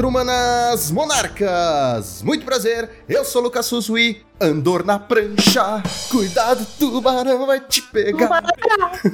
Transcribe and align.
Quatro 0.00 0.10
Manas 0.10 0.90
Monarcas! 0.90 2.22
Muito 2.22 2.42
prazer, 2.42 2.88
eu 3.06 3.22
sou 3.22 3.42
Lucas 3.42 3.66
Susui, 3.66 4.24
Andor 4.40 4.82
na 4.82 4.98
prancha, 4.98 5.82
cuidado, 6.10 6.66
tubarão 6.78 7.46
vai 7.46 7.60
te 7.60 7.82
pegar. 7.82 8.42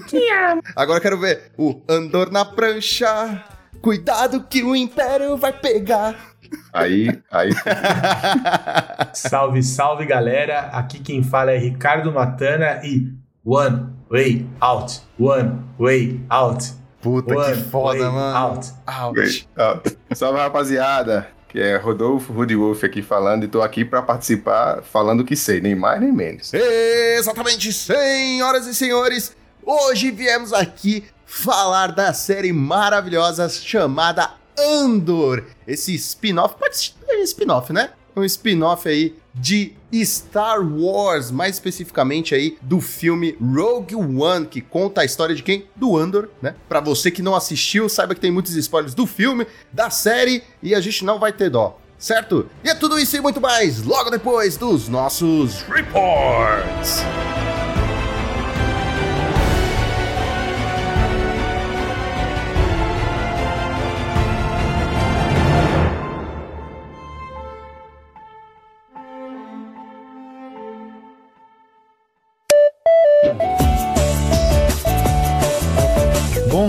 Agora 0.77 1.00
quero 1.00 1.18
ver 1.18 1.50
o 1.59 1.82
Andor 1.89 2.30
na 2.30 2.45
prancha, 2.45 3.45
cuidado 3.82 4.46
que 4.49 4.62
o 4.62 4.77
Império 4.77 5.36
vai 5.36 5.53
pegar. 5.53 6.14
Aí, 6.72 7.09
aí. 7.32 7.50
salve, 9.12 9.64
salve 9.64 10.07
galera, 10.07 10.71
aqui 10.73 11.00
quem 11.00 11.21
fala 11.21 11.50
é 11.50 11.59
Ricardo 11.59 12.12
Matana 12.12 12.81
e 12.84 13.12
One 13.45 13.89
Way 14.09 14.48
Out, 14.61 15.00
One 15.18 15.64
Way 15.81 16.25
Out. 16.31 16.86
Puta 17.00 17.35
One 17.35 17.55
que 17.55 17.63
foda, 17.71 18.11
mano. 18.11 18.36
Out. 18.36 18.73
Out. 18.86 19.49
out. 19.57 19.99
Salve, 20.14 20.39
rapaziada. 20.39 21.29
Que 21.49 21.61
é 21.61 21.77
Rodolfo 21.77 22.32
Rudy 22.32 22.57
Wolf 22.57 22.85
aqui 22.85 23.03
falando 23.03 23.45
e 23.45 23.49
tô 23.49 23.63
aqui 23.63 23.85
para 23.85 24.03
participar 24.03 24.82
falando 24.82 25.21
o 25.21 25.25
que 25.25 25.37
sei, 25.37 25.61
nem 25.61 25.75
mais 25.75 26.01
nem 26.01 26.13
menos. 26.13 26.53
Exatamente, 26.53 27.73
senhoras 27.73 28.67
e 28.67 28.75
senhores. 28.75 29.37
Hoje 29.64 30.11
viemos 30.11 30.53
aqui 30.53 31.04
falar 31.25 31.93
da 31.93 32.12
série 32.12 32.53
maravilhosa 32.53 33.48
chamada 33.48 34.33
Andor. 34.59 35.45
Esse 35.67 35.95
spin-off, 35.95 36.56
pode 36.59 36.77
ser 36.77 36.95
spin-off, 37.25 37.73
né? 37.73 37.91
Um 38.16 38.25
spin-off 38.25 38.88
aí 38.88 39.14
de 39.34 39.75
Star 40.02 40.61
Wars, 40.61 41.30
mais 41.30 41.56
especificamente 41.56 42.34
aí 42.34 42.56
do 42.62 42.80
filme 42.80 43.36
Rogue 43.39 43.95
One, 43.95 44.47
que 44.47 44.62
conta 44.62 45.03
a 45.03 45.05
história 45.05 45.34
de 45.34 45.42
quem? 45.42 45.67
Do 45.77 45.98
Andor, 45.98 46.31
né? 46.41 46.55
Para 46.67 46.81
você 46.81 47.11
que 47.11 47.20
não 47.20 47.34
assistiu, 47.34 47.91
saiba 47.91 48.14
que 48.14 48.20
tem 48.20 48.31
muitos 48.31 48.55
spoilers 48.55 48.95
do 48.95 49.06
filme, 49.06 49.47
da 49.70 49.91
série 49.91 50.42
e 50.62 50.75
a 50.75 50.81
gente 50.81 51.05
não 51.05 51.19
vai 51.19 51.31
ter 51.31 51.50
dó. 51.50 51.78
Certo? 51.98 52.48
E 52.64 52.70
é 52.70 52.75
tudo 52.75 52.98
isso 52.98 53.17
e 53.17 53.20
muito 53.20 53.41
mais 53.41 53.83
logo 53.83 54.08
depois 54.08 54.56
dos 54.56 54.89
nossos 54.89 55.61
reports. 55.62 57.03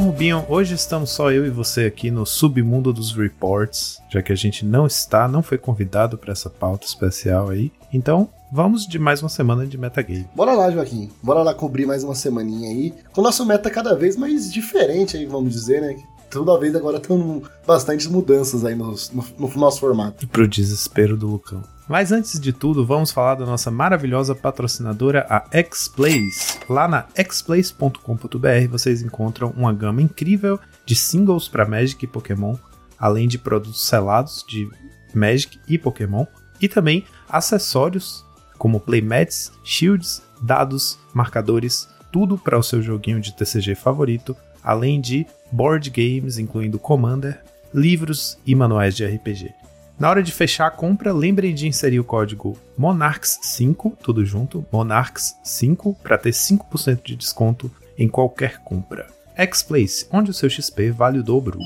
Rubinho, 0.08 0.46
hoje 0.48 0.74
estamos 0.74 1.10
só 1.10 1.34
eu 1.34 1.46
e 1.46 1.50
você 1.50 1.82
aqui 1.82 2.10
no 2.10 2.26
submundo 2.26 2.94
dos 2.94 3.12
reports, 3.12 4.02
já 4.10 4.22
que 4.22 4.32
a 4.32 4.36
gente 4.36 4.66
não 4.66 4.88
está, 4.88 5.28
não 5.28 5.44
foi 5.44 5.58
convidado 5.58 6.18
para 6.18 6.32
essa 6.32 6.50
pauta 6.50 6.88
especial 6.88 7.50
aí. 7.50 7.74
Então, 7.92 8.30
vamos 8.50 8.88
de 8.88 8.98
mais 8.98 9.22
uma 9.22 9.28
semana 9.28 9.68
de 9.68 9.78
metagame. 9.78 10.26
Bora 10.34 10.54
lá, 10.54 10.72
Joaquim. 10.72 11.12
Bora 11.22 11.44
lá 11.44 11.54
cobrir 11.54 11.86
mais 11.86 12.06
uma 12.06 12.16
semaninha 12.16 12.70
aí, 12.70 12.94
com 13.12 13.20
o 13.20 13.24
nosso 13.24 13.46
meta 13.46 13.70
cada 13.70 13.94
vez 13.96 14.16
mais 14.16 14.52
diferente 14.52 15.18
aí, 15.18 15.26
vamos 15.26 15.52
dizer, 15.52 15.82
né? 15.82 15.98
Toda 16.30 16.60
vez 16.60 16.76
agora 16.76 16.98
estão 16.98 17.42
bastantes 17.66 18.08
mudanças 18.08 18.66
aí 18.66 18.76
no, 18.76 18.94
no, 19.14 19.26
no 19.40 19.56
nosso 19.56 19.80
formato. 19.80 20.28
Pro 20.28 20.48
desespero 20.48 21.16
do 21.16 21.28
Lucão. 21.28 21.64
Mas 21.88 22.12
antes 22.12 22.38
de 22.38 22.52
tudo, 22.52 22.86
vamos 22.86 23.12
falar 23.12 23.36
da 23.36 23.46
nossa 23.46 23.72
maravilhosa 23.72 24.36
patrocinadora, 24.36 25.26
a 25.30 25.46
Xplays. 25.74 26.60
Lá 26.70 26.86
na 26.88 27.06
xplays.com.br 27.16 28.68
vocês 28.70 29.02
encontram 29.02 29.54
uma 29.56 29.72
gama 29.72 30.02
incrível 30.02 30.60
de 30.86 30.96
singles 30.96 31.48
para 31.48 31.66
Magic 31.66 32.04
e 32.04 32.08
Pokémon, 32.08 32.56
além 33.00 33.28
de 33.28 33.38
produtos 33.38 33.88
selados 33.88 34.44
de 34.48 34.70
Magic 35.14 35.58
e 35.68 35.78
Pokémon, 35.78 36.26
e 36.60 36.68
também 36.68 37.06
acessórios 37.30 38.26
como 38.58 38.80
playmats, 38.80 39.52
shields, 39.64 40.22
dados, 40.42 41.00
marcadores, 41.14 41.88
tudo 42.12 42.38
para 42.38 42.58
o 42.58 42.64
seu 42.64 42.82
joguinho 42.82 43.22
de 43.22 43.36
TCG 43.36 43.76
favorito, 43.76 44.36
além 44.64 45.00
de 45.00 45.26
board 45.52 45.90
games, 45.90 46.38
incluindo 46.38 46.80
Commander, 46.80 47.42
livros 47.74 48.38
e 48.46 48.56
manuais 48.56 48.96
de 48.96 49.06
RPG. 49.06 49.54
Na 50.00 50.10
hora 50.10 50.22
de 50.22 50.32
fechar 50.32 50.68
a 50.68 50.72
compra, 50.72 51.12
lembrem 51.12 51.56
de 51.56 51.68
inserir 51.68 52.00
o 52.00 52.04
código 52.04 52.58
MONARCHS5, 52.80 53.94
tudo 54.04 54.24
junto, 54.24 54.64
MONARCHS5, 54.72 55.96
para 56.04 56.18
ter 56.18 56.32
5% 56.32 57.02
de 57.04 57.16
desconto 57.16 57.72
em 57.98 58.08
qualquer 58.08 58.60
compra. 58.60 59.08
X-Place, 59.36 60.08
onde 60.12 60.30
o 60.30 60.34
seu 60.34 60.50
XP 60.50 60.92
vale 60.92 61.20
o 61.20 61.24
dobro. 61.24 61.60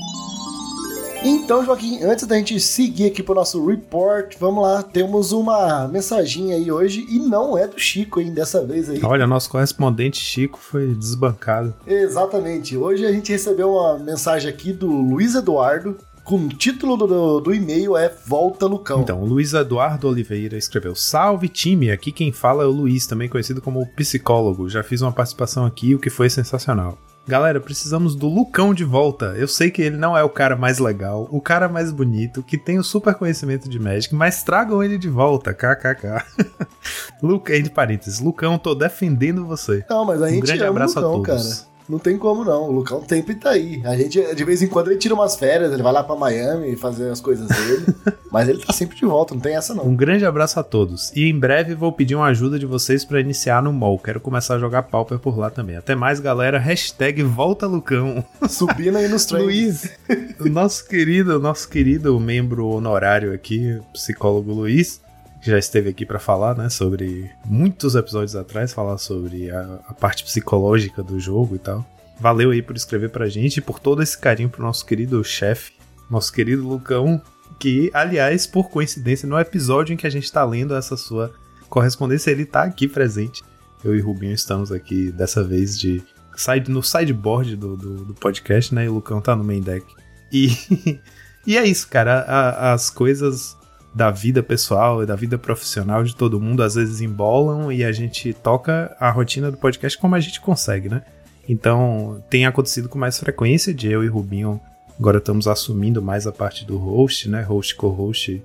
Então, 1.24 1.64
Joaquim, 1.64 2.02
antes 2.02 2.26
da 2.26 2.36
gente 2.36 2.58
seguir 2.58 3.06
aqui 3.06 3.22
pro 3.22 3.34
nosso 3.34 3.64
report, 3.64 4.34
vamos 4.40 4.64
lá, 4.64 4.82
temos 4.82 5.30
uma 5.30 5.86
mensaginha 5.86 6.56
aí 6.56 6.72
hoje 6.72 7.06
e 7.08 7.20
não 7.20 7.56
é 7.56 7.68
do 7.68 7.78
Chico, 7.78 8.20
hein, 8.20 8.32
dessa 8.32 8.64
vez 8.66 8.90
aí. 8.90 9.00
Olha, 9.04 9.24
nosso 9.24 9.48
correspondente 9.48 10.18
Chico 10.18 10.58
foi 10.58 10.94
desbancado. 10.94 11.72
Exatamente. 11.86 12.76
Hoje 12.76 13.06
a 13.06 13.12
gente 13.12 13.30
recebeu 13.30 13.70
uma 13.70 13.98
mensagem 13.98 14.50
aqui 14.50 14.72
do 14.72 14.88
Luiz 14.88 15.36
Eduardo, 15.36 15.96
com 16.24 16.36
o 16.36 16.48
título 16.48 16.96
do, 16.96 17.40
do 17.40 17.54
e-mail 17.54 17.96
é 17.96 18.08
Volta 18.26 18.66
Lucão. 18.66 19.00
Então, 19.00 19.24
Luiz 19.24 19.52
Eduardo 19.52 20.08
Oliveira 20.08 20.56
escreveu: 20.56 20.94
Salve 20.96 21.48
time, 21.48 21.90
aqui 21.90 22.10
quem 22.10 22.32
fala 22.32 22.64
é 22.64 22.66
o 22.66 22.70
Luiz, 22.70 23.06
também 23.06 23.28
conhecido 23.28 23.60
como 23.60 23.86
psicólogo. 23.94 24.68
Já 24.68 24.82
fiz 24.82 25.02
uma 25.02 25.12
participação 25.12 25.64
aqui, 25.66 25.94
o 25.94 25.98
que 26.00 26.10
foi 26.10 26.28
sensacional. 26.28 26.98
Galera, 27.26 27.60
precisamos 27.60 28.16
do 28.16 28.28
Lucão 28.28 28.74
de 28.74 28.84
volta. 28.84 29.34
Eu 29.36 29.46
sei 29.46 29.70
que 29.70 29.80
ele 29.80 29.96
não 29.96 30.16
é 30.16 30.24
o 30.24 30.28
cara 30.28 30.56
mais 30.56 30.78
legal, 30.78 31.28
o 31.30 31.40
cara 31.40 31.68
mais 31.68 31.92
bonito, 31.92 32.42
que 32.42 32.58
tem 32.58 32.78
o 32.78 32.84
super 32.84 33.14
conhecimento 33.14 33.68
de 33.68 33.78
Magic, 33.78 34.12
mas 34.14 34.42
tragam 34.42 34.82
ele 34.82 34.98
de 34.98 35.08
volta, 35.08 35.54
kkk. 35.54 36.24
Luca, 37.22 37.56
entre 37.56 37.70
parênteses, 37.70 38.18
Lucão, 38.18 38.58
tô 38.58 38.74
defendendo 38.74 39.46
você. 39.46 39.84
Não, 39.88 40.04
mas 40.04 40.20
a 40.20 40.28
gente 40.28 40.42
um 40.42 40.46
grande 40.46 40.62
ama 40.64 40.70
abraço 40.70 41.00
Lucão, 41.00 41.10
a 41.10 41.36
todos. 41.36 41.58
cara. 41.60 41.71
Não 41.88 41.98
tem 41.98 42.16
como 42.16 42.44
não. 42.44 42.68
O 42.68 42.72
Lucão 42.72 43.02
sempre 43.08 43.34
tá 43.34 43.50
aí. 43.50 43.82
A 43.84 43.96
gente, 43.96 44.34
de 44.34 44.44
vez 44.44 44.62
em 44.62 44.68
quando, 44.68 44.90
ele 44.90 44.98
tira 44.98 45.14
umas 45.14 45.36
férias, 45.36 45.72
ele 45.72 45.82
vai 45.82 45.92
lá 45.92 46.02
pra 46.02 46.16
Miami 46.16 46.76
fazer 46.76 47.10
as 47.10 47.20
coisas 47.20 47.48
dele. 47.48 47.86
mas 48.30 48.48
ele 48.48 48.64
tá 48.64 48.72
sempre 48.72 48.96
de 48.96 49.04
volta, 49.04 49.34
não 49.34 49.40
tem 49.40 49.56
essa 49.56 49.74
não. 49.74 49.86
Um 49.86 49.94
grande 49.94 50.24
abraço 50.24 50.58
a 50.58 50.62
todos. 50.62 51.12
E 51.14 51.28
em 51.28 51.38
breve 51.38 51.74
vou 51.74 51.92
pedir 51.92 52.14
uma 52.14 52.26
ajuda 52.26 52.58
de 52.58 52.66
vocês 52.66 53.04
para 53.04 53.20
iniciar 53.20 53.62
no 53.62 53.72
mall. 53.72 53.98
Quero 53.98 54.20
começar 54.20 54.54
a 54.54 54.58
jogar 54.58 54.84
Pauper 54.84 55.18
por 55.18 55.38
lá 55.38 55.50
também. 55.50 55.76
Até 55.76 55.94
mais, 55.94 56.20
galera. 56.20 56.58
Hashtag 56.58 57.22
volta 57.22 57.66
Lucão. 57.66 58.24
Subindo 58.48 58.98
aí 58.98 59.08
nos 59.08 59.24
trens. 59.26 59.42
Luiz, 59.42 59.90
o 60.40 60.48
nosso 60.48 60.86
querido, 60.86 61.38
nosso 61.38 61.68
querido 61.68 62.18
membro 62.18 62.66
honorário 62.66 63.34
aqui, 63.34 63.80
psicólogo 63.92 64.52
Luiz, 64.52 65.00
já 65.50 65.58
esteve 65.58 65.90
aqui 65.90 66.06
para 66.06 66.20
falar, 66.20 66.56
né, 66.56 66.68
sobre 66.68 67.30
muitos 67.44 67.96
episódios 67.96 68.36
atrás, 68.36 68.72
falar 68.72 68.96
sobre 68.98 69.50
a, 69.50 69.80
a, 69.88 69.94
parte 69.94 70.22
psicológica 70.22 71.02
do 71.02 71.18
jogo 71.18 71.56
e 71.56 71.58
tal. 71.58 71.84
Valeu 72.20 72.52
aí 72.52 72.62
por 72.62 72.76
escrever 72.76 73.10
pra 73.10 73.28
gente 73.28 73.56
e 73.56 73.60
por 73.60 73.80
todo 73.80 74.02
esse 74.02 74.16
carinho 74.16 74.48
pro 74.48 74.62
nosso 74.62 74.86
querido 74.86 75.22
chefe, 75.24 75.72
nosso 76.08 76.32
querido 76.32 76.66
Lucão, 76.66 77.20
que, 77.58 77.90
aliás, 77.92 78.46
por 78.46 78.70
coincidência, 78.70 79.28
no 79.28 79.38
episódio 79.38 79.92
em 79.92 79.96
que 79.96 80.06
a 80.06 80.10
gente 80.10 80.30
tá 80.30 80.44
lendo 80.44 80.74
essa 80.76 80.96
sua 80.96 81.32
correspondência, 81.68 82.30
ele 82.30 82.46
tá 82.46 82.62
aqui 82.62 82.86
presente. 82.86 83.42
Eu 83.84 83.96
e 83.96 84.00
Rubinho 84.00 84.32
estamos 84.32 84.70
aqui 84.70 85.10
dessa 85.10 85.42
vez 85.42 85.78
de 85.78 86.02
side, 86.36 86.70
no 86.70 86.82
sideboard 86.82 87.56
do, 87.56 87.76
do, 87.76 88.04
do 88.04 88.14
podcast, 88.14 88.72
né? 88.72 88.84
E 88.84 88.88
o 88.88 88.94
Lucão 88.94 89.20
tá 89.20 89.34
no 89.34 89.42
main 89.42 89.60
deck. 89.60 89.84
E, 90.30 91.00
e 91.44 91.56
é 91.56 91.64
isso, 91.64 91.88
cara. 91.88 92.20
A, 92.20 92.72
as 92.72 92.90
coisas 92.90 93.56
da 93.94 94.10
vida 94.10 94.42
pessoal 94.42 95.02
e 95.02 95.06
da 95.06 95.14
vida 95.14 95.36
profissional 95.36 96.02
de 96.02 96.16
todo 96.16 96.40
mundo 96.40 96.62
às 96.62 96.74
vezes 96.74 97.00
embolam 97.00 97.70
e 97.70 97.84
a 97.84 97.92
gente 97.92 98.32
toca 98.32 98.96
a 98.98 99.10
rotina 99.10 99.50
do 99.50 99.56
podcast 99.56 99.98
como 99.98 100.14
a 100.14 100.20
gente 100.20 100.40
consegue, 100.40 100.88
né? 100.88 101.02
Então 101.48 102.22
tem 102.30 102.46
acontecido 102.46 102.88
com 102.88 102.98
mais 102.98 103.18
frequência 103.18 103.74
de 103.74 103.88
eu 103.88 104.02
e 104.02 104.08
Rubinho 104.08 104.60
agora 104.98 105.18
estamos 105.18 105.48
assumindo 105.48 106.00
mais 106.00 106.26
a 106.26 106.32
parte 106.32 106.64
do 106.64 106.78
host, 106.78 107.28
né? 107.28 107.42
Host 107.42 107.74
co-host 107.74 108.42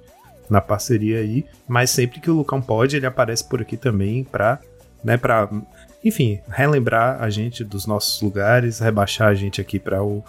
na 0.50 0.62
parceria 0.62 1.20
aí, 1.20 1.46
mas 1.68 1.90
sempre 1.90 2.20
que 2.20 2.32
o 2.32 2.36
Lucão 2.36 2.62
pode, 2.62 2.96
ele 2.96 3.06
aparece 3.06 3.44
por 3.44 3.62
aqui 3.62 3.76
também 3.76 4.24
pra, 4.24 4.60
né, 5.04 5.18
pra, 5.18 5.50
enfim, 6.04 6.40
relembrar 6.48 7.22
a 7.22 7.30
gente 7.30 7.64
dos 7.64 7.86
nossos 7.86 8.22
lugares, 8.22 8.80
rebaixar 8.80 9.28
a 9.28 9.36
gente 9.36 9.60
aqui 9.60 9.78
para 9.78 10.02
o, 10.02 10.24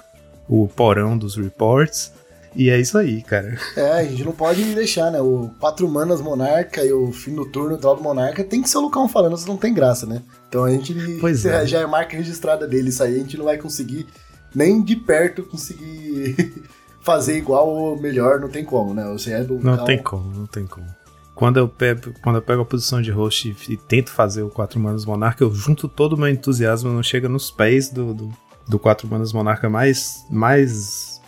o 0.49 0.69
porão 0.69 1.17
dos 1.17 1.37
reports 1.37 2.13
e 2.55 2.71
é 2.71 2.81
isso 2.81 2.97
aí, 2.97 3.23
cara. 3.23 3.59
É, 3.77 3.93
a 3.93 4.05
gente 4.05 4.25
não 4.25 4.33
pode 4.33 4.63
deixar, 4.75 5.11
né? 5.11 5.21
O 5.21 5.51
Quatro 5.59 5.89
Manas 5.89 6.21
Monarca 6.21 6.85
e 6.85 6.93
o 6.93 7.13
fim 7.13 7.35
do 7.35 7.47
turno 7.47 7.77
do 7.77 7.97
Monarca 8.03 8.45
tem 8.45 8.63
que 8.63 8.71
ser 8.71 8.79
o 8.79 8.83
Lucão 8.83 9.09
falando, 9.09 9.37
senão 9.37 9.55
não 9.55 9.61
tem 9.61 9.75
graça, 9.75 10.07
né? 10.07 10.23
Então 10.49 10.65
a 10.65 10.71
gente 10.71 10.95
pois 11.21 11.45
é. 11.45 11.65
já 11.67 11.81
é 11.81 11.87
marca 11.87 12.17
registrada 12.17 12.67
dele, 12.67 12.89
isso 12.89 13.03
aí 13.03 13.15
a 13.15 13.19
gente 13.19 13.37
não 13.37 13.45
vai 13.45 13.59
conseguir 13.59 14.07
nem 14.55 14.83
de 14.83 14.97
perto 14.97 15.43
conseguir 15.43 16.63
fazer 17.01 17.37
igual 17.37 17.69
ou 17.69 18.01
melhor, 18.01 18.41
não 18.41 18.49
tem 18.49 18.65
como, 18.65 18.95
né? 18.95 19.05
Você 19.13 19.33
é 19.33 19.45
do 19.45 19.59
Não 19.59 19.85
tem 19.85 19.99
como, 20.03 20.31
não 20.35 20.47
tem 20.47 20.67
como. 20.67 20.87
Quando 21.35 21.59
eu, 21.59 21.69
pego, 21.69 22.13
quando 22.21 22.37
eu 22.37 22.43
pego 22.43 22.63
a 22.63 22.65
posição 22.65 23.01
de 23.01 23.13
host 23.13 23.57
e, 23.69 23.73
e 23.73 23.77
tento 23.77 24.11
fazer 24.11 24.43
o 24.43 24.51
Quatro 24.51 24.81
Manas 24.81 25.05
Monarca, 25.05 25.45
eu 25.45 25.55
junto 25.55 25.87
todo 25.87 26.15
o 26.15 26.19
meu 26.19 26.29
entusiasmo, 26.29 26.91
não 26.91 27.03
chega 27.03 27.29
nos 27.29 27.49
pés 27.49 27.89
do, 27.91 28.13
do, 28.13 28.31
do 28.67 28.79
Quatro 28.79 29.07
Manas 29.07 29.33
Monarca 29.33 29.71
mais, 29.71 30.27
mais 30.29 31.21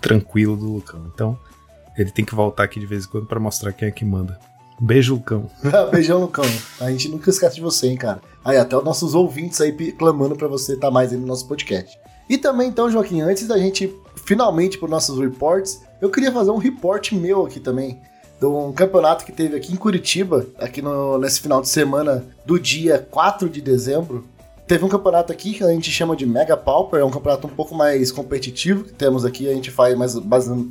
tranquilo 0.00 0.56
do 0.56 0.72
Lucão. 0.74 1.10
Então, 1.14 1.38
Ele 1.96 2.10
tem 2.10 2.24
que 2.24 2.34
voltar 2.34 2.64
aqui 2.64 2.78
de 2.78 2.86
vez 2.86 3.04
em 3.04 3.08
quando 3.08 3.26
pra 3.26 3.40
mostrar 3.40 3.72
quem 3.72 3.88
é 3.88 3.90
que 3.90 4.04
manda. 4.04 4.38
Beijo, 4.78 5.14
Lucão. 5.14 5.50
Beijão, 5.90 6.20
Lucão. 6.20 6.44
A 6.80 6.90
gente 6.90 7.08
nunca 7.08 7.30
esquece 7.30 7.56
de 7.56 7.62
você, 7.62 7.88
hein, 7.88 7.96
cara. 7.96 8.20
Aí, 8.44 8.58
até 8.58 8.76
os 8.76 8.84
nossos 8.84 9.14
ouvintes 9.14 9.60
aí 9.60 9.72
clamando 9.92 10.36
pra 10.36 10.48
você 10.48 10.74
estar 10.74 10.90
mais 10.90 11.12
aí 11.12 11.18
no 11.18 11.26
nosso 11.26 11.46
podcast. 11.48 11.98
E 12.28 12.36
também, 12.36 12.68
então, 12.68 12.90
Joaquim, 12.90 13.20
antes 13.20 13.46
da 13.46 13.56
gente 13.56 13.94
finalmente 14.16 14.76
para 14.76 14.88
nossos 14.88 15.18
reports, 15.18 15.82
eu 16.00 16.10
queria 16.10 16.32
fazer 16.32 16.50
um 16.50 16.58
report 16.58 17.12
meu 17.12 17.46
aqui 17.46 17.60
também. 17.60 18.00
De 18.38 18.44
um 18.44 18.70
campeonato 18.72 19.24
que 19.24 19.32
teve 19.32 19.56
aqui 19.56 19.72
em 19.72 19.76
Curitiba, 19.76 20.46
aqui 20.58 20.82
no, 20.82 21.16
nesse 21.16 21.40
final 21.40 21.62
de 21.62 21.68
semana 21.68 22.26
do 22.44 22.58
dia 22.58 22.98
4 23.10 23.48
de 23.48 23.62
dezembro. 23.62 24.26
Teve 24.66 24.84
um 24.84 24.88
campeonato 24.88 25.32
aqui 25.32 25.54
que 25.54 25.62
a 25.62 25.68
gente 25.68 25.92
chama 25.92 26.16
de 26.16 26.26
Mega 26.26 26.56
Pauper, 26.56 27.00
é 27.00 27.04
um 27.04 27.10
campeonato 27.10 27.46
um 27.46 27.50
pouco 27.50 27.72
mais 27.72 28.10
competitivo 28.10 28.82
que 28.82 28.92
temos 28.92 29.24
aqui. 29.24 29.48
A 29.48 29.54
gente 29.54 29.70
faz 29.70 29.96
mais, 29.96 30.16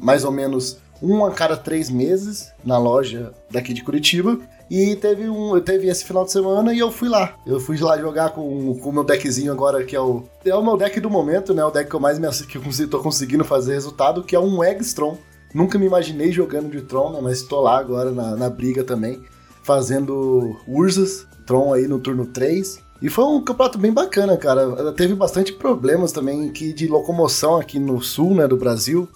mais, 0.01 0.25
ou 0.25 0.31
menos 0.31 0.77
um 1.01 1.23
a 1.23 1.31
cada 1.31 1.55
três 1.55 1.89
meses 1.89 2.51
na 2.63 2.77
loja 2.77 3.33
daqui 3.49 3.73
de 3.73 3.83
Curitiba. 3.83 4.37
E 4.69 4.97
teve 4.97 5.29
um, 5.29 5.61
teve 5.61 5.87
esse 5.87 6.03
final 6.03 6.25
de 6.25 6.31
semana 6.31 6.73
e 6.73 6.79
eu 6.79 6.91
fui 6.91 7.07
lá. 7.07 7.35
Eu 7.45 7.57
fui 7.57 7.77
lá 7.77 7.97
jogar 7.97 8.31
com, 8.31 8.77
com 8.79 8.89
o 8.89 8.93
meu 8.93 9.03
deckzinho 9.03 9.51
agora, 9.51 9.83
que 9.85 9.95
é 9.95 10.01
o. 10.01 10.23
É 10.43 10.53
o 10.53 10.63
meu 10.63 10.75
deck 10.75 10.99
do 10.99 11.09
momento, 11.09 11.53
né? 11.53 11.63
O 11.63 11.71
deck 11.71 11.89
que 11.89 11.95
eu 11.95 11.99
mais 11.99 12.19
me 12.19 12.27
que 12.47 12.57
eu 12.57 12.89
tô 12.89 12.99
conseguindo 12.99 13.45
fazer 13.45 13.73
resultado, 13.73 14.23
que 14.23 14.35
é 14.35 14.39
um 14.39 14.61
Eggstrom. 14.61 15.17
Nunca 15.53 15.79
me 15.79 15.85
imaginei 15.85 16.33
jogando 16.33 16.69
de 16.69 16.81
Tron, 16.81 17.13
né? 17.13 17.19
Mas 17.21 17.43
tô 17.43 17.61
lá 17.61 17.77
agora 17.77 18.11
na, 18.11 18.35
na 18.35 18.49
briga 18.49 18.83
também, 18.83 19.23
fazendo 19.63 20.59
Ursas, 20.67 21.25
Tron 21.45 21.73
aí 21.73 21.87
no 21.87 21.99
turno 21.99 22.25
3. 22.25 22.83
E 23.01 23.09
foi 23.09 23.25
um 23.25 23.41
campeonato 23.41 23.77
bem 23.77 23.91
bacana, 23.91 24.37
cara. 24.37 24.91
Teve 24.93 25.13
bastante 25.13 25.53
problemas 25.53 26.11
também 26.11 26.49
que 26.49 26.73
de 26.73 26.87
locomoção 26.87 27.57
aqui 27.57 27.77
no 27.79 28.01
sul, 28.01 28.33
né, 28.33 28.47
do 28.47 28.57
Brasil. 28.57 29.07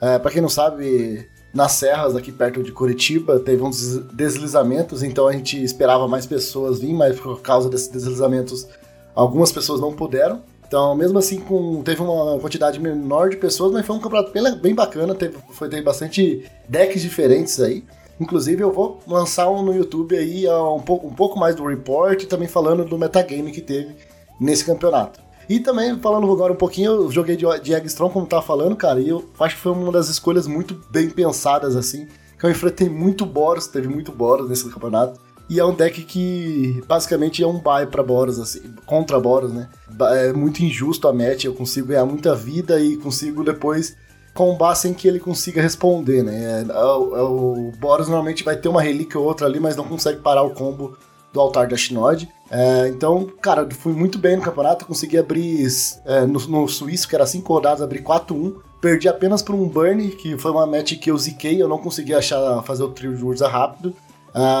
É, 0.00 0.18
para 0.18 0.30
quem 0.30 0.42
não 0.42 0.48
sabe, 0.48 1.28
nas 1.54 1.72
serras 1.72 2.16
aqui 2.16 2.32
perto 2.32 2.62
de 2.62 2.72
Curitiba 2.72 3.38
teve 3.38 3.62
uns 3.62 3.78
des- 3.78 4.12
deslizamentos, 4.12 5.02
então 5.02 5.26
a 5.26 5.32
gente 5.32 5.62
esperava 5.62 6.06
mais 6.08 6.26
pessoas 6.26 6.80
vir, 6.80 6.92
mas 6.92 7.18
por 7.18 7.40
causa 7.40 7.68
desses 7.68 7.88
deslizamentos 7.88 8.66
algumas 9.14 9.52
pessoas 9.52 9.80
não 9.80 9.92
puderam. 9.92 10.42
Então, 10.66 10.94
mesmo 10.94 11.18
assim, 11.18 11.38
com, 11.38 11.80
teve 11.82 12.02
uma 12.02 12.38
quantidade 12.40 12.80
menor 12.80 13.30
de 13.30 13.36
pessoas, 13.36 13.72
mas 13.72 13.86
foi 13.86 13.96
um 13.96 14.00
campeonato 14.00 14.32
bem, 14.32 14.54
bem 14.56 14.74
bacana, 14.74 15.14
teve, 15.14 15.36
foi, 15.52 15.68
teve 15.68 15.82
bastante 15.82 16.44
decks 16.68 17.00
diferentes 17.00 17.60
aí. 17.60 17.84
Inclusive, 18.18 18.62
eu 18.62 18.72
vou 18.72 19.00
lançar 19.06 19.50
um 19.50 19.62
no 19.62 19.74
YouTube 19.74 20.16
aí, 20.16 20.48
um 20.48 20.80
pouco, 20.80 21.06
um 21.06 21.14
pouco 21.14 21.38
mais 21.38 21.54
do 21.54 21.66
report 21.66 22.24
também 22.24 22.48
falando 22.48 22.84
do 22.84 22.96
metagame 22.96 23.52
que 23.52 23.60
teve 23.60 23.94
nesse 24.40 24.64
campeonato. 24.64 25.20
E 25.48 25.60
também, 25.60 25.96
falando 26.00 26.30
agora 26.30 26.52
um 26.52 26.56
pouquinho, 26.56 26.92
eu 26.92 27.10
joguei 27.10 27.36
de, 27.36 27.44
de 27.60 27.72
Eggstrom, 27.72 28.10
como 28.10 28.26
tava 28.26 28.42
falando, 28.42 28.74
cara, 28.74 29.00
e 29.00 29.08
eu 29.08 29.24
acho 29.38 29.54
que 29.54 29.62
foi 29.62 29.72
uma 29.72 29.92
das 29.92 30.08
escolhas 30.08 30.46
muito 30.46 30.74
bem 30.90 31.08
pensadas, 31.08 31.76
assim, 31.76 32.08
que 32.38 32.44
eu 32.44 32.50
enfrentei 32.50 32.88
muito 32.88 33.24
Boros, 33.24 33.68
teve 33.68 33.86
muito 33.86 34.10
Boros 34.10 34.48
nesse 34.48 34.68
campeonato. 34.68 35.20
E 35.48 35.60
é 35.60 35.64
um 35.64 35.72
deck 35.72 36.02
que 36.02 36.82
basicamente 36.88 37.44
é 37.44 37.46
um 37.46 37.60
buy 37.60 37.86
pra 37.86 38.02
Boros, 38.02 38.40
assim, 38.40 38.60
contra 38.84 39.20
Boros, 39.20 39.52
né? 39.52 39.68
É 40.16 40.32
muito 40.32 40.64
injusto 40.64 41.06
a 41.06 41.12
match, 41.12 41.44
eu 41.44 41.54
consigo 41.54 41.88
ganhar 41.88 42.04
muita 42.04 42.34
vida 42.34 42.80
e 42.80 42.96
consigo 42.96 43.44
depois 43.44 43.96
combar 44.36 44.74
sem 44.74 44.94
que 44.94 45.08
ele 45.08 45.18
consiga 45.18 45.60
responder, 45.60 46.22
né? 46.22 46.64
É, 46.68 46.70
é 46.70 46.84
o, 46.84 47.16
é 47.16 47.22
o 47.22 47.72
Boros 47.78 48.06
normalmente 48.06 48.44
vai 48.44 48.56
ter 48.56 48.68
uma 48.68 48.82
relíquia 48.82 49.18
ou 49.18 49.26
outra 49.26 49.46
ali, 49.46 49.58
mas 49.58 49.74
não 49.74 49.84
consegue 49.84 50.20
parar 50.20 50.42
o 50.42 50.50
combo 50.50 50.96
do 51.32 51.40
altar 51.40 51.66
da 51.66 51.76
Shinod. 51.76 52.28
É, 52.50 52.88
então, 52.88 53.28
cara, 53.40 53.66
fui 53.70 53.92
muito 53.92 54.18
bem 54.18 54.36
no 54.36 54.42
campeonato, 54.42 54.86
consegui 54.86 55.18
abrir 55.18 55.66
é, 56.04 56.20
no, 56.26 56.38
no 56.46 56.68
suíço, 56.68 57.08
que 57.08 57.14
era 57.14 57.26
5 57.26 57.52
rodadas, 57.52 57.82
abri 57.82 58.00
4-1. 58.00 58.54
Perdi 58.80 59.08
apenas 59.08 59.42
por 59.42 59.54
um 59.54 59.66
burn, 59.66 60.08
que 60.10 60.36
foi 60.38 60.50
uma 60.50 60.66
match 60.66 60.98
que 60.98 61.10
eu 61.10 61.18
ziquei, 61.18 61.60
eu 61.60 61.68
não 61.68 61.78
consegui 61.78 62.14
achar 62.14 62.62
fazer 62.62 62.84
o 62.84 62.90
trio 62.90 63.16
de 63.16 63.24
Urza 63.24 63.48
rápido. 63.48 63.94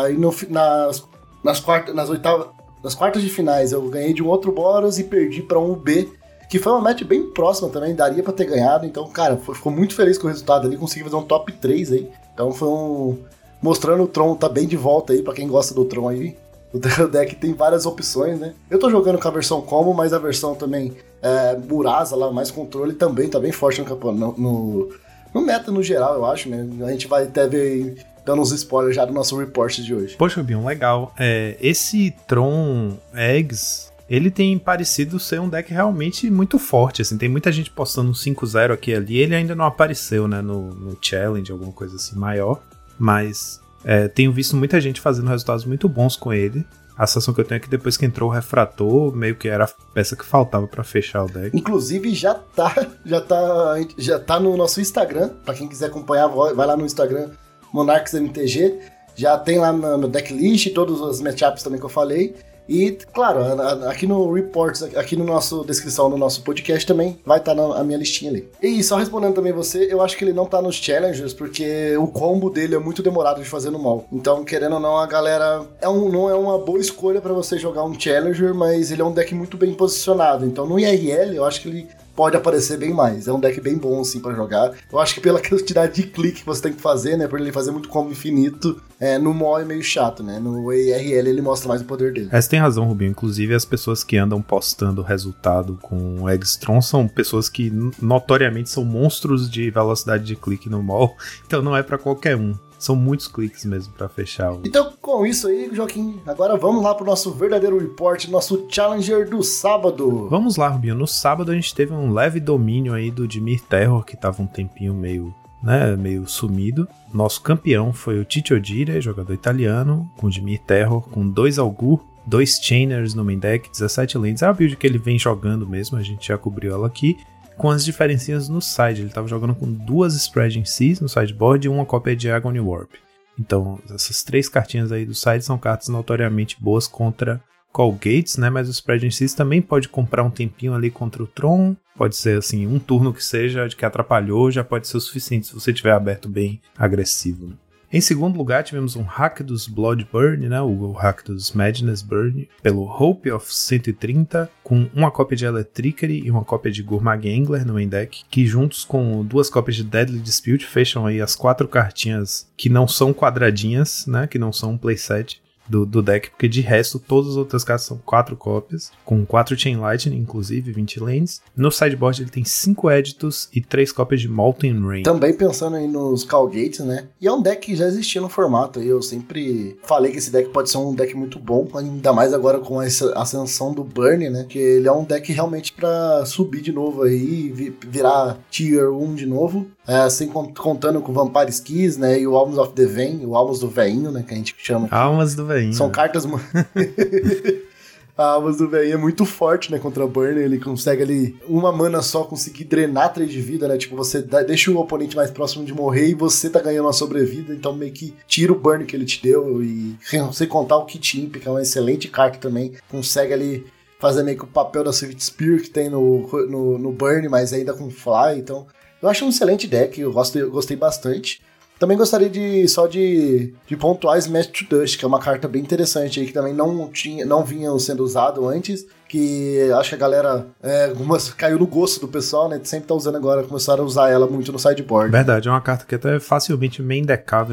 E 0.08 0.12
no, 0.14 0.34
nas, 0.48 1.04
nas, 1.44 1.60
quartas, 1.60 1.94
nas, 1.94 2.08
oitavas, 2.08 2.48
nas 2.82 2.94
quartas 2.94 3.22
de 3.22 3.28
finais 3.28 3.72
eu 3.72 3.82
ganhei 3.88 4.14
de 4.14 4.22
um 4.22 4.28
outro 4.28 4.50
Boros 4.50 4.98
e 4.98 5.04
perdi 5.04 5.42
para 5.42 5.58
um 5.58 5.72
UB, 5.72 6.10
que 6.48 6.58
foi 6.58 6.72
uma 6.72 6.80
match 6.80 7.02
bem 7.04 7.30
próxima 7.30 7.68
também, 7.68 7.94
daria 7.94 8.22
para 8.22 8.32
ter 8.32 8.46
ganhado. 8.46 8.86
Então, 8.86 9.08
cara, 9.08 9.36
ficou 9.36 9.72
muito 9.72 9.94
feliz 9.94 10.18
com 10.18 10.26
o 10.26 10.30
resultado 10.30 10.66
ali, 10.66 10.76
consegui 10.76 11.04
fazer 11.04 11.16
um 11.16 11.22
top 11.22 11.52
3 11.52 11.92
aí. 11.92 12.10
Então 12.32 12.52
foi 12.52 12.68
um. 12.68 13.18
Mostrando 13.60 14.02
o 14.02 14.06
Tron 14.06 14.34
tá 14.36 14.48
bem 14.48 14.66
de 14.66 14.76
volta 14.76 15.12
aí, 15.12 15.22
para 15.22 15.34
quem 15.34 15.48
gosta 15.48 15.74
do 15.74 15.84
Tron 15.84 16.08
aí. 16.08 16.36
O 16.76 17.08
deck 17.08 17.36
tem 17.36 17.54
várias 17.54 17.86
opções, 17.86 18.38
né? 18.38 18.52
Eu 18.68 18.78
tô 18.78 18.90
jogando 18.90 19.18
com 19.18 19.26
a 19.26 19.30
versão 19.30 19.62
combo, 19.62 19.94
mas 19.94 20.12
a 20.12 20.18
versão 20.18 20.54
também 20.54 20.92
é, 21.22 21.56
Murasa 21.56 22.14
lá, 22.14 22.30
mais 22.30 22.50
controle, 22.50 22.92
também 22.92 23.30
tá 23.30 23.40
bem 23.40 23.52
forte 23.52 23.80
no. 23.80 24.32
No, 24.36 24.90
no 25.32 25.40
meta 25.40 25.70
no 25.70 25.82
geral, 25.82 26.16
eu 26.16 26.26
acho, 26.26 26.50
né? 26.50 26.68
A 26.84 26.90
gente 26.90 27.06
vai 27.06 27.22
até 27.22 27.46
ver 27.48 27.96
dando 28.26 28.42
uns 28.42 28.50
spoilers 28.50 28.96
já 28.96 29.04
do 29.04 29.12
nosso 29.12 29.38
report 29.38 29.76
de 29.76 29.94
hoje. 29.94 30.16
Poxa, 30.16 30.42
Bion, 30.42 30.66
legal. 30.66 31.14
É, 31.18 31.56
esse 31.60 32.12
Tron 32.26 32.94
Eggs, 33.14 33.92
ele 34.08 34.30
tem 34.30 34.56
parecido 34.58 35.18
ser 35.18 35.40
um 35.40 35.48
deck 35.48 35.72
realmente 35.72 36.30
muito 36.30 36.58
forte, 36.58 37.02
assim. 37.02 37.18
Tem 37.18 37.28
muita 37.28 37.50
gente 37.50 37.70
postando 37.70 38.10
um 38.10 38.14
5-0 38.14 38.72
aqui 38.72 38.92
e 38.92 38.94
ali. 38.94 39.18
Ele 39.18 39.34
ainda 39.34 39.54
não 39.54 39.64
apareceu, 39.64 40.28
né, 40.28 40.40
no, 40.40 40.70
no 40.70 40.96
Challenge, 41.00 41.50
alguma 41.50 41.72
coisa 41.72 41.96
assim 41.96 42.16
maior. 42.16 42.60
Mas 42.98 43.60
é, 43.84 44.08
tenho 44.08 44.32
visto 44.32 44.56
muita 44.56 44.80
gente 44.80 45.00
fazendo 45.00 45.28
resultados 45.28 45.64
muito 45.64 45.88
bons 45.88 46.16
com 46.16 46.32
ele. 46.32 46.64
A 46.96 47.06
sensação 47.06 47.34
que 47.34 47.40
eu 47.40 47.44
tenho 47.44 47.58
é 47.58 47.60
que 47.60 47.68
depois 47.68 47.96
que 47.96 48.06
entrou 48.06 48.30
o 48.30 48.32
Refrator, 48.32 49.14
meio 49.14 49.36
que 49.36 49.48
era 49.48 49.64
a 49.64 49.68
peça 49.92 50.16
que 50.16 50.24
faltava 50.24 50.66
pra 50.66 50.82
fechar 50.82 51.24
o 51.24 51.28
deck. 51.28 51.54
Inclusive 51.54 52.14
já 52.14 52.32
tá, 52.34 52.74
já 53.04 53.20
tá, 53.20 53.74
já 53.98 54.18
tá 54.18 54.40
no 54.40 54.56
nosso 54.56 54.80
Instagram. 54.80 55.30
Pra 55.44 55.52
quem 55.52 55.68
quiser 55.68 55.86
acompanhar, 55.86 56.28
vai 56.28 56.54
vai 56.54 56.66
lá 56.66 56.76
no 56.76 56.86
Instagram 56.86 57.30
MonarchsMTG. 57.72 58.78
Já 59.14 59.36
tem 59.36 59.58
lá 59.58 59.72
no, 59.72 59.98
no 59.98 60.08
decklist 60.08 60.72
todas 60.72 61.00
as 61.02 61.20
matchups 61.20 61.62
também 61.62 61.78
que 61.78 61.84
eu 61.84 61.90
falei. 61.90 62.34
E, 62.68 62.98
claro, 63.12 63.40
aqui 63.88 64.06
no 64.06 64.32
Reports, 64.32 64.82
aqui 64.82 65.16
no 65.16 65.24
nosso 65.24 65.64
descrição 65.64 66.10
do 66.10 66.16
nosso 66.16 66.42
podcast 66.42 66.86
também 66.86 67.18
vai 67.24 67.38
estar 67.38 67.52
a 67.52 67.84
minha 67.84 67.98
listinha 67.98 68.30
ali. 68.30 68.48
E 68.62 68.82
só 68.82 68.96
respondendo 68.96 69.34
também 69.34 69.52
você, 69.52 69.92
eu 69.92 70.00
acho 70.02 70.16
que 70.16 70.24
ele 70.24 70.32
não 70.32 70.46
tá 70.46 70.60
nos 70.60 70.76
challengers, 70.76 71.32
porque 71.32 71.96
o 71.96 72.06
combo 72.06 72.50
dele 72.50 72.74
é 72.74 72.78
muito 72.78 73.02
demorado 73.02 73.40
de 73.40 73.48
fazer 73.48 73.70
no 73.70 73.78
mall. 73.78 74.06
Então, 74.12 74.44
querendo 74.44 74.74
ou 74.74 74.80
não, 74.80 74.96
a 74.96 75.06
galera. 75.06 75.64
É 75.80 75.88
um, 75.88 76.10
não 76.10 76.28
é 76.28 76.34
uma 76.34 76.58
boa 76.58 76.78
escolha 76.78 77.20
pra 77.20 77.32
você 77.32 77.58
jogar 77.58 77.84
um 77.84 77.98
challenger, 77.98 78.54
mas 78.54 78.90
ele 78.90 79.02
é 79.02 79.04
um 79.04 79.12
deck 79.12 79.34
muito 79.34 79.56
bem 79.56 79.72
posicionado. 79.72 80.44
Então, 80.44 80.66
no 80.66 80.78
IRL, 80.78 81.34
eu 81.34 81.44
acho 81.44 81.60
que 81.60 81.68
ele 81.68 81.88
pode 82.16 82.36
aparecer 82.36 82.78
bem 82.78 82.92
mais. 82.92 83.28
É 83.28 83.32
um 83.32 83.38
deck 83.38 83.60
bem 83.60 83.76
bom, 83.76 84.00
assim, 84.00 84.18
pra 84.18 84.34
jogar. 84.34 84.72
Eu 84.90 84.98
acho 84.98 85.14
que 85.14 85.20
pela 85.20 85.38
quantidade 85.46 85.94
de 85.94 86.08
clique 86.08 86.40
que 86.40 86.46
você 86.46 86.62
tem 86.62 86.72
que 86.72 86.80
fazer, 86.80 87.16
né? 87.16 87.28
Por 87.28 87.38
ele 87.38 87.52
fazer 87.52 87.70
muito 87.70 87.88
combo 87.88 88.10
infinito, 88.10 88.80
é, 88.98 89.18
no 89.18 89.34
mall 89.34 89.60
é 89.60 89.64
meio 89.64 89.82
chato, 89.82 90.22
né? 90.22 90.38
No 90.40 90.72
IRL 90.72 91.28
ele 91.28 91.42
mostra 91.42 91.68
mais 91.68 91.82
o 91.82 91.84
poder 91.84 92.12
dele. 92.12 92.30
É, 92.32 92.40
você 92.40 92.48
tem 92.48 92.58
razão, 92.58 92.86
Rubinho. 92.86 93.10
Inclusive, 93.10 93.54
as 93.54 93.64
pessoas 93.64 94.02
que 94.02 94.16
andam 94.16 94.40
postando 94.40 95.02
resultado 95.02 95.78
com 95.82 96.22
o 96.22 96.30
Eggstrom 96.30 96.80
são 96.80 97.06
pessoas 97.06 97.48
que 97.48 97.70
notoriamente 98.00 98.70
são 98.70 98.84
monstros 98.84 99.50
de 99.50 99.70
velocidade 99.70 100.24
de 100.24 100.34
clique 100.34 100.70
no 100.70 100.82
mall. 100.82 101.16
Então 101.46 101.62
não 101.62 101.76
é 101.76 101.82
pra 101.82 101.96
qualquer 101.96 102.36
um. 102.36 102.54
São 102.78 102.94
muitos 102.94 103.26
cliques 103.28 103.64
mesmo 103.64 103.92
pra 103.94 104.08
fechar 104.08 104.52
o. 104.52 104.60
Então, 104.64 104.92
com 105.00 105.26
isso 105.26 105.48
aí, 105.48 105.70
Joaquim, 105.72 106.20
agora 106.26 106.56
vamos 106.56 106.82
lá 106.82 106.94
pro 106.94 107.06
nosso 107.06 107.32
verdadeiro 107.32 107.78
report, 107.78 108.26
nosso 108.28 108.66
Challenger 108.68 109.28
do 109.28 109.42
sábado. 109.42 110.28
Vamos 110.28 110.56
lá, 110.56 110.68
Rubinho. 110.68 110.94
No 110.94 111.06
sábado 111.06 111.50
a 111.50 111.54
gente 111.54 111.74
teve 111.74 111.92
um 111.92 112.12
leve 112.12 112.40
domínio 112.40 112.92
aí 112.92 113.10
do 113.10 113.26
Dimir 113.26 113.62
Terror, 113.62 114.04
que 114.04 114.16
tava 114.16 114.42
um 114.42 114.46
tempinho 114.46 114.94
meio, 114.94 115.34
né, 115.62 115.96
meio 115.96 116.28
sumido. 116.28 116.86
Nosso 117.12 117.40
campeão 117.40 117.92
foi 117.92 118.20
o 118.20 118.24
Tito 118.24 118.54
Odire, 118.54 119.00
jogador 119.00 119.32
italiano, 119.32 120.10
com 120.16 120.28
Dimir 120.28 120.60
Terror, 120.60 121.00
com 121.02 121.26
dois 121.26 121.58
Algur, 121.58 122.00
dois 122.26 122.58
Chainers 122.60 123.14
no 123.14 123.24
main 123.24 123.38
deck, 123.38 123.70
17 123.70 124.18
lands. 124.18 124.42
É 124.42 124.46
a 124.46 124.52
build 124.52 124.76
que 124.76 124.86
ele 124.86 124.98
vem 124.98 125.18
jogando 125.18 125.66
mesmo, 125.66 125.96
a 125.96 126.02
gente 126.02 126.28
já 126.28 126.36
cobriu 126.36 126.74
ela 126.74 126.86
aqui. 126.86 127.18
Com 127.56 127.70
as 127.70 127.84
diferencinhas 127.84 128.48
no 128.48 128.60
side, 128.60 129.00
ele 129.00 129.10
tava 129.10 129.26
jogando 129.28 129.54
com 129.54 129.70
duas 129.70 130.14
Spreading 130.14 130.64
Seas 130.64 131.00
no 131.00 131.08
sideboard 131.08 131.66
e 131.66 131.70
uma 131.70 131.86
cópia 131.86 132.14
de 132.14 132.30
Agony 132.30 132.60
Warp. 132.60 132.92
Então, 133.38 133.78
essas 133.90 134.22
três 134.22 134.48
cartinhas 134.48 134.92
aí 134.92 135.04
do 135.04 135.14
side 135.14 135.44
são 135.44 135.58
cartas 135.58 135.88
notoriamente 135.88 136.56
boas 136.60 136.86
contra 136.86 137.42
Call 137.72 137.92
Gates, 137.92 138.36
né? 138.36 138.50
Mas 138.50 138.68
o 138.68 138.70
Spreading 138.70 139.10
Seas 139.10 139.34
também 139.34 139.60
pode 139.60 139.88
comprar 139.88 140.22
um 140.22 140.30
tempinho 140.30 140.74
ali 140.74 140.90
contra 140.90 141.22
o 141.22 141.26
Tron. 141.26 141.76
Pode 141.96 142.16
ser 142.16 142.38
assim, 142.38 142.66
um 142.66 142.78
turno 142.78 143.12
que 143.12 143.24
seja 143.24 143.66
de 143.66 143.76
que 143.76 143.84
atrapalhou, 143.84 144.50
já 144.50 144.62
pode 144.62 144.86
ser 144.86 144.96
o 144.98 145.00
suficiente 145.00 145.46
se 145.46 145.54
você 145.54 145.72
tiver 145.72 145.92
aberto 145.92 146.28
bem 146.28 146.60
agressivo. 146.76 147.48
né? 147.48 147.54
Em 147.92 148.00
segundo 148.00 148.36
lugar, 148.36 148.64
tivemos 148.64 148.96
um 148.96 149.02
hack 149.02 149.42
dos 149.42 149.68
Bloodburn, 149.68 150.48
né? 150.48 150.60
O 150.60 150.90
hack 150.92 151.24
dos 151.24 151.52
Madness 151.52 152.02
Burn, 152.02 152.48
pelo 152.60 152.82
Hope 152.82 153.30
of 153.30 153.54
130, 153.54 154.50
com 154.62 154.90
uma 154.92 155.10
cópia 155.10 155.36
de 155.36 155.44
Electricity 155.44 156.24
e 156.24 156.30
uma 156.30 156.44
cópia 156.44 156.72
de 156.72 156.82
Gourmag 156.82 157.32
Angler 157.32 157.64
no 157.64 157.74
main 157.74 157.88
deck, 157.88 158.24
que 158.28 158.44
juntos 158.44 158.84
com 158.84 159.24
duas 159.24 159.48
cópias 159.48 159.76
de 159.76 159.84
Deadly 159.84 160.18
Dispute 160.18 160.66
fecham 160.66 161.06
aí 161.06 161.20
as 161.20 161.36
quatro 161.36 161.68
cartinhas 161.68 162.50
que 162.56 162.68
não 162.68 162.88
são 162.88 163.14
quadradinhas, 163.14 164.04
né? 164.06 164.26
Que 164.26 164.38
não 164.38 164.52
são 164.52 164.72
um 164.72 164.78
playset. 164.78 165.40
Do, 165.68 165.84
do 165.84 166.02
deck, 166.02 166.30
porque 166.30 166.48
de 166.48 166.60
resto 166.60 166.98
todas 166.98 167.32
as 167.32 167.36
outras 167.36 167.64
cartas 167.64 167.86
são 167.86 167.98
quatro 167.98 168.36
cópias, 168.36 168.90
com 169.04 169.24
quatro 169.24 169.58
Chain 169.58 169.76
Lightning, 169.76 170.18
inclusive, 170.18 170.72
20 170.72 171.00
lanes. 171.00 171.42
No 171.56 171.70
sideboard 171.70 172.22
ele 172.22 172.30
tem 172.30 172.44
cinco 172.44 172.90
Editos 172.90 173.48
e 173.52 173.60
três 173.60 173.92
cópias 173.92 174.20
de 174.20 174.28
Molten 174.28 174.80
Rain. 174.80 175.02
Também 175.02 175.34
pensando 175.34 175.76
aí 175.76 175.86
nos 175.86 176.24
Calgates, 176.24 176.80
né? 176.80 177.08
E 177.20 177.26
é 177.26 177.32
um 177.32 177.42
deck 177.42 177.66
que 177.66 177.76
já 177.76 177.86
existia 177.86 178.20
no 178.20 178.28
formato. 178.28 178.80
Eu 178.80 179.02
sempre 179.02 179.76
falei 179.82 180.12
que 180.12 180.18
esse 180.18 180.30
deck 180.30 180.50
pode 180.50 180.70
ser 180.70 180.78
um 180.78 180.94
deck 180.94 181.14
muito 181.16 181.38
bom, 181.38 181.66
ainda 181.74 182.12
mais 182.12 182.32
agora 182.32 182.58
com 182.60 182.80
essa 182.80 183.12
ascensão 183.18 183.72
do 183.72 183.82
Burn, 183.82 184.28
né? 184.30 184.46
Que 184.48 184.58
ele 184.58 184.88
é 184.88 184.92
um 184.92 185.04
deck 185.04 185.32
realmente 185.32 185.72
para 185.72 186.24
subir 186.24 186.60
de 186.60 186.72
novo 186.72 187.02
aí, 187.02 187.52
virar 187.86 188.38
Tier 188.50 188.90
1 188.90 189.14
de 189.14 189.26
novo. 189.26 189.66
É, 189.86 189.98
assim, 189.98 190.26
contando 190.26 191.00
com 191.00 191.12
Vampire 191.12 191.50
Skis, 191.50 191.96
né? 191.96 192.18
E 192.18 192.26
o 192.26 192.36
Almas 192.36 192.58
of 192.58 192.72
the 192.72 192.86
Vein, 192.86 193.24
o 193.24 193.36
Almas 193.36 193.60
do 193.60 193.68
Veinho, 193.68 194.10
né? 194.10 194.24
Que 194.26 194.34
a 194.34 194.36
gente 194.36 194.54
chama. 194.58 194.88
Almas 194.90 195.36
do 195.36 195.46
Veinho. 195.46 195.72
São 195.72 195.88
cartas. 195.90 196.26
a 198.18 198.24
Almas 198.24 198.56
do 198.56 198.68
Veinho 198.68 198.94
é 198.94 198.96
muito 198.96 199.24
forte, 199.24 199.70
né? 199.70 199.78
Contra 199.78 200.04
Burn. 200.04 200.40
Ele 200.40 200.58
consegue 200.58 201.04
ali, 201.04 201.36
uma 201.46 201.70
mana 201.70 202.02
só, 202.02 202.24
conseguir 202.24 202.64
drenar 202.64 203.12
3 203.12 203.30
de 203.30 203.40
vida, 203.40 203.68
né? 203.68 203.76
Tipo, 203.78 203.94
você 203.94 204.20
dá, 204.20 204.42
deixa 204.42 204.72
o 204.72 204.76
oponente 204.76 205.14
mais 205.14 205.30
próximo 205.30 205.64
de 205.64 205.72
morrer 205.72 206.08
e 206.08 206.14
você 206.14 206.50
tá 206.50 206.60
ganhando 206.60 206.86
uma 206.86 206.92
sobrevida. 206.92 207.54
Então, 207.54 207.72
meio 207.72 207.92
que 207.92 208.12
tira 208.26 208.52
o 208.52 208.58
Burn 208.58 208.84
que 208.84 208.96
ele 208.96 209.04
te 209.04 209.22
deu. 209.22 209.62
E 209.62 209.96
sem 210.32 210.48
contar 210.48 210.78
o 210.78 210.84
Kit 210.84 211.20
Imp, 211.20 211.36
que 211.36 211.46
é 211.46 211.50
uma 211.50 211.62
excelente 211.62 212.08
carta 212.08 212.38
também. 212.38 212.72
Consegue 212.90 213.32
ali 213.32 213.66
fazer 214.00 214.24
meio 214.24 214.36
que 214.36 214.44
o 214.44 214.48
papel 214.48 214.82
da 214.82 214.92
Swift 214.92 215.22
Spear 215.22 215.60
que 215.60 215.70
tem 215.70 215.88
no, 215.88 216.26
no, 216.48 216.76
no 216.76 216.92
Burn, 216.92 217.28
mas 217.28 217.52
ainda 217.52 217.72
com 217.72 217.88
Fly. 217.88 218.38
Então, 218.38 218.66
eu 219.02 219.08
acho 219.08 219.24
um 219.24 219.28
excelente 219.28 219.66
deck, 219.66 220.00
eu, 220.00 220.12
gosto, 220.12 220.38
eu 220.38 220.50
gostei 220.50 220.76
bastante. 220.76 221.40
Também 221.78 221.96
gostaria 221.96 222.30
de 222.30 222.66
só 222.68 222.86
de, 222.86 223.52
de 223.66 223.76
pontuar 223.76 224.16
Smash 224.18 224.46
to 224.46 224.64
Dust, 224.64 224.98
que 224.98 225.04
é 225.04 225.08
uma 225.08 225.20
carta 225.20 225.46
bem 225.46 225.60
interessante 225.60 226.18
aí, 226.18 226.26
que 226.26 226.32
também 226.32 226.54
não, 226.54 226.88
tinha, 226.88 227.26
não 227.26 227.44
vinha 227.44 227.70
sendo 227.78 228.02
usado 228.02 228.48
antes, 228.48 228.86
que 229.06 229.70
acho 229.78 229.90
que 229.90 229.94
a 229.94 229.98
galera 229.98 230.46
é, 230.62 230.90
caiu 231.36 231.58
no 231.58 231.66
gosto 231.66 232.00
do 232.00 232.08
pessoal, 232.08 232.48
né? 232.48 232.58
Sempre 232.64 232.88
tá 232.88 232.94
usando 232.94 233.16
agora, 233.16 233.42
começaram 233.42 233.84
a 233.84 233.86
usar 233.86 234.08
ela 234.08 234.26
muito 234.26 234.50
no 234.50 234.58
sideboard. 234.58 235.12
Verdade, 235.12 235.48
é 235.48 235.50
uma 235.50 235.60
carta 235.60 235.84
que 235.84 235.94
até 235.94 236.16
é 236.16 236.20
facilmente 236.20 236.80
main 236.80 237.04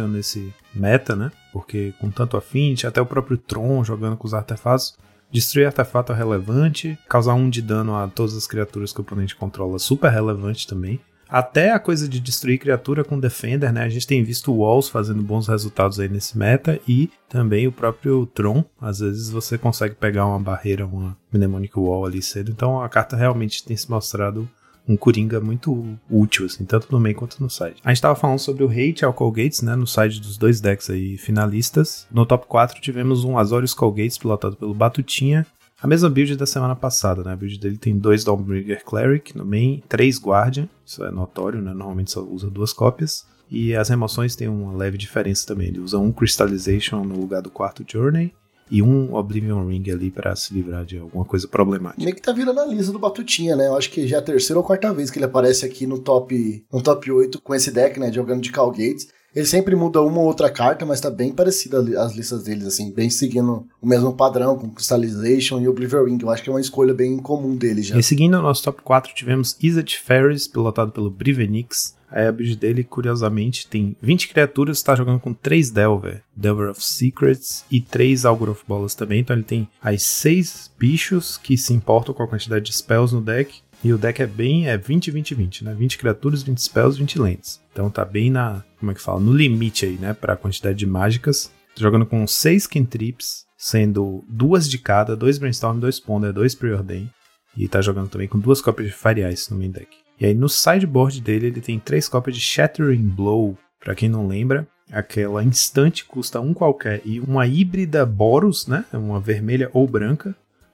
nesse 0.10 0.54
meta, 0.74 1.18
né? 1.18 1.30
Porque 1.52 1.94
com 2.00 2.10
tanto 2.10 2.38
affinity, 2.38 2.88
até 2.88 3.02
o 3.02 3.06
próprio 3.06 3.38
Tron 3.38 3.84
jogando 3.84 4.16
com 4.16 4.26
os 4.26 4.34
artefatos, 4.34 4.96
Destruir 5.34 5.66
artefato 5.66 6.12
é 6.14 6.16
relevante, 6.16 6.96
causar 7.10 7.34
um 7.34 7.50
de 7.50 7.60
dano 7.60 7.96
a 7.96 8.08
todas 8.08 8.38
as 8.38 8.46
criaturas 8.46 8.94
que 8.94 9.00
o 9.00 9.02
oponente 9.02 9.36
controla 9.36 9.80
super 9.80 10.12
relevante 10.12 10.68
também. 10.68 11.02
Até 11.34 11.72
a 11.72 11.80
coisa 11.80 12.08
de 12.08 12.20
destruir 12.20 12.60
criatura 12.60 13.04
com 13.04 13.20
Defender, 13.20 13.74
né? 13.74 13.82
A 13.82 13.90
gente 13.90 14.06
tem 14.06 14.24
visto 14.24 14.54
Walls 14.54 14.88
fazendo 14.88 15.24
bons 15.24 15.48
resultados 15.48 16.00
aí 16.00 16.08
nesse 16.08 16.38
meta 16.38 16.80
e 16.88 17.10
também 17.28 17.66
o 17.66 17.72
próprio 17.72 18.28
Tron. 18.28 18.64
Às 18.80 19.00
vezes 19.00 19.32
você 19.32 19.58
consegue 19.58 19.96
pegar 19.96 20.28
uma 20.28 20.38
barreira, 20.38 20.86
uma 20.86 21.18
Mnemonic 21.32 21.76
Wall 21.76 22.06
ali 22.06 22.22
cedo. 22.22 22.52
Então 22.52 22.80
a 22.80 22.88
carta 22.88 23.16
realmente 23.16 23.66
tem 23.66 23.76
se 23.76 23.90
mostrado 23.90 24.48
um 24.88 24.96
Coringa 24.96 25.40
muito 25.40 25.98
útil, 26.08 26.46
assim, 26.46 26.66
tanto 26.66 26.90
no 26.92 27.00
main 27.00 27.16
quanto 27.16 27.42
no 27.42 27.50
side. 27.50 27.78
A 27.84 27.90
gente 27.90 28.02
tava 28.04 28.16
falando 28.16 28.38
sobre 28.38 28.64
o 28.64 28.70
hate 28.70 29.04
ao 29.04 29.12
Colgates, 29.12 29.64
né, 29.64 29.76
no 29.76 29.88
side 29.88 30.22
dos 30.22 30.38
dois 30.38 30.62
decks 30.62 30.88
aí 30.92 31.18
finalistas. 31.18 32.06
No 32.12 32.28
top 32.28 32.46
4 32.46 32.80
tivemos 32.80 33.24
um 33.24 33.40
Azorius 33.40 33.74
Colgates 33.74 34.20
pilotado 34.20 34.56
pelo 34.56 34.76
Batutinha, 34.76 35.48
a 35.84 35.88
mesma 35.88 36.10
build 36.10 36.38
da 36.38 36.46
semana 36.46 36.78
passada, 36.78 37.22
né? 37.26 37.34
A 37.34 37.36
build 37.36 37.60
dele 37.60 37.78
tem 37.78 37.98
dois 37.98 38.24
Dawnbringer 38.24 38.86
Cleric 38.86 39.38
no 39.38 39.44
main, 39.46 39.84
três 39.90 40.18
Guardian, 40.18 40.70
isso 40.86 41.04
é 41.04 41.12
notório, 41.12 41.62
né? 41.62 41.74
Normalmente 41.74 42.12
só 42.12 42.22
usa 42.22 42.50
duas 42.50 42.72
cópias. 42.72 43.26
E 43.52 43.76
as 43.76 43.90
remoções 43.90 44.34
têm 44.34 44.48
uma 44.48 44.74
leve 44.74 44.98
diferença 44.98 45.46
também. 45.46 45.68
Ele 45.68 45.82
usa 45.82 46.00
um 46.00 46.10
Crystallization 46.10 47.04
no 47.04 47.20
lugar 47.20 47.42
do 47.42 47.50
quarto 47.50 47.84
Journey 47.86 48.34
e 48.72 48.82
um 48.82 49.14
Oblivion 49.14 49.68
Ring 49.68 49.84
ali 49.92 50.10
para 50.10 50.34
se 50.38 50.54
livrar 50.54 50.86
de 50.86 50.98
alguma 50.98 51.26
coisa 51.26 51.50
problemática. 51.50 52.02
Meio 52.02 52.16
que 52.16 52.22
tá 52.22 52.32
virando 52.32 52.62
a 52.62 52.66
lista 52.66 52.94
do 52.94 52.98
Batutinha, 52.98 53.58
né? 53.58 53.68
Eu 53.68 53.76
acho 53.76 53.92
que 53.92 54.08
já 54.08 54.16
é 54.16 54.20
a 54.20 54.24
terceira 54.24 54.58
ou 54.58 54.66
quarta 54.66 54.94
vez 54.94 55.12
que 55.12 55.18
ele 55.18 55.26
aparece 55.26 55.66
aqui 55.66 55.86
no 55.86 56.00
top, 56.00 56.66
no 56.72 56.82
top 56.82 57.12
8 57.12 57.42
com 57.42 57.54
esse 57.54 57.72
deck, 57.72 58.00
né? 58.00 58.10
Jogando 58.10 58.42
de 58.42 58.54
Calgates. 58.54 59.10
Ele 59.36 59.46
sempre 59.46 59.76
muda 59.76 60.02
uma 60.02 60.20
ou 60.20 60.26
outra 60.26 60.50
carta, 60.50 60.86
mas 60.86 61.02
tá 61.02 61.10
bem 61.10 61.32
parecida 61.32 61.80
as 62.02 62.16
listas 62.16 62.44
deles, 62.44 62.66
assim, 62.66 62.92
bem 62.92 63.10
seguindo 63.10 63.66
o 63.82 63.88
mesmo 63.88 64.14
padrão, 64.14 64.58
com 64.58 64.70
Crystallization 64.70 65.60
e 65.60 65.68
Oblivion. 65.68 66.18
Eu 66.22 66.30
acho 66.30 66.44
que 66.44 66.50
é 66.50 66.54
uma 66.54 66.62
escolha 66.62 66.94
bem 66.94 67.18
comum 67.18 67.56
dele 67.56 67.82
já. 67.82 67.98
E 67.98 68.04
seguindo 68.04 68.38
o 68.38 68.42
nosso 68.42 68.64
top 68.64 68.82
4, 68.84 69.14
tivemos 69.16 69.58
Izzet 69.62 70.00
Ferris, 70.00 70.48
pilotado 70.48 70.92
pelo 70.92 71.10
Brivenix. 71.10 71.96
A 72.12 72.32
build 72.32 72.58
dele, 72.58 72.84
curiosamente, 72.84 73.68
tem 73.68 73.96
20 74.00 74.28
criaturas, 74.28 74.78
está 74.78 74.94
jogando 74.94 75.20
com 75.20 75.34
3 75.34 75.72
Delver, 75.72 76.22
Delver 76.36 76.70
of 76.70 76.86
Secrets 76.86 77.66
e 77.72 77.82
3 77.82 78.24
Augur 78.24 78.52
of 78.52 78.64
Bolas 78.68 78.94
também. 78.94 79.22
Então 79.22 79.36
ele 79.36 79.44
tem 79.44 79.68
as 79.82 80.04
6 80.04 80.70
bichos 80.78 81.38
que 81.38 81.58
se 81.58 81.74
importam 81.74 82.14
com 82.14 82.22
a 82.22 82.28
quantidade 82.28 82.66
de 82.66 82.76
spells 82.76 83.16
no 83.16 83.20
deck. 83.20 83.64
E 83.84 83.92
o 83.92 83.98
deck 83.98 84.22
é 84.22 84.28
bem, 84.28 84.70
é 84.70 84.78
20, 84.78 85.12
20, 85.12 85.36
20, 85.36 85.66
né? 85.66 85.74
20 85.74 85.98
criaturas, 85.98 86.42
20 86.42 86.58
spells, 86.58 86.98
20 86.98 87.20
lentes. 87.20 87.60
Então 87.72 87.90
tá 87.90 88.06
bem 88.06 88.32
na, 88.32 88.64
como 88.80 88.92
é 88.92 88.96
que 88.96 89.02
fala? 89.02 89.20
No 89.20 89.34
limite 89.34 89.86
aí, 89.86 89.98
né? 89.98 90.14
Pra 90.14 90.38
quantidade 90.38 90.78
de 90.78 90.88
mágicas. 90.88 91.52
Tô 91.76 91.82
jogando 91.82 92.06
com 92.06 92.26
6 92.26 92.66
cantrips, 92.68 93.46
sendo 93.58 94.24
duas 94.30 94.70
de 94.70 94.78
cada, 94.78 95.18
dois 95.18 95.38
Brainstorm, 95.38 95.80
dois 95.80 96.00
Ponder, 96.00 96.32
dois 96.32 96.56
Preordain. 96.56 97.10
E 97.58 97.68
tá 97.68 97.82
jogando 97.82 98.10
também 98.10 98.28
com 98.28 98.40
duas 98.40 98.62
cópias 98.62 98.88
de 98.88 98.94
Fire 98.94 99.22
Ice 99.32 99.52
no 99.52 99.58
main 99.58 99.72
deck. 99.72 99.88
E 100.20 100.26
aí 100.26 100.34
no 100.34 100.48
sideboard 100.48 101.20
dele 101.20 101.48
ele 101.48 101.62
tem 101.62 101.78
três 101.78 102.08
cópias 102.08 102.38
de 102.38 102.42
Shattering 102.42 103.10
Blow. 103.10 103.58
Pra 103.80 103.96
quem 103.96 104.08
não 104.08 104.28
lembra, 104.28 104.66
aquela 104.92 105.44
instante 105.44 106.06
custa 106.06 106.40
um 106.40 106.54
qualquer 106.54 107.02
e 107.04 107.20
uma 107.20 107.46
híbrida 107.46 108.06
Boros, 108.06 108.66
né? 108.66 108.86
Uma 108.94 109.20
vermelha 109.20 109.70
ou 109.74 109.86
branca. 109.88 110.34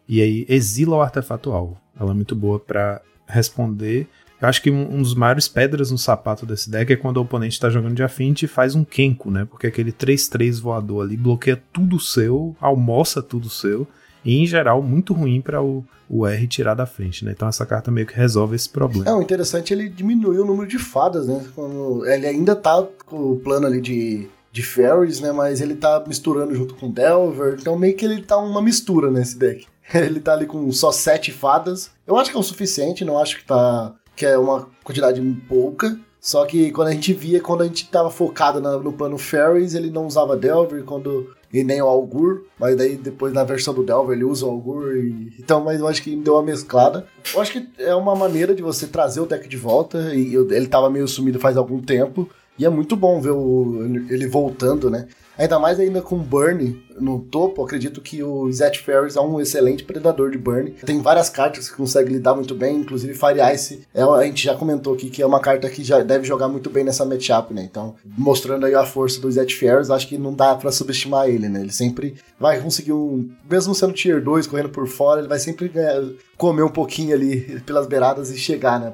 E 0.09 0.23
aí 0.23 0.45
exila 0.49 0.97
o 0.97 1.01
artefato 1.01 1.51
alvo. 1.51 1.77
Ela 1.97 2.11
é 2.11 2.13
muito 2.15 2.35
boa 2.35 2.59
para 2.59 2.99
responder. 3.27 4.07
Eu 4.41 4.47
acho 4.47 4.61
que 4.61 4.71
um, 4.71 5.01
dos 5.01 5.13
maiores 5.13 5.47
pedras 5.47 5.91
no 5.91 5.97
sapato 5.99 6.47
desse 6.47 6.67
deck 6.69 6.91
é 6.91 6.95
quando 6.95 7.17
o 7.17 7.21
oponente 7.21 7.53
está 7.53 7.69
jogando 7.69 7.93
de 7.93 8.01
afinte 8.01 8.45
e 8.45 8.47
faz 8.47 8.73
um 8.73 8.83
Kenko, 8.83 9.29
né? 9.29 9.45
Porque 9.45 9.67
aquele 9.67 9.91
3-3 9.91 10.59
voador 10.59 11.03
ali 11.03 11.15
bloqueia 11.15 11.61
tudo 11.71 11.99
seu, 11.99 12.55
almoça 12.59 13.21
tudo 13.21 13.49
seu. 13.49 13.87
E 14.25 14.41
em 14.41 14.47
geral, 14.47 14.81
muito 14.81 15.13
ruim 15.13 15.41
para 15.41 15.61
o, 15.61 15.85
o 16.09 16.25
R 16.25 16.47
tirar 16.47 16.73
da 16.73 16.87
frente, 16.87 17.23
né? 17.23 17.33
Então 17.35 17.47
essa 17.47 17.65
carta 17.65 17.91
meio 17.91 18.07
que 18.07 18.15
resolve 18.15 18.55
esse 18.55 18.69
problema. 18.69 19.09
É, 19.09 19.13
o 19.13 19.21
interessante 19.21 19.73
é 19.73 19.77
ele 19.77 19.89
diminuiu 19.89 20.41
o 20.41 20.45
número 20.45 20.67
de 20.67 20.79
fadas, 20.79 21.27
né? 21.27 21.45
Quando 21.53 22.05
ele 22.07 22.25
ainda 22.25 22.55
tá 22.55 22.83
com 23.05 23.33
o 23.33 23.35
plano 23.37 23.67
ali 23.67 23.79
de, 23.79 24.27
de 24.51 24.63
Fairies, 24.63 25.19
né? 25.19 25.31
Mas 25.31 25.61
ele 25.61 25.75
tá 25.75 26.03
misturando 26.07 26.53
junto 26.55 26.75
com 26.75 26.89
Delver, 26.89 27.57
então 27.59 27.77
meio 27.77 27.95
que 27.95 28.05
ele 28.05 28.21
tá 28.21 28.37
uma 28.37 28.61
mistura 28.61 29.11
nesse 29.11 29.37
deck. 29.37 29.67
Ele 29.93 30.19
tá 30.19 30.33
ali 30.33 30.45
com 30.45 30.71
só 30.71 30.91
sete 30.91 31.31
fadas. 31.31 31.89
Eu 32.05 32.15
acho 32.15 32.29
que 32.29 32.37
é 32.37 32.39
o 32.39 32.43
suficiente, 32.43 33.03
não 33.03 33.17
acho 33.17 33.37
que 33.37 33.45
tá. 33.45 33.95
que 34.15 34.23
é 34.23 34.37
uma 34.37 34.67
quantidade 34.83 35.19
pouca. 35.47 35.99
Só 36.21 36.45
que 36.45 36.71
quando 36.71 36.89
a 36.89 36.91
gente 36.91 37.13
via, 37.13 37.39
quando 37.39 37.61
a 37.61 37.65
gente 37.65 37.89
tava 37.89 38.11
focado 38.11 38.59
na, 38.59 38.77
no 38.77 38.91
plano 38.91 39.17
Fairies, 39.17 39.73
ele 39.73 39.89
não 39.89 40.05
usava 40.05 40.35
Delver, 40.35 40.83
quando. 40.83 41.33
E 41.51 41.63
nem 41.63 41.81
o 41.81 41.87
Augur, 41.87 42.43
mas 42.59 42.77
daí 42.77 42.95
depois 42.95 43.33
na 43.33 43.43
versão 43.43 43.73
do 43.73 43.81
Delver 43.81 44.15
ele 44.15 44.23
usa 44.23 44.45
o 44.45 44.51
Augur 44.51 44.95
e. 44.95 45.33
Então, 45.39 45.63
mas 45.63 45.79
eu 45.79 45.87
acho 45.87 46.03
que 46.03 46.15
deu 46.15 46.35
uma 46.35 46.43
mesclada. 46.43 47.07
Eu 47.33 47.41
acho 47.41 47.53
que 47.53 47.67
é 47.79 47.95
uma 47.95 48.15
maneira 48.15 48.53
de 48.53 48.61
você 48.61 48.85
trazer 48.85 49.19
o 49.19 49.25
deck 49.25 49.47
de 49.47 49.57
volta. 49.57 50.13
E 50.13 50.31
eu, 50.31 50.47
ele 50.51 50.67
tava 50.67 50.91
meio 50.91 51.07
sumido 51.07 51.39
faz 51.39 51.57
algum 51.57 51.81
tempo. 51.81 52.29
E 52.59 52.65
é 52.65 52.69
muito 52.69 52.97
bom 52.97 53.21
ver 53.21 53.31
o, 53.31 53.85
ele 54.09 54.27
voltando, 54.27 54.89
né? 54.89 55.07
Ainda 55.39 55.58
mais 55.58 55.79
ainda 55.79 56.01
com 56.01 56.17
Burn 56.17 56.77
no 57.00 57.19
topo, 57.19 57.63
acredito 57.63 58.01
que 58.01 58.22
o 58.22 58.51
Zet 58.51 58.79
Ferris 58.79 59.15
é 59.15 59.22
um 59.22 59.39
excelente 59.39 59.84
predador 59.86 60.31
de 60.31 60.38
Burn. 60.38 60.72
Tem 60.86 61.01
várias 61.01 61.29
cartas 61.29 61.69
que 61.69 61.77
consegue 61.77 62.12
lidar 62.12 62.36
muito 62.36 62.53
bem, 62.53 62.77
inclusive 62.77 63.13
Fire 63.13 63.39
Ice. 63.53 63.88
É, 63.93 64.03
a 64.03 64.24
gente 64.24 64.43
já 64.43 64.55
comentou 64.55 64.93
aqui 64.93 65.10
que 65.10 65.22
é 65.22 65.25
uma 65.25 65.39
carta 65.39 65.69
que 65.69 65.84
já 65.84 66.01
deve 66.01 66.25
jogar 66.25 66.50
muito 66.50 66.69
bem 66.69 66.84
nessa 66.84 67.05
matchup, 67.05 67.53
né? 67.53 67.63
Então, 67.63 67.96
mostrando 68.17 68.65
aí 68.65 68.75
a 68.75 68.86
força 68.86 69.22
do 69.22 69.31
Zet 69.31 69.55
Ferris, 69.55 69.89
acho 69.89 70.08
que 70.08 70.17
não 70.17 70.34
dá 70.34 70.55
para 70.55 70.72
subestimar 70.72 71.29
ele, 71.29 71.48
né? 71.48 71.62
Ele 71.62 71.72
sempre 71.72 72.15
vai 72.39 72.60
conseguir 72.60 72.91
um. 72.91 73.29
Mesmo 73.50 73.74
sendo 73.74 73.93
tier 73.93 74.22
2, 74.22 74.46
correndo 74.48 74.69
por 74.69 74.88
fora, 74.88 75.22
ele 75.22 75.29
vai 75.29 75.39
sempre 75.39 75.69
ganhar, 75.69 76.03
comer 76.38 76.63
um 76.63 76.69
pouquinho 76.69 77.13
ali 77.13 77.62
pelas 77.65 77.88
beiradas 77.88 78.29
e 78.31 78.38
chegar, 78.38 78.79
né? 78.79 78.93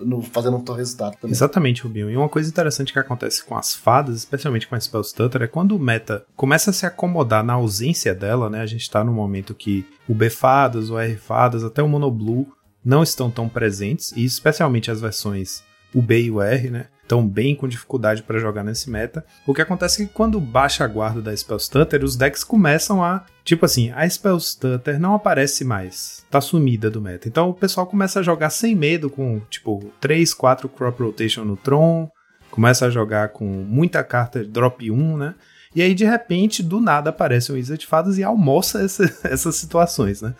No, 0.00 0.22
fazendo 0.22 0.56
um 0.56 0.72
resultado 0.72 1.16
também. 1.16 1.32
Exatamente, 1.32 1.82
Rubinho. 1.82 2.10
E 2.10 2.16
uma 2.16 2.28
coisa 2.28 2.48
interessante 2.48 2.92
que 2.92 2.98
acontece 2.98 3.44
com 3.44 3.56
as 3.56 3.74
fadas, 3.74 4.16
especialmente 4.16 4.66
com 4.66 4.74
a 4.74 4.80
Spell 4.80 5.04
Stutter, 5.04 5.42
é 5.42 5.46
quando 5.58 5.74
o 5.74 5.78
meta 5.80 6.24
começa 6.36 6.70
a 6.70 6.72
se 6.72 6.86
acomodar 6.86 7.42
na 7.42 7.54
ausência 7.54 8.14
dela, 8.14 8.48
né? 8.48 8.60
A 8.60 8.66
gente 8.66 8.88
tá 8.88 9.02
no 9.02 9.12
momento 9.12 9.56
que 9.56 9.84
o 10.08 10.14
B 10.14 10.30
fadas, 10.30 10.88
o 10.88 10.96
R 10.96 11.16
fadas, 11.16 11.64
até 11.64 11.82
o 11.82 11.88
Monoblue 11.88 12.46
não 12.84 13.02
estão 13.02 13.28
tão 13.28 13.48
presentes, 13.48 14.12
e 14.12 14.24
especialmente 14.24 14.88
as 14.88 15.00
versões 15.00 15.64
o 15.92 16.00
B 16.00 16.22
e 16.22 16.30
o 16.30 16.40
R, 16.40 16.70
né? 16.70 16.86
Estão 17.02 17.26
bem 17.26 17.56
com 17.56 17.66
dificuldade 17.66 18.22
para 18.22 18.38
jogar 18.38 18.62
nesse 18.62 18.88
meta. 18.88 19.24
O 19.44 19.52
que 19.52 19.60
acontece 19.60 20.00
é 20.00 20.06
que 20.06 20.12
quando 20.12 20.38
baixa 20.38 20.84
a 20.84 20.86
guarda 20.86 21.20
da 21.20 21.36
Spell 21.36 21.58
Stutter, 21.58 22.04
os 22.04 22.14
decks 22.14 22.44
começam 22.44 23.02
a. 23.02 23.26
Tipo 23.42 23.64
assim, 23.64 23.90
a 23.90 24.08
Spell 24.08 24.38
Stutter 24.38 25.00
não 25.00 25.14
aparece 25.14 25.64
mais. 25.64 26.24
Tá 26.30 26.40
sumida 26.40 26.88
do 26.88 27.00
meta. 27.00 27.26
Então 27.26 27.50
o 27.50 27.54
pessoal 27.54 27.84
começa 27.84 28.20
a 28.20 28.22
jogar 28.22 28.50
sem 28.50 28.76
medo, 28.76 29.10
com 29.10 29.40
tipo 29.50 29.90
3, 30.00 30.32
4 30.34 30.68
Crop 30.68 31.02
Rotation 31.02 31.44
no 31.44 31.56
Tron. 31.56 32.08
Começa 32.58 32.86
a 32.86 32.90
jogar 32.90 33.28
com 33.28 33.44
muita 33.44 34.02
carta 34.02 34.42
drop 34.42 34.90
1, 34.90 35.16
né? 35.16 35.36
E 35.72 35.80
aí, 35.80 35.94
de 35.94 36.04
repente, 36.04 36.60
do 36.60 36.80
nada 36.80 37.10
aparece 37.10 37.52
o 37.52 37.54
Wizard 37.54 37.80
de 37.80 37.86
Fadas 37.86 38.18
e 38.18 38.24
almoça 38.24 38.82
essa, 38.82 39.04
essas 39.22 39.54
situações, 39.54 40.20
né? 40.20 40.34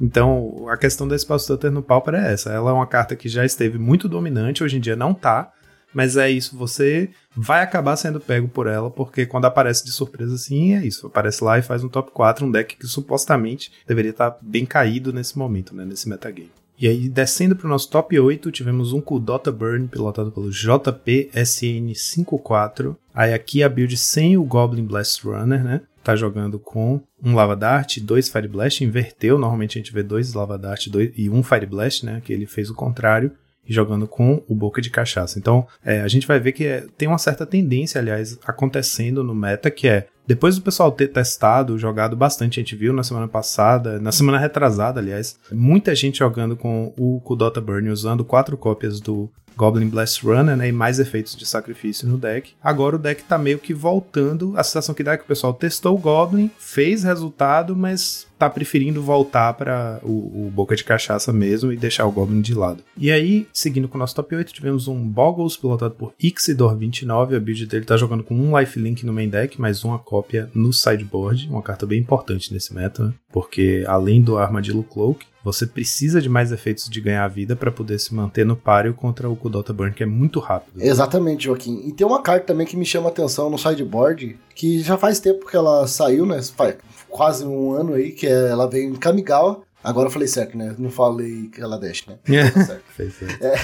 Então, 0.00 0.66
a 0.70 0.78
questão 0.78 1.06
da 1.06 1.18
Spell 1.18 1.38
Stutter 1.38 1.70
no 1.70 1.82
Pauper 1.82 2.14
é 2.14 2.32
essa. 2.32 2.48
Ela 2.50 2.70
é 2.70 2.72
uma 2.72 2.86
carta 2.86 3.14
que 3.14 3.28
já 3.28 3.44
esteve 3.44 3.76
muito 3.76 4.08
dominante, 4.08 4.64
hoje 4.64 4.78
em 4.78 4.80
dia 4.80 4.96
não 4.96 5.12
tá, 5.12 5.52
mas 5.92 6.16
é 6.16 6.30
isso, 6.30 6.56
você 6.56 7.10
vai 7.36 7.62
acabar 7.62 7.96
sendo 7.96 8.18
pego 8.18 8.48
por 8.48 8.66
ela, 8.66 8.90
porque 8.90 9.26
quando 9.26 9.44
aparece 9.44 9.84
de 9.84 9.92
surpresa 9.92 10.36
assim, 10.36 10.74
é 10.74 10.86
isso. 10.86 11.06
Aparece 11.06 11.44
lá 11.44 11.58
e 11.58 11.62
faz 11.62 11.84
um 11.84 11.88
top 11.90 12.12
4, 12.12 12.46
um 12.46 12.50
deck 12.50 12.76
que 12.78 12.86
supostamente 12.86 13.70
deveria 13.86 14.12
estar 14.12 14.30
tá 14.30 14.38
bem 14.40 14.64
caído 14.64 15.12
nesse 15.12 15.36
momento, 15.36 15.76
né? 15.76 15.84
Nesse 15.84 16.08
metagame. 16.08 16.57
E 16.80 16.86
aí, 16.86 17.08
descendo 17.08 17.56
para 17.56 17.66
o 17.66 17.70
nosso 17.70 17.90
top 17.90 18.16
8, 18.18 18.52
tivemos 18.52 18.92
um 18.92 19.00
Kudota 19.00 19.50
Burn, 19.50 19.88
pilotado 19.88 20.30
pelo 20.30 20.48
JPSN54. 20.48 22.94
Aí 23.12 23.34
aqui 23.34 23.64
a 23.64 23.68
build 23.68 23.96
sem 23.96 24.36
o 24.36 24.44
Goblin 24.44 24.84
Blast 24.84 25.26
Runner, 25.26 25.64
né? 25.64 25.80
Tá 26.04 26.14
jogando 26.14 26.60
com 26.60 27.00
um 27.22 27.34
Lava 27.34 27.56
Dart, 27.56 27.98
dois 27.98 28.28
Fire 28.28 28.46
Blast, 28.46 28.84
inverteu. 28.84 29.38
Normalmente 29.38 29.76
a 29.76 29.82
gente 29.82 29.92
vê 29.92 30.04
dois 30.04 30.34
Lava 30.34 30.56
Dart 30.56 30.86
dois, 30.88 31.10
e 31.16 31.28
um 31.28 31.42
Fire 31.42 31.66
Blast, 31.66 32.06
né? 32.06 32.22
Que 32.24 32.32
ele 32.32 32.46
fez 32.46 32.70
o 32.70 32.74
contrário 32.74 33.32
e 33.68 33.72
jogando 33.72 34.06
com 34.06 34.42
o 34.48 34.54
Boca 34.54 34.80
de 34.80 34.90
Cachaça. 34.90 35.38
Então, 35.38 35.66
é, 35.84 36.00
a 36.00 36.08
gente 36.08 36.26
vai 36.26 36.40
ver 36.40 36.52
que 36.52 36.64
é, 36.64 36.86
tem 36.96 37.06
uma 37.06 37.18
certa 37.18 37.44
tendência, 37.44 38.00
aliás, 38.00 38.38
acontecendo 38.44 39.22
no 39.22 39.34
meta, 39.34 39.70
que 39.70 39.86
é 39.86 40.06
depois 40.26 40.56
do 40.56 40.62
pessoal 40.62 40.92
ter 40.92 41.08
testado, 41.08 41.78
jogado 41.78 42.14
bastante, 42.14 42.60
a 42.60 42.62
gente 42.62 42.76
viu 42.76 42.92
na 42.92 43.02
semana 43.02 43.26
passada, 43.26 43.98
na 43.98 44.12
semana 44.12 44.38
retrasada, 44.38 45.00
aliás, 45.00 45.38
muita 45.50 45.94
gente 45.94 46.18
jogando 46.18 46.54
com 46.54 46.92
o 46.98 47.18
Kudota 47.20 47.62
Burn, 47.62 47.88
usando 47.88 48.24
quatro 48.24 48.54
cópias 48.54 49.00
do 49.00 49.30
Goblin 49.58 49.88
Blast 49.88 50.24
Runner, 50.24 50.56
né, 50.56 50.68
e 50.68 50.72
mais 50.72 51.00
efeitos 51.00 51.34
de 51.34 51.44
sacrifício 51.44 52.06
no 52.06 52.16
deck. 52.16 52.52
Agora 52.62 52.94
o 52.94 52.98
deck 52.98 53.24
tá 53.24 53.36
meio 53.36 53.58
que 53.58 53.74
voltando. 53.74 54.54
A 54.56 54.62
sensação 54.62 54.94
que 54.94 55.02
dá 55.02 55.14
é 55.14 55.16
que 55.16 55.24
o 55.24 55.26
pessoal 55.26 55.52
testou 55.52 55.96
o 55.96 55.98
Goblin, 55.98 56.48
fez 56.58 57.02
resultado, 57.02 57.74
mas 57.74 58.28
tá 58.38 58.48
preferindo 58.48 59.02
voltar 59.02 59.52
para 59.54 59.98
o, 60.04 60.46
o, 60.46 60.52
Boca 60.54 60.76
de 60.76 60.84
Cachaça 60.84 61.32
mesmo 61.32 61.72
e 61.72 61.76
deixar 61.76 62.06
o 62.06 62.12
Goblin 62.12 62.40
de 62.40 62.54
lado. 62.54 62.84
E 62.96 63.10
aí, 63.10 63.48
seguindo 63.52 63.88
com 63.88 63.96
o 63.96 63.98
nosso 63.98 64.14
top 64.14 64.36
8, 64.36 64.52
tivemos 64.52 64.86
um 64.86 64.96
Boggles 65.08 65.56
pilotado 65.56 65.94
por 65.94 66.12
Ixidor29. 66.22 67.36
A 67.36 67.40
build 67.40 67.66
dele 67.66 67.84
tá 67.84 67.96
jogando 67.96 68.22
com 68.22 68.36
um 68.36 68.56
lifelink 68.56 69.04
no 69.04 69.12
main 69.12 69.28
deck, 69.28 69.60
mais 69.60 69.82
uma 69.82 69.98
cópia 69.98 70.48
no 70.54 70.72
sideboard. 70.72 71.48
Uma 71.50 71.62
carta 71.62 71.84
bem 71.84 71.98
importante 71.98 72.52
nesse 72.52 72.72
meta, 72.72 73.06
né? 73.06 73.14
porque 73.32 73.84
além 73.88 74.22
do 74.22 74.38
Armadillo 74.38 74.84
Cloak, 74.84 75.26
você 75.52 75.66
precisa 75.66 76.20
de 76.20 76.28
mais 76.28 76.52
efeitos 76.52 76.88
de 76.88 77.00
ganhar 77.00 77.26
vida 77.28 77.56
para 77.56 77.70
poder 77.70 77.98
se 77.98 78.14
manter 78.14 78.44
no 78.44 78.56
páreo 78.56 78.94
contra 78.94 79.28
o 79.28 79.36
Kudota 79.36 79.72
Burn, 79.72 79.92
que 79.92 80.02
é 80.02 80.06
muito 80.06 80.40
rápido. 80.40 80.82
Exatamente, 80.82 81.44
Joaquim. 81.44 81.82
E 81.86 81.92
tem 81.92 82.06
uma 82.06 82.22
carta 82.22 82.46
também 82.46 82.66
que 82.66 82.76
me 82.76 82.84
chama 82.84 83.08
atenção 83.08 83.48
no 83.48 83.58
sideboard, 83.58 84.38
que 84.54 84.80
já 84.80 84.98
faz 84.98 85.20
tempo 85.20 85.46
que 85.46 85.56
ela 85.56 85.86
saiu, 85.86 86.26
né? 86.26 86.40
Faz 86.42 86.76
quase 87.08 87.44
um 87.44 87.72
ano 87.72 87.94
aí, 87.94 88.12
que 88.12 88.26
ela 88.26 88.68
veio 88.68 88.90
em 88.90 88.94
Kamigawa. 88.94 89.62
Agora 89.82 90.08
eu 90.08 90.12
falei 90.12 90.28
certo, 90.28 90.58
né? 90.58 90.74
Não 90.78 90.90
falei 90.90 91.48
Kaladesh, 91.48 92.04
né? 92.06 92.18
É. 92.28 92.50
Tá 92.50 92.64
certo. 92.64 92.84
Fez 92.94 93.14
certo. 93.14 93.42
É. 93.42 93.54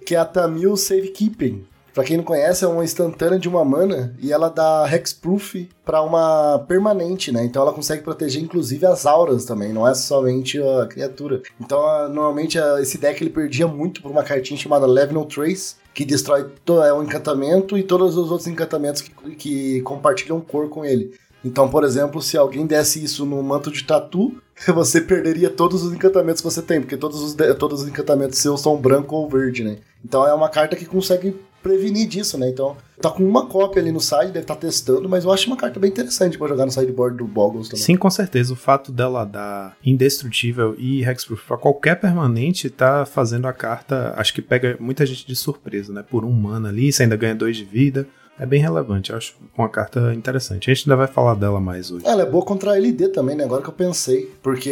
que 0.06 0.14
é 0.14 0.18
a 0.18 0.24
Tamil 0.24 0.76
Safekeeping. 0.76 1.64
Pra 1.92 2.04
quem 2.04 2.16
não 2.16 2.24
conhece, 2.24 2.64
é 2.64 2.68
uma 2.68 2.84
instantânea 2.84 3.38
de 3.38 3.48
uma 3.48 3.64
mana 3.64 4.14
e 4.20 4.32
ela 4.32 4.48
dá 4.48 4.88
Hexproof 4.90 5.68
para 5.84 6.02
uma 6.02 6.58
permanente, 6.68 7.32
né? 7.32 7.44
Então 7.44 7.62
ela 7.62 7.72
consegue 7.72 8.02
proteger 8.02 8.42
inclusive 8.42 8.86
as 8.86 9.06
auras 9.06 9.44
também, 9.44 9.72
não 9.72 9.86
é 9.86 9.94
somente 9.94 10.60
a 10.62 10.86
criatura. 10.86 11.42
Então, 11.60 11.80
normalmente 12.08 12.58
esse 12.80 12.98
deck 12.98 13.22
ele 13.22 13.30
perdia 13.30 13.66
muito 13.66 14.02
por 14.02 14.10
uma 14.10 14.22
cartinha 14.22 14.58
chamada 14.58 14.86
Level 14.86 15.24
Trace, 15.24 15.76
que 15.92 16.04
destrói 16.04 16.46
é 16.86 16.92
um 16.92 17.02
encantamento 17.02 17.76
e 17.76 17.82
todos 17.82 18.16
os 18.16 18.30
outros 18.30 18.46
encantamentos 18.46 19.02
que, 19.02 19.10
que 19.34 19.80
compartilham 19.82 20.40
cor 20.40 20.68
com 20.68 20.84
ele. 20.84 21.12
Então, 21.44 21.68
por 21.68 21.84
exemplo, 21.84 22.20
se 22.20 22.36
alguém 22.36 22.66
desse 22.66 23.02
isso 23.02 23.24
no 23.24 23.42
manto 23.42 23.70
de 23.70 23.82
tatu, 23.84 24.40
você 24.74 25.00
perderia 25.00 25.48
todos 25.50 25.82
os 25.82 25.92
encantamentos 25.92 26.40
que 26.40 26.48
você 26.48 26.62
tem, 26.62 26.80
porque 26.80 26.96
todos 26.96 27.20
os, 27.22 27.36
todos 27.58 27.82
os 27.82 27.88
encantamentos 27.88 28.38
seus 28.38 28.60
são 28.60 28.76
branco 28.76 29.16
ou 29.16 29.28
verde, 29.28 29.64
né? 29.64 29.78
Então 30.04 30.26
é 30.26 30.34
uma 30.34 30.48
carta 30.48 30.76
que 30.76 30.84
consegue 30.84 31.34
prevenir 31.62 32.08
disso, 32.08 32.38
né? 32.38 32.48
Então, 32.48 32.76
tá 33.00 33.10
com 33.10 33.22
uma 33.24 33.46
cópia 33.46 33.80
ali 33.80 33.90
no 33.90 34.00
site, 34.00 34.28
deve 34.28 34.40
estar 34.40 34.54
tá 34.54 34.60
testando, 34.60 35.08
mas 35.08 35.24
eu 35.24 35.32
acho 35.32 35.46
uma 35.46 35.56
carta 35.56 35.80
bem 35.80 35.90
interessante 35.90 36.36
para 36.36 36.48
jogar 36.48 36.66
no 36.66 36.72
sideboard 36.72 37.16
do 37.16 37.26
Boggles 37.26 37.68
também. 37.68 37.82
Sim, 37.82 37.96
com 37.96 38.10
certeza. 38.10 38.52
O 38.52 38.56
fato 38.56 38.92
dela 38.92 39.24
dar 39.24 39.76
indestrutível 39.84 40.74
e 40.78 41.02
hexproof 41.02 41.46
para 41.46 41.56
qualquer 41.56 41.96
permanente 41.96 42.68
tá 42.68 43.06
fazendo 43.06 43.46
a 43.46 43.52
carta, 43.52 44.14
acho 44.16 44.34
que 44.34 44.42
pega 44.42 44.76
muita 44.78 45.04
gente 45.06 45.26
de 45.26 45.36
surpresa, 45.36 45.92
né? 45.92 46.04
Por 46.08 46.24
um 46.24 46.32
mana 46.32 46.68
ali, 46.68 46.92
você 46.92 47.04
ainda 47.04 47.16
ganha 47.16 47.34
dois 47.34 47.56
de 47.56 47.64
vida 47.64 48.06
é 48.40 48.46
bem 48.46 48.60
relevante. 48.60 49.10
Eu 49.10 49.18
acho 49.18 49.34
uma 49.56 49.68
carta 49.68 50.14
interessante. 50.14 50.70
A 50.70 50.74
gente 50.74 50.88
ainda 50.88 50.96
vai 50.96 51.06
falar 51.06 51.34
dela 51.34 51.60
mais 51.60 51.90
hoje. 51.90 52.06
Ela 52.06 52.22
é 52.22 52.26
boa 52.26 52.42
contra 52.42 52.72
a 52.72 52.76
LD 52.76 53.08
também, 53.08 53.36
né? 53.36 53.44
Agora 53.44 53.62
que 53.62 53.68
eu 53.68 53.74
pensei. 53.74 54.30
Porque 54.42 54.70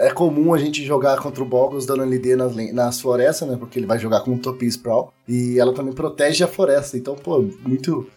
é 0.00 0.10
comum 0.10 0.52
a 0.52 0.58
gente 0.58 0.84
jogar 0.84 1.16
contra 1.18 1.40
o 1.40 1.46
Boggles 1.46 1.86
dando 1.86 2.02
LD 2.02 2.34
nas, 2.34 2.56
nas 2.72 3.00
florestas, 3.00 3.48
né? 3.48 3.56
Porque 3.56 3.78
ele 3.78 3.86
vai 3.86 4.00
jogar 4.00 4.20
com 4.22 4.34
o 4.34 4.38
Topi 4.38 4.66
Sprawl. 4.66 5.14
E 5.28 5.60
ela 5.60 5.72
também 5.72 5.94
protege 5.94 6.42
a 6.42 6.48
floresta. 6.48 6.96
Então, 6.98 7.14
pô, 7.14 7.48
muito. 7.64 8.06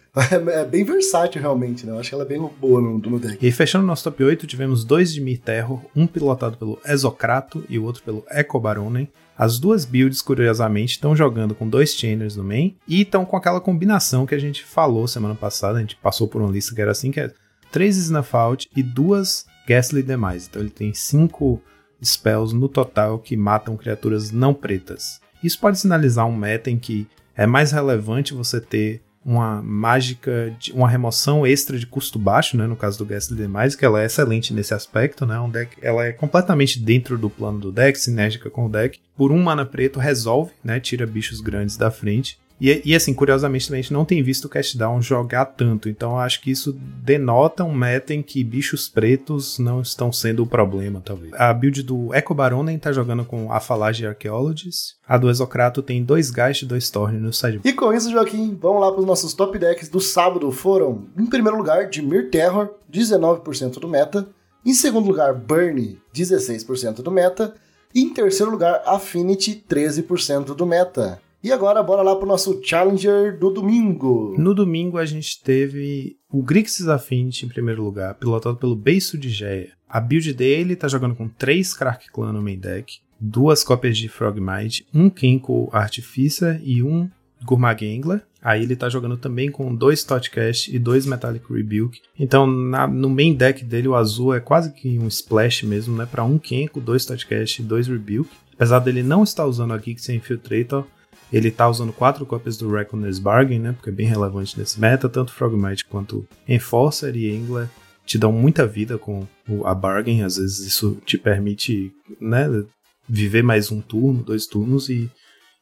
É, 0.50 0.64
bem 0.64 0.82
versátil, 0.82 1.40
realmente, 1.40 1.86
né? 1.86 1.92
Eu 1.92 2.00
acho 2.00 2.08
que 2.08 2.14
ela 2.14 2.24
é 2.24 2.26
bem 2.26 2.50
boa 2.60 2.80
no, 2.80 2.98
no 2.98 3.20
deck. 3.20 3.38
E 3.40 3.52
fechando 3.52 3.86
nosso 3.86 4.02
top 4.02 4.24
8, 4.24 4.48
tivemos 4.48 4.82
dois 4.82 5.12
de 5.12 5.20
Mir 5.20 5.38
Terror, 5.38 5.80
um 5.94 6.08
pilotado 6.08 6.56
pelo 6.56 6.76
Exocrato 6.84 7.62
e 7.68 7.78
o 7.78 7.84
outro 7.84 8.02
pelo 8.02 8.24
Eco 8.28 8.58
Baronen. 8.58 9.08
As 9.38 9.60
duas 9.60 9.84
builds, 9.84 10.20
curiosamente, 10.20 10.94
estão 10.94 11.14
jogando 11.14 11.54
com 11.54 11.68
dois 11.68 11.94
chainers 11.94 12.34
no 12.34 12.42
main 12.42 12.76
e 12.88 13.02
estão 13.02 13.24
com 13.24 13.36
aquela 13.36 13.60
combinação 13.60 14.26
que 14.26 14.34
a 14.34 14.38
gente 14.38 14.64
falou 14.64 15.06
semana 15.06 15.36
passada. 15.36 15.78
A 15.78 15.80
gente 15.80 15.94
passou 15.94 16.26
por 16.26 16.42
uma 16.42 16.50
lista 16.50 16.74
que 16.74 16.82
era 16.82 16.90
assim, 16.90 17.12
que 17.12 17.20
é 17.20 17.32
três 17.70 17.96
Snuff 17.96 18.34
Out 18.34 18.68
e 18.74 18.82
duas 18.82 19.46
Ghastly 19.64 20.02
Demais. 20.02 20.48
Então 20.48 20.60
ele 20.60 20.70
tem 20.70 20.92
cinco 20.92 21.62
spells 22.02 22.52
no 22.52 22.68
total 22.68 23.20
que 23.20 23.36
matam 23.36 23.76
criaturas 23.76 24.32
não 24.32 24.52
pretas. 24.52 25.20
Isso 25.40 25.60
pode 25.60 25.78
sinalizar 25.78 26.26
um 26.26 26.36
meta 26.36 26.68
em 26.68 26.76
que 26.76 27.06
é 27.36 27.46
mais 27.46 27.70
relevante 27.70 28.34
você 28.34 28.60
ter 28.60 29.00
uma 29.28 29.60
mágica, 29.60 30.54
de, 30.58 30.72
uma 30.72 30.88
remoção 30.88 31.46
extra 31.46 31.78
de 31.78 31.86
custo 31.86 32.18
baixo, 32.18 32.56
né, 32.56 32.66
no 32.66 32.74
caso 32.74 33.04
do 33.04 33.36
Demais, 33.36 33.76
que 33.76 33.84
ela 33.84 34.00
é 34.00 34.06
excelente 34.06 34.54
nesse 34.54 34.72
aspecto, 34.72 35.26
né, 35.26 35.38
um 35.38 35.50
deck, 35.50 35.76
ela 35.82 36.06
é 36.06 36.12
completamente 36.12 36.80
dentro 36.80 37.18
do 37.18 37.28
plano 37.28 37.58
do 37.58 37.70
deck, 37.70 37.98
sinérgica 37.98 38.48
com 38.48 38.64
o 38.64 38.68
deck. 38.70 38.98
Por 39.14 39.30
um 39.30 39.42
mana 39.42 39.66
preto 39.66 39.98
resolve, 39.98 40.52
né, 40.64 40.80
tira 40.80 41.06
bichos 41.06 41.42
grandes 41.42 41.76
da 41.76 41.90
frente 41.90 42.38
e, 42.60 42.82
e, 42.84 42.94
assim, 42.94 43.14
curiosamente 43.14 43.66
também 43.66 43.80
a 43.80 43.82
gente 43.82 43.92
não 43.92 44.04
tem 44.04 44.22
visto 44.22 44.46
o 44.46 44.48
Cashdown 44.48 45.00
jogar 45.00 45.44
tanto, 45.46 45.88
então 45.88 46.18
acho 46.18 46.40
que 46.40 46.50
isso 46.50 46.72
denota 46.72 47.64
um 47.64 47.74
meta 47.74 48.12
em 48.12 48.22
que 48.22 48.42
bichos 48.42 48.88
pretos 48.88 49.58
não 49.58 49.80
estão 49.80 50.12
sendo 50.12 50.42
o 50.42 50.46
problema, 50.46 51.00
talvez. 51.04 51.32
A 51.34 51.52
build 51.52 51.82
do 51.82 52.12
Echo 52.14 52.34
Baronen 52.34 52.78
tá 52.78 52.92
jogando 52.92 53.24
com 53.24 53.52
a 53.52 53.60
Falage 53.60 54.06
Archaeologist, 54.06 54.96
a 55.06 55.16
do 55.16 55.30
Exocrato 55.30 55.82
tem 55.82 56.02
dois 56.02 56.30
Geist 56.30 56.62
e 56.62 56.66
dois 56.66 56.90
Thorn 56.90 57.18
no 57.18 57.32
side. 57.32 57.60
E 57.64 57.72
com 57.72 57.92
isso, 57.92 58.10
Joaquim, 58.10 58.58
vamos 58.60 58.80
lá 58.80 58.90
para 58.90 59.00
os 59.00 59.06
nossos 59.06 59.32
top 59.34 59.58
decks 59.58 59.88
do 59.88 60.00
sábado. 60.00 60.50
Foram, 60.50 61.06
em 61.16 61.26
primeiro 61.26 61.56
lugar, 61.56 61.88
Dimir 61.88 62.30
Terror, 62.30 62.70
19% 62.92 63.78
do 63.78 63.88
meta. 63.88 64.28
Em 64.64 64.74
segundo 64.74 65.06
lugar, 65.06 65.32
Burn, 65.32 65.98
16% 66.14 66.96
do 66.96 67.10
meta. 67.10 67.54
E 67.94 68.02
em 68.02 68.12
terceiro 68.12 68.50
lugar, 68.50 68.82
Affinity, 68.84 69.64
13% 69.68 70.54
do 70.54 70.66
meta. 70.66 71.20
E 71.42 71.52
agora, 71.52 71.82
bora 71.84 72.02
lá 72.02 72.16
pro 72.16 72.26
nosso 72.26 72.60
Challenger 72.64 73.38
do 73.38 73.50
domingo. 73.50 74.34
No 74.36 74.52
domingo 74.52 74.98
a 74.98 75.06
gente 75.06 75.40
teve 75.40 76.16
o 76.28 76.42
Grixis 76.42 76.88
Affinity 76.88 77.46
em 77.46 77.48
primeiro 77.48 77.82
lugar, 77.82 78.14
pilotado 78.14 78.56
pelo 78.56 78.74
Beiço 78.74 79.16
de 79.16 79.28
Geia. 79.28 79.72
A 79.88 80.00
build 80.00 80.32
dele 80.34 80.74
tá 80.74 80.88
jogando 80.88 81.14
com 81.14 81.28
três 81.28 81.72
Crack 81.74 82.10
Clan 82.10 82.32
no 82.32 82.42
main 82.42 82.58
deck, 82.58 82.98
duas 83.20 83.62
cópias 83.62 83.96
de 83.96 84.08
Frogmite, 84.08 84.84
um 84.92 85.08
Kenko 85.08 85.68
Artificer 85.72 86.60
e 86.64 86.82
um 86.82 87.08
Gourmag 87.44 87.86
Angler. 87.86 88.22
Aí 88.42 88.62
ele 88.62 88.76
tá 88.76 88.88
jogando 88.88 89.16
também 89.16 89.50
com 89.50 89.74
dois 89.74 90.02
Totcast 90.02 90.74
e 90.74 90.78
dois 90.78 91.06
Metallic 91.06 91.52
Rebuke. 91.52 92.00
Então 92.18 92.46
na, 92.46 92.86
no 92.86 93.08
main 93.08 93.34
deck 93.34 93.64
dele 93.64 93.88
o 93.88 93.94
azul 93.94 94.34
é 94.34 94.40
quase 94.40 94.72
que 94.72 94.98
um 94.98 95.06
splash 95.06 95.62
mesmo, 95.62 95.96
né? 95.96 96.06
Para 96.06 96.24
um 96.24 96.36
Kenko, 96.36 96.80
dois 96.80 97.06
Totcast 97.06 97.62
e 97.62 97.64
dois 97.64 97.86
Rebuke. 97.86 98.30
Apesar 98.54 98.80
dele 98.80 99.04
não 99.04 99.22
estar 99.22 99.46
usando 99.46 99.72
a 99.72 99.78
Geeks 99.78 100.08
Infiltrator, 100.08 100.84
ele 101.32 101.50
tá 101.50 101.68
usando 101.68 101.92
quatro 101.92 102.24
cópias 102.24 102.56
do 102.56 102.70
Reckoner's 102.70 103.18
Bargain, 103.18 103.58
né? 103.58 103.72
Porque 103.72 103.90
é 103.90 103.92
bem 103.92 104.06
relevante 104.06 104.58
nesse 104.58 104.80
meta. 104.80 105.08
Tanto 105.08 105.32
Frogmite 105.32 105.84
quanto 105.84 106.26
Enforcer 106.46 107.14
e 107.16 107.36
Angler 107.36 107.68
te 108.06 108.16
dão 108.16 108.32
muita 108.32 108.66
vida 108.66 108.96
com 108.96 109.26
a 109.64 109.74
Bargain. 109.74 110.22
Às 110.22 110.36
vezes 110.36 110.60
isso 110.60 110.98
te 111.04 111.18
permite, 111.18 111.92
né? 112.20 112.46
Viver 113.08 113.42
mais 113.42 113.70
um 113.70 113.80
turno, 113.80 114.22
dois 114.22 114.46
turnos 114.46 114.88
e 114.88 115.10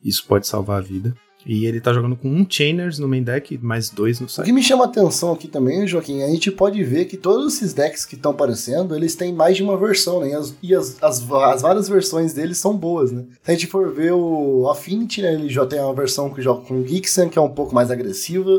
isso 0.05 0.25
pode 0.27 0.47
salvar 0.47 0.79
a 0.79 0.85
vida. 0.85 1.17
E 1.47 1.65
ele 1.65 1.81
tá 1.81 1.93
jogando 1.93 2.17
com 2.17 2.29
um 2.29 2.45
Chainers 2.49 2.99
no 2.99 3.07
main 3.07 3.23
deck 3.23 3.57
mais 3.63 3.89
dois 3.89 4.19
no 4.19 4.29
side. 4.29 4.43
O 4.43 4.45
que 4.45 4.53
me 4.53 4.63
chama 4.63 4.85
a 4.85 4.89
atenção 4.89 5.33
aqui 5.33 5.47
também, 5.47 5.87
Joaquim, 5.87 6.23
a 6.23 6.29
gente 6.29 6.51
pode 6.51 6.83
ver 6.83 7.05
que 7.05 7.17
todos 7.17 7.55
esses 7.55 7.73
decks 7.73 8.05
que 8.05 8.17
estão 8.17 8.33
aparecendo, 8.33 8.97
eles 8.97 9.15
têm 9.15 9.33
mais 9.33 9.57
de 9.57 9.63
uma 9.63 9.77
versão, 9.77 10.21
né? 10.21 10.31
E, 10.31 10.35
as, 10.35 10.55
e 10.63 10.75
as, 10.75 11.03
as, 11.03 11.31
as, 11.31 11.63
várias 11.63 11.89
versões 11.89 12.35
deles 12.35 12.59
são 12.59 12.77
boas, 12.77 13.13
né? 13.13 13.25
Se 13.45 13.51
a 13.51 13.55
gente 13.55 13.69
for 13.69 13.93
ver 13.93 14.13
o 14.13 14.69
Affinity, 14.69 15.23
né? 15.23 15.35
Ele 15.35 15.49
já 15.49 15.65
tem 15.65 15.81
uma 15.81 15.95
versão 15.95 16.31
que 16.31 16.43
joga 16.43 16.63
com 16.63 16.85
Gixan, 16.85 17.29
que 17.29 17.39
é 17.39 17.43
um 17.43 17.51
pouco 17.51 17.73
mais 17.75 17.91
agressiva. 17.93 18.51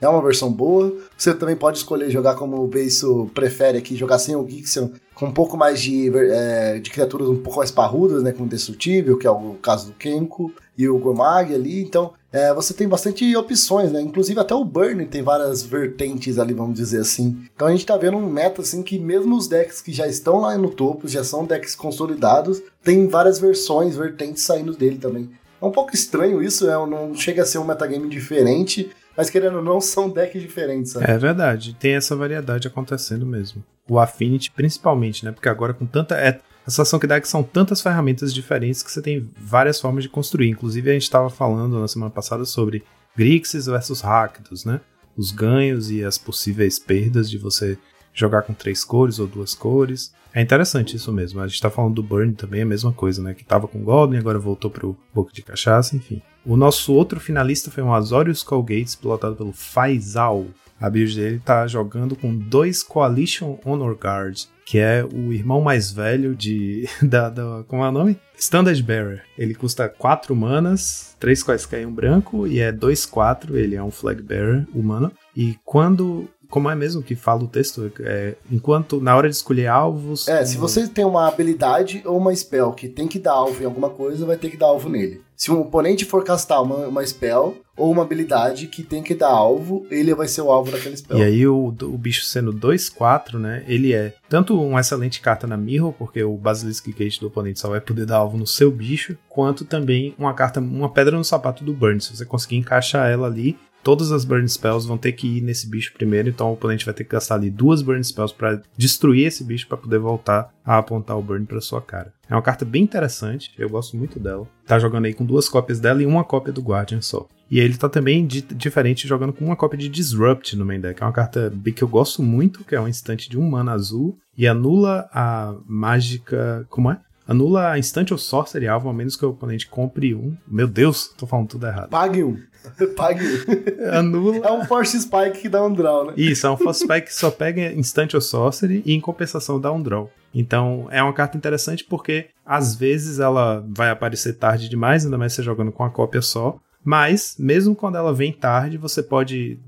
É 0.00 0.06
uma 0.08 0.22
versão 0.22 0.52
boa. 0.52 0.94
Você 1.16 1.34
também 1.34 1.56
pode 1.56 1.78
escolher 1.78 2.10
jogar 2.10 2.34
como 2.34 2.62
o 2.62 2.68
Beiso 2.68 3.30
prefere 3.34 3.78
aqui, 3.78 3.96
jogar 3.96 4.18
sem 4.18 4.36
o 4.36 4.46
Gixon, 4.46 4.90
com 5.14 5.26
um 5.26 5.32
pouco 5.32 5.56
mais 5.56 5.80
de, 5.80 6.10
é, 6.14 6.78
de 6.78 6.90
criaturas 6.90 7.28
um 7.28 7.38
pouco 7.38 7.58
mais 7.58 7.70
parrudas, 7.70 8.22
né? 8.22 8.30
Como 8.32 8.44
o 8.44 8.48
Destrutível, 8.48 9.16
que 9.16 9.26
é 9.26 9.30
o 9.30 9.54
caso 9.54 9.86
do 9.86 9.92
Kenko, 9.94 10.52
e 10.76 10.86
o 10.88 10.98
Gormag 10.98 11.54
ali. 11.54 11.82
Então, 11.82 12.12
é, 12.36 12.52
você 12.52 12.74
tem 12.74 12.86
bastante 12.86 13.34
opções, 13.34 13.90
né? 13.90 14.02
Inclusive 14.02 14.38
até 14.38 14.54
o 14.54 14.62
Burn 14.62 15.06
tem 15.06 15.22
várias 15.22 15.62
vertentes 15.62 16.38
ali, 16.38 16.52
vamos 16.52 16.74
dizer 16.74 17.00
assim. 17.00 17.44
Então 17.54 17.66
a 17.66 17.70
gente 17.70 17.86
tá 17.86 17.96
vendo 17.96 18.18
um 18.18 18.28
meta 18.28 18.60
assim 18.60 18.82
que 18.82 18.98
mesmo 18.98 19.34
os 19.34 19.48
decks 19.48 19.80
que 19.80 19.90
já 19.90 20.06
estão 20.06 20.40
lá 20.40 20.56
no 20.58 20.68
topo, 20.68 21.08
já 21.08 21.24
são 21.24 21.46
decks 21.46 21.74
consolidados, 21.74 22.62
tem 22.84 23.08
várias 23.08 23.38
versões, 23.38 23.96
vertentes 23.96 24.42
saindo 24.42 24.76
dele 24.76 24.98
também. 24.98 25.30
É 25.60 25.64
um 25.64 25.70
pouco 25.70 25.94
estranho 25.94 26.42
isso, 26.42 26.68
é, 26.68 26.74
não 26.86 27.14
chega 27.14 27.42
a 27.42 27.46
ser 27.46 27.56
um 27.56 27.64
metagame 27.64 28.06
diferente, 28.10 28.90
mas 29.16 29.30
querendo 29.30 29.56
ou 29.56 29.64
não, 29.64 29.80
são 29.80 30.10
decks 30.10 30.42
diferentes, 30.42 30.92
sabe? 30.92 31.10
É 31.10 31.16
verdade, 31.16 31.74
tem 31.80 31.94
essa 31.94 32.14
variedade 32.14 32.68
acontecendo 32.68 33.24
mesmo. 33.24 33.64
O 33.88 33.98
Affinity, 33.98 34.50
principalmente, 34.50 35.24
né? 35.24 35.32
Porque 35.32 35.48
agora 35.48 35.72
com 35.72 35.86
tanta. 35.86 36.16
É, 36.16 36.38
a 36.66 36.70
sensação 36.70 36.98
que 36.98 37.06
dá 37.06 37.14
é 37.14 37.20
que 37.20 37.28
são 37.28 37.44
tantas 37.44 37.80
ferramentas 37.80 38.34
diferentes 38.34 38.82
que 38.82 38.90
você 38.90 39.00
tem 39.00 39.30
várias 39.40 39.80
formas 39.80 40.02
de 40.02 40.10
construir. 40.10 40.48
Inclusive, 40.48 40.90
a 40.90 40.92
gente 40.94 41.04
estava 41.04 41.30
falando 41.30 41.78
na 41.78 41.86
semana 41.86 42.10
passada 42.10 42.44
sobre 42.44 42.82
Grixis 43.16 43.66
versus 43.66 44.00
Rakdos, 44.00 44.64
né? 44.64 44.80
Os 45.16 45.30
ganhos 45.30 45.90
e 45.92 46.04
as 46.04 46.18
possíveis 46.18 46.78
perdas 46.78 47.30
de 47.30 47.38
você 47.38 47.78
jogar 48.12 48.42
com 48.42 48.52
três 48.52 48.82
cores 48.82 49.20
ou 49.20 49.28
duas 49.28 49.54
cores. 49.54 50.12
É 50.34 50.42
interessante 50.42 50.96
isso 50.96 51.12
mesmo. 51.12 51.40
A 51.40 51.46
gente 51.46 51.60
tá 51.60 51.70
falando 51.70 51.94
do 51.94 52.02
Burn 52.02 52.32
também, 52.32 52.60
é 52.60 52.62
a 52.64 52.66
mesma 52.66 52.92
coisa, 52.92 53.22
né? 53.22 53.32
Que 53.32 53.44
tava 53.44 53.68
com 53.68 53.84
Goblin, 53.84 54.18
agora 54.18 54.38
voltou 54.38 54.70
pro 54.70 54.96
Boca 55.14 55.32
de 55.32 55.42
Cachaça, 55.42 55.94
enfim. 55.94 56.20
O 56.44 56.56
nosso 56.56 56.92
outro 56.92 57.20
finalista 57.20 57.70
foi 57.70 57.82
um 57.82 57.94
Azorius 57.94 58.42
Colgates, 58.42 58.96
pilotado 58.96 59.36
pelo 59.36 59.52
Faisal. 59.52 60.46
A 60.80 60.90
build 60.90 61.14
dele 61.14 61.40
tá 61.44 61.66
jogando 61.68 62.16
com 62.16 62.36
dois 62.36 62.82
Coalition 62.82 63.58
Honor 63.64 63.96
Guard, 63.96 64.46
que 64.66 64.80
é 64.80 65.04
o 65.04 65.32
irmão 65.32 65.62
mais 65.62 65.90
velho 65.92 66.34
de. 66.34 66.88
Da, 67.06 67.28
da, 67.28 67.62
como 67.68 67.84
é 67.84 67.88
o 67.88 67.92
nome? 67.92 68.18
Standard 68.36 68.82
Bearer. 68.82 69.22
Ele 69.38 69.54
custa 69.54 69.88
4 69.88 70.34
manas, 70.34 71.14
3 71.20 71.42
quaisquer 71.42 71.82
e 71.82 71.86
um 71.86 71.92
branco, 71.92 72.46
e 72.46 72.58
é 72.58 72.72
2-4, 72.72 73.54
ele 73.54 73.76
é 73.76 73.82
um 73.82 73.92
Flag 73.92 74.20
Bearer 74.20 74.66
humano. 74.74 75.12
E 75.36 75.56
quando 75.64 76.28
como 76.48 76.70
é 76.70 76.74
mesmo 76.74 77.02
que 77.02 77.14
fala 77.14 77.44
o 77.44 77.48
texto? 77.48 77.92
É, 78.00 78.34
enquanto 78.50 79.00
na 79.00 79.16
hora 79.16 79.28
de 79.28 79.34
escolher 79.34 79.66
alvos. 79.66 80.26
É, 80.28 80.44
se 80.44 80.56
você 80.56 80.86
tem 80.88 81.04
uma 81.04 81.28
habilidade 81.28 82.02
ou 82.04 82.16
uma 82.18 82.34
spell 82.34 82.72
que 82.72 82.88
tem 82.88 83.08
que 83.08 83.18
dar 83.18 83.32
alvo 83.32 83.62
em 83.62 83.66
alguma 83.66 83.90
coisa, 83.90 84.26
vai 84.26 84.36
ter 84.36 84.50
que 84.50 84.56
dar 84.56 84.66
alvo 84.66 84.88
nele. 84.88 85.22
Se 85.36 85.50
um 85.50 85.60
oponente 85.60 86.04
for 86.04 86.24
castar 86.24 86.62
uma, 86.62 86.88
uma 86.88 87.06
spell 87.06 87.58
ou 87.76 87.92
uma 87.92 88.02
habilidade 88.02 88.68
que 88.68 88.82
tem 88.82 89.02
que 89.02 89.14
dar 89.14 89.28
alvo, 89.28 89.86
ele 89.90 90.14
vai 90.14 90.26
ser 90.26 90.40
o 90.40 90.50
alvo 90.50 90.72
daquele 90.72 90.96
spell. 90.96 91.18
E 91.18 91.22
aí 91.22 91.46
o, 91.46 91.66
o 91.66 91.98
bicho 91.98 92.24
sendo 92.24 92.52
2-4, 92.54 93.38
né? 93.38 93.62
Ele 93.68 93.92
é 93.92 94.14
tanto 94.30 94.58
uma 94.58 94.80
excelente 94.80 95.20
carta 95.20 95.46
na 95.46 95.58
Mirror, 95.58 95.92
porque 95.92 96.22
o 96.24 96.36
Basilisk 96.38 96.88
Gate 96.88 97.20
do 97.20 97.26
oponente 97.26 97.60
só 97.60 97.68
vai 97.68 97.80
poder 97.80 98.06
dar 98.06 98.16
alvo 98.16 98.38
no 98.38 98.46
seu 98.46 98.70
bicho, 98.70 99.16
quanto 99.28 99.66
também 99.66 100.14
uma 100.18 100.32
carta, 100.32 100.58
uma 100.58 100.88
pedra 100.88 101.16
no 101.16 101.24
sapato 101.24 101.62
do 101.62 101.74
Burn. 101.74 102.00
Se 102.00 102.16
você 102.16 102.24
conseguir 102.24 102.56
encaixar 102.56 103.10
ela 103.10 103.26
ali, 103.26 103.58
todas 103.86 104.10
as 104.10 104.24
Burn 104.24 104.48
Spells 104.48 104.84
vão 104.84 104.98
ter 104.98 105.12
que 105.12 105.38
ir 105.38 105.40
nesse 105.40 105.70
bicho 105.70 105.92
primeiro, 105.94 106.28
então 106.28 106.50
o 106.50 106.54
oponente 106.54 106.84
vai 106.84 106.92
ter 106.92 107.04
que 107.04 107.10
gastar 107.10 107.36
ali 107.36 107.48
duas 107.48 107.82
Burn 107.82 108.02
Spells 108.02 108.34
para 108.34 108.60
destruir 108.76 109.28
esse 109.28 109.44
bicho 109.44 109.68
para 109.68 109.76
poder 109.76 110.00
voltar 110.00 110.52
a 110.64 110.78
apontar 110.78 111.16
o 111.16 111.22
Burn 111.22 111.46
para 111.46 111.60
sua 111.60 111.80
cara. 111.80 112.12
É 112.28 112.34
uma 112.34 112.42
carta 112.42 112.64
bem 112.64 112.82
interessante, 112.82 113.52
eu 113.56 113.70
gosto 113.70 113.96
muito 113.96 114.18
dela. 114.18 114.44
Tá 114.66 114.76
jogando 114.80 115.04
aí 115.04 115.14
com 115.14 115.24
duas 115.24 115.48
cópias 115.48 115.78
dela 115.78 116.02
e 116.02 116.06
uma 116.06 116.24
cópia 116.24 116.52
do 116.52 116.62
Guardian 116.62 117.00
só. 117.00 117.28
E 117.48 117.60
ele 117.60 117.76
tá 117.76 117.88
também 117.88 118.26
di 118.26 118.42
diferente 118.42 119.06
jogando 119.06 119.32
com 119.32 119.44
uma 119.44 119.54
cópia 119.54 119.78
de 119.78 119.88
Disrupt 119.88 120.56
no 120.56 120.66
main 120.66 120.80
deck. 120.80 121.00
É 121.00 121.06
uma 121.06 121.12
carta 121.12 121.52
que 121.72 121.84
eu 121.84 121.86
gosto 121.86 122.24
muito, 122.24 122.64
que 122.64 122.74
é 122.74 122.80
um 122.80 122.88
instante 122.88 123.30
de 123.30 123.38
um 123.38 123.48
mana 123.48 123.70
azul 123.70 124.18
e 124.36 124.48
anula 124.48 125.08
a 125.12 125.54
mágica. 125.64 126.66
Como 126.68 126.90
é? 126.90 126.98
Anula 127.26 127.72
a 127.72 127.78
Instant 127.78 128.12
ou 128.12 128.18
Sorcery 128.18 128.68
alvo, 128.68 128.88
a 128.88 128.92
menos 128.92 129.16
que 129.16 129.26
o 129.26 129.30
oponente 129.30 129.66
compre 129.66 130.14
um. 130.14 130.36
Meu 130.46 130.68
Deus, 130.68 131.12
tô 131.16 131.26
falando 131.26 131.48
tudo 131.48 131.66
errado. 131.66 131.90
Pague 131.90 132.22
um. 132.22 132.40
Pague 132.96 133.24
um. 133.24 133.90
Anula. 133.92 134.36
É 134.36 134.52
um 134.52 134.64
Force 134.64 135.00
Spike 135.00 135.40
que 135.40 135.48
dá 135.48 135.64
um 135.64 135.72
draw, 135.72 136.06
né? 136.06 136.12
Isso, 136.16 136.46
é 136.46 136.50
um 136.50 136.56
Force 136.56 136.84
Spike 136.84 137.06
que 137.06 137.14
só 137.14 137.30
pega 137.30 137.72
Instant 137.72 138.14
ou 138.14 138.20
Sorcery 138.20 138.82
e 138.86 138.94
em 138.94 139.00
compensação 139.00 139.60
dá 139.60 139.72
um 139.72 139.82
draw. 139.82 140.10
Então 140.32 140.86
é 140.90 141.02
uma 141.02 141.12
carta 141.12 141.36
interessante 141.36 141.82
porque 141.82 142.28
às 142.44 142.76
vezes 142.76 143.18
ela 143.18 143.64
vai 143.68 143.90
aparecer 143.90 144.34
tarde 144.34 144.68
demais, 144.68 145.04
ainda 145.04 145.18
mais 145.18 145.32
você 145.32 145.42
jogando 145.42 145.72
com 145.72 145.82
a 145.82 145.90
cópia 145.90 146.20
só. 146.22 146.58
Mas, 146.86 147.34
mesmo 147.36 147.74
quando 147.74 147.96
ela 147.96 148.14
vem 148.14 148.32
tarde, 148.32 148.78
você 148.78 149.02
pode 149.02 149.58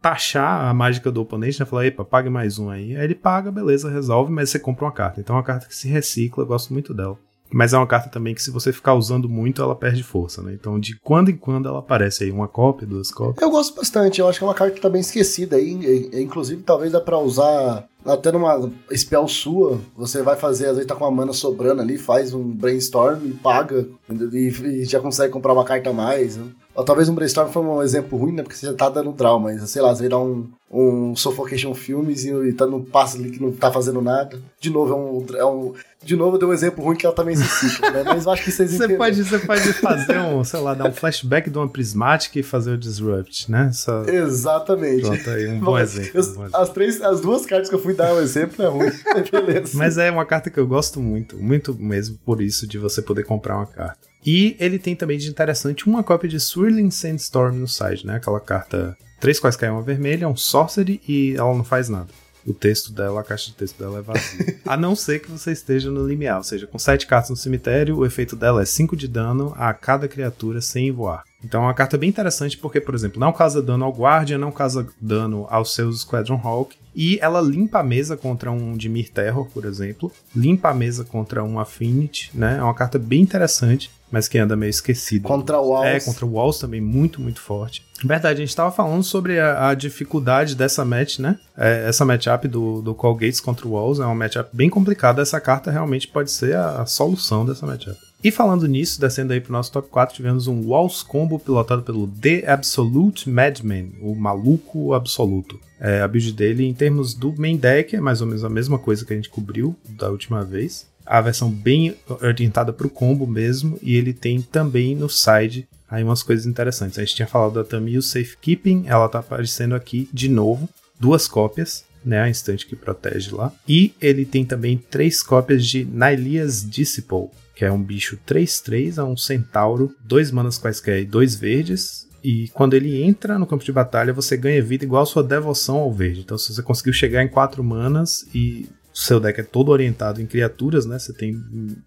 taxar 0.00 0.64
a 0.64 0.72
mágica 0.72 1.12
do 1.12 1.20
oponente, 1.20 1.60
né? 1.60 1.66
Falar, 1.66 1.84
epa, 1.84 2.02
pague 2.02 2.30
mais 2.30 2.58
um 2.58 2.70
aí. 2.70 2.96
Aí 2.96 3.04
ele 3.04 3.14
paga, 3.14 3.52
beleza, 3.52 3.90
resolve, 3.90 4.32
mas 4.32 4.48
você 4.48 4.58
compra 4.58 4.86
uma 4.86 4.90
carta. 4.92 5.20
Então 5.20 5.36
é 5.36 5.38
uma 5.38 5.44
carta 5.44 5.66
que 5.66 5.76
se 5.76 5.86
recicla, 5.86 6.42
eu 6.42 6.46
gosto 6.48 6.72
muito 6.72 6.94
dela. 6.94 7.18
Mas 7.52 7.72
é 7.72 7.76
uma 7.76 7.86
carta 7.86 8.08
também 8.08 8.34
que, 8.34 8.42
se 8.42 8.50
você 8.50 8.72
ficar 8.72 8.94
usando 8.94 9.28
muito, 9.28 9.60
ela 9.60 9.74
perde 9.74 10.02
força, 10.02 10.42
né? 10.42 10.52
Então, 10.52 10.78
de 10.78 10.98
quando 11.00 11.30
em 11.30 11.36
quando 11.36 11.68
ela 11.68 11.80
aparece 11.80 12.24
aí, 12.24 12.30
uma 12.30 12.48
cópia, 12.48 12.86
duas 12.86 13.10
cópias. 13.10 13.42
Eu 13.42 13.50
gosto 13.50 13.74
bastante, 13.74 14.20
eu 14.20 14.28
acho 14.28 14.38
que 14.38 14.44
é 14.44 14.48
uma 14.48 14.54
carta 14.54 14.74
que 14.74 14.80
tá 14.80 14.88
bem 14.88 15.00
esquecida 15.00 15.56
aí. 15.56 16.10
Inclusive, 16.14 16.62
talvez 16.62 16.92
dá 16.92 17.00
pra 17.00 17.18
usar 17.18 17.88
até 18.04 18.32
numa 18.32 18.70
spell 18.94 19.26
sua. 19.28 19.80
Você 19.96 20.22
vai 20.22 20.36
fazer, 20.36 20.66
às 20.66 20.76
vezes 20.76 20.86
tá 20.86 20.94
com 20.94 21.04
uma 21.04 21.10
mana 21.10 21.32
sobrando 21.32 21.82
ali, 21.82 21.98
faz 21.98 22.32
um 22.32 22.44
brainstorm 22.44 23.26
e 23.26 23.32
paga. 23.32 23.86
E, 24.32 24.36
e 24.36 24.84
já 24.84 25.00
consegue 25.00 25.32
comprar 25.32 25.52
uma 25.52 25.64
carta 25.64 25.90
a 25.90 25.92
mais. 25.92 26.36
Né? 26.36 26.46
Ou 26.80 26.84
talvez 26.84 27.10
um 27.10 27.14
brainstorm 27.14 27.50
foi 27.50 27.62
um 27.62 27.82
exemplo 27.82 28.18
ruim, 28.18 28.32
né? 28.32 28.42
Porque 28.42 28.56
você 28.56 28.64
já 28.64 28.72
tá 28.72 28.88
dando 28.88 29.12
draw, 29.12 29.38
mas 29.38 29.68
sei 29.68 29.82
lá, 29.82 29.94
você 29.94 30.08
dá 30.08 30.18
um, 30.18 30.48
um 30.70 31.14
Suffocation 31.14 31.74
Filmes 31.74 32.24
e, 32.24 32.30
e 32.30 32.54
tá 32.54 32.66
no 32.66 32.82
passo 32.82 33.18
ali 33.18 33.30
que 33.30 33.38
não 33.38 33.52
tá 33.52 33.70
fazendo 33.70 34.00
nada. 34.00 34.40
De 34.58 34.70
novo, 34.70 34.90
é 34.90 34.96
um. 34.96 35.26
É 35.36 35.44
um 35.44 35.74
de 36.02 36.16
novo, 36.16 36.36
eu 36.36 36.38
dei 36.38 36.48
um 36.48 36.52
exemplo 36.54 36.82
ruim 36.82 36.96
que 36.96 37.04
ela 37.04 37.14
também 37.14 37.36
se 37.36 37.44
cicla, 37.44 37.90
né? 37.90 38.02
Mas 38.02 38.24
eu 38.24 38.32
acho 38.32 38.42
que 38.44 38.50
vocês 38.50 38.72
você 38.72 38.96
pode 38.96 39.22
Você 39.22 39.38
pode 39.40 39.72
fazer 39.74 40.18
um, 40.20 40.42
sei 40.42 40.60
lá, 40.60 40.72
dar 40.72 40.88
um 40.88 40.92
flashback 40.92 41.50
de 41.50 41.58
uma 41.58 41.68
Prismatic 41.68 42.36
e 42.36 42.42
fazer 42.42 42.70
o 42.70 42.78
Disrupt, 42.78 43.50
né? 43.50 43.70
Só... 43.74 44.04
Exatamente. 44.04 45.02
Pronto 45.02 45.28
aí, 45.28 45.48
um 45.48 45.60
bom, 45.60 45.78
exemplo, 45.78 46.10
eu, 46.14 46.22
um 46.22 46.32
bom 46.32 46.44
exemplo. 46.44 46.58
As, 46.62 46.70
três, 46.70 47.02
as 47.02 47.20
duas 47.20 47.44
cartas 47.44 47.68
que 47.68 47.74
eu 47.74 47.82
fui 47.82 47.92
dar 47.92 48.14
um 48.14 48.20
exemplo 48.20 48.64
é 48.64 48.68
ruim. 48.68 48.90
Beleza. 49.30 49.76
Mas 49.76 49.98
é 49.98 50.10
uma 50.10 50.24
carta 50.24 50.48
que 50.48 50.58
eu 50.58 50.66
gosto 50.66 50.98
muito, 50.98 51.36
muito 51.36 51.74
mesmo 51.74 52.16
por 52.24 52.40
isso 52.40 52.66
de 52.66 52.78
você 52.78 53.02
poder 53.02 53.24
comprar 53.24 53.56
uma 53.56 53.66
carta. 53.66 54.09
E 54.24 54.56
ele 54.58 54.78
tem 54.78 54.94
também 54.94 55.18
de 55.18 55.28
interessante 55.28 55.86
uma 55.86 56.02
cópia 56.02 56.28
de 56.28 56.38
Swirling 56.38 56.90
Sandstorm 56.90 57.56
no 57.56 57.68
site, 57.68 58.06
né? 58.06 58.16
Aquela 58.16 58.40
carta 58.40 58.96
três 59.18 59.38
quaisquer 59.38 59.70
uma 59.70 59.82
vermelha, 59.82 60.28
um 60.28 60.36
sorcery 60.36 61.00
e 61.06 61.34
ela 61.36 61.54
não 61.54 61.64
faz 61.64 61.88
nada. 61.88 62.08
O 62.46 62.54
texto 62.54 62.90
dela, 62.90 63.20
a 63.20 63.24
caixa 63.24 63.50
de 63.50 63.56
texto 63.56 63.78
dela 63.78 63.98
é 63.98 64.02
vazia. 64.02 64.58
a 64.64 64.76
não 64.76 64.96
ser 64.96 65.20
que 65.20 65.30
você 65.30 65.52
esteja 65.52 65.90
no 65.90 66.06
limiar, 66.06 66.38
ou 66.38 66.42
seja, 66.42 66.66
com 66.66 66.78
sete 66.78 67.06
cartas 67.06 67.28
no 67.28 67.36
cemitério, 67.36 67.98
o 67.98 68.06
efeito 68.06 68.34
dela 68.34 68.62
é 68.62 68.64
5 68.64 68.96
de 68.96 69.06
dano 69.06 69.52
a 69.56 69.74
cada 69.74 70.08
criatura 70.08 70.60
sem 70.62 70.90
voar. 70.90 71.22
Então 71.44 71.62
é 71.62 71.66
uma 71.66 71.74
carta 71.74 71.98
bem 71.98 72.08
interessante 72.08 72.56
porque, 72.56 72.80
por 72.80 72.94
exemplo, 72.94 73.20
não 73.20 73.32
causa 73.32 73.62
dano 73.62 73.84
ao 73.84 73.92
Guardian, 73.92 74.38
não 74.38 74.50
causa 74.50 74.86
dano 74.98 75.46
aos 75.50 75.74
seus 75.74 76.00
Squadron 76.00 76.40
Hawk, 76.42 76.76
e 76.94 77.18
ela 77.20 77.40
limpa 77.40 77.80
a 77.80 77.84
mesa 77.84 78.16
contra 78.16 78.50
um 78.50 78.76
Dimir 78.76 79.10
Terror, 79.10 79.46
por 79.52 79.64
exemplo, 79.64 80.10
limpa 80.34 80.70
a 80.70 80.74
mesa 80.74 81.04
contra 81.04 81.44
um 81.44 81.58
Affinity, 81.58 82.30
né? 82.34 82.56
É 82.58 82.62
uma 82.62 82.74
carta 82.74 82.98
bem 82.98 83.20
interessante 83.20 83.90
mas 84.10 84.28
que 84.28 84.38
anda 84.38 84.56
meio 84.56 84.70
esquecido. 84.70 85.22
Contra 85.22 85.58
o 85.58 85.70
Walls. 85.70 85.86
É, 85.86 86.00
contra 86.00 86.26
o 86.26 86.32
Walls 86.32 86.58
também, 86.58 86.80
muito, 86.80 87.20
muito 87.20 87.40
forte. 87.40 87.84
Verdade, 88.04 88.42
a 88.42 88.44
gente 88.44 88.56
tava 88.56 88.72
falando 88.72 89.02
sobre 89.02 89.38
a, 89.38 89.68
a 89.68 89.74
dificuldade 89.74 90.54
dessa 90.54 90.84
match, 90.84 91.18
né? 91.18 91.38
É, 91.56 91.88
essa 91.88 92.04
matchup 92.04 92.48
do, 92.48 92.80
do 92.80 92.94
Call 92.94 93.14
Gates 93.14 93.40
contra 93.40 93.66
o 93.68 93.72
Walls 93.72 94.00
é 94.00 94.04
uma 94.04 94.14
matchup 94.14 94.48
bem 94.52 94.70
complicada. 94.70 95.22
Essa 95.22 95.40
carta 95.40 95.70
realmente 95.70 96.08
pode 96.08 96.30
ser 96.30 96.56
a, 96.56 96.82
a 96.82 96.86
solução 96.86 97.44
dessa 97.44 97.66
matchup. 97.66 97.98
E 98.22 98.30
falando 98.30 98.66
nisso, 98.66 99.00
descendo 99.00 99.32
aí 99.32 99.40
pro 99.40 99.52
nosso 99.52 99.72
top 99.72 99.88
4, 99.88 100.14
tivemos 100.14 100.46
um 100.46 100.66
Walls 100.66 101.02
Combo 101.02 101.38
pilotado 101.38 101.82
pelo 101.82 102.06
The 102.06 102.44
Absolute 102.50 103.30
Madman, 103.30 103.92
o 104.02 104.14
maluco 104.14 104.92
absoluto. 104.92 105.58
É, 105.80 106.02
a 106.02 106.08
build 106.08 106.32
dele, 106.34 106.66
em 106.66 106.74
termos 106.74 107.14
do 107.14 107.34
main 107.38 107.56
deck, 107.56 107.96
é 107.96 108.00
mais 108.00 108.20
ou 108.20 108.26
menos 108.26 108.44
a 108.44 108.50
mesma 108.50 108.78
coisa 108.78 109.06
que 109.06 109.14
a 109.14 109.16
gente 109.16 109.30
cobriu 109.30 109.74
da 109.88 110.10
última 110.10 110.44
vez 110.44 110.89
a 111.04 111.20
versão 111.20 111.50
bem 111.50 111.96
orientada 112.22 112.72
para 112.72 112.86
o 112.86 112.90
combo 112.90 113.26
mesmo, 113.26 113.78
e 113.82 113.96
ele 113.96 114.12
tem 114.12 114.40
também 114.40 114.94
no 114.94 115.08
side 115.08 115.68
aí 115.90 116.04
umas 116.04 116.22
coisas 116.22 116.46
interessantes. 116.46 116.98
A 116.98 117.04
gente 117.04 117.16
tinha 117.16 117.28
falado 117.28 117.54
da 117.54 117.64
Tamil 117.64 118.00
Safekeeping, 118.00 118.84
ela 118.86 119.08
tá 119.08 119.18
aparecendo 119.18 119.74
aqui 119.74 120.08
de 120.12 120.28
novo, 120.28 120.68
duas 120.98 121.26
cópias, 121.26 121.84
né, 122.04 122.20
a 122.20 122.28
instante 122.28 122.66
que 122.66 122.76
protege 122.76 123.34
lá. 123.34 123.52
E 123.68 123.92
ele 124.00 124.24
tem 124.24 124.44
também 124.44 124.78
três 124.78 125.22
cópias 125.22 125.66
de 125.66 125.84
Nylia's 125.84 126.68
Disciple, 126.68 127.28
que 127.54 127.64
é 127.64 127.72
um 127.72 127.82
bicho 127.82 128.18
3-3, 128.26 128.98
é 128.98 129.02
um 129.02 129.16
centauro, 129.16 129.94
dois 130.04 130.30
manas 130.30 130.56
quaisquer 130.56 131.00
e 131.00 131.04
dois 131.04 131.34
verdes. 131.34 132.08
E 132.22 132.48
quando 132.48 132.74
ele 132.74 133.02
entra 133.02 133.38
no 133.38 133.46
campo 133.46 133.64
de 133.64 133.72
batalha, 133.72 134.12
você 134.12 134.36
ganha 134.36 134.62
vida 134.62 134.84
igual 134.84 135.04
sua 135.04 135.22
devoção 135.22 135.76
ao 135.76 135.92
verde. 135.92 136.20
Então, 136.20 136.38
se 136.38 136.54
você 136.54 136.62
conseguiu 136.62 136.92
chegar 136.92 137.22
em 137.22 137.28
quatro 137.28 137.64
manas 137.64 138.26
e 138.34 138.66
seu 138.92 139.20
deck 139.20 139.40
é 139.40 139.44
todo 139.44 139.70
orientado 139.70 140.20
em 140.20 140.26
criaturas, 140.26 140.86
né? 140.86 140.98
Você 140.98 141.12
tem 141.12 141.42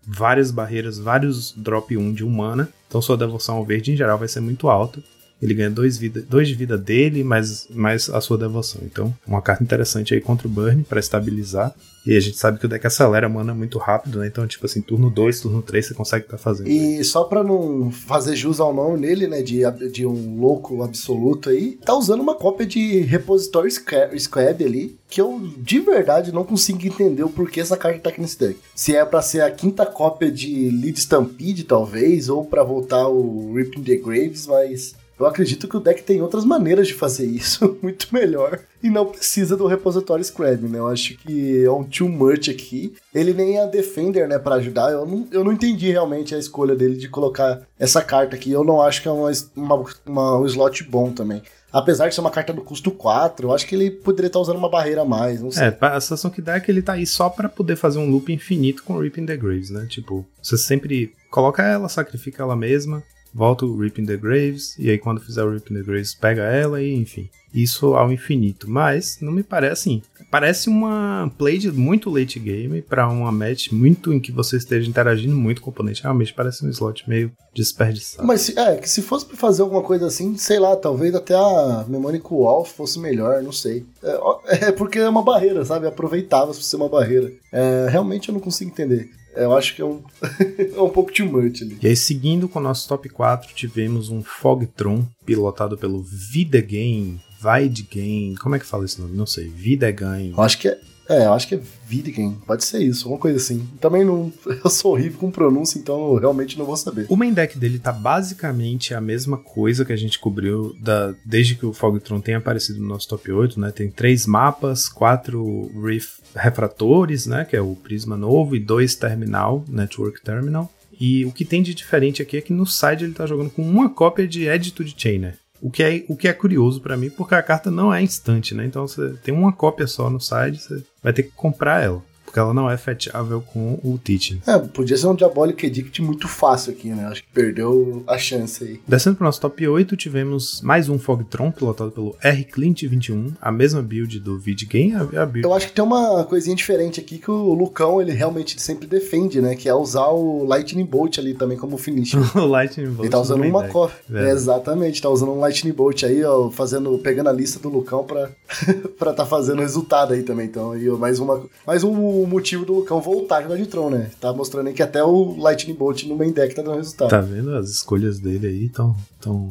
várias 0.06 0.52
barreiras, 0.52 0.98
vários 0.98 1.52
drop 1.52 1.96
1 1.96 2.14
de 2.14 2.24
humana. 2.24 2.70
Então 2.88 3.02
sua 3.02 3.18
devoção 3.18 3.56
ao 3.56 3.66
verde 3.66 3.92
em 3.92 3.96
geral 3.96 4.18
vai 4.18 4.28
ser 4.28 4.40
muito 4.40 4.70
alta. 4.70 5.02
Ele 5.44 5.54
ganha 5.54 5.70
dois, 5.70 5.98
vida, 5.98 6.24
dois 6.28 6.48
de 6.48 6.56
vida 6.56 6.78
dele, 6.78 7.22
mais, 7.22 7.68
mais 7.70 8.10
a 8.10 8.22
sua 8.22 8.38
devoção. 8.38 8.82
Então, 8.86 9.14
uma 9.28 9.42
carta 9.42 9.62
interessante 9.62 10.14
aí 10.14 10.22
contra 10.22 10.48
o 10.48 10.50
Burn 10.50 10.84
para 10.84 11.02
estabilizar. 11.02 11.76
E 12.06 12.18
a 12.18 12.20
gente 12.20 12.38
sabe 12.38 12.60
que 12.60 12.66
o 12.66 12.70
deck 12.70 12.86
acelera 12.86 13.30
mana 13.30 13.54
muito 13.54 13.78
rápido, 13.78 14.20
né? 14.20 14.28
Então, 14.28 14.46
tipo 14.46 14.66
assim, 14.66 14.82
turno 14.82 15.10
2, 15.10 15.42
turno 15.42 15.62
3 15.62 15.86
você 15.86 15.94
consegue 15.94 16.26
estar 16.26 16.38
tá 16.38 16.44
fazendo. 16.44 16.70
E 16.70 17.04
só 17.04 17.24
pra 17.24 17.44
não 17.44 17.92
fazer 17.92 18.36
jus 18.36 18.60
ao 18.60 18.74
nome 18.74 19.00
nele, 19.00 19.28
né? 19.28 19.42
De, 19.42 19.64
de 19.90 20.06
um 20.06 20.40
louco 20.40 20.84
absoluto 20.84 21.50
aí, 21.50 21.78
tá 21.84 21.94
usando 21.94 22.22
uma 22.22 22.36
cópia 22.36 22.66
de 22.66 23.00
Repository 23.02 23.72
Scrab 23.72 24.64
ali, 24.66 24.98
que 25.10 25.22
eu 25.22 25.42
de 25.58 25.80
verdade 25.80 26.34
não 26.34 26.44
consigo 26.44 26.86
entender 26.86 27.24
o 27.24 27.30
porquê 27.30 27.62
essa 27.62 27.78
carta 27.78 28.00
tá 28.00 28.10
aqui 28.10 28.20
nesse 28.20 28.38
deck. 28.38 28.60
Se 28.76 28.96
é 28.96 29.06
para 29.06 29.22
ser 29.22 29.42
a 29.42 29.52
quinta 29.52 29.86
cópia 29.86 30.30
de 30.30 30.70
Lead 30.70 31.00
Stampede, 31.00 31.64
talvez, 31.64 32.28
ou 32.28 32.44
para 32.46 32.64
voltar 32.64 33.08
o 33.08 33.54
Ripping 33.56 33.84
the 33.84 33.96
Graves, 33.96 34.46
mas 34.48 34.94
eu 35.20 35.26
acredito 35.26 35.68
que 35.68 35.78
o 35.78 35.80
deck 35.80 36.04
tem 36.04 36.22
outras 36.22 36.44
maneiras 36.44 36.88
de 36.88 36.94
fazer 36.94 37.26
isso 37.26 37.78
muito 37.82 38.08
melhor 38.12 38.60
e 38.82 38.90
não 38.90 39.06
precisa 39.06 39.56
do 39.56 39.68
repositório 39.68 40.24
Scrab, 40.24 40.68
né? 40.68 40.80
Eu 40.80 40.88
acho 40.88 41.16
que 41.18 41.64
é 41.64 41.72
um 41.72 41.84
too 41.84 42.10
much 42.10 42.50
aqui. 42.50 42.94
Ele 43.14 43.34
nem 43.34 43.60
é 43.60 43.68
Defender, 43.68 44.28
né, 44.28 44.38
para 44.38 44.56
ajudar. 44.56 44.92
Eu 44.92 45.06
não, 45.06 45.28
eu 45.32 45.44
não 45.44 45.54
entendi 45.54 45.92
realmente 45.92 46.36
a 46.36 46.40
escolha 46.40 46.76
dele 46.76 46.96
de 46.96 47.08
colocar 47.08 47.62
essa 47.80 48.02
carta 48.02 48.36
aqui. 48.36 48.52
Eu 48.52 48.64
não 48.64 48.82
acho 48.82 49.02
que 49.02 49.08
é 49.08 49.12
uma, 49.12 49.32
uma, 49.56 49.86
uma 50.06 50.40
um 50.40 50.46
slot 50.46 50.84
bom 50.84 51.12
também. 51.12 51.42
Apesar 51.72 52.08
de 52.08 52.14
ser 52.14 52.22
uma 52.22 52.30
carta 52.30 52.54
do 52.54 52.62
custo 52.62 52.92
4, 52.92 53.48
eu 53.48 53.54
acho 53.54 53.66
que 53.66 53.74
ele 53.74 53.90
poderia 53.90 54.28
estar 54.28 54.40
usando 54.40 54.58
uma 54.58 54.70
barreira 54.70 55.02
a 55.02 55.06
mais, 55.06 55.42
não 55.42 55.50
sei. 55.50 55.64
É, 55.64 55.78
a 55.82 56.00
sensação 56.00 56.30
que 56.30 56.40
dá 56.40 56.56
é 56.56 56.60
que 56.60 56.70
ele 56.70 56.84
tá 56.84 56.94
aí 56.94 57.08
só 57.08 57.30
para 57.30 57.50
poder 57.50 57.76
fazer 57.76 57.98
um 57.98 58.12
loop 58.12 58.32
infinito 58.32 58.84
com 58.84 59.00
Ripping 59.00 59.26
the 59.26 59.36
Graves, 59.36 59.72
né? 59.72 59.88
Tipo, 59.90 60.24
você 60.40 60.56
sempre 60.56 61.16
coloca 61.32 61.64
ela, 61.64 61.90
sacrifica 61.90 62.44
ela 62.44 62.56
mesma, 62.56 63.02
volta 63.34 63.66
o 63.66 63.78
Rip 63.78 64.02
in 64.02 64.06
the 64.06 64.18
Graves, 64.18 64.76
e 64.78 64.90
aí 64.90 64.98
quando 64.98 65.22
fizer 65.22 65.44
o 65.44 65.52
Rip 65.52 65.72
in 65.72 65.78
the 65.78 65.84
Graves 65.84 66.14
pega 66.14 66.44
ela 66.44 66.82
e 66.82 66.94
enfim. 66.94 67.30
Isso 67.54 67.94
ao 67.94 68.12
infinito. 68.12 68.70
Mas 68.70 69.20
não 69.22 69.32
me 69.32 69.44
parece 69.44 69.74
assim. 69.74 70.02
Parece 70.32 70.70
uma 70.70 71.32
play 71.38 71.60
de 71.60 71.72
muito 71.72 72.10
late 72.10 72.40
game 72.40 72.82
para 72.82 73.08
uma 73.08 73.32
match 73.32 73.72
muito 73.72 74.12
em 74.12 74.20
que 74.20 74.32
você 74.32 74.58
esteja 74.58 74.90
interagindo 74.90 75.36
muito 75.36 75.62
com 75.62 75.70
o 75.70 75.74
oponente. 75.74 76.02
Realmente 76.02 76.34
parece 76.34 76.66
um 76.66 76.70
slot 76.70 77.08
meio 77.08 77.32
desperdiçado. 77.54 78.26
Mas 78.26 78.50
é, 78.58 78.78
que 78.78 78.90
se 78.90 79.04
fosse 79.04 79.28
pra 79.28 79.38
fazer 79.38 79.62
alguma 79.62 79.84
coisa 79.84 80.08
assim, 80.08 80.36
sei 80.36 80.58
lá, 80.58 80.76
talvez 80.76 81.14
até 81.14 81.36
a 81.36 81.86
Mnemonic 81.88 82.26
Wall 82.32 82.66
fosse 82.66 82.98
melhor, 82.98 83.44
não 83.44 83.52
sei. 83.52 83.86
É, 84.02 84.66
é 84.70 84.72
porque 84.72 84.98
é 84.98 85.08
uma 85.08 85.22
barreira, 85.22 85.64
sabe? 85.64 85.86
Aproveitável 85.86 86.56
por 86.56 86.64
ser 86.64 86.78
uma 86.78 86.90
barreira. 86.90 87.32
É, 87.52 87.88
realmente 87.92 88.30
eu 88.30 88.34
não 88.34 88.42
consigo 88.42 88.72
entender. 88.72 89.12
Eu 89.36 89.56
acho 89.56 89.76
que 89.76 89.82
é 89.82 89.86
um, 89.86 90.02
é 90.76 90.82
um 90.82 90.90
pouco 90.90 91.12
too 91.12 91.26
much 91.26 91.62
ali. 91.62 91.78
E 91.82 91.88
aí, 91.88 91.96
seguindo 91.96 92.48
com 92.48 92.60
o 92.60 92.62
nosso 92.62 92.88
top 92.88 93.10
4, 93.10 93.54
tivemos 93.54 94.10
um 94.10 94.24
Fogtron 94.24 95.06
pilotado 95.26 95.78
pelo 95.78 96.04
Videgame, 96.04 97.20
Videgame, 97.42 98.36
como 98.38 98.56
é 98.56 98.60
que 98.60 98.66
fala 98.66 98.86
esse 98.86 99.02
nome? 99.02 99.16
Não 99.16 99.26
sei, 99.26 99.48
Videgame. 99.48 100.32
Eu 100.32 100.42
acho 100.42 100.58
que 100.58 100.68
é, 100.68 100.80
é, 101.08 101.26
eu 101.26 101.34
acho 101.34 101.48
que 101.48 101.56
é 101.56 101.62
Vidgen, 101.86 102.38
pode 102.48 102.64
ser 102.64 102.80
isso, 102.82 103.06
alguma 103.06 103.20
coisa 103.20 103.38
assim. 103.38 103.68
Também 103.80 104.06
não. 104.06 104.32
Eu 104.64 104.70
sou 104.70 104.94
horrível 104.94 105.20
com 105.20 105.30
pronúncia, 105.30 105.78
então 105.78 106.14
eu 106.14 106.20
realmente 106.20 106.58
não 106.58 106.66
vou 106.66 106.78
saber. 106.78 107.06
O 107.10 107.16
main 107.16 107.34
deck 107.34 107.58
dele 107.58 107.78
tá 107.78 107.92
basicamente 107.92 108.94
a 108.94 109.02
mesma 109.02 109.38
coisa 109.38 109.84
que 109.84 109.92
a 109.92 109.98
gente 109.98 110.18
cobriu 110.18 110.76
da, 110.80 111.14
desde 111.26 111.56
que 111.56 111.66
o 111.66 111.74
Fogtron 111.74 112.22
tem 112.22 112.36
aparecido 112.36 112.80
no 112.80 112.88
nosso 112.88 113.08
top 113.08 113.32
8, 113.32 113.60
né? 113.60 113.72
Tem 113.72 113.90
três 113.90 114.26
mapas, 114.26 114.88
quatro 114.88 115.70
Reef 115.84 116.20
refratores, 116.36 117.26
né? 117.26 117.46
Que 117.46 117.56
é 117.56 117.62
o 117.62 117.76
Prisma 117.76 118.16
novo, 118.16 118.56
e 118.56 118.60
dois 118.60 118.96
Terminal, 118.96 119.66
Network 119.68 120.22
Terminal. 120.22 120.72
E 121.00 121.26
o 121.26 121.32
que 121.32 121.44
tem 121.44 121.62
de 121.62 121.74
diferente 121.74 122.22
aqui 122.22 122.38
é 122.38 122.42
que 122.42 122.54
no 122.54 122.66
side 122.66 123.04
ele 123.04 123.14
tá 123.14 123.26
jogando 123.26 123.50
com 123.50 123.62
uma 123.62 123.90
cópia 123.90 124.28
de 124.28 124.50
Attitude 124.50 124.96
Chainer. 124.98 125.38
O 125.62 125.70
que 125.70 125.84
é, 125.84 126.04
o 126.08 126.16
que 126.16 126.28
é 126.28 126.34
curioso 126.34 126.82
para 126.82 126.98
mim, 126.98 127.10
porque 127.10 127.36
a 127.36 127.42
carta 127.42 127.72
não 127.72 127.94
é 127.94 128.02
instante, 128.02 128.54
né? 128.54 128.66
Então 128.66 128.88
você 128.88 129.14
tem 129.24 129.34
uma 129.34 129.52
cópia 129.54 129.88
só 129.88 130.10
no 130.10 130.20
site, 130.20 130.62
você 130.62 130.84
vai 131.04 131.14
ter 131.14 131.24
que 131.24 131.32
comprar 131.32 131.84
ela 131.84 132.02
porque 132.34 132.40
ela 132.40 132.52
não 132.52 132.68
é 132.68 132.76
fetchável 132.76 133.42
com 133.42 133.80
o 133.84 134.00
Teaching. 134.04 134.42
É, 134.48 134.58
podia 134.58 134.98
ser 134.98 135.06
um 135.06 135.14
Diabolic 135.14 135.68
Edict 135.68 136.02
muito 136.02 136.28
fácil 136.28 136.74
aqui, 136.74 136.90
né? 136.90 137.06
Acho 137.06 137.22
que 137.22 137.30
perdeu 137.32 138.04
a 138.08 138.18
chance 138.18 138.64
aí. 138.64 138.82
Descendo 138.88 139.18
pro 139.18 139.26
nosso 139.26 139.40
top 139.40 139.68
8, 139.68 139.96
tivemos 139.96 140.60
mais 140.64 140.90
um 140.90 140.98
Fogtron, 140.98 141.52
pilotado 141.52 141.92
pelo 141.92 142.16
R. 142.20 142.44
Clint 142.46 142.82
21, 142.82 143.34
a 143.40 143.52
mesma 143.52 143.84
build 143.84 144.20
do 144.20 144.40
Vidgame, 144.40 144.96
a, 144.96 145.22
a 145.22 145.26
build. 145.28 145.44
Eu 145.44 145.54
acho 145.54 145.68
que 145.68 145.74
tem 145.74 145.84
uma 145.84 146.24
coisinha 146.24 146.56
diferente 146.56 147.00
aqui 147.00 147.20
que 147.20 147.30
o 147.30 147.54
Lucão, 147.54 148.02
ele 148.02 148.12
realmente 148.12 148.60
sempre 148.60 148.88
defende, 148.88 149.40
né? 149.40 149.56
Que 149.56 149.70
é 149.70 149.76
usar 149.76 150.08
o 150.08 150.44
Lightning 150.44 150.86
Bolt 150.86 151.20
ali 151.20 151.36
também 151.36 151.56
como 151.56 151.78
finish. 151.78 152.16
o 152.34 152.48
Lightning 152.48 152.88
Bolt. 152.88 153.02
Ele 153.02 153.10
tá 153.10 153.20
usando 153.20 153.44
uma 153.44 153.68
cópia. 153.68 153.96
É, 154.12 154.32
exatamente, 154.32 155.00
tá 155.00 155.10
usando 155.10 155.34
um 155.34 155.40
Lightning 155.40 155.72
Bolt 155.74 156.02
aí, 156.04 156.24
ó, 156.24 156.50
fazendo, 156.50 156.98
pegando 156.98 157.30
a 157.30 157.32
lista 157.32 157.60
do 157.60 157.70
Lucão 157.70 158.04
pra, 158.04 158.32
pra 158.98 159.14
tá 159.14 159.24
fazendo 159.24 159.62
resultado 159.62 160.14
aí 160.14 160.24
também. 160.24 160.48
Então, 160.48 160.72
aí, 160.72 160.90
mais 160.90 161.20
uma, 161.20 161.44
mais 161.68 161.84
um 161.84 162.23
o 162.24 162.28
motivo 162.28 162.66
do 162.66 162.74
Lucão 162.74 163.02
voltar 163.02 163.42
jogar 163.42 163.58
de 163.58 163.66
Tron, 163.66 163.90
né? 163.90 164.12
Tá 164.20 164.32
mostrando 164.34 164.68
aí 164.68 164.74
que 164.74 164.84
até 164.84 165.04
o 165.04 165.36
Lightning 165.38 165.74
Bolt 165.74 166.04
no 166.04 166.16
main 166.16 166.32
deck 166.32 166.56
tá 166.56 166.62
dando 166.62 166.78
resultado. 166.78 167.10
Tá 167.10 167.22
vendo? 167.22 167.56
As 167.56 167.70
escolhas 167.70 168.20
dele 168.20 168.48
aí 168.48 168.66
estão 168.66 168.96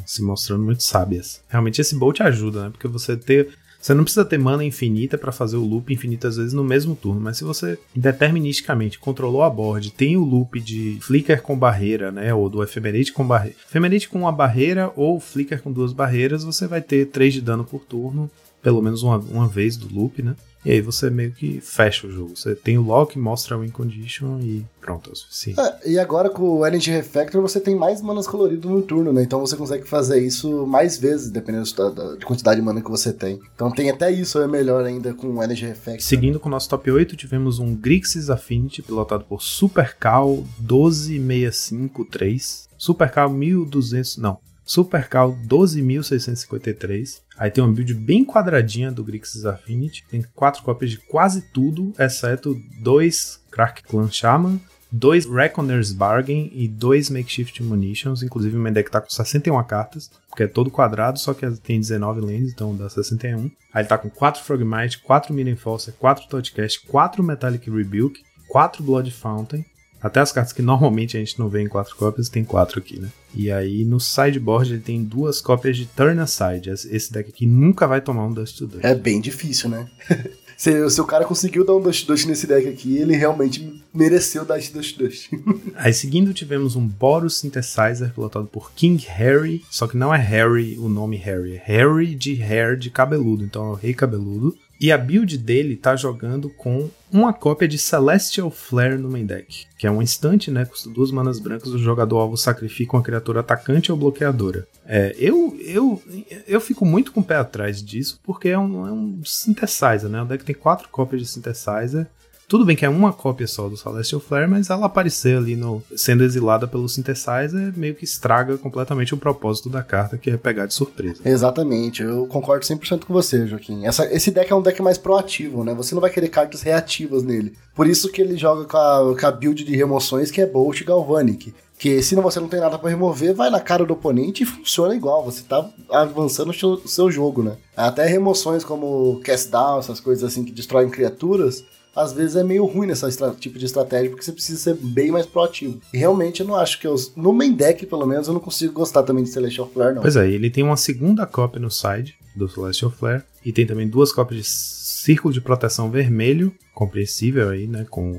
se 0.06 0.22
mostrando 0.22 0.64
muito 0.64 0.82
sábias. 0.82 1.40
Realmente 1.48 1.80
esse 1.80 1.94
Bolt 1.94 2.20
ajuda, 2.20 2.64
né? 2.64 2.70
Porque 2.70 2.88
você 2.88 3.16
ter. 3.16 3.50
Você 3.80 3.94
não 3.94 4.04
precisa 4.04 4.24
ter 4.24 4.38
mana 4.38 4.64
infinita 4.64 5.18
para 5.18 5.32
fazer 5.32 5.56
o 5.56 5.64
loop 5.64 5.92
infinitas 5.92 6.36
vezes 6.36 6.52
no 6.52 6.62
mesmo 6.62 6.94
turno, 6.94 7.20
mas 7.20 7.38
se 7.38 7.42
você 7.42 7.76
deterministicamente 7.96 8.96
controlou 8.96 9.42
a 9.42 9.50
board, 9.50 9.90
tem 9.90 10.16
o 10.16 10.22
loop 10.22 10.60
de 10.60 10.98
Flicker 11.00 11.42
com 11.42 11.58
barreira, 11.58 12.12
né, 12.12 12.32
ou 12.32 12.48
do 12.48 12.62
Ephemerate 12.62 13.12
com 13.12 13.26
barreira, 13.26 13.56
Ephemerate 13.68 14.08
com 14.08 14.20
uma 14.20 14.30
barreira 14.30 14.92
ou 14.94 15.18
Flicker 15.18 15.60
com 15.60 15.72
duas 15.72 15.92
barreiras, 15.92 16.44
você 16.44 16.68
vai 16.68 16.80
ter 16.80 17.06
3 17.06 17.34
de 17.34 17.40
dano 17.40 17.64
por 17.64 17.80
turno, 17.80 18.30
pelo 18.62 18.80
menos 18.80 19.02
uma, 19.02 19.18
uma 19.18 19.48
vez 19.48 19.76
do 19.76 19.92
loop, 19.92 20.22
né? 20.22 20.36
E 20.64 20.70
aí 20.70 20.80
você 20.80 21.10
meio 21.10 21.32
que 21.32 21.60
fecha 21.60 22.06
o 22.06 22.10
jogo. 22.10 22.36
Você 22.36 22.54
tem 22.54 22.78
o 22.78 22.82
lock, 22.82 23.18
mostra 23.18 23.56
a 23.56 23.58
win 23.58 23.70
condition 23.70 24.38
e 24.40 24.64
pronto, 24.80 25.10
é 25.10 25.12
o 25.12 25.16
suficiente. 25.16 25.60
É, 25.60 25.90
e 25.90 25.98
agora 25.98 26.30
com 26.30 26.58
o 26.58 26.64
Energy 26.66 26.90
Refactor 26.90 27.42
você 27.42 27.58
tem 27.58 27.74
mais 27.74 28.00
manas 28.00 28.28
colorido 28.28 28.70
no 28.70 28.80
turno, 28.82 29.12
né? 29.12 29.24
Então 29.24 29.40
você 29.40 29.56
consegue 29.56 29.88
fazer 29.88 30.24
isso 30.24 30.64
mais 30.66 30.96
vezes, 30.96 31.30
dependendo 31.30 31.68
da, 31.74 31.90
da 31.90 32.14
de 32.14 32.24
quantidade 32.24 32.60
de 32.60 32.66
mana 32.66 32.80
que 32.80 32.90
você 32.90 33.12
tem. 33.12 33.40
Então 33.54 33.72
tem 33.72 33.90
até 33.90 34.08
isso, 34.10 34.40
é 34.40 34.46
melhor 34.46 34.84
ainda 34.84 35.12
com 35.14 35.26
o 35.28 35.42
Energy 35.42 35.66
Refactor. 35.66 36.02
Seguindo 36.02 36.38
com 36.38 36.48
o 36.48 36.52
nosso 36.52 36.68
top 36.68 36.88
8, 36.90 37.16
tivemos 37.16 37.58
um 37.58 37.74
Grixis 37.74 38.28
Affinity 38.30 38.82
pilotado 38.82 39.24
por 39.24 39.42
Super 39.42 39.96
Cal 39.96 40.44
12653. 40.60 42.68
Super 42.78 43.10
Cal 43.10 43.30
1200, 43.30 44.18
não, 44.18 44.38
Super 44.64 45.08
Cal 45.08 45.36
12.653. 45.46 47.20
Aí 47.36 47.50
tem 47.50 47.62
uma 47.62 47.72
build 47.72 47.94
bem 47.94 48.24
quadradinha 48.24 48.92
do 48.92 49.04
Grixis 49.04 49.44
Affinity. 49.44 50.04
Tem 50.08 50.22
quatro 50.34 50.62
cópias 50.62 50.90
de 50.90 50.98
quase 50.98 51.42
tudo, 51.52 51.92
exceto 51.98 52.56
dois 52.80 53.40
Crack 53.50 53.82
Clan 53.82 54.10
Shaman, 54.10 54.60
dois 54.90 55.24
Reckoner's 55.24 55.92
Bargain 55.92 56.50
e 56.54 56.68
dois 56.68 57.08
Makeshift 57.08 57.62
Munitions. 57.62 58.22
Inclusive 58.22 58.56
o 58.56 58.60
meu 58.60 58.72
deck 58.72 58.90
tá 58.90 59.00
com 59.00 59.08
61 59.10 59.62
cartas, 59.64 60.10
porque 60.28 60.42
é 60.42 60.46
todo 60.46 60.70
quadrado, 60.70 61.18
só 61.18 61.32
que 61.32 61.50
tem 61.52 61.80
19 61.80 62.20
lanes, 62.20 62.52
então 62.52 62.76
dá 62.76 62.88
61. 62.88 63.50
Aí 63.72 63.82
ele 63.82 63.88
tá 63.88 63.96
com 63.96 64.10
4 64.10 64.42
Frogmite, 64.42 64.98
4 64.98 65.32
Midden 65.32 65.54
Enforcer, 65.54 65.94
4 65.94 66.28
Toadcast, 66.28 66.86
4 66.86 67.22
Metallic 67.22 67.70
Rebuke, 67.70 68.22
4 68.48 68.82
Blood 68.82 69.10
Fountain, 69.10 69.64
até 70.02 70.20
as 70.20 70.32
cartas 70.32 70.52
que 70.52 70.62
normalmente 70.62 71.16
a 71.16 71.20
gente 71.20 71.38
não 71.38 71.48
vê 71.48 71.62
em 71.62 71.68
quatro 71.68 71.94
cópias, 71.96 72.28
tem 72.28 72.44
quatro 72.44 72.80
aqui, 72.80 72.98
né? 72.98 73.08
E 73.34 73.50
aí 73.50 73.84
no 73.84 74.00
sideboard 74.00 74.72
ele 74.72 74.82
tem 74.82 75.02
duas 75.02 75.40
cópias 75.40 75.76
de 75.76 75.86
Turn 75.86 76.20
Aside. 76.20 76.70
Esse 76.70 77.12
deck 77.12 77.30
aqui 77.30 77.46
nunca 77.46 77.86
vai 77.86 78.00
tomar 78.00 78.26
um 78.26 78.32
Dust 78.32 78.58
to 78.58 78.66
Dust. 78.66 78.84
É 78.84 78.94
bem 78.94 79.20
difícil, 79.20 79.70
né? 79.70 79.88
se, 80.56 80.90
se 80.90 81.00
o 81.00 81.04
cara 81.04 81.24
conseguiu 81.24 81.64
dar 81.64 81.74
um 81.74 81.80
Dust 81.80 82.06
Dust 82.06 82.26
nesse 82.26 82.46
deck 82.46 82.68
aqui, 82.68 82.98
ele 82.98 83.16
realmente 83.16 83.82
mereceu 83.94 84.44
dar 84.44 84.58
esse 84.58 84.72
Dust 84.72 84.98
Dust. 84.98 85.30
aí 85.76 85.94
seguindo 85.94 86.34
tivemos 86.34 86.76
um 86.76 86.86
Boros 86.86 87.38
Synthesizer 87.38 88.12
pilotado 88.12 88.46
por 88.46 88.72
King 88.72 89.02
Harry, 89.08 89.64
só 89.70 89.86
que 89.86 89.96
não 89.96 90.14
é 90.14 90.18
Harry 90.18 90.76
o 90.78 90.88
nome 90.88 91.16
Harry, 91.16 91.56
é 91.56 91.62
Harry 91.64 92.14
de 92.14 92.42
Hair 92.42 92.76
de 92.76 92.90
cabeludo, 92.90 93.44
então 93.44 93.68
é 93.68 93.70
o 93.70 93.74
rei 93.74 93.94
cabeludo. 93.94 94.56
E 94.80 94.90
a 94.90 94.98
build 94.98 95.38
dele 95.38 95.76
tá 95.76 95.94
jogando 95.94 96.50
com 96.50 96.90
uma 97.12 97.32
cópia 97.32 97.68
de 97.68 97.76
Celestial 97.76 98.50
Flare 98.50 98.96
no 98.96 99.10
main 99.10 99.26
deck, 99.26 99.66
que 99.76 99.86
é 99.86 99.90
um 99.90 100.00
instante, 100.00 100.50
né? 100.50 100.64
Custa 100.64 100.88
duas 100.88 101.10
manas 101.10 101.38
brancas, 101.38 101.68
o 101.68 101.78
jogador 101.78 102.18
alvo 102.18 102.36
sacrifica 102.36 102.96
uma 102.96 103.02
criatura 103.02 103.40
atacante 103.40 103.92
ou 103.92 103.98
bloqueadora. 103.98 104.66
É, 104.86 105.14
eu, 105.18 105.54
eu, 105.60 106.02
eu 106.48 106.60
fico 106.60 106.86
muito 106.86 107.12
com 107.12 107.20
o 107.20 107.24
pé 107.24 107.36
atrás 107.36 107.82
disso, 107.82 108.18
porque 108.22 108.48
é 108.48 108.58
um, 108.58 108.86
é 108.86 108.92
um 108.92 109.20
synthesizer, 109.24 110.08
né? 110.08 110.22
O 110.22 110.24
deck 110.24 110.44
tem 110.44 110.54
quatro 110.54 110.88
cópias 110.88 111.20
de 111.20 111.28
synthesizer. 111.28 112.06
Tudo 112.52 112.66
bem 112.66 112.76
que 112.76 112.84
é 112.84 112.88
uma 112.90 113.14
cópia 113.14 113.46
só 113.46 113.66
do 113.66 113.78
Celestial 113.78 114.20
Flare, 114.20 114.46
mas 114.46 114.68
ela 114.68 114.84
aparecer 114.84 115.38
ali 115.38 115.56
no 115.56 115.82
sendo 115.96 116.22
exilada 116.22 116.68
pelo 116.68 116.86
Synthesizer 116.86 117.72
meio 117.74 117.94
que 117.94 118.04
estraga 118.04 118.58
completamente 118.58 119.14
o 119.14 119.16
propósito 119.16 119.70
da 119.70 119.82
carta, 119.82 120.18
que 120.18 120.28
é 120.28 120.36
pegar 120.36 120.66
de 120.66 120.74
surpresa. 120.74 121.22
Exatamente, 121.24 122.02
eu 122.02 122.26
concordo 122.26 122.62
100% 122.62 123.06
com 123.06 123.14
você, 123.14 123.46
Joaquim. 123.46 123.86
Essa, 123.86 124.04
esse 124.14 124.30
deck 124.30 124.52
é 124.52 124.54
um 124.54 124.60
deck 124.60 124.82
mais 124.82 124.98
proativo, 124.98 125.64
né? 125.64 125.72
Você 125.72 125.94
não 125.94 126.02
vai 126.02 126.10
querer 126.10 126.28
cartas 126.28 126.60
reativas 126.60 127.22
nele. 127.22 127.54
Por 127.74 127.86
isso 127.86 128.12
que 128.12 128.20
ele 128.20 128.36
joga 128.36 128.66
com 128.66 128.76
a, 128.76 129.18
com 129.18 129.26
a 129.26 129.30
build 129.30 129.64
de 129.64 129.74
remoções 129.74 130.30
que 130.30 130.42
é 130.42 130.46
Bolt 130.46 130.84
Galvanic. 130.84 131.54
Que 131.78 132.02
se 132.02 132.14
você 132.16 132.38
não 132.38 132.48
tem 132.48 132.60
nada 132.60 132.78
para 132.78 132.90
remover, 132.90 133.34
vai 133.34 133.48
na 133.48 133.60
cara 133.60 133.86
do 133.86 133.94
oponente 133.94 134.42
e 134.42 134.46
funciona 134.46 134.94
igual. 134.94 135.24
Você 135.24 135.42
tá 135.42 135.66
avançando 135.90 136.50
o 136.50 136.54
seu, 136.54 136.76
seu 136.86 137.10
jogo, 137.10 137.42
né? 137.42 137.56
Até 137.74 138.04
remoções 138.06 138.62
como 138.62 139.22
Cast 139.24 139.50
Down, 139.50 139.78
essas 139.78 140.00
coisas 140.00 140.22
assim 140.22 140.44
que 140.44 140.52
destroem 140.52 140.90
criaturas, 140.90 141.64
às 141.94 142.12
vezes 142.12 142.36
é 142.36 142.42
meio 142.42 142.64
ruim 142.64 142.86
nesse 142.86 143.06
tipo 143.38 143.58
de 143.58 143.66
estratégia, 143.66 144.10
porque 144.10 144.24
você 144.24 144.32
precisa 144.32 144.58
ser 144.58 144.74
bem 144.74 145.10
mais 145.10 145.26
proativo. 145.26 145.80
E 145.92 145.98
realmente 145.98 146.40
eu 146.40 146.46
não 146.46 146.56
acho 146.56 146.80
que 146.80 146.86
eu. 146.86 146.94
No 147.16 147.32
main 147.32 147.52
deck, 147.52 147.86
pelo 147.86 148.06
menos, 148.06 148.28
eu 148.28 148.34
não 148.34 148.40
consigo 148.40 148.72
gostar 148.72 149.02
também 149.02 149.24
de 149.24 149.30
Celestial 149.30 149.70
Flare, 149.72 149.94
não. 149.94 150.02
Pois 150.02 150.16
é, 150.16 150.28
ele 150.28 150.50
tem 150.50 150.64
uma 150.64 150.76
segunda 150.76 151.26
cópia 151.26 151.60
no 151.60 151.70
side 151.70 152.14
do 152.34 152.48
Celestial 152.48 152.90
Flare. 152.90 153.22
E 153.44 153.52
tem 153.52 153.66
também 153.66 153.88
duas 153.88 154.12
cópias 154.12 154.40
de 154.40 154.48
Círculo 154.48 155.34
de 155.34 155.40
Proteção 155.40 155.90
Vermelho, 155.90 156.54
compreensível 156.74 157.50
aí, 157.50 157.66
né? 157.66 157.84
Com 157.90 158.12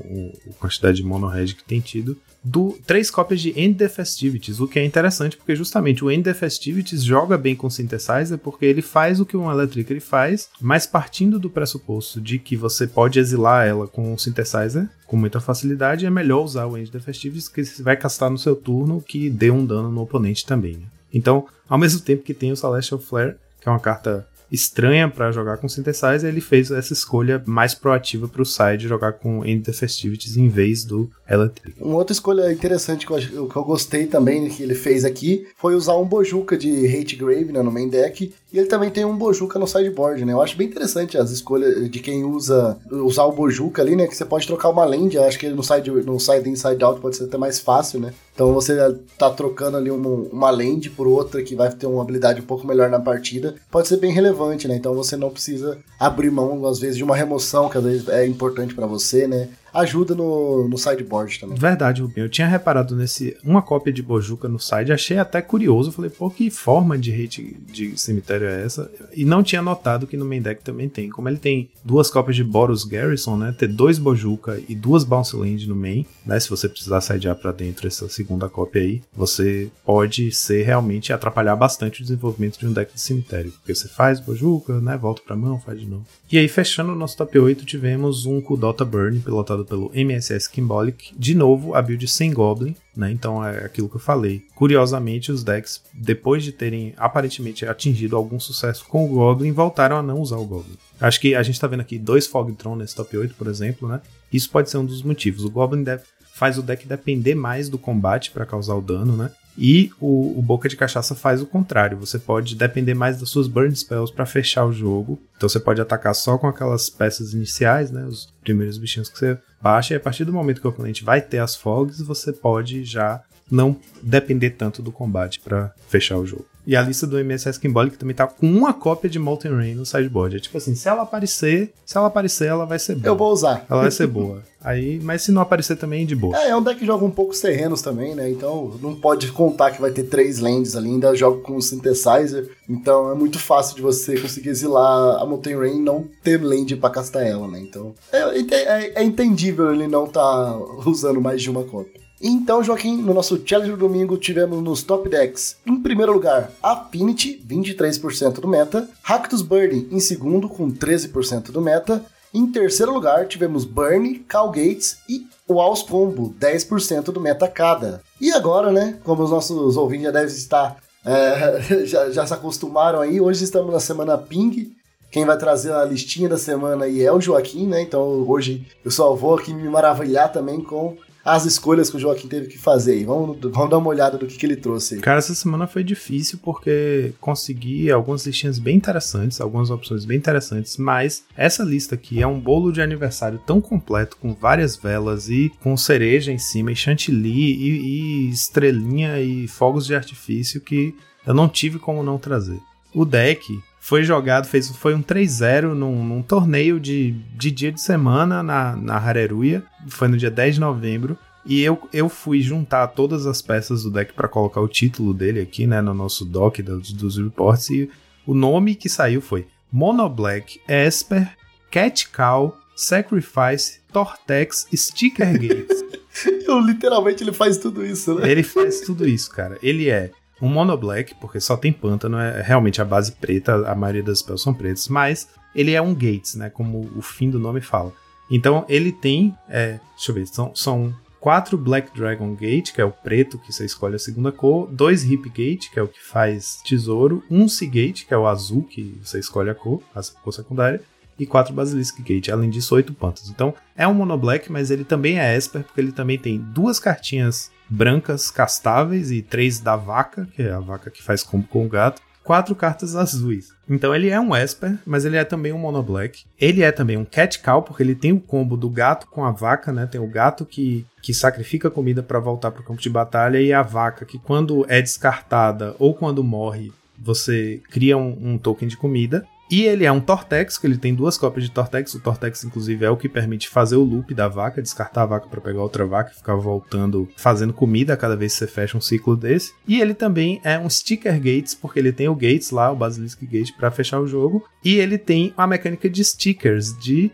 a 0.50 0.52
quantidade 0.60 0.98
de 0.98 1.02
mono 1.04 1.26
red 1.26 1.46
que 1.46 1.64
tem 1.64 1.80
tido 1.80 2.16
do, 2.44 2.78
três 2.86 3.10
cópias 3.10 3.40
de 3.40 3.58
End 3.58 3.78
the 3.78 3.88
Festivities, 3.88 4.60
o 4.60 4.68
que 4.68 4.78
é 4.78 4.84
interessante 4.84 5.36
porque 5.36 5.56
justamente 5.56 6.04
o 6.04 6.10
End 6.10 6.22
the 6.22 6.34
Festivities 6.34 7.02
joga 7.02 7.38
bem 7.38 7.56
com 7.56 7.68
o 7.68 7.70
Synthesizer 7.70 8.36
porque 8.36 8.66
ele 8.66 8.82
faz 8.82 9.18
o 9.18 9.24
que 9.24 9.36
um 9.36 9.50
Electric 9.50 9.90
ele 9.90 10.00
faz, 10.00 10.48
mas 10.60 10.86
partindo 10.86 11.38
do 11.38 11.48
pressuposto 11.48 12.20
de 12.20 12.38
que 12.38 12.56
você 12.56 12.86
pode 12.86 13.18
exilar 13.18 13.66
ela 13.66 13.88
com 13.88 14.12
o 14.12 14.18
Synthesizer 14.18 14.88
com 15.06 15.16
muita 15.16 15.40
facilidade, 15.40 16.04
é 16.04 16.10
melhor 16.10 16.44
usar 16.44 16.66
o 16.66 16.76
End 16.76 16.90
the 16.90 17.00
Festivities 17.00 17.48
que 17.48 17.64
você 17.64 17.82
vai 17.82 17.96
castar 17.96 18.30
no 18.30 18.38
seu 18.38 18.54
turno 18.54 19.00
que 19.00 19.30
dê 19.30 19.50
um 19.50 19.64
dano 19.64 19.90
no 19.90 20.02
oponente 20.02 20.44
também. 20.44 20.74
Né? 20.74 20.86
Então, 21.12 21.46
ao 21.68 21.78
mesmo 21.78 22.00
tempo 22.00 22.22
que 22.22 22.34
tem 22.34 22.52
o 22.52 22.56
Celestial 22.56 23.00
Flare, 23.00 23.36
que 23.60 23.68
é 23.68 23.72
uma 23.72 23.80
carta 23.80 24.26
estranha 24.54 25.08
para 25.08 25.32
jogar 25.32 25.58
com 25.58 25.68
Synthesizer, 25.68 26.28
ele 26.28 26.40
fez 26.40 26.70
essa 26.70 26.92
escolha 26.92 27.42
mais 27.46 27.74
proativa 27.74 28.28
para 28.28 28.42
o 28.42 28.46
side 28.46 28.88
jogar 28.88 29.14
com 29.14 29.44
End 29.44 29.62
the 29.62 29.72
Festivities 29.72 30.36
em 30.36 30.48
vez 30.48 30.84
do 30.84 31.10
Electric. 31.28 31.74
Uma 31.80 31.96
outra 31.96 32.12
escolha 32.12 32.52
interessante 32.52 33.06
que 33.06 33.12
eu, 33.12 33.48
que 33.48 33.56
eu 33.56 33.64
gostei 33.64 34.06
também 34.06 34.48
que 34.48 34.62
ele 34.62 34.74
fez 34.74 35.04
aqui 35.04 35.46
foi 35.56 35.74
usar 35.74 35.96
um 35.96 36.04
Bojuka 36.04 36.56
de 36.56 36.86
Hate 36.86 37.16
Grave 37.16 37.52
né, 37.52 37.62
no 37.62 37.70
main 37.70 37.88
deck 37.88 38.32
e 38.54 38.58
ele 38.60 38.68
também 38.68 38.88
tem 38.88 39.04
um 39.04 39.16
Bojuka 39.16 39.58
no 39.58 39.66
sideboard, 39.66 40.24
né? 40.24 40.32
Eu 40.32 40.40
acho 40.40 40.56
bem 40.56 40.68
interessante 40.68 41.18
as 41.18 41.32
escolhas 41.32 41.90
de 41.90 41.98
quem 41.98 42.22
usa 42.22 42.78
usar 42.88 43.24
o 43.24 43.32
Bojuka 43.32 43.82
ali, 43.82 43.96
né? 43.96 44.06
Que 44.06 44.16
você 44.16 44.24
pode 44.24 44.46
trocar 44.46 44.68
uma 44.68 44.84
land, 44.84 45.18
acho 45.18 45.40
que 45.40 45.48
no 45.48 45.64
side, 45.64 45.90
no 45.90 46.20
side 46.20 46.48
inside 46.48 46.84
out 46.84 47.00
pode 47.00 47.16
ser 47.16 47.24
até 47.24 47.36
mais 47.36 47.58
fácil, 47.58 47.98
né? 47.98 48.14
Então 48.32 48.54
você 48.54 48.76
tá 49.18 49.28
trocando 49.28 49.76
ali 49.76 49.90
uma, 49.90 50.08
uma 50.08 50.52
por 50.94 51.08
outra 51.08 51.42
que 51.42 51.56
vai 51.56 51.68
ter 51.72 51.88
uma 51.88 52.00
habilidade 52.00 52.40
um 52.40 52.44
pouco 52.44 52.64
melhor 52.64 52.88
na 52.88 53.00
partida, 53.00 53.56
pode 53.72 53.88
ser 53.88 53.96
bem 53.96 54.12
relevante, 54.12 54.68
né? 54.68 54.76
Então 54.76 54.94
você 54.94 55.16
não 55.16 55.30
precisa 55.30 55.76
abrir 55.98 56.30
mão, 56.30 56.64
às 56.64 56.78
vezes, 56.78 56.96
de 56.96 57.02
uma 57.02 57.16
remoção 57.16 57.68
que 57.68 57.76
às 57.76 57.82
vezes 57.82 58.08
é 58.08 58.24
importante 58.24 58.72
para 58.72 58.86
você, 58.86 59.26
né? 59.26 59.48
Ajuda 59.74 60.14
no, 60.14 60.68
no 60.68 60.78
sideboard 60.78 61.40
também. 61.40 61.58
Verdade, 61.58 62.00
Rubinho. 62.00 62.26
Eu 62.26 62.30
tinha 62.30 62.46
reparado 62.46 62.94
nesse 62.94 63.36
uma 63.44 63.60
cópia 63.60 63.92
de 63.92 64.02
Bojuka 64.02 64.48
no 64.48 64.58
side, 64.58 64.92
achei 64.92 65.18
até 65.18 65.42
curioso. 65.42 65.92
Falei, 65.92 66.10
pô, 66.10 66.30
que 66.30 66.50
forma 66.50 66.96
de 66.96 67.12
hate 67.12 67.56
de 67.66 67.98
cemitério 68.00 68.46
é 68.46 68.64
essa? 68.64 68.90
E 69.14 69.24
não 69.24 69.42
tinha 69.42 69.60
notado 69.60 70.06
que 70.06 70.16
no 70.16 70.24
main 70.24 70.40
deck 70.40 70.62
também 70.62 70.88
tem. 70.88 71.10
Como 71.10 71.28
ele 71.28 71.38
tem 71.38 71.68
duas 71.84 72.10
cópias 72.10 72.36
de 72.36 72.44
Boros 72.44 72.84
Garrison, 72.84 73.36
né? 73.36 73.54
Ter 73.56 73.68
dois 73.68 73.98
Bojuka 73.98 74.60
e 74.68 74.74
duas 74.74 75.04
Bounce 75.04 75.36
Land 75.36 75.68
no 75.68 75.76
main, 75.76 76.06
né? 76.24 76.38
Se 76.38 76.48
você 76.48 76.68
precisar 76.68 77.00
sidear 77.00 77.36
para 77.36 77.52
dentro 77.52 77.86
essa 77.86 78.08
segunda 78.08 78.48
cópia 78.48 78.82
aí, 78.82 79.02
você 79.14 79.70
pode 79.84 80.30
ser 80.32 80.64
realmente 80.64 81.12
atrapalhar 81.12 81.56
bastante 81.56 82.00
o 82.00 82.02
desenvolvimento 82.04 82.58
de 82.58 82.66
um 82.66 82.72
deck 82.72 82.94
de 82.94 83.00
cemitério. 83.00 83.52
Porque 83.52 83.74
você 83.74 83.88
faz 83.88 84.20
Bojuka, 84.20 84.80
né? 84.80 84.96
Volta 84.96 85.22
pra 85.26 85.36
mão, 85.36 85.58
faz 85.58 85.80
de 85.80 85.86
novo. 85.86 86.06
E 86.30 86.38
aí, 86.38 86.48
fechando 86.48 86.92
o 86.92 86.96
nosso 86.96 87.16
top 87.16 87.38
8, 87.38 87.64
tivemos 87.64 88.26
um 88.26 88.40
Kudota 88.40 88.84
Burn 88.84 89.20
pilotado 89.20 89.63
pelo 89.64 89.90
MSS 89.94 90.50
Kimbolic, 90.50 91.14
de 91.16 91.34
novo 91.34 91.74
a 91.74 91.82
build 91.82 92.06
sem 92.08 92.32
Goblin, 92.32 92.76
né? 92.96 93.10
Então 93.10 93.44
é 93.44 93.64
aquilo 93.64 93.88
que 93.88 93.96
eu 93.96 94.00
falei. 94.00 94.42
Curiosamente, 94.54 95.32
os 95.32 95.42
decks, 95.42 95.82
depois 95.92 96.42
de 96.42 96.52
terem 96.52 96.94
aparentemente 96.96 97.66
atingido 97.66 98.16
algum 98.16 98.38
sucesso 98.38 98.84
com 98.86 99.04
o 99.04 99.08
Goblin, 99.08 99.52
voltaram 99.52 99.96
a 99.96 100.02
não 100.02 100.20
usar 100.20 100.36
o 100.36 100.44
Goblin. 100.44 100.76
Acho 101.00 101.20
que 101.20 101.34
a 101.34 101.42
gente 101.42 101.60
tá 101.60 101.66
vendo 101.66 101.80
aqui 101.80 101.98
dois 101.98 102.26
Fogtron 102.26 102.76
nesse 102.76 102.94
top 102.94 103.16
8, 103.16 103.34
por 103.34 103.46
exemplo, 103.46 103.88
né? 103.88 104.00
Isso 104.32 104.50
pode 104.50 104.70
ser 104.70 104.78
um 104.78 104.84
dos 104.84 105.02
motivos. 105.02 105.44
O 105.44 105.50
Goblin 105.50 105.82
deve, 105.82 106.02
faz 106.32 106.58
o 106.58 106.62
deck 106.62 106.86
depender 106.86 107.34
mais 107.34 107.68
do 107.68 107.78
combate 107.78 108.30
para 108.30 108.46
causar 108.46 108.74
o 108.74 108.80
dano, 108.80 109.16
né? 109.16 109.30
E 109.56 109.90
o, 110.00 110.38
o, 110.38 110.42
Boca 110.42 110.68
de 110.68 110.76
Cachaça 110.76 111.14
faz 111.14 111.40
o 111.40 111.46
contrário. 111.46 111.98
Você 111.98 112.18
pode 112.18 112.56
depender 112.56 112.94
mais 112.94 113.20
das 113.20 113.30
suas 113.30 113.46
Burn 113.46 113.74
Spells 113.74 114.12
para 114.12 114.26
fechar 114.26 114.64
o 114.64 114.72
jogo. 114.72 115.20
Então 115.36 115.48
você 115.48 115.60
pode 115.60 115.80
atacar 115.80 116.14
só 116.14 116.36
com 116.36 116.48
aquelas 116.48 116.90
peças 116.90 117.32
iniciais, 117.32 117.90
né? 117.90 118.04
Os 118.04 118.32
primeiros 118.42 118.78
bichinhos 118.78 119.08
que 119.08 119.18
você 119.18 119.38
baixa. 119.62 119.94
E 119.94 119.96
a 119.96 120.00
partir 120.00 120.24
do 120.24 120.32
momento 120.32 120.60
que 120.60 120.66
o 120.66 120.70
oponente 120.70 121.04
vai 121.04 121.20
ter 121.20 121.38
as 121.38 121.54
fogs, 121.54 122.00
você 122.02 122.32
pode 122.32 122.84
já 122.84 123.22
não 123.50 123.76
depender 124.02 124.50
tanto 124.50 124.82
do 124.82 124.90
combate 124.90 125.40
para 125.40 125.72
fechar 125.88 126.18
o 126.18 126.26
jogo. 126.26 126.46
E 126.66 126.74
a 126.74 126.82
lista 126.82 127.06
do 127.06 127.18
MSS 127.18 127.60
Kimbolic 127.60 127.98
também 127.98 128.16
tá 128.16 128.26
com 128.26 128.46
uma 128.46 128.72
cópia 128.72 129.10
de 129.10 129.18
Molten 129.18 129.52
Rain 129.52 129.74
no 129.74 129.84
sideboard. 129.84 130.36
É 130.36 130.40
tipo 130.40 130.56
assim, 130.56 130.74
se 130.74 130.88
ela 130.88 131.02
aparecer, 131.02 131.72
se 131.84 131.96
ela 131.96 132.06
aparecer, 132.06 132.48
ela 132.48 132.64
vai 132.64 132.78
ser 132.78 132.94
boa. 132.94 133.06
Eu 133.06 133.16
vou 133.16 133.32
usar. 133.32 133.66
Ela 133.68 133.82
vai 133.82 133.90
ser 133.90 134.06
boa. 134.06 134.42
Aí, 134.62 134.98
mas 135.02 135.20
se 135.20 135.30
não 135.30 135.42
aparecer 135.42 135.76
também, 135.76 136.06
de 136.06 136.16
boa. 136.16 136.34
É, 136.38 136.48
é 136.48 136.56
um 136.56 136.62
deck 136.62 136.80
que 136.80 136.86
joga 136.86 137.04
um 137.04 137.10
pouco 137.10 137.38
terrenos 137.38 137.82
também, 137.82 138.14
né? 138.14 138.30
Então 138.30 138.78
não 138.80 138.94
pode 138.94 139.30
contar 139.30 139.72
que 139.72 139.80
vai 139.80 139.90
ter 139.90 140.04
três 140.04 140.38
lands 140.38 140.74
ali, 140.74 140.88
ainda 140.88 141.14
joga 141.14 141.42
com 141.42 141.56
o 141.56 141.62
Synthesizer. 141.62 142.48
Então 142.66 143.12
é 143.12 143.14
muito 143.14 143.38
fácil 143.38 143.76
de 143.76 143.82
você 143.82 144.18
conseguir 144.18 144.48
exilar 144.48 145.20
a 145.20 145.26
Molten 145.26 145.58
Rain 145.58 145.76
e 145.76 145.82
não 145.82 146.06
ter 146.22 146.42
land 146.42 146.76
pra 146.76 146.88
castar 146.88 147.26
ela, 147.26 147.46
né? 147.46 147.60
Então 147.60 147.94
é, 148.10 148.20
é, 148.38 149.02
é 149.02 149.04
entendível 149.04 149.70
ele 149.70 149.86
não 149.86 150.06
tá 150.06 150.56
usando 150.86 151.20
mais 151.20 151.42
de 151.42 151.50
uma 151.50 151.64
cópia. 151.64 152.03
Então, 152.26 152.64
Joaquim, 152.64 152.96
no 152.96 153.12
nosso 153.12 153.38
challenge 153.44 153.72
do 153.72 153.76
domingo 153.76 154.16
tivemos 154.16 154.62
nos 154.62 154.82
top 154.82 155.10
decks, 155.10 155.58
em 155.66 155.78
primeiro 155.78 156.10
lugar, 156.10 156.50
Affinity, 156.62 157.38
23% 157.46 158.40
do 158.40 158.48
meta, 158.48 158.88
Ractus 159.02 159.42
Burning 159.42 159.88
em 159.90 160.00
segundo 160.00 160.48
com 160.48 160.72
13% 160.72 161.52
do 161.52 161.60
meta, 161.60 162.02
em 162.32 162.46
terceiro 162.50 162.94
lugar 162.94 163.28
tivemos 163.28 163.66
Burn, 163.66 164.20
Cal 164.20 164.50
Gates 164.50 164.96
e 165.06 165.26
Walls 165.46 165.82
Combo, 165.82 166.34
10% 166.40 167.12
do 167.12 167.20
meta 167.20 167.46
cada. 167.46 168.00
E 168.18 168.32
agora, 168.32 168.72
né, 168.72 168.96
como 169.04 169.22
os 169.22 169.30
nossos 169.30 169.76
ouvintes 169.76 170.06
já 170.06 170.10
devem 170.10 170.34
estar, 170.34 170.78
é, 171.04 171.60
já, 171.84 172.10
já 172.10 172.26
se 172.26 172.32
acostumaram 172.32 173.02
aí, 173.02 173.20
hoje 173.20 173.44
estamos 173.44 173.70
na 173.70 173.80
semana 173.80 174.16
Ping, 174.16 174.74
quem 175.10 175.26
vai 175.26 175.36
trazer 175.36 175.74
a 175.74 175.84
listinha 175.84 176.30
da 176.30 176.38
semana 176.38 176.86
aí 176.86 177.02
é 177.02 177.12
o 177.12 177.20
Joaquim, 177.20 177.66
né? 177.66 177.82
Então 177.82 178.24
hoje 178.26 178.66
eu 178.82 178.90
só 178.90 179.14
vou 179.14 179.36
aqui 179.36 179.52
me 179.52 179.68
maravilhar 179.68 180.32
também 180.32 180.62
com 180.62 180.96
as 181.24 181.46
escolhas 181.46 181.88
que 181.88 181.96
o 181.96 182.00
Joaquim 182.00 182.28
teve 182.28 182.48
que 182.48 182.58
fazer. 182.58 183.04
Vamos, 183.04 183.38
vamos 183.40 183.70
dar 183.70 183.78
uma 183.78 183.88
olhada 183.88 184.18
do 184.18 184.26
que, 184.26 184.36
que 184.36 184.44
ele 184.44 184.56
trouxe. 184.56 184.98
Cara, 184.98 185.18
essa 185.18 185.34
semana 185.34 185.66
foi 185.66 185.82
difícil 185.82 186.38
porque 186.42 187.14
consegui 187.20 187.90
algumas 187.90 188.26
listinhas 188.26 188.58
bem 188.58 188.76
interessantes, 188.76 189.40
algumas 189.40 189.70
opções 189.70 190.04
bem 190.04 190.18
interessantes, 190.18 190.76
mas 190.76 191.24
essa 191.36 191.64
lista 191.64 191.94
aqui 191.94 192.20
é 192.20 192.26
um 192.26 192.38
bolo 192.38 192.70
de 192.70 192.82
aniversário 192.82 193.40
tão 193.46 193.60
completo, 193.60 194.16
com 194.18 194.34
várias 194.34 194.76
velas 194.76 195.28
e 195.28 195.50
com 195.62 195.76
cereja 195.76 196.30
em 196.30 196.38
cima, 196.38 196.72
e 196.72 196.76
chantilly, 196.76 197.54
e, 197.54 198.28
e 198.28 198.30
estrelinha 198.30 199.20
e 199.20 199.48
fogos 199.48 199.86
de 199.86 199.94
artifício 199.94 200.60
que 200.60 200.94
eu 201.26 201.32
não 201.32 201.48
tive 201.48 201.78
como 201.78 202.02
não 202.02 202.18
trazer. 202.18 202.60
O 202.94 203.04
deck 203.04 203.42
foi 203.84 204.02
jogado, 204.02 204.46
fez, 204.46 204.70
foi 204.70 204.94
um 204.94 205.02
3-0 205.02 205.74
num, 205.74 206.02
num, 206.02 206.22
torneio 206.22 206.80
de, 206.80 207.10
de 207.36 207.50
dia 207.50 207.70
de 207.70 207.78
semana 207.78 208.42
na, 208.42 208.74
na 208.74 208.96
Hareruya, 208.96 209.62
foi 209.88 210.08
no 210.08 210.16
dia 210.16 210.30
10 210.30 210.54
de 210.54 210.60
novembro. 210.62 211.18
E 211.44 211.60
eu, 211.60 211.78
eu 211.92 212.08
fui 212.08 212.40
juntar 212.40 212.86
todas 212.86 213.26
as 213.26 213.42
peças 213.42 213.82
do 213.82 213.90
deck 213.90 214.14
para 214.14 214.26
colocar 214.26 214.62
o 214.62 214.68
título 214.68 215.12
dele 215.12 215.38
aqui, 215.38 215.66
né, 215.66 215.82
no 215.82 215.92
nosso 215.92 216.24
doc 216.24 216.60
dos, 216.60 216.94
dos 216.94 217.18
reports. 217.18 217.68
E 217.68 217.90
o 218.26 218.32
nome 218.32 218.74
que 218.74 218.88
saiu 218.88 219.20
foi 219.20 219.46
Mono 219.70 220.08
Black, 220.08 220.58
Esper, 220.66 221.36
Cat 221.70 222.08
Cow, 222.08 222.56
Sacrifice, 222.74 223.80
Tortex, 223.92 224.66
Sticker 224.74 225.30
Gates. 225.38 225.84
eu, 226.48 226.58
literalmente 226.58 227.22
ele 227.22 227.34
faz 227.34 227.58
tudo 227.58 227.84
isso, 227.84 228.14
né? 228.14 228.30
Ele 228.30 228.42
faz 228.42 228.80
tudo 228.80 229.06
isso, 229.06 229.28
cara. 229.30 229.58
Ele 229.62 229.90
é 229.90 230.10
um 230.40 230.48
mono 230.48 230.76
black, 230.76 231.14
porque 231.16 231.40
só 231.40 231.56
tem 231.56 231.72
pântano, 231.72 232.18
é 232.18 232.42
realmente 232.42 232.80
a 232.80 232.84
base 232.84 233.12
preta, 233.12 233.68
a 233.68 233.74
maioria 233.74 234.02
das 234.02 234.18
spells 234.18 234.42
são 234.42 234.52
pretas, 234.52 234.88
mas 234.88 235.28
ele 235.54 235.72
é 235.72 235.80
um 235.80 235.94
gates, 235.94 236.34
né? 236.34 236.50
Como 236.50 236.90
o 236.96 237.00
fim 237.00 237.30
do 237.30 237.38
nome 237.38 237.60
fala. 237.60 237.92
Então 238.30 238.64
ele 238.68 238.90
tem, 238.90 239.34
é, 239.48 239.78
deixa 239.94 240.10
eu 240.10 240.14
ver, 240.14 240.26
são, 240.26 240.54
são 240.54 240.94
quatro 241.20 241.56
Black 241.56 241.94
Dragon 241.94 242.34
Gate, 242.34 242.72
que 242.72 242.80
é 242.80 242.84
o 242.84 242.90
preto 242.90 243.38
que 243.38 243.52
você 243.52 243.64
escolhe 243.64 243.96
a 243.96 243.98
segunda 243.98 244.32
cor, 244.32 244.68
dois 244.70 245.04
Hip 245.04 245.28
Gate, 245.30 245.70
que 245.70 245.78
é 245.78 245.82
o 245.82 245.88
que 245.88 246.02
faz 246.02 246.58
tesouro, 246.64 247.22
um 247.30 247.48
Sea 247.48 247.68
Gate, 247.68 248.06
que 248.06 248.12
é 248.12 248.18
o 248.18 248.26
azul 248.26 248.62
que 248.62 248.98
você 249.02 249.18
escolhe 249.18 249.50
a 249.50 249.54
cor, 249.54 249.82
a 249.94 250.02
cor 250.22 250.32
secundária, 250.32 250.82
e 251.18 251.24
4 251.24 251.54
Basilisk 251.54 252.00
Gate. 252.02 252.28
Além 252.28 252.50
disso, 252.50 252.74
8 252.74 252.92
Pantas. 252.92 253.28
Então 253.28 253.54
é 253.76 253.86
um 253.86 253.94
Mono 253.94 254.18
Black, 254.18 254.50
mas 254.50 254.70
ele 254.70 254.84
também 254.84 255.18
é 255.18 255.36
Esper, 255.36 255.62
porque 255.62 255.80
ele 255.80 255.92
também 255.92 256.18
tem 256.18 256.38
duas 256.38 256.78
cartinhas 256.78 257.50
brancas 257.68 258.30
castáveis 258.30 259.10
e 259.10 259.22
três 259.22 259.60
da 259.60 259.76
vaca, 259.76 260.28
que 260.34 260.42
é 260.42 260.52
a 260.52 260.60
vaca 260.60 260.90
que 260.90 261.02
faz 261.02 261.22
combo 261.22 261.46
com 261.48 261.64
o 261.64 261.68
gato, 261.68 262.02
quatro 262.24 262.54
cartas 262.54 262.96
azuis. 262.96 263.52
Então 263.68 263.94
ele 263.94 264.08
é 264.08 264.18
um 264.18 264.34
Esper, 264.34 264.78
mas 264.84 265.04
ele 265.04 265.16
é 265.16 265.24
também 265.24 265.52
um 265.52 265.58
Mono 265.58 265.82
Black. 265.82 266.24
Ele 266.40 266.62
é 266.62 266.72
também 266.72 266.96
um 266.96 267.04
Cat 267.04 267.38
Cow, 267.40 267.62
porque 267.62 267.82
ele 267.82 267.94
tem 267.94 268.12
o 268.12 268.20
combo 268.20 268.56
do 268.56 268.68
gato 268.68 269.06
com 269.06 269.24
a 269.24 269.30
vaca, 269.30 269.72
né? 269.72 269.86
Tem 269.86 270.00
o 270.00 270.06
gato 270.06 270.44
que, 270.44 270.86
que 271.02 271.14
sacrifica 271.14 271.70
comida 271.70 272.02
para 272.02 272.18
voltar 272.18 272.50
para 272.50 272.62
o 272.62 272.64
campo 272.64 272.80
de 272.80 272.90
batalha 272.90 273.40
e 273.40 273.52
a 273.52 273.62
vaca 273.62 274.04
que 274.04 274.18
quando 274.18 274.64
é 274.68 274.80
descartada 274.80 275.76
ou 275.78 275.94
quando 275.94 276.24
morre, 276.24 276.72
você 276.98 277.60
cria 277.70 277.96
um, 277.96 278.32
um 278.32 278.38
token 278.38 278.68
de 278.68 278.76
comida. 278.76 279.26
E 279.50 279.62
ele 279.64 279.84
é 279.84 279.92
um 279.92 280.00
Tortex, 280.00 280.58
que 280.58 280.66
ele 280.66 280.78
tem 280.78 280.94
duas 280.94 281.18
cópias 281.18 281.44
de 281.44 281.50
Tortex. 281.50 281.94
O 281.94 282.00
Tortex, 282.00 282.44
inclusive, 282.44 282.84
é 282.84 282.90
o 282.90 282.96
que 282.96 283.08
permite 283.08 283.48
fazer 283.48 283.76
o 283.76 283.84
loop 283.84 284.14
da 284.14 284.28
vaca, 284.28 284.62
descartar 284.62 285.02
a 285.02 285.06
vaca 285.06 285.28
para 285.28 285.40
pegar 285.40 285.60
outra 285.60 285.86
vaca 285.86 286.10
e 286.12 286.16
ficar 286.16 286.34
voltando, 286.34 287.08
fazendo 287.16 287.52
comida 287.52 287.94
a 287.94 287.96
cada 287.96 288.16
vez 288.16 288.32
que 288.32 288.38
você 288.38 288.46
fecha 288.46 288.76
um 288.76 288.80
ciclo 288.80 289.16
desse. 289.16 289.52
E 289.66 289.80
ele 289.80 289.94
também 289.94 290.40
é 290.42 290.58
um 290.58 290.68
Sticker 290.68 291.16
Gates, 291.16 291.54
porque 291.54 291.78
ele 291.78 291.92
tem 291.92 292.08
o 292.08 292.14
Gates 292.14 292.50
lá, 292.50 292.70
o 292.70 292.76
Basilisk 292.76 293.22
Gate, 293.22 293.52
para 293.56 293.70
fechar 293.70 294.00
o 294.00 294.06
jogo. 294.06 294.44
E 294.64 294.76
ele 294.76 294.98
tem 294.98 295.32
a 295.36 295.46
mecânica 295.46 295.88
de 295.88 296.02
stickers 296.04 296.76
de 296.78 297.10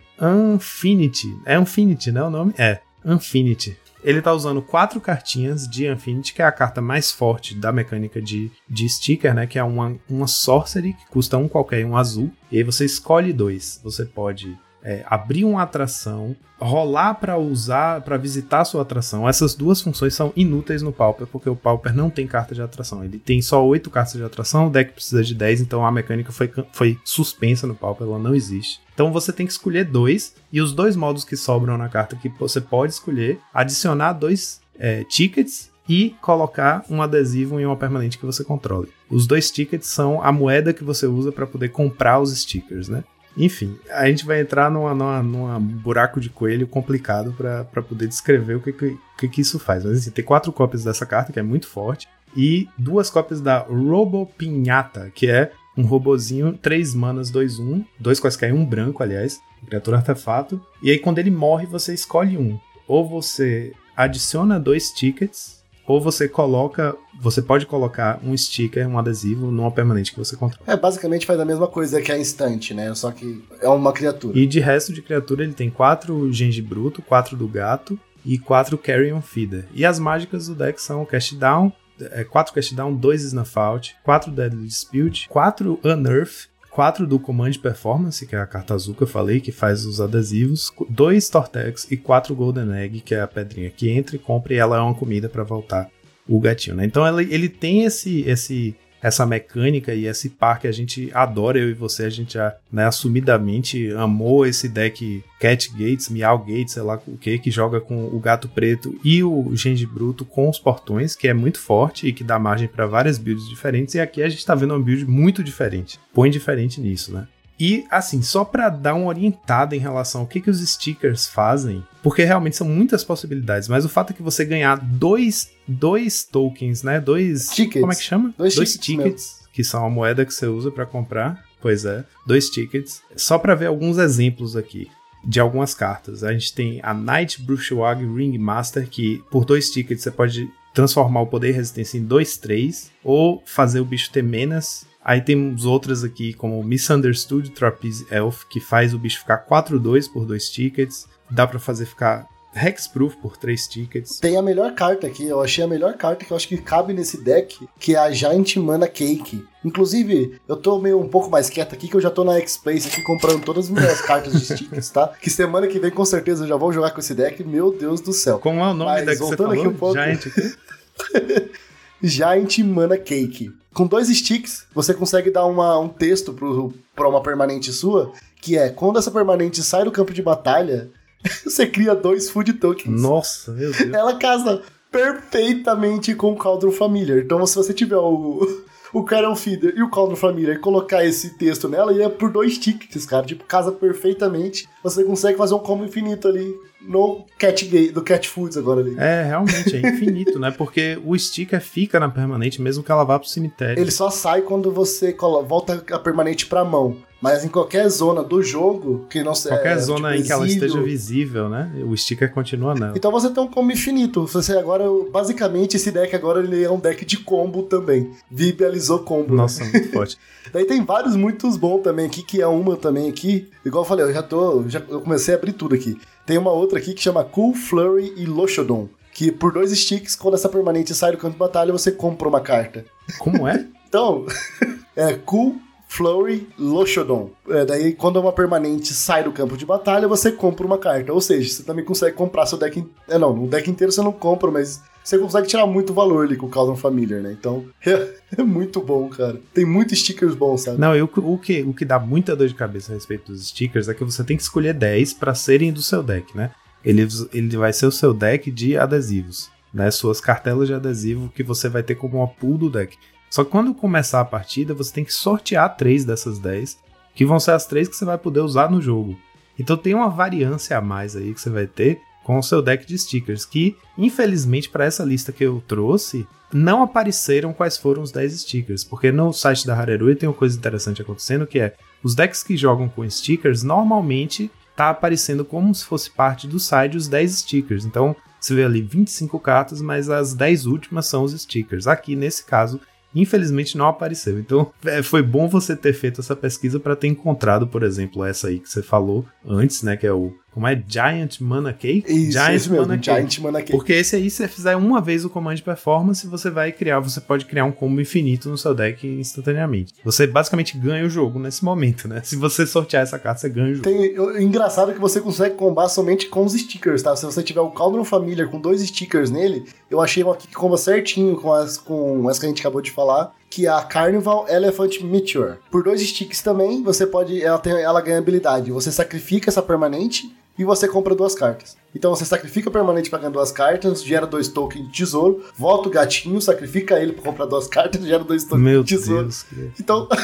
Infinity. 0.54 1.28
É 1.44 1.58
Infinity, 1.58 2.12
né? 2.12 2.22
O 2.22 2.30
nome? 2.30 2.54
É. 2.56 2.80
Infinity. 3.04 3.76
Ele 4.02 4.22
tá 4.22 4.32
usando 4.32 4.62
quatro 4.62 5.00
cartinhas 5.00 5.68
de 5.68 5.86
Infinity, 5.86 6.32
que 6.32 6.42
é 6.42 6.44
a 6.44 6.52
carta 6.52 6.80
mais 6.80 7.10
forte 7.10 7.54
da 7.54 7.72
mecânica 7.72 8.20
de, 8.20 8.50
de 8.68 8.88
sticker, 8.88 9.34
né? 9.34 9.46
Que 9.46 9.58
é 9.58 9.64
uma, 9.64 9.96
uma 10.08 10.26
Sorcery, 10.26 10.94
que 10.94 11.06
custa 11.08 11.36
um 11.36 11.48
qualquer, 11.48 11.84
um 11.84 11.96
azul. 11.96 12.30
E 12.50 12.58
aí 12.58 12.62
você 12.62 12.84
escolhe 12.84 13.32
dois. 13.32 13.80
Você 13.82 14.04
pode 14.04 14.56
é, 14.82 15.04
abrir 15.06 15.44
uma 15.44 15.62
atração, 15.62 16.34
rolar 16.58 17.14
para 17.14 17.38
usar, 17.38 18.02
para 18.02 18.16
visitar 18.16 18.60
a 18.60 18.64
sua 18.64 18.82
atração. 18.82 19.28
Essas 19.28 19.54
duas 19.54 19.80
funções 19.80 20.14
são 20.14 20.32
inúteis 20.36 20.82
no 20.82 20.92
Pauper, 20.92 21.26
porque 21.26 21.48
o 21.48 21.56
Pauper 21.56 21.94
não 21.94 22.10
tem 22.10 22.26
carta 22.26 22.54
de 22.54 22.62
atração. 22.62 23.04
Ele 23.04 23.18
tem 23.18 23.40
só 23.40 23.64
8 23.64 23.88
cartas 23.90 24.14
de 24.14 24.22
atração, 24.22 24.66
o 24.66 24.70
deck 24.70 24.92
precisa 24.92 25.22
de 25.22 25.34
10, 25.34 25.62
então 25.62 25.84
a 25.84 25.92
mecânica 25.92 26.32
foi, 26.32 26.52
foi 26.72 26.98
suspensa 27.04 27.66
no 27.66 27.74
Pauper, 27.74 28.06
ela 28.06 28.18
não 28.18 28.34
existe. 28.34 28.80
Então 28.94 29.12
você 29.12 29.32
tem 29.32 29.46
que 29.46 29.52
escolher 29.52 29.84
dois, 29.84 30.34
e 30.52 30.60
os 30.60 30.72
dois 30.72 30.96
modos 30.96 31.24
que 31.24 31.36
sobram 31.36 31.78
na 31.78 31.88
carta 31.88 32.16
que 32.16 32.28
você 32.28 32.60
pode 32.60 32.92
escolher, 32.92 33.38
adicionar 33.54 34.12
dois 34.12 34.60
é, 34.78 35.04
tickets 35.04 35.70
e 35.88 36.14
colocar 36.20 36.84
um 36.88 37.02
adesivo 37.02 37.58
em 37.58 37.66
uma 37.66 37.76
permanente 37.76 38.18
que 38.18 38.26
você 38.26 38.44
controle. 38.44 38.88
Os 39.10 39.26
dois 39.26 39.50
tickets 39.50 39.88
são 39.88 40.22
a 40.22 40.30
moeda 40.30 40.72
que 40.72 40.84
você 40.84 41.06
usa 41.06 41.32
para 41.32 41.46
poder 41.46 41.70
comprar 41.70 42.20
os 42.20 42.36
stickers, 42.38 42.88
né? 42.88 43.02
Enfim, 43.40 43.78
a 43.90 44.06
gente 44.06 44.26
vai 44.26 44.40
entrar 44.40 44.70
numa, 44.70 44.94
numa, 44.94 45.22
numa 45.22 45.58
buraco 45.58 46.20
de 46.20 46.28
coelho 46.28 46.66
complicado 46.66 47.32
para 47.32 47.82
poder 47.82 48.06
descrever 48.06 48.56
o 48.56 48.60
que, 48.60 48.72
que, 48.72 49.28
que, 49.28 49.40
isso 49.40 49.58
faz. 49.58 49.82
Mas 49.82 49.98
assim, 49.98 50.10
tem 50.10 50.24
quatro 50.24 50.52
cópias 50.52 50.84
dessa 50.84 51.06
carta, 51.06 51.32
que 51.32 51.38
é 51.38 51.42
muito 51.42 51.66
forte, 51.66 52.06
e 52.36 52.68
duas 52.76 53.08
cópias 53.08 53.40
da 53.40 53.58
Robo 53.60 54.26
Pinhata, 54.36 55.10
que 55.14 55.30
é 55.30 55.52
um 55.76 55.84
robozinho, 55.84 56.52
3 56.52 56.94
manas, 56.94 57.30
2, 57.30 57.58
1, 57.58 57.84
dois 57.98 58.20
quaisquer, 58.20 58.52
um 58.52 58.64
branco, 58.64 59.02
aliás, 59.02 59.40
criatura 59.66 59.96
artefato. 59.96 60.60
E 60.82 60.90
aí, 60.90 60.98
quando 60.98 61.18
ele 61.18 61.30
morre, 61.30 61.64
você 61.64 61.94
escolhe 61.94 62.36
um. 62.36 62.58
Ou 62.86 63.08
você 63.08 63.72
adiciona 63.96 64.60
dois 64.60 64.90
tickets 64.90 65.59
ou 65.90 66.00
você 66.00 66.28
coloca, 66.28 66.96
você 67.20 67.42
pode 67.42 67.66
colocar 67.66 68.20
um 68.22 68.36
sticker, 68.36 68.86
um 68.88 68.96
adesivo 68.96 69.50
numa 69.50 69.72
permanente 69.72 70.12
que 70.12 70.18
você 70.18 70.36
controla. 70.36 70.62
É, 70.72 70.76
basicamente 70.76 71.26
faz 71.26 71.40
a 71.40 71.44
mesma 71.44 71.66
coisa 71.66 72.00
que 72.00 72.12
a 72.12 72.18
instante, 72.18 72.72
né? 72.72 72.94
Só 72.94 73.10
que 73.10 73.42
é 73.60 73.68
uma 73.68 73.92
criatura. 73.92 74.38
E 74.38 74.46
de 74.46 74.60
resto 74.60 74.92
de 74.92 75.02
criatura 75.02 75.42
ele 75.42 75.52
tem 75.52 75.68
quatro 75.68 76.32
genji 76.32 76.62
bruto, 76.62 77.02
quatro 77.02 77.36
do 77.36 77.48
gato 77.48 77.98
e 78.24 78.38
quatro 78.38 78.78
carrion 78.78 79.20
feeder. 79.20 79.66
E 79.74 79.84
as 79.84 79.98
mágicas 79.98 80.46
do 80.46 80.54
deck 80.54 80.80
são 80.80 81.04
cast 81.04 81.34
down, 81.34 81.72
é, 82.12 82.22
4 82.22 82.54
cast 82.54 82.74
down, 82.74 82.94
2 82.94 83.22
snuff 83.24 83.58
out, 83.58 83.96
4 84.04 84.30
deadly 84.30 84.66
dispute, 84.66 85.28
4 85.28 85.78
unearth 85.84 86.49
4 86.70 87.06
do 87.06 87.18
Command 87.18 87.52
Performance, 87.54 88.24
que 88.26 88.34
é 88.34 88.38
a 88.38 88.46
carta 88.46 88.74
azul 88.74 88.94
que 88.94 89.02
eu 89.02 89.06
falei, 89.06 89.40
que 89.40 89.50
faz 89.50 89.84
os 89.84 90.00
adesivos, 90.00 90.72
2 90.88 91.28
Tortex 91.28 91.90
e 91.90 91.96
4 91.96 92.34
Golden 92.34 92.72
Egg, 92.74 93.00
que 93.00 93.14
é 93.14 93.20
a 93.20 93.26
pedrinha 93.26 93.70
que 93.70 93.90
entra 93.90 94.16
e 94.16 94.18
compra 94.18 94.54
e 94.54 94.58
ela 94.58 94.76
é 94.76 94.80
uma 94.80 94.94
comida 94.94 95.28
para 95.28 95.42
voltar 95.42 95.90
o 96.28 96.38
gatinho, 96.38 96.76
né? 96.76 96.84
Então 96.84 97.06
ele, 97.06 97.32
ele 97.34 97.48
tem 97.48 97.84
esse, 97.84 98.20
esse 98.22 98.76
essa 99.02 99.24
mecânica 99.24 99.94
e 99.94 100.06
esse 100.06 100.30
par 100.30 100.58
que 100.58 100.66
a 100.66 100.72
gente 100.72 101.10
adora, 101.14 101.58
eu 101.58 101.70
e 101.70 101.74
você, 101.74 102.04
a 102.04 102.10
gente 102.10 102.34
já 102.34 102.54
né, 102.70 102.86
assumidamente 102.86 103.90
amou 103.92 104.46
esse 104.46 104.68
deck 104.68 105.22
Cat 105.40 105.70
Gates, 105.72 106.10
Meow 106.10 106.38
Gates, 106.38 106.74
sei 106.74 106.82
lá 106.82 107.00
o 107.06 107.16
que, 107.16 107.38
que 107.38 107.50
joga 107.50 107.80
com 107.80 108.04
o 108.04 108.18
gato 108.18 108.48
preto 108.48 108.98
e 109.02 109.22
o 109.22 109.54
Genji 109.54 109.86
Bruto 109.86 110.24
com 110.24 110.48
os 110.48 110.58
portões, 110.58 111.16
que 111.16 111.28
é 111.28 111.34
muito 111.34 111.58
forte 111.58 112.06
e 112.06 112.12
que 112.12 112.22
dá 112.22 112.38
margem 112.38 112.68
para 112.68 112.86
várias 112.86 113.16
builds 113.16 113.48
diferentes. 113.48 113.94
E 113.94 114.00
aqui 114.00 114.22
a 114.22 114.28
gente 114.28 114.44
tá 114.44 114.54
vendo 114.54 114.74
uma 114.74 114.84
build 114.84 115.06
muito 115.06 115.42
diferente, 115.42 115.98
põe 116.12 116.30
diferente 116.30 116.80
nisso, 116.80 117.12
né? 117.12 117.26
E 117.60 117.86
assim, 117.90 118.22
só 118.22 118.42
para 118.42 118.70
dar 118.70 118.94
uma 118.94 119.08
orientada 119.08 119.76
em 119.76 119.78
relação 119.78 120.22
ao 120.22 120.26
que, 120.26 120.40
que 120.40 120.48
os 120.48 120.66
stickers 120.66 121.28
fazem, 121.28 121.84
porque 122.02 122.24
realmente 122.24 122.56
são 122.56 122.66
muitas 122.66 123.04
possibilidades, 123.04 123.68
mas 123.68 123.84
o 123.84 123.88
fato 123.88 124.12
é 124.12 124.16
que 124.16 124.22
você 124.22 124.46
ganhar 124.46 124.76
dois, 124.76 125.50
dois 125.68 126.24
tokens, 126.24 126.82
né? 126.82 126.98
Dois. 126.98 127.48
Tickets. 127.50 127.80
Como 127.80 127.92
é 127.92 127.94
que 127.94 128.02
chama? 128.02 128.34
Dois, 128.38 128.54
dois 128.54 128.72
tickets, 128.72 129.04
tickets 129.04 129.48
que 129.52 129.62
são 129.62 129.84
a 129.84 129.90
moeda 129.90 130.24
que 130.24 130.32
você 130.32 130.46
usa 130.46 130.70
para 130.70 130.86
comprar. 130.86 131.44
Pois 131.60 131.84
é, 131.84 132.04
dois 132.26 132.48
tickets. 132.48 133.02
Só 133.14 133.38
para 133.38 133.54
ver 133.54 133.66
alguns 133.66 133.98
exemplos 133.98 134.56
aqui 134.56 134.88
de 135.22 135.38
algumas 135.38 135.74
cartas. 135.74 136.24
A 136.24 136.32
gente 136.32 136.54
tem 136.54 136.80
a 136.82 136.94
Night 136.94 137.42
Brushwag 137.42 138.02
Ringmaster, 138.02 138.88
que 138.88 139.22
por 139.30 139.44
dois 139.44 139.70
tickets 139.70 140.02
você 140.02 140.10
pode 140.10 140.48
transformar 140.72 141.20
o 141.20 141.26
poder 141.26 141.50
e 141.50 141.52
resistência 141.52 141.98
em 141.98 142.06
2-3, 142.06 142.90
ou 143.04 143.42
fazer 143.44 143.80
o 143.80 143.84
bicho 143.84 144.10
ter 144.10 144.22
menos 144.22 144.86
Aí 145.02 145.20
temos 145.22 145.64
outras 145.64 146.04
aqui, 146.04 146.34
como 146.34 146.62
Misunderstood 146.62 147.50
Trapeze 147.50 148.06
Elf, 148.10 148.44
que 148.50 148.60
faz 148.60 148.92
o 148.92 148.98
bicho 148.98 149.20
ficar 149.20 149.46
4-2 149.46 150.12
por 150.12 150.26
2 150.26 150.50
tickets. 150.50 151.06
Dá 151.30 151.46
para 151.46 151.58
fazer 151.58 151.86
ficar 151.86 152.26
Hexproof 152.54 153.16
por 153.16 153.36
3 153.36 153.66
tickets. 153.68 154.18
Tem 154.18 154.36
a 154.36 154.42
melhor 154.42 154.74
carta 154.74 155.06
aqui, 155.06 155.24
eu 155.24 155.40
achei 155.40 155.62
a 155.64 155.68
melhor 155.68 155.94
carta 155.94 156.24
que 156.24 156.32
eu 156.32 156.36
acho 156.36 156.48
que 156.48 156.58
cabe 156.58 156.92
nesse 156.92 157.22
deck, 157.22 157.66
que 157.78 157.94
é 157.94 157.98
a 157.98 158.10
Giant 158.10 158.56
Mana 158.56 158.88
Cake. 158.88 159.42
Inclusive, 159.64 160.38
eu 160.48 160.56
tô 160.56 160.78
meio 160.78 160.98
um 161.00 161.08
pouco 161.08 161.30
mais 161.30 161.48
quieto 161.48 161.74
aqui, 161.74 161.86
que 161.88 161.94
eu 161.94 162.00
já 162.00 162.10
tô 162.10 162.24
na 162.24 162.34
X-Place 162.38 162.88
aqui 162.88 163.02
comprando 163.02 163.44
todas 163.44 163.66
as 163.66 163.70
minhas 163.70 164.00
cartas 164.00 164.32
de 164.32 164.44
stickers, 164.44 164.90
tá? 164.90 165.12
Que 165.22 165.30
semana 165.30 165.66
que 165.68 165.78
vem 165.78 165.90
com 165.92 166.04
certeza 166.04 166.44
eu 166.44 166.48
já 166.48 166.56
vou 166.56 166.72
jogar 166.72 166.90
com 166.90 167.00
esse 167.00 167.14
deck, 167.14 167.42
meu 167.44 167.72
Deus 167.72 168.00
do 168.00 168.12
céu. 168.12 168.38
Como 168.40 168.58
é 168.60 168.64
o 168.70 168.74
nome 168.74 168.90
Mas, 168.90 169.06
da 169.06 169.12
que 169.12 169.18
você 169.18 169.36
falou? 169.36 169.52
aqui 169.52 169.68
um 169.68 169.74
pouco- 169.74 169.94
Giant? 169.94 170.26
Giant 172.02 172.58
Mana 172.60 172.98
Cake. 172.98 173.52
Com 173.72 173.86
dois 173.86 174.08
sticks, 174.08 174.66
você 174.74 174.92
consegue 174.92 175.30
dar 175.30 175.46
uma, 175.46 175.78
um 175.78 175.88
texto 175.88 176.32
pro, 176.32 176.72
pra 176.94 177.08
uma 177.08 177.22
permanente 177.22 177.72
sua, 177.72 178.12
que 178.40 178.58
é, 178.58 178.68
quando 178.68 178.98
essa 178.98 179.10
permanente 179.10 179.62
sai 179.62 179.84
do 179.84 179.92
campo 179.92 180.12
de 180.12 180.22
batalha, 180.22 180.90
você 181.44 181.66
cria 181.66 181.94
dois 181.94 182.28
food 182.28 182.54
tokens. 182.54 183.00
Nossa, 183.00 183.52
meu 183.52 183.72
Deus. 183.72 183.92
Ela 183.92 184.16
casa 184.16 184.62
perfeitamente 184.90 186.14
com 186.14 186.32
o 186.32 186.36
Cauldron 186.36 186.72
Familiar. 186.72 187.18
Então, 187.18 187.46
se 187.46 187.54
você 187.54 187.72
tiver 187.72 187.96
o, 187.96 188.64
o 188.92 189.04
Carol 189.04 189.36
Feeder 189.36 189.74
e 189.76 189.82
o 189.82 189.90
Cauldron 189.90 190.16
Familiar 190.16 190.56
e 190.56 190.58
colocar 190.58 191.04
esse 191.04 191.30
texto 191.36 191.68
nela, 191.68 191.92
e 191.92 192.02
é 192.02 192.08
por 192.08 192.30
dois 192.30 192.58
tickets, 192.58 193.06
cara. 193.06 193.26
Tipo, 193.26 193.44
casa 193.44 193.72
perfeitamente. 193.72 194.68
Você 194.82 195.04
consegue 195.04 195.38
fazer 195.38 195.54
um 195.54 195.58
combo 195.58 195.84
infinito 195.84 196.28
ali 196.28 196.54
no 196.80 197.24
Cat 197.38 197.64
Gate, 197.66 197.92
do 197.92 198.02
Cat 198.02 198.28
Foods 198.28 198.56
agora 198.56 198.80
ali. 198.80 198.96
É, 198.98 199.24
realmente, 199.24 199.76
é 199.76 199.80
infinito, 199.80 200.38
né? 200.38 200.50
Porque 200.50 200.98
o 201.04 201.16
sticker 201.18 201.60
fica 201.60 202.00
na 202.00 202.08
permanente 202.08 202.60
mesmo 202.60 202.82
que 202.82 202.90
ela 202.90 203.04
vá 203.04 203.18
pro 203.18 203.28
cemitério. 203.28 203.80
Ele 203.80 203.90
só 203.90 204.10
sai 204.10 204.42
quando 204.42 204.72
você 204.72 205.14
volta 205.46 205.84
a 205.92 205.98
permanente 205.98 206.46
pra 206.46 206.64
mão. 206.64 206.96
Mas 207.20 207.44
em 207.44 207.48
qualquer 207.48 207.86
zona 207.88 208.22
do 208.24 208.42
jogo, 208.42 209.06
que 209.10 209.22
não 209.22 209.34
seja. 209.34 209.54
Qualquer 209.54 209.78
zona 209.78 210.10
tipo, 210.10 210.22
em 210.22 210.26
que 210.26 210.32
ela 210.32 210.46
esteja 210.46 210.80
visível, 210.80 211.48
né? 211.50 211.70
O 211.86 211.94
sticker 211.94 212.32
continua 212.32 212.74
nela. 212.74 212.94
Então 212.96 213.12
você 213.12 213.28
tem 213.28 213.42
um 213.42 213.46
combo 213.46 213.70
infinito. 213.70 214.26
Você 214.26 214.56
agora, 214.56 214.84
basicamente, 215.12 215.76
esse 215.76 215.90
deck 215.90 216.16
agora 216.16 216.40
ele 216.40 216.64
é 216.64 216.70
um 216.70 216.78
deck 216.78 217.04
de 217.04 217.18
combo 217.18 217.64
também. 217.64 218.10
Vibializou 218.30 219.00
combo. 219.00 219.34
né? 219.34 219.42
Nossa, 219.42 219.62
muito 219.64 219.88
forte. 219.92 220.16
Daí 220.50 220.64
tem 220.64 220.82
vários 220.82 221.14
muitos 221.14 221.58
bons 221.58 221.82
também 221.82 222.06
aqui, 222.06 222.22
que 222.22 222.40
é 222.40 222.46
uma 222.46 222.76
também 222.76 223.08
aqui. 223.08 223.48
Igual 223.64 223.84
eu 223.84 223.88
falei, 223.88 224.06
eu 224.06 224.12
já 224.14 224.22
tô. 224.22 224.64
Já, 224.66 224.82
eu 224.88 225.02
comecei 225.02 225.34
a 225.34 225.36
abrir 225.36 225.52
tudo 225.52 225.74
aqui. 225.74 226.00
Tem 226.24 226.38
uma 226.38 226.52
outra 226.52 226.78
aqui 226.78 226.94
que 226.94 227.02
chama 227.02 227.22
Cool 227.22 227.54
Flurry 227.54 228.14
e 228.16 228.24
Lochodon. 228.24 228.88
Que 229.12 229.30
por 229.30 229.52
dois 229.52 229.70
sticks, 229.72 230.16
quando 230.16 230.34
essa 230.34 230.48
permanente 230.48 230.94
sai 230.94 231.12
do 231.12 231.18
campo 231.18 231.34
de 231.34 231.38
batalha, 231.38 231.72
você 231.72 231.92
compra 231.92 232.28
uma 232.28 232.40
carta. 232.40 232.84
Como 233.18 233.46
é? 233.46 233.66
Então, 233.90 234.24
é 234.94 235.14
Cool 235.14 235.56
Flurry, 235.90 236.46
Loxodon. 236.56 237.32
É, 237.48 237.64
daí, 237.64 237.92
quando 237.92 238.20
uma 238.20 238.32
permanente 238.32 238.94
sai 238.94 239.24
do 239.24 239.32
campo 239.32 239.56
de 239.56 239.66
batalha, 239.66 240.06
você 240.06 240.30
compra 240.30 240.64
uma 240.64 240.78
carta. 240.78 241.12
Ou 241.12 241.20
seja, 241.20 241.52
você 241.52 241.62
também 241.64 241.84
consegue 241.84 242.16
comprar 242.16 242.46
seu 242.46 242.56
deck. 242.56 242.78
In... 242.78 242.88
É, 243.08 243.18
não, 243.18 243.34
no 243.34 243.48
deck 243.48 243.68
inteiro 243.68 243.92
você 243.92 244.00
não 244.00 244.12
compra, 244.12 244.52
mas 244.52 244.80
você 245.02 245.18
consegue 245.18 245.48
tirar 245.48 245.66
muito 245.66 245.92
valor 245.92 246.24
ali 246.24 246.36
com 246.36 246.46
o 246.46 246.48
Caldron 246.48 246.76
Familiar, 246.76 247.20
né? 247.20 247.34
Então, 247.36 247.64
é, 247.84 248.08
é, 248.38 248.42
muito 248.44 248.80
bom, 248.80 249.08
cara. 249.08 249.40
Tem 249.52 249.64
muitos 249.64 249.98
stickers 249.98 250.36
bons, 250.36 250.62
sabe? 250.62 250.78
Não, 250.78 250.94
eu, 250.94 251.10
o, 251.12 251.36
que, 251.36 251.62
o 251.62 251.74
que 251.74 251.84
dá 251.84 251.98
muita 251.98 252.36
dor 252.36 252.46
de 252.46 252.54
cabeça 252.54 252.92
a 252.92 252.94
respeito 252.94 253.32
dos 253.32 253.48
stickers 253.48 253.88
é 253.88 253.94
que 253.94 254.04
você 254.04 254.22
tem 254.22 254.36
que 254.36 254.44
escolher 254.44 254.72
10 254.72 255.14
para 255.14 255.34
serem 255.34 255.72
do 255.72 255.82
seu 255.82 256.04
deck, 256.04 256.36
né? 256.36 256.52
Ele, 256.84 257.06
ele 257.34 257.56
vai 257.56 257.72
ser 257.72 257.86
o 257.86 257.92
seu 257.92 258.14
deck 258.14 258.48
de 258.48 258.76
adesivos, 258.76 259.50
né? 259.74 259.90
Suas 259.90 260.20
cartelas 260.20 260.68
de 260.68 260.74
adesivo 260.74 261.32
que 261.34 261.42
você 261.42 261.68
vai 261.68 261.82
ter 261.82 261.96
como 261.96 262.18
uma 262.18 262.28
pool 262.28 262.56
do 262.56 262.70
deck. 262.70 262.96
Só 263.30 263.44
que 263.44 263.50
quando 263.50 263.72
começar 263.72 264.20
a 264.20 264.24
partida, 264.24 264.74
você 264.74 264.92
tem 264.92 265.04
que 265.04 265.14
sortear 265.14 265.76
três 265.76 266.04
dessas 266.04 266.38
10, 266.38 266.78
que 267.14 267.24
vão 267.24 267.38
ser 267.38 267.52
as 267.52 267.64
três 267.64 267.88
que 267.88 267.96
você 267.96 268.04
vai 268.04 268.18
poder 268.18 268.40
usar 268.40 268.70
no 268.70 268.82
jogo. 268.82 269.16
Então 269.58 269.76
tem 269.76 269.94
uma 269.94 270.10
variância 270.10 270.76
a 270.76 270.80
mais 270.80 271.14
aí 271.14 271.32
que 271.32 271.40
você 271.40 271.50
vai 271.50 271.66
ter 271.66 272.00
com 272.24 272.38
o 272.38 272.42
seu 272.42 272.60
deck 272.60 272.86
de 272.86 272.98
stickers, 272.98 273.44
que 273.44 273.76
infelizmente 273.96 274.68
para 274.68 274.84
essa 274.84 275.04
lista 275.04 275.32
que 275.32 275.44
eu 275.44 275.62
trouxe, 275.66 276.26
não 276.52 276.82
apareceram 276.82 277.52
quais 277.52 277.76
foram 277.76 278.02
os 278.02 278.10
10 278.10 278.40
stickers, 278.40 278.84
porque 278.84 279.12
no 279.12 279.32
site 279.32 279.66
da 279.66 279.74
Harerui 279.74 280.16
tem 280.16 280.28
uma 280.28 280.34
coisa 280.34 280.56
interessante 280.56 281.00
acontecendo 281.00 281.46
que 281.46 281.60
é 281.60 281.74
os 282.02 282.14
decks 282.14 282.42
que 282.42 282.56
jogam 282.56 282.88
com 282.88 283.08
stickers 283.08 283.62
normalmente 283.62 284.50
tá 284.76 284.90
aparecendo 284.90 285.44
como 285.44 285.74
se 285.74 285.84
fosse 285.84 286.10
parte 286.10 286.46
do 286.46 286.58
site 286.58 286.96
os 286.96 287.06
10 287.06 287.40
stickers. 287.40 287.84
Então, 287.84 288.16
você 288.40 288.54
vê 288.54 288.64
ali 288.64 288.80
25 288.80 289.38
cartas, 289.38 289.82
mas 289.82 290.08
as 290.08 290.32
10 290.32 290.64
últimas 290.64 291.04
são 291.04 291.22
os 291.22 291.38
stickers. 291.38 291.86
Aqui 291.86 292.16
nesse 292.16 292.44
caso, 292.44 292.80
infelizmente 293.14 293.76
não 293.76 293.86
apareceu. 293.86 294.38
Então 294.38 294.72
é, 294.84 295.02
foi 295.02 295.22
bom 295.22 295.48
você 295.48 295.76
ter 295.76 295.92
feito 295.92 296.20
essa 296.20 296.36
pesquisa 296.36 296.78
para 296.78 296.96
ter 296.96 297.08
encontrado, 297.08 297.66
por 297.66 297.82
exemplo, 297.82 298.24
essa 298.24 298.48
aí 298.48 298.58
que 298.58 298.68
você 298.68 298.82
falou 298.82 299.24
antes, 299.44 299.82
né, 299.82 299.96
que 299.96 300.06
é 300.06 300.12
o 300.12 300.34
como 300.52 300.66
é? 300.66 300.82
Giant 300.86 301.40
Mana 301.40 301.72
Cake? 301.72 302.04
Isso, 302.08 302.32
Giant 302.32 302.54
esse 302.54 302.70
mesmo, 302.70 302.86
Mana 302.86 303.00
Giant 303.00 303.38
Mana 303.38 303.60
Cake. 303.60 303.72
Porque 303.72 303.92
esse 303.92 304.16
aí, 304.16 304.28
se 304.28 304.38
você 304.38 304.48
fizer 304.48 304.76
uma 304.76 305.00
vez 305.00 305.24
o 305.24 305.30
Command 305.30 305.56
Performance, 305.58 306.26
você 306.26 306.50
vai 306.50 306.72
criar, 306.72 306.98
você 307.00 307.20
pode 307.20 307.44
criar 307.44 307.64
um 307.64 307.72
combo 307.72 308.00
infinito 308.00 308.48
no 308.48 308.58
seu 308.58 308.74
deck 308.74 309.06
instantaneamente. 309.06 309.94
Você 310.04 310.26
basicamente 310.26 310.76
ganha 310.76 311.04
o 311.04 311.08
jogo 311.08 311.38
nesse 311.38 311.64
momento, 311.64 312.08
né? 312.08 312.20
Se 312.24 312.36
você 312.36 312.66
sortear 312.66 313.02
essa 313.02 313.18
carta, 313.18 313.40
você 313.40 313.48
ganha 313.48 313.70
o 313.70 313.74
jogo. 313.74 313.84
Tem, 313.84 314.06
eu, 314.06 314.40
engraçado 314.40 314.92
que 314.92 315.00
você 315.00 315.20
consegue 315.20 315.54
combar 315.54 315.88
somente 315.88 316.26
com 316.26 316.44
os 316.44 316.52
stickers, 316.52 317.02
tá? 317.02 317.14
Se 317.14 317.24
você 317.24 317.42
tiver 317.42 317.60
o 317.60 317.70
Cauldron 317.70 318.04
Familiar 318.04 318.48
com 318.48 318.60
dois 318.60 318.80
stickers 318.82 319.30
nele, 319.30 319.64
eu 319.88 320.00
achei 320.00 320.22
uma 320.22 320.34
aqui 320.34 320.48
que 320.48 320.54
comba 320.54 320.76
certinho 320.76 321.36
com 321.36 321.52
as, 321.52 321.76
com 321.76 322.28
as 322.28 322.38
que 322.38 322.46
a 322.46 322.48
gente 322.48 322.60
acabou 322.60 322.80
de 322.80 322.90
falar 322.90 323.32
que 323.50 323.66
é 323.66 323.68
a 323.68 323.82
Carnival 323.82 324.46
Elephant 324.48 325.00
Meteor. 325.00 325.58
Por 325.70 325.82
dois 325.82 326.00
sticks 326.00 326.40
também, 326.40 326.82
você 326.84 327.04
pode. 327.04 327.42
Ela, 327.42 327.58
tem, 327.58 327.72
ela 327.72 328.00
ganha 328.00 328.18
habilidade. 328.18 328.70
Você 328.70 328.92
sacrifica 328.92 329.50
essa 329.50 329.60
permanente 329.60 330.32
e 330.56 330.64
você 330.64 330.86
compra 330.86 331.14
duas 331.14 331.34
cartas. 331.34 331.76
Então 331.94 332.14
você 332.14 332.24
sacrifica 332.24 332.68
o 332.68 332.72
permanente 332.72 333.10
para 333.10 333.18
ganhar 333.18 333.32
duas 333.32 333.50
cartas, 333.50 334.04
gera 334.04 334.26
dois 334.26 334.46
tokens 334.46 334.86
de 334.86 334.92
tesouro, 334.92 335.44
volta 335.56 335.88
o 335.88 335.90
gatinho, 335.90 336.40
sacrifica 336.40 337.00
ele 337.00 337.12
para 337.12 337.24
comprar 337.24 337.46
duas 337.46 337.66
cartas, 337.66 338.04
gera 338.04 338.22
dois 338.22 338.44
tokens 338.44 338.62
Meu 338.62 338.84
de 338.84 338.96
tesouro. 338.96 339.22
Deus, 339.22 339.46
então. 339.80 340.06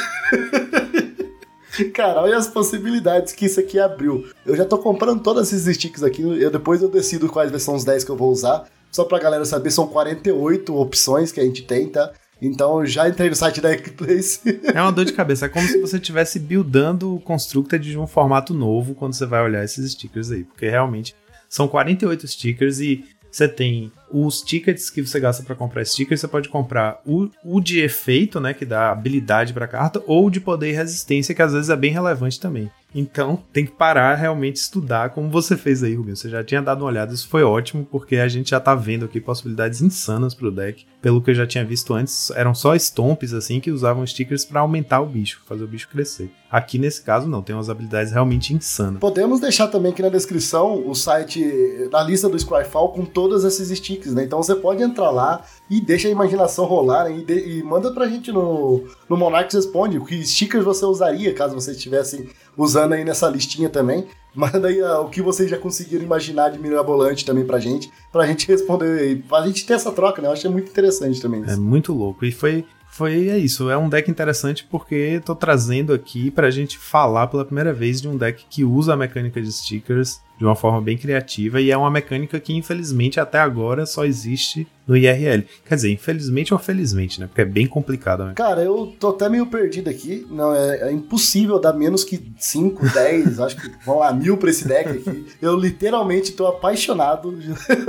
Cara, 1.93 2.23
olha 2.23 2.39
as 2.39 2.47
possibilidades 2.47 3.35
que 3.35 3.47
isso 3.47 3.61
aqui 3.61 3.79
abriu. 3.79 4.25
Eu 4.47 4.57
já 4.57 4.65
tô 4.65 4.79
comprando 4.79 5.23
todos 5.23 5.53
esses 5.53 5.77
sticks 5.77 6.03
aqui, 6.03 6.23
eu, 6.23 6.51
depois 6.51 6.81
eu 6.81 6.89
decido 6.89 7.29
quais 7.29 7.63
são 7.63 7.75
os 7.75 7.85
10 7.85 8.05
que 8.05 8.11
eu 8.11 8.17
vou 8.17 8.31
usar. 8.31 8.67
Só 8.91 9.05
pra 9.05 9.19
galera 9.19 9.45
saber, 9.45 9.71
são 9.71 9.87
48 9.87 10.75
opções 10.75 11.31
que 11.31 11.41
a 11.41 11.45
gente 11.45 11.65
tem, 11.65 11.89
tá? 11.89 12.13
Então 12.41 12.85
já 12.85 13.09
entrei 13.09 13.31
no 13.31 13.37
site 13.37 13.61
da 13.61 13.73
Equiplace. 13.73 14.41
É 14.75 14.81
uma 14.81 14.93
dor 14.93 15.05
de 15.05 15.13
cabeça. 15.13 15.47
É 15.47 15.49
como 15.49 15.67
se 15.67 15.81
você 15.81 15.97
estivesse 15.97 16.39
buildando 16.39 17.15
o 17.15 17.21
Constructed 17.21 17.83
de 17.83 17.99
um 17.99 18.07
formato 18.07 18.53
novo 18.53 18.95
quando 18.95 19.15
você 19.15 19.27
vai 19.27 19.43
olhar 19.43 19.65
esses 19.65 19.93
stickers 19.93 20.31
aí. 20.31 20.45
Porque 20.45 20.69
realmente 20.69 21.15
são 21.49 21.67
48 21.67 22.27
stickers 22.29 22.81
e 22.81 23.05
você 23.31 23.47
tem 23.47 23.93
os 24.11 24.41
tickets 24.41 24.89
que 24.89 25.07
você 25.07 25.21
gasta 25.21 25.43
para 25.43 25.55
comprar 25.55 25.85
stickers, 25.85 26.21
você 26.21 26.29
pode 26.29 26.49
comprar 26.49 27.01
o, 27.05 27.29
o 27.45 27.61
de 27.61 27.81
efeito, 27.81 28.41
né, 28.41 28.55
que 28.55 28.65
dá 28.65 28.91
habilidade 28.91 29.53
para 29.53 29.69
carta, 29.69 30.03
ou 30.07 30.31
de 30.31 30.41
poder 30.41 30.71
e 30.71 30.73
resistência, 30.73 31.35
que 31.35 31.43
às 31.43 31.53
vezes 31.53 31.69
é 31.69 31.77
bem 31.77 31.93
relevante 31.93 32.41
também. 32.41 32.71
Então, 32.95 33.43
tem 33.53 33.67
que 33.67 33.73
parar 33.73 34.15
realmente 34.15 34.57
estudar 34.57 35.11
como 35.11 35.29
você 35.29 35.57
fez 35.57 35.83
aí, 35.83 35.95
Rubinho. 35.95 36.17
Você 36.17 36.31
já 36.31 36.43
tinha 36.43 36.63
dado 36.63 36.81
uma 36.81 36.89
olhada, 36.89 37.13
isso 37.13 37.29
foi 37.29 37.43
ótimo, 37.43 37.87
porque 37.91 38.17
a 38.17 38.29
gente 38.29 38.51
já 38.51 38.61
tá 38.61 38.75
vendo 38.75 39.05
aqui 39.05 39.21
possibilidades 39.21 39.83
insanas 39.83 40.35
pro 40.35 40.51
deck. 40.51 40.87
Pelo 41.03 41.21
que 41.21 41.31
eu 41.31 41.35
já 41.35 41.47
tinha 41.47 41.65
visto 41.65 41.93
antes, 41.93 42.31
eram 42.31 42.55
só 42.55 42.75
stomps 42.75 43.35
assim 43.35 43.61
que 43.61 43.71
usavam 43.71 44.07
stickers 44.07 44.45
para 44.45 44.61
aumentar 44.61 45.01
o 45.01 45.07
bicho, 45.07 45.43
fazer 45.47 45.65
o 45.65 45.69
bicho 45.69 45.89
crescer. 45.89 46.31
Aqui 46.51 46.79
nesse 46.79 47.03
caso 47.03 47.29
não, 47.29 47.43
tem 47.43 47.55
umas 47.55 47.69
habilidades 47.69 48.13
realmente 48.13 48.55
insanas. 48.55 49.01
Podemos 49.01 49.41
deixar 49.41 49.69
também 49.69 49.93
aqui 49.93 50.01
na 50.01 50.09
descrição 50.09 50.89
o 50.89 50.95
site, 50.95 51.45
na 51.93 52.03
lista 52.03 52.29
do 52.29 52.39
Scryfall 52.39 52.93
com 52.93 53.05
todos 53.05 53.45
esses 53.45 53.77
stickers, 53.77 54.15
né? 54.15 54.25
Então 54.25 54.43
você 54.43 54.55
pode 54.55 54.83
entrar 54.83 55.11
lá 55.11 55.45
e 55.69 55.81
deixa 55.81 56.09
a 56.09 56.11
imaginação 56.11 56.65
rolar 56.65 57.05
né? 57.05 57.19
e, 57.19 57.25
de, 57.25 57.59
e 57.59 57.63
manda 57.63 57.91
pra 57.93 58.09
gente 58.09 58.31
no, 58.31 58.85
no 59.09 59.17
Monarchs 59.17 59.55
Responde 59.55 60.01
que 60.01 60.25
stickers 60.25 60.65
você 60.65 60.85
usaria 60.85 61.35
caso 61.35 61.55
você 61.55 61.73
estivesse 61.73 62.29
usando 62.57 62.93
aí 62.93 63.05
nessa 63.05 63.29
listinha 63.29 63.69
também. 63.69 64.07
Manda 64.35 64.69
aí 64.69 64.83
uh, 64.83 65.01
o 65.01 65.09
que 65.09 65.23
vocês 65.23 65.51
já 65.51 65.57
conseguiram 65.57 66.05
imaginar 66.05 66.51
de 66.51 66.59
mirabolante 66.59 67.25
também 67.25 67.45
pra 67.45 67.59
gente, 67.59 67.91
pra 68.13 68.27
gente 68.27 68.47
responder 68.53 69.23
pra 69.29 69.47
gente 69.47 69.65
ter 69.67 69.75
essa 69.75 69.91
troca, 69.91 70.21
né? 70.21 70.29
Eu 70.29 70.33
achei 70.33 70.51
muito 70.51 70.71
interessante 70.71 71.21
também. 71.21 71.43
Isso. 71.43 71.53
É 71.53 71.57
muito 71.57 71.93
louco. 71.93 72.25
E 72.25 72.31
foi, 72.31 72.65
foi 72.89 73.29
é 73.29 73.39
isso. 73.39 73.71
É 73.71 73.77
um 73.77 73.89
deck 73.89 74.11
interessante 74.11 74.67
porque 74.71 75.21
tô 75.25 75.35
trazendo 75.35 75.93
aqui 75.93 76.31
pra 76.31 76.51
gente 76.51 76.79
falar 76.79 77.29
pela 77.29 77.45
primeira 77.45 77.73
vez 77.73 78.01
de 78.01 78.09
um 78.09 78.17
deck 78.17 78.45
que 78.49 78.63
usa 78.63 78.93
a 78.93 78.97
mecânica 78.97 79.41
de 79.41 79.51
stickers 79.51 80.21
de 80.39 80.45
uma 80.45 80.55
forma 80.55 80.81
bem 80.81 80.97
criativa 80.97 81.61
e 81.61 81.71
é 81.71 81.77
uma 81.77 81.91
mecânica 81.91 82.39
que 82.39 82.55
infelizmente 82.55 83.19
até 83.19 83.39
agora 83.39 83.87
só 83.87 84.05
existe 84.05 84.67
no 84.87 84.97
IRL. 84.97 85.45
Quer 85.65 85.75
dizer, 85.75 85.91
infelizmente 85.91 86.55
ou 86.55 86.61
felizmente, 86.61 87.21
né? 87.21 87.27
Porque 87.27 87.41
é 87.41 87.45
bem 87.45 87.67
complicado, 87.67 88.25
né? 88.25 88.35
Cara, 88.37 88.63
eu 88.63 88.95
tô 89.01 89.09
até 89.09 89.29
meio 89.29 89.47
perdido 89.47 89.91
aqui. 89.91 90.25
Não, 90.31 90.55
é, 90.55 90.89
é 90.89 90.93
impossível 90.93 91.59
dar 91.59 91.73
menos 91.73 92.05
que 92.05 92.33
5, 92.39 92.89
10, 92.91 93.41
acho 93.41 93.57
que 93.57 93.69
vão 93.85 93.99
lá, 93.99 94.13
mil 94.13 94.37
pra 94.37 94.51
esse 94.51 94.67
deck 94.67 94.91
aqui. 94.91 95.27
Eu 95.43 95.57
literalmente 95.57 96.33
tô 96.33 96.47
apaixonado. 96.47 97.37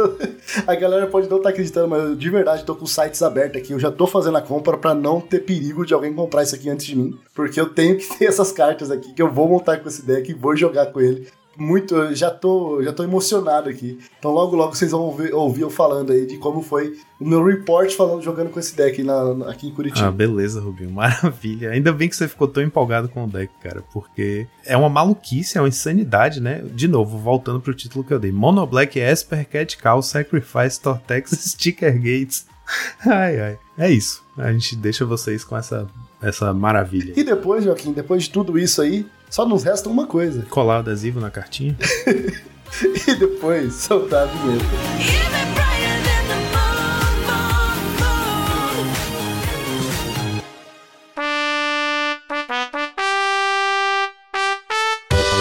a 0.66 0.76
galera 0.76 1.06
pode 1.06 1.30
não 1.30 1.38
estar 1.38 1.50
tá 1.50 1.54
acreditando, 1.54 1.88
mas 1.88 2.04
eu 2.04 2.16
de 2.16 2.30
verdade 2.30 2.66
tô 2.66 2.76
com 2.76 2.88
sites 2.88 3.22
abertos 3.22 3.62
aqui. 3.62 3.74
Eu 3.74 3.80
já 3.80 3.92
tô 3.92 4.08
fazendo 4.08 4.38
a 4.38 4.42
compra 4.42 4.76
para 4.78 4.96
não 4.96 5.22
ter 5.22 5.42
perigo 5.42 5.86
de 5.86 5.94
alguém 5.94 6.14
comprar 6.14 6.44
isso 6.44 6.56
aqui 6.56 6.70
antes 6.70 6.88
de 6.88 6.96
mim. 6.96 7.16
Porque 7.36 7.60
eu 7.60 7.70
tenho 7.70 7.98
que 7.98 8.18
ter 8.18 8.26
essas 8.26 8.52
cartas 8.52 8.90
aqui 8.90 9.14
que 9.14 9.22
eu 9.22 9.32
vou 9.32 9.48
montar 9.48 9.78
com 9.78 9.88
esse 9.88 10.04
deck 10.04 10.32
e 10.32 10.34
vou 10.34 10.56
jogar 10.56 10.88
com 10.88 11.00
ele 11.00 11.28
muito, 11.58 12.14
já 12.14 12.30
tô, 12.30 12.82
já 12.84 12.94
tô 12.94 13.04
emocionado 13.04 13.70
aqui. 13.70 14.00
Então 14.20 14.32
logo 14.32 14.56
logo 14.56 14.76
vocês 14.76 14.92
vão 14.92 15.02
ouvir, 15.02 15.34
ouvir 15.34 15.62
eu 15.62 15.70
falando 15.70 16.12
aí 16.12 16.26
de 16.26 16.38
como 16.38 16.62
foi 16.62 16.98
o 17.20 17.28
meu 17.28 17.44
report 17.44 17.92
falando 17.94 18.22
jogando 18.22 18.50
com 18.50 18.60
esse 18.60 18.76
deck 18.76 19.02
na, 19.04 19.50
aqui 19.50 19.68
em 19.68 19.72
Curitiba. 19.72 20.08
Ah, 20.08 20.12
beleza, 20.12 20.62
Rubinho, 20.62 20.92
maravilha. 20.94 21.72
Ainda 21.72 21.92
bem 21.92 22.08
que 22.08 22.16
você 22.16 22.28
ficou 22.28 22.48
tão 22.48 22.62
empolgado 22.62 23.10
com 23.10 23.24
o 23.24 23.28
deck, 23.28 23.52
cara, 23.62 23.84
porque 23.92 24.48
é 24.66 24.78
uma 24.78 24.90
maluquice, 24.90 25.58
é 25.58 25.62
uma 25.62 25.68
insanidade, 25.68 26.40
né? 26.40 26.64
De 26.74 26.88
novo, 26.88 27.18
voltando 27.18 27.60
pro 27.60 27.74
título 27.74 28.04
que 28.04 28.14
eu 28.14 28.20
dei. 28.20 28.32
Mono 28.32 28.66
Black, 28.66 29.00
Esper, 29.00 29.48
Cat 29.48 29.78
Cow, 29.78 30.02
Sacrifice, 30.02 30.80
Tortex, 30.80 31.32
Sticker 31.54 31.96
Gates. 31.96 32.46
Ai, 33.06 33.40
ai. 33.40 33.60
É 33.78 33.90
isso. 33.90 34.24
A 34.38 34.52
gente 34.52 34.76
deixa 34.76 35.06
vocês 35.06 35.44
com 35.44 35.56
essa, 35.56 35.88
essa 36.22 36.54
maravilha. 36.54 37.14
E 37.16 37.24
depois, 37.24 37.64
Joaquim, 37.64 37.94
depois 37.94 38.24
de 38.24 38.30
tudo 38.30 38.60
isso 38.60 38.82
aí, 38.82 39.06
só 39.30 39.46
nos 39.46 39.64
resta 39.64 39.90
uma 39.90 40.08
coisa: 40.08 40.44
colar 40.50 40.78
o 40.78 40.80
adesivo 40.80 41.20
na 41.20 41.30
cartinha. 41.30 41.76
e 43.08 43.16
depois 43.16 43.74
soltar 43.74 44.24
a 44.24 44.26
vinheta. 44.26 44.66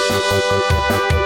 Andor. 0.09 1.26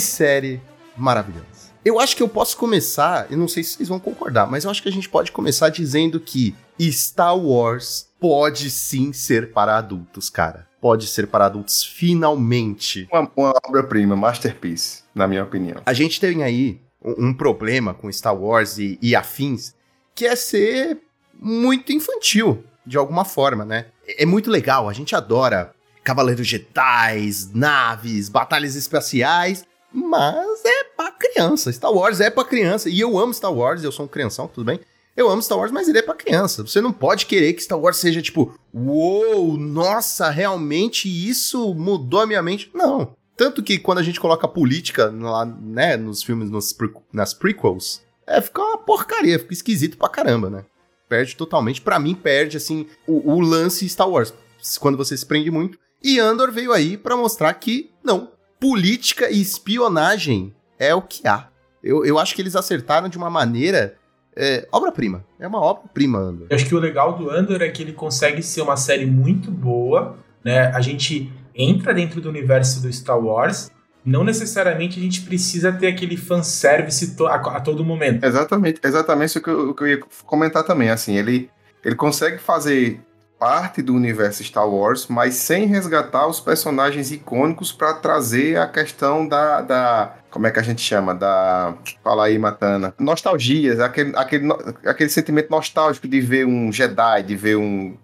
Que 0.00 0.06
série 0.06 0.62
maravilhosa. 0.96 1.44
Eu 1.84 2.00
acho 2.00 2.16
que 2.16 2.22
eu 2.22 2.28
posso 2.28 2.56
começar, 2.56 3.30
eu 3.30 3.36
não 3.36 3.46
sei 3.46 3.62
se 3.62 3.74
vocês 3.74 3.88
vão 3.90 4.00
concordar, 4.00 4.50
mas 4.50 4.64
eu 4.64 4.70
acho 4.70 4.82
que 4.82 4.88
a 4.88 4.92
gente 4.92 5.10
pode 5.10 5.30
começar 5.30 5.68
dizendo 5.68 6.18
que 6.18 6.56
Star 6.80 7.36
Wars 7.36 8.08
pode 8.18 8.70
sim 8.70 9.12
ser 9.12 9.52
para 9.52 9.76
adultos, 9.76 10.30
cara. 10.30 10.66
Pode 10.80 11.06
ser 11.06 11.26
para 11.26 11.44
adultos, 11.44 11.84
finalmente. 11.84 13.06
Uma, 13.12 13.30
uma 13.36 13.54
obra-prima, 13.62 14.16
masterpiece, 14.16 15.02
na 15.14 15.28
minha 15.28 15.44
opinião. 15.44 15.82
A 15.84 15.92
gente 15.92 16.18
tem 16.18 16.42
aí 16.42 16.80
um, 17.04 17.26
um 17.26 17.34
problema 17.34 17.92
com 17.92 18.10
Star 18.10 18.34
Wars 18.34 18.78
e, 18.78 18.98
e 19.02 19.14
afins, 19.14 19.74
que 20.14 20.24
é 20.24 20.34
ser 20.34 20.96
muito 21.38 21.92
infantil, 21.92 22.64
de 22.86 22.96
alguma 22.96 23.26
forma, 23.26 23.66
né? 23.66 23.88
É, 24.06 24.22
é 24.22 24.26
muito 24.26 24.50
legal, 24.50 24.88
a 24.88 24.94
gente 24.94 25.14
adora 25.14 25.74
Cavaleiros 26.02 26.46
Jedi, 26.46 27.30
naves, 27.52 28.30
batalhas 28.30 28.74
espaciais, 28.74 29.68
mas 29.92 30.64
é 30.64 30.84
pra 30.96 31.10
criança. 31.12 31.72
Star 31.72 31.92
Wars 31.92 32.20
é 32.20 32.30
pra 32.30 32.44
criança. 32.44 32.88
E 32.88 33.00
eu 33.00 33.18
amo 33.18 33.34
Star 33.34 33.52
Wars, 33.52 33.82
eu 33.82 33.92
sou 33.92 34.04
um 34.04 34.08
crianção, 34.08 34.48
tudo 34.48 34.64
bem? 34.64 34.80
Eu 35.16 35.28
amo 35.28 35.42
Star 35.42 35.58
Wars, 35.58 35.72
mas 35.72 35.88
ele 35.88 35.98
é 35.98 36.02
pra 36.02 36.14
criança. 36.14 36.62
Você 36.62 36.80
não 36.80 36.92
pode 36.92 37.26
querer 37.26 37.52
que 37.52 37.62
Star 37.62 37.78
Wars 37.78 37.96
seja 37.96 38.22
tipo, 38.22 38.54
uou, 38.72 39.56
nossa, 39.56 40.30
realmente 40.30 41.08
isso 41.08 41.74
mudou 41.74 42.20
a 42.20 42.26
minha 42.26 42.42
mente. 42.42 42.70
Não. 42.72 43.14
Tanto 43.36 43.62
que 43.62 43.78
quando 43.78 43.98
a 43.98 44.02
gente 44.02 44.20
coloca 44.20 44.46
política 44.46 45.12
lá, 45.18 45.44
né, 45.44 45.96
nos 45.96 46.22
filmes, 46.22 46.50
nos 46.50 46.72
pre 46.72 46.90
nas 47.12 47.32
prequels, 47.32 48.02
é, 48.26 48.40
fica 48.40 48.62
uma 48.62 48.78
porcaria, 48.78 49.38
fica 49.38 49.52
esquisito 49.52 49.96
pra 49.96 50.08
caramba, 50.08 50.48
né? 50.48 50.64
Perde 51.08 51.34
totalmente. 51.34 51.80
Para 51.80 51.98
mim, 51.98 52.14
perde, 52.14 52.56
assim, 52.56 52.86
o, 53.06 53.32
o 53.32 53.40
lance 53.40 53.88
Star 53.88 54.08
Wars. 54.08 54.32
Quando 54.78 54.96
você 54.96 55.16
se 55.16 55.26
prende 55.26 55.50
muito. 55.50 55.78
E 56.02 56.20
Andor 56.20 56.52
veio 56.52 56.72
aí 56.72 56.96
para 56.96 57.16
mostrar 57.16 57.52
que, 57.54 57.90
não, 58.04 58.30
política 58.60 59.30
e 59.30 59.40
espionagem 59.40 60.54
é 60.78 60.94
o 60.94 61.00
que 61.00 61.26
há. 61.26 61.48
Eu, 61.82 62.04
eu 62.04 62.18
acho 62.18 62.34
que 62.34 62.42
eles 62.42 62.54
acertaram 62.54 63.08
de 63.08 63.16
uma 63.16 63.30
maneira. 63.30 63.96
É, 64.36 64.68
obra-prima. 64.70 65.24
É 65.40 65.48
uma 65.48 65.60
obra-prima, 65.60 66.18
Andor. 66.18 66.46
Eu 66.50 66.56
acho 66.56 66.66
que 66.66 66.74
o 66.74 66.78
legal 66.78 67.16
do 67.16 67.30
Andor 67.30 67.62
é 67.62 67.68
que 67.68 67.82
ele 67.82 67.92
consegue 67.92 68.42
ser 68.42 68.60
uma 68.60 68.76
série 68.76 69.06
muito 69.06 69.50
boa. 69.50 70.16
Né? 70.44 70.68
A 70.68 70.80
gente 70.80 71.32
entra 71.54 71.92
dentro 71.92 72.20
do 72.20 72.28
universo 72.28 72.80
do 72.82 72.92
Star 72.92 73.18
Wars. 73.18 73.70
Não 74.04 74.22
necessariamente 74.22 74.98
a 74.98 75.02
gente 75.02 75.22
precisa 75.22 75.72
ter 75.72 75.88
aquele 75.88 76.16
fanservice 76.16 77.16
to 77.16 77.26
a, 77.26 77.34
a 77.34 77.60
todo 77.60 77.84
momento. 77.84 78.24
Exatamente, 78.24 78.80
exatamente 78.82 79.28
isso 79.30 79.42
que 79.42 79.50
eu, 79.50 79.74
que 79.74 79.82
eu 79.82 79.88
ia 79.88 80.00
comentar 80.24 80.64
também. 80.64 80.90
Assim, 80.90 81.16
ele, 81.16 81.50
ele 81.84 81.94
consegue 81.94 82.38
fazer 82.38 83.00
parte 83.40 83.80
do 83.80 83.94
universo 83.94 84.44
Star 84.44 84.68
Wars, 84.68 85.06
mas 85.08 85.34
sem 85.34 85.64
resgatar 85.64 86.26
os 86.26 86.38
personagens 86.38 87.10
icônicos 87.10 87.72
para 87.72 87.94
trazer 87.94 88.58
a 88.58 88.68
questão 88.68 89.26
da, 89.26 89.62
da, 89.62 90.14
Como 90.30 90.46
é 90.46 90.50
que 90.50 90.60
a 90.60 90.62
gente 90.62 90.82
chama? 90.82 91.14
Da. 91.14 91.72
Fala 92.04 92.26
aí, 92.26 92.38
Matana. 92.38 92.94
Nostalgias, 92.98 93.80
aquele, 93.80 94.12
aquele, 94.14 94.46
aquele 94.84 95.08
sentimento 95.08 95.50
nostálgico 95.50 96.06
de 96.06 96.20
ver 96.20 96.46
um 96.46 96.70
Jedi, 96.70 97.22
de 97.22 97.34
ver 97.34 97.56
um. 97.56 97.96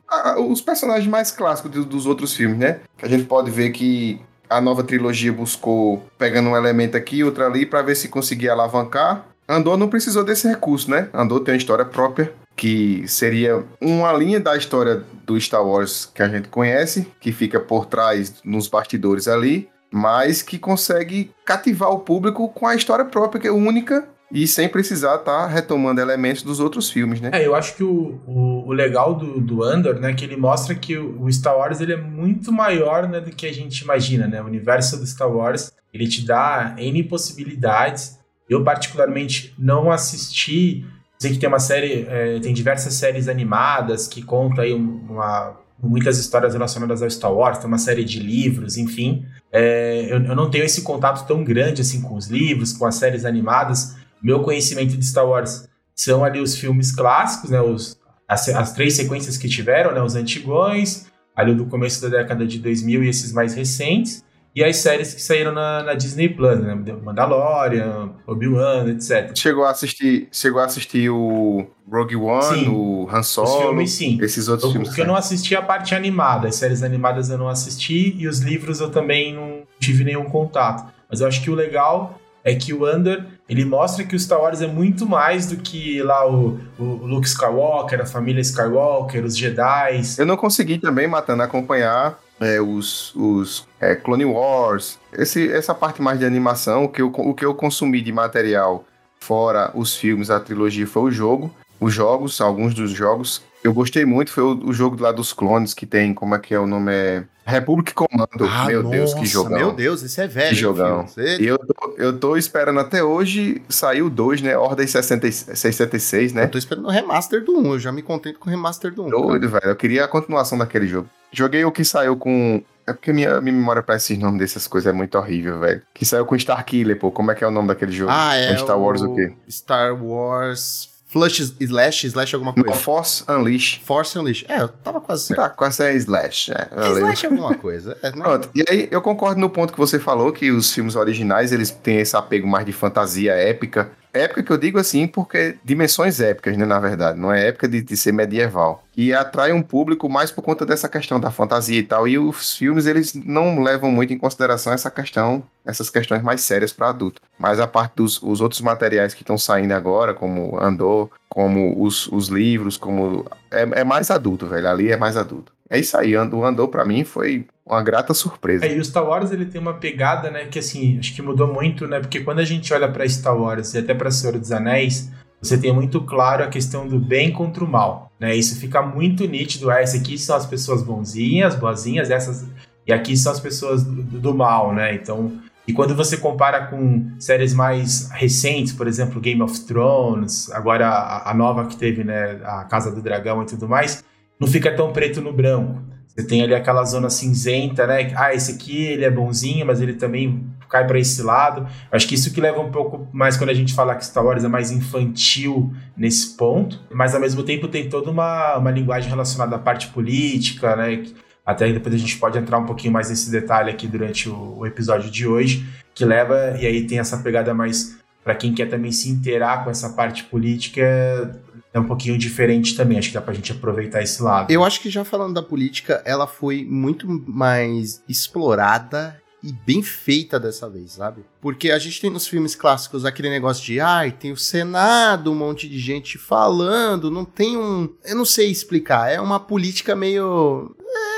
os 0.49 0.63
personagens 0.63 1.07
mais 1.07 1.31
clássicos 1.31 1.71
dos, 1.71 1.85
dos 1.85 2.07
outros 2.07 2.33
filmes, 2.33 2.59
né? 2.59 2.81
Que 2.97 3.05
a 3.05 3.09
gente 3.09 3.25
pode 3.25 3.51
ver 3.51 3.71
que 3.71 4.19
a 4.49 4.59
nova 4.59 4.83
trilogia 4.83 5.33
buscou 5.33 6.03
pegando 6.17 6.49
um 6.49 6.57
elemento 6.57 6.97
aqui, 6.97 7.23
outro 7.23 7.45
ali, 7.45 7.67
para 7.67 7.83
ver 7.83 7.95
se 7.95 8.09
conseguia 8.09 8.53
alavancar. 8.53 9.27
Andor 9.47 9.77
não 9.77 9.89
precisou 9.89 10.25
desse 10.25 10.49
recurso, 10.49 10.91
né? 10.91 11.09
Andor 11.13 11.41
tem 11.41 11.53
uma 11.53 11.59
história 11.59 11.85
própria, 11.85 12.33
que 12.57 13.07
seria 13.07 13.65
uma 13.81 14.13
linha 14.15 14.41
da 14.41 14.57
história 14.57 15.05
do 15.25 15.39
Star 15.39 15.65
Wars 15.65 16.07
que 16.07 16.23
a 16.23 16.29
gente 16.29 16.49
conhece, 16.49 17.07
que 17.21 17.31
fica 17.31 17.61
por 17.61 17.87
trás 17.87 18.41
nos 18.43 18.67
bastidores 18.67 19.29
ali, 19.29 19.69
mas 19.93 20.43
que 20.43 20.59
consegue 20.59 21.31
cativar 21.45 21.91
o 21.91 22.01
público 22.01 22.49
com 22.49 22.67
a 22.67 22.75
história 22.75 23.05
própria, 23.05 23.41
que 23.41 23.47
é 23.47 23.53
única 23.53 24.09
e 24.33 24.47
sem 24.47 24.69
precisar 24.69 25.17
estar 25.17 25.43
tá 25.43 25.47
retomando 25.47 26.01
elementos 26.01 26.43
dos 26.43 26.59
outros 26.59 26.91
filmes, 26.91 27.21
né? 27.21 27.31
É, 27.33 27.47
eu 27.47 27.55
acho 27.55 27.77
que 27.77 27.85
o, 27.85 28.21
o, 28.27 28.67
o, 28.67 28.73
legal 28.73 29.15
do, 29.15 29.41
do 29.41 29.63
Andor, 29.63 30.01
né, 30.01 30.15
que 30.15 30.25
ele 30.25 30.37
mostra 30.37 30.75
que 30.75 30.99
o, 30.99 31.31
Star 31.33 31.57
Wars 31.57 31.81
ele 31.81 31.93
é 31.93 31.97
muito 31.97 32.51
maior 32.51 33.09
né, 33.09 33.21
do 33.21 33.31
que 33.31 33.47
a 33.47 33.53
gente 33.53 33.81
imagina, 33.81 34.27
né? 34.27 34.43
O 34.43 34.47
universo 34.47 34.97
do 34.97 35.07
Star 35.07 35.31
Wars, 35.31 35.73
ele 35.95 36.09
te 36.09 36.27
dá 36.27 36.75
N 36.77 37.05
possibilidades. 37.05 38.19
Eu, 38.49 38.65
particularmente, 38.65 39.55
não 39.59 39.91
assisti 39.91 40.85
Sei 41.19 41.33
que 41.33 41.39
tem 41.39 41.49
uma 41.49 41.59
série, 41.59 42.07
é, 42.09 42.39
tem 42.41 42.53
diversas 42.53 42.95
séries 42.95 43.29
animadas 43.29 44.07
que 44.07 44.23
contam 44.23 44.63
aí 44.63 44.75
uma, 44.75 45.57
muitas 45.83 46.19
histórias 46.19 46.53
relacionadas 46.53 47.03
ao 47.03 47.11
Star 47.11 47.33
Wars, 47.33 47.59
tem 47.59 47.67
uma 47.67 47.79
série 47.79 48.05
de 48.05 48.21
livros, 48.21 48.77
enfim. 48.77 49.25
É, 49.51 50.07
eu, 50.11 50.23
eu, 50.23 50.37
não 50.37 50.51
tenho 50.51 50.65
esse 50.65 50.83
contato 50.83 51.27
tão 51.27 51.43
grande 51.43 51.81
assim 51.81 52.03
com 52.03 52.17
os 52.17 52.27
livros, 52.27 52.73
com 52.73 52.85
as 52.85 52.97
séries 52.97 53.25
animadas. 53.25 53.97
Meu 54.23 54.43
conhecimento 54.43 54.97
de 54.97 55.07
Star 55.07 55.27
Wars 55.27 55.69
são 55.95 56.23
ali 56.23 56.41
os 56.41 56.57
filmes 56.57 56.93
clássicos, 56.93 57.51
né, 57.51 57.61
os, 57.61 57.99
as, 58.29 58.49
as 58.51 58.73
três 58.73 58.95
sequências 58.95 59.39
que 59.39 59.49
tiveram, 59.49 59.93
né, 59.93 60.03
os 60.03 60.15
antigões, 60.15 61.07
ali 61.35 61.55
do 61.55 61.67
começo 61.67 62.03
da 62.03 62.09
década 62.09 62.47
de 62.47 62.59
2000 62.59 63.05
e 63.05 63.09
esses 63.09 63.33
mais 63.33 63.55
recentes 63.55 64.26
e 64.57 64.65
as 64.65 64.79
séries 64.79 65.13
que 65.13 65.21
saíram 65.21 65.53
na, 65.53 65.83
na 65.83 65.93
Disney 65.93 66.31
Plus, 66.31 66.59
né? 66.59 66.75
Mandalorian, 67.05 68.13
Obi-Wan, 68.27 68.89
etc. 68.89 69.37
Chegou 69.37 69.65
a 69.65 69.71
assistir, 69.71 70.29
chegou 70.33 70.63
a 70.63 70.65
assistir 70.65 71.11
o 71.11 71.67
Rogue 71.87 72.17
One, 72.17 72.61
sim. 72.61 72.69
o 72.71 73.07
Han 73.13 73.23
Solo, 73.23 73.49
os 73.49 73.63
filmes, 73.63 73.93
sim. 73.93 74.19
esses 74.23 74.49
outros 74.49 74.71
o, 74.71 74.73
filmes. 74.73 74.91
O 74.91 74.95
que 74.95 75.03
eu 75.03 75.07
não 75.07 75.15
assisti 75.15 75.55
é 75.55 75.59
a 75.59 75.63
parte 75.63 75.95
animada, 75.95 76.49
as 76.49 76.57
séries 76.57 76.83
animadas 76.83 77.29
eu 77.29 77.37
não 77.37 77.49
assisti 77.49 78.17
e 78.19 78.27
os 78.27 78.39
livros 78.39 78.81
eu 78.81 78.91
também 78.91 79.35
não 79.35 79.61
tive 79.79 80.05
nenhum 80.05 80.25
contato. 80.25 80.91
Mas 81.11 81.21
eu 81.21 81.29
acho 81.29 81.43
que 81.43 81.51
o 81.51 81.55
legal 81.55 82.19
é 82.43 82.55
que 82.55 82.73
o 82.73 82.91
Under 82.91 83.27
ele 83.47 83.65
mostra 83.65 84.05
que 84.05 84.17
o 84.17 84.19
Star 84.19 84.41
Wars 84.41 84.63
é 84.63 84.67
muito 84.67 85.05
mais 85.05 85.47
do 85.47 85.59
que 85.59 86.03
lá 86.03 86.27
o, 86.27 86.59
o 86.79 86.85
Luke 86.85 87.27
Skywalker, 87.27 88.01
a 88.01 88.07
família 88.07 88.41
Skywalker, 88.41 89.23
os 89.23 89.37
Jedi. 89.37 90.01
Eu 90.17 90.25
não 90.25 90.37
consegui 90.37 90.79
também, 90.79 91.07
Matando, 91.07 91.43
acompanhar 91.43 92.19
é, 92.41 92.61
os, 92.61 93.15
os 93.15 93.67
é, 93.81 93.95
Clone 93.95 94.25
Wars, 94.25 94.99
esse, 95.13 95.51
essa 95.51 95.75
parte 95.75 96.03
mais 96.03 96.19
de 96.19 96.25
animação, 96.25 96.85
o 96.85 96.89
que, 96.89 97.03
eu, 97.03 97.09
o 97.09 97.35
que 97.35 97.45
eu 97.45 97.55
consumi 97.55 98.01
de 98.01 98.13
material 98.13 98.85
fora 99.19 99.71
os 99.75 99.97
filmes, 99.97 100.31
a 100.31 100.39
trilogia 100.39 100.87
foi 100.87 101.03
o 101.03 101.11
jogo, 101.11 101.53
os 101.81 101.93
jogos, 101.93 102.41
alguns 102.41 102.75
dos 102.75 102.91
jogos. 102.91 103.43
Eu 103.67 103.75
gostei 103.75 104.05
muito, 104.05 104.31
foi 104.31 104.45
o, 104.45 104.67
o 104.67 104.73
jogo 104.73 105.03
lá 105.03 105.11
dos 105.11 105.33
clones 105.33 105.75
que 105.75 105.85
tem, 105.85 106.15
como 106.15 106.37
é 106.37 106.39
que 106.39 106.55
é 106.55 106.59
o 106.59 106.69
nome? 106.69 106.93
É 106.93 107.25
Republic 107.45 107.93
Commando. 107.95 108.49
Ah, 108.49 108.67
meu 108.67 108.85
nossa, 108.85 108.97
Deus, 108.97 109.15
que 109.15 109.27
jogão. 109.27 109.59
Meu 109.59 109.73
Deus, 109.73 110.05
esse 110.05 110.21
é 110.21 110.29
velho. 110.29 110.51
Que 110.51 110.55
jogão. 110.55 111.05
Você... 111.05 111.39
E 111.39 111.47
eu 111.47 111.59
tô, 111.59 111.95
eu 111.99 112.17
tô 112.17 112.37
esperando 112.37 112.79
até 112.79 113.03
hoje 113.03 113.61
sair 113.69 114.03
o 114.03 114.11
2, 114.11 114.41
né? 114.41 114.57
Ordem 114.57 114.87
60, 114.87 115.29
66, 115.33 116.33
né? 116.33 116.45
Eu 116.45 116.49
tô 116.49 116.59
esperando 116.59 116.87
o 116.87 116.91
remaster 116.91 117.45
do 117.45 117.59
1, 117.59 117.73
eu 117.73 117.79
já 117.81 117.91
me 117.91 118.03
contento 118.03 118.39
com 118.39 118.49
o 118.49 118.53
remaster 118.53 118.95
do 118.95 119.07
1. 119.07 119.11
Doido, 119.11 119.49
velho. 119.49 119.65
Eu 119.65 119.77
queria 119.77 120.05
a 120.05 120.09
continuação 120.09 120.57
daquele 120.57 120.87
jogo. 120.87 121.11
Joguei 121.33 121.65
o 121.65 121.73
que 121.73 121.85
saiu 121.85 122.17
com. 122.17 122.63
É 122.87 122.93
porque 122.93 123.13
minha, 123.13 123.41
minha 123.41 123.53
memória 123.53 123.83
pra 123.83 123.97
esses 123.97 124.17
nomes 124.17 124.39
dessas 124.39 124.69
coisas 124.69 124.89
é 124.89 124.97
muito 124.97 125.19
horrível, 125.19 125.59
velho. 125.59 125.83
Que 125.93 126.05
saiu 126.05 126.25
com 126.25 126.39
Star 126.39 126.65
Killer, 126.65 126.97
pô. 126.97 127.11
Como 127.11 127.33
é 127.33 127.35
que 127.35 127.43
é 127.43 127.49
o 127.49 127.51
nome 127.51 127.67
daquele 127.67 127.91
jogo? 127.91 128.13
Ah, 128.15 128.37
é. 128.37 128.57
Star 128.57 128.79
Wars 128.79 129.03
o 129.03 129.13
quê? 129.13 129.33
Star 129.51 130.01
Wars 130.01 130.96
Flush 131.09 131.55
Slash, 131.61 132.07
Slash 132.09 132.35
alguma 132.35 132.53
coisa. 132.53 132.69
Não, 132.69 132.77
Force 132.77 133.25
Unleash. 133.29 133.81
Force 133.85 134.19
Unleash. 134.19 134.45
É, 134.49 134.61
eu 134.61 134.69
tava 134.69 135.01
quase 135.01 135.25
certo. 135.27 135.41
Tá, 135.41 135.49
quase 135.49 135.83
é 135.85 135.95
Slash. 135.95 136.53
É, 136.53 136.69
é 136.77 136.91
slash 136.99 137.27
alguma 137.27 137.55
coisa. 137.55 137.97
É, 138.03 138.11
Pronto, 138.11 138.51
e 138.55 138.65
aí 138.69 138.89
eu 138.91 139.01
concordo 139.01 139.41
no 139.41 139.49
ponto 139.49 139.73
que 139.73 139.79
você 139.79 140.01
falou, 140.01 140.33
que 140.33 140.51
os 140.51 140.73
filmes 140.73 140.97
originais, 140.97 141.53
eles 141.53 141.71
têm 141.71 141.99
esse 141.99 142.17
apego 142.17 142.47
mais 142.49 142.67
de 142.67 142.73
fantasia 142.73 143.33
épica. 143.33 143.91
Épica 144.17 144.43
que 144.43 144.53
eu 144.53 144.57
digo 144.57 144.79
assim, 144.79 145.07
porque 145.07 145.57
dimensões 145.65 146.21
épicas, 146.21 146.57
né, 146.57 146.65
na 146.65 146.79
verdade. 146.79 147.19
Não 147.19 147.33
é 147.33 147.49
épica 147.49 147.69
de, 147.69 147.83
de 147.83 147.97
ser 147.97 148.13
medieval. 148.13 148.83
E 148.97 149.13
atrai 149.13 149.53
um 149.53 149.63
público 149.63 150.09
mais 150.09 150.31
por 150.31 150.43
conta 150.43 150.65
dessa 150.65 150.89
questão 150.89 151.21
da 151.21 151.31
fantasia 151.31 151.79
e 151.79 151.83
tal. 151.83 152.09
E 152.09 152.19
os 152.19 152.57
filmes, 152.57 152.87
eles 152.87 153.15
não 153.15 153.63
levam 153.63 153.91
muito 153.91 154.13
em 154.13 154.19
consideração 154.19 154.73
essa 154.73 154.91
questão, 154.91 155.43
essas 155.65 155.91
questões 155.91 156.23
mais 156.23 156.41
sérias 156.41 156.73
para 156.73 156.89
adulto. 156.89 157.21
Mas 157.39 157.61
a 157.61 157.67
parte 157.67 157.97
dos 157.97 158.23
os 158.23 158.41
outros 158.41 158.61
materiais 158.61 159.15
que 159.15 159.23
estão 159.23 159.37
saindo 159.37 159.73
agora, 159.73 160.15
como 160.15 160.59
Andor, 160.59 161.11
como 161.37 161.85
os, 161.85 162.07
os 162.07 162.29
livros, 162.29 162.79
como. 162.79 163.27
É, 163.51 163.81
é 163.81 163.85
mais 163.85 164.11
adulto, 164.11 164.47
velho. 164.47 164.67
Ali 164.67 164.91
é 164.91 164.97
mais 164.97 165.19
adulto. 165.19 165.53
É 165.69 165.79
isso 165.79 165.95
aí, 165.95 166.17
o 166.17 166.45
Andor 166.47 166.69
para 166.69 166.83
mim 166.83 167.05
foi 167.05 167.45
uma 167.67 167.83
grata 167.83 168.15
surpresa. 168.15 168.65
É, 168.65 168.75
e 168.75 168.81
o 168.81 168.85
Star 168.85 169.05
Wars 169.05 169.31
ele 169.31 169.45
tem 169.45 169.61
uma 169.61 169.75
pegada, 169.75 170.31
né, 170.31 170.47
que 170.47 170.59
assim, 170.59 170.99
acho 170.99 171.15
que 171.15 171.21
mudou 171.21 171.53
muito, 171.53 171.87
né, 171.87 172.01
porque 172.01 172.21
quando 172.21 172.39
a 172.39 172.45
gente 172.45 172.73
olha 172.73 172.89
para 172.91 173.07
Star 173.07 173.37
Wars 173.37 173.75
e 173.75 173.79
até 173.79 173.93
para 173.93 174.11
Senhor 174.11 174.39
dos 174.39 174.51
Anéis, 174.51 175.11
você 175.43 175.59
tem 175.59 175.75
muito 175.75 176.01
claro 176.01 176.43
a 176.43 176.47
questão 176.47 176.89
do 176.89 176.99
bem 176.99 177.31
contra 177.31 177.63
o 177.63 177.69
mal, 177.69 178.11
né? 178.19 178.35
Isso 178.35 178.59
fica 178.59 178.81
muito 178.81 179.27
nítido, 179.27 179.71
ah, 179.71 179.83
esse 179.83 179.99
aqui 179.99 180.17
são 180.17 180.37
as 180.37 180.47
pessoas 180.47 180.83
bonzinhas, 180.83 181.55
boazinhas, 181.55 182.11
essas 182.11 182.47
e 182.87 182.93
aqui 182.93 183.15
são 183.15 183.33
as 183.33 183.41
pessoas 183.41 183.83
do, 183.85 184.03
do 184.03 184.35
mal, 184.35 184.73
né? 184.73 184.95
Então, 184.95 185.33
e 185.67 185.73
quando 185.73 185.95
você 185.95 186.17
compara 186.17 186.67
com 186.67 187.11
séries 187.19 187.53
mais 187.53 188.09
recentes, 188.13 188.73
por 188.73 188.87
exemplo, 188.87 189.21
Game 189.21 189.43
of 189.43 189.61
Thrones, 189.61 190.51
agora 190.53 190.89
a, 190.89 191.31
a 191.31 191.35
nova 191.35 191.67
que 191.67 191.77
teve, 191.77 192.05
né, 192.05 192.41
a 192.45 192.65
Casa 192.65 192.95
do 192.95 193.03
Dragão 193.03 193.43
e 193.43 193.47
tudo 193.47 193.69
mais, 193.69 194.05
não 194.39 194.47
fica 194.47 194.75
tão 194.75 194.93
preto 194.93 195.21
no 195.21 195.33
branco. 195.33 195.83
Você 196.07 196.27
tem 196.27 196.41
ali 196.41 196.55
aquela 196.55 196.83
zona 196.85 197.11
cinzenta, 197.11 197.87
né? 197.87 198.11
Ah, 198.17 198.33
esse 198.33 198.53
aqui 198.53 198.87
ele 198.87 199.05
é 199.05 199.11
bonzinho, 199.11 199.67
mas 199.67 199.83
ele 199.83 199.95
também 199.95 200.47
cai 200.67 200.87
para 200.87 200.99
esse 200.99 201.23
lado. 201.23 201.67
Acho 201.93 202.09
que 202.09 202.15
isso 202.15 202.33
que 202.33 202.41
leva 202.41 202.59
um 202.59 202.71
pouco 202.71 203.07
mais 203.13 203.37
quando 203.37 203.51
a 203.51 203.55
gente 203.55 203.75
fala 203.75 203.95
que 203.95 204.05
Star 204.05 204.25
Wars 204.25 204.43
é 204.43 204.49
mais 204.49 204.71
infantil 204.71 205.75
nesse 205.95 206.35
ponto, 206.37 206.81
mas 206.91 207.15
ao 207.15 207.21
mesmo 207.21 207.43
tempo 207.43 207.69
tem 207.69 207.91
toda 207.91 208.11
uma, 208.11 208.57
uma 208.57 208.71
linguagem 208.71 209.11
relacionada 209.11 209.57
à 209.57 209.59
parte 209.59 209.89
política, 209.89 210.75
né? 210.75 211.03
Até 211.47 211.73
depois 211.73 211.95
a 211.95 211.99
gente 211.99 212.19
pode 212.19 212.37
entrar 212.37 212.59
um 212.59 212.67
pouquinho 212.67 212.93
mais 212.93 213.09
nesse 213.09 213.31
detalhe 213.31 213.71
aqui 213.71 213.87
durante 213.87 214.29
o, 214.29 214.59
o 214.59 214.67
episódio 214.67 215.09
de 215.09 215.27
hoje, 215.27 215.65
que 215.95 216.05
leva, 216.05 216.57
e 216.61 216.67
aí 216.67 216.87
tem 216.87 216.99
essa 216.99 217.19
pegada 217.19 217.55
mais 217.55 217.97
para 218.25 218.35
quem 218.35 218.53
quer 218.53 218.69
também 218.69 218.91
se 218.91 219.09
inteirar 219.09 219.63
com 219.63 219.71
essa 219.71 219.91
parte 219.91 220.25
política, 220.25 221.41
é 221.73 221.79
um 221.79 221.85
pouquinho 221.85 222.19
diferente 222.19 222.77
também. 222.77 222.99
Acho 222.99 223.09
que 223.09 223.15
dá 223.15 223.21
pra 223.21 223.33
gente 223.33 223.53
aproveitar 223.53 224.03
esse 224.03 224.21
lado. 224.21 224.51
Eu 224.51 224.65
acho 224.65 224.81
que 224.81 224.91
já 224.91 225.05
falando 225.05 225.35
da 225.35 225.43
política, 225.43 226.03
ela 226.05 226.27
foi 226.27 226.65
muito 226.65 227.07
mais 227.07 228.03
explorada 228.09 229.17
e 229.43 229.53
bem 229.53 229.81
feita 229.81 230.41
dessa 230.41 230.69
vez, 230.69 230.93
sabe? 230.93 231.23
Porque 231.41 231.71
a 231.71 231.79
gente 231.79 232.01
tem 232.01 232.11
nos 232.11 232.27
filmes 232.27 232.57
clássicos 232.57 233.05
aquele 233.05 233.31
negócio 233.31 233.65
de, 233.65 233.79
ai, 233.79 234.11
tem 234.11 234.33
o 234.33 234.37
Senado, 234.37 235.31
um 235.31 235.37
monte 235.37 235.69
de 235.69 235.79
gente 235.79 236.19
falando, 236.19 237.11
não 237.11 237.25
tem 237.25 237.57
um. 237.57 237.89
Eu 238.05 238.17
não 238.17 238.25
sei 238.25 238.51
explicar, 238.51 239.09
é 239.09 239.21
uma 239.21 239.39
política 239.39 239.95
meio. 239.95 240.75
É, 240.81 241.16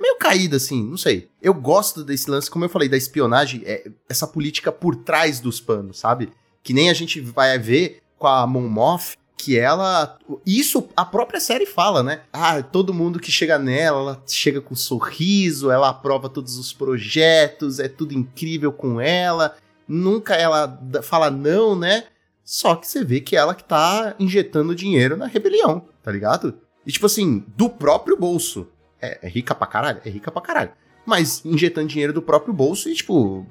meio 0.00 0.16
caída, 0.16 0.56
assim, 0.56 0.82
não 0.82 0.96
sei. 0.96 1.28
Eu 1.40 1.54
gosto 1.54 2.04
desse 2.04 2.30
lance, 2.30 2.50
como 2.50 2.64
eu 2.64 2.68
falei, 2.68 2.88
da 2.88 2.96
espionagem, 2.96 3.62
é 3.64 3.90
essa 4.08 4.26
política 4.26 4.70
por 4.70 4.96
trás 4.96 5.40
dos 5.40 5.60
panos, 5.60 5.98
sabe? 5.98 6.30
Que 6.62 6.72
nem 6.72 6.90
a 6.90 6.94
gente 6.94 7.20
vai 7.20 7.58
ver 7.58 8.02
com 8.18 8.26
a 8.26 8.46
Mon 8.46 8.68
Moth, 8.68 9.16
que 9.38 9.58
ela. 9.58 10.18
Isso 10.44 10.88
a 10.96 11.04
própria 11.04 11.40
série 11.40 11.64
fala, 11.64 12.02
né? 12.02 12.22
Ah, 12.32 12.60
todo 12.62 12.92
mundo 12.92 13.20
que 13.20 13.30
chega 13.30 13.58
nela, 13.58 14.00
ela 14.00 14.22
chega 14.26 14.60
com 14.60 14.74
um 14.74 14.76
sorriso, 14.76 15.70
ela 15.70 15.88
aprova 15.88 16.28
todos 16.28 16.58
os 16.58 16.72
projetos, 16.72 17.78
é 17.78 17.88
tudo 17.88 18.12
incrível 18.12 18.72
com 18.72 19.00
ela. 19.00 19.56
Nunca 19.86 20.34
ela 20.34 20.78
fala 21.02 21.30
não, 21.30 21.78
né? 21.78 22.04
Só 22.44 22.74
que 22.74 22.86
você 22.86 23.04
vê 23.04 23.20
que 23.20 23.36
ela 23.36 23.54
que 23.54 23.64
tá 23.64 24.14
injetando 24.18 24.74
dinheiro 24.74 25.16
na 25.16 25.26
rebelião, 25.26 25.86
tá 26.02 26.10
ligado? 26.10 26.58
E 26.84 26.90
tipo 26.90 27.06
assim, 27.06 27.44
do 27.56 27.70
próprio 27.70 28.16
bolso. 28.16 28.66
É, 29.00 29.18
é 29.22 29.28
rica 29.28 29.54
pra 29.54 29.66
caralho? 29.66 30.00
É 30.04 30.10
rica 30.10 30.30
pra 30.30 30.42
caralho. 30.42 30.70
Mas 31.06 31.42
injetando 31.44 31.88
dinheiro 31.88 32.12
do 32.12 32.20
próprio 32.20 32.52
bolso 32.52 32.88
e, 32.88 32.94
tipo, 32.94 33.46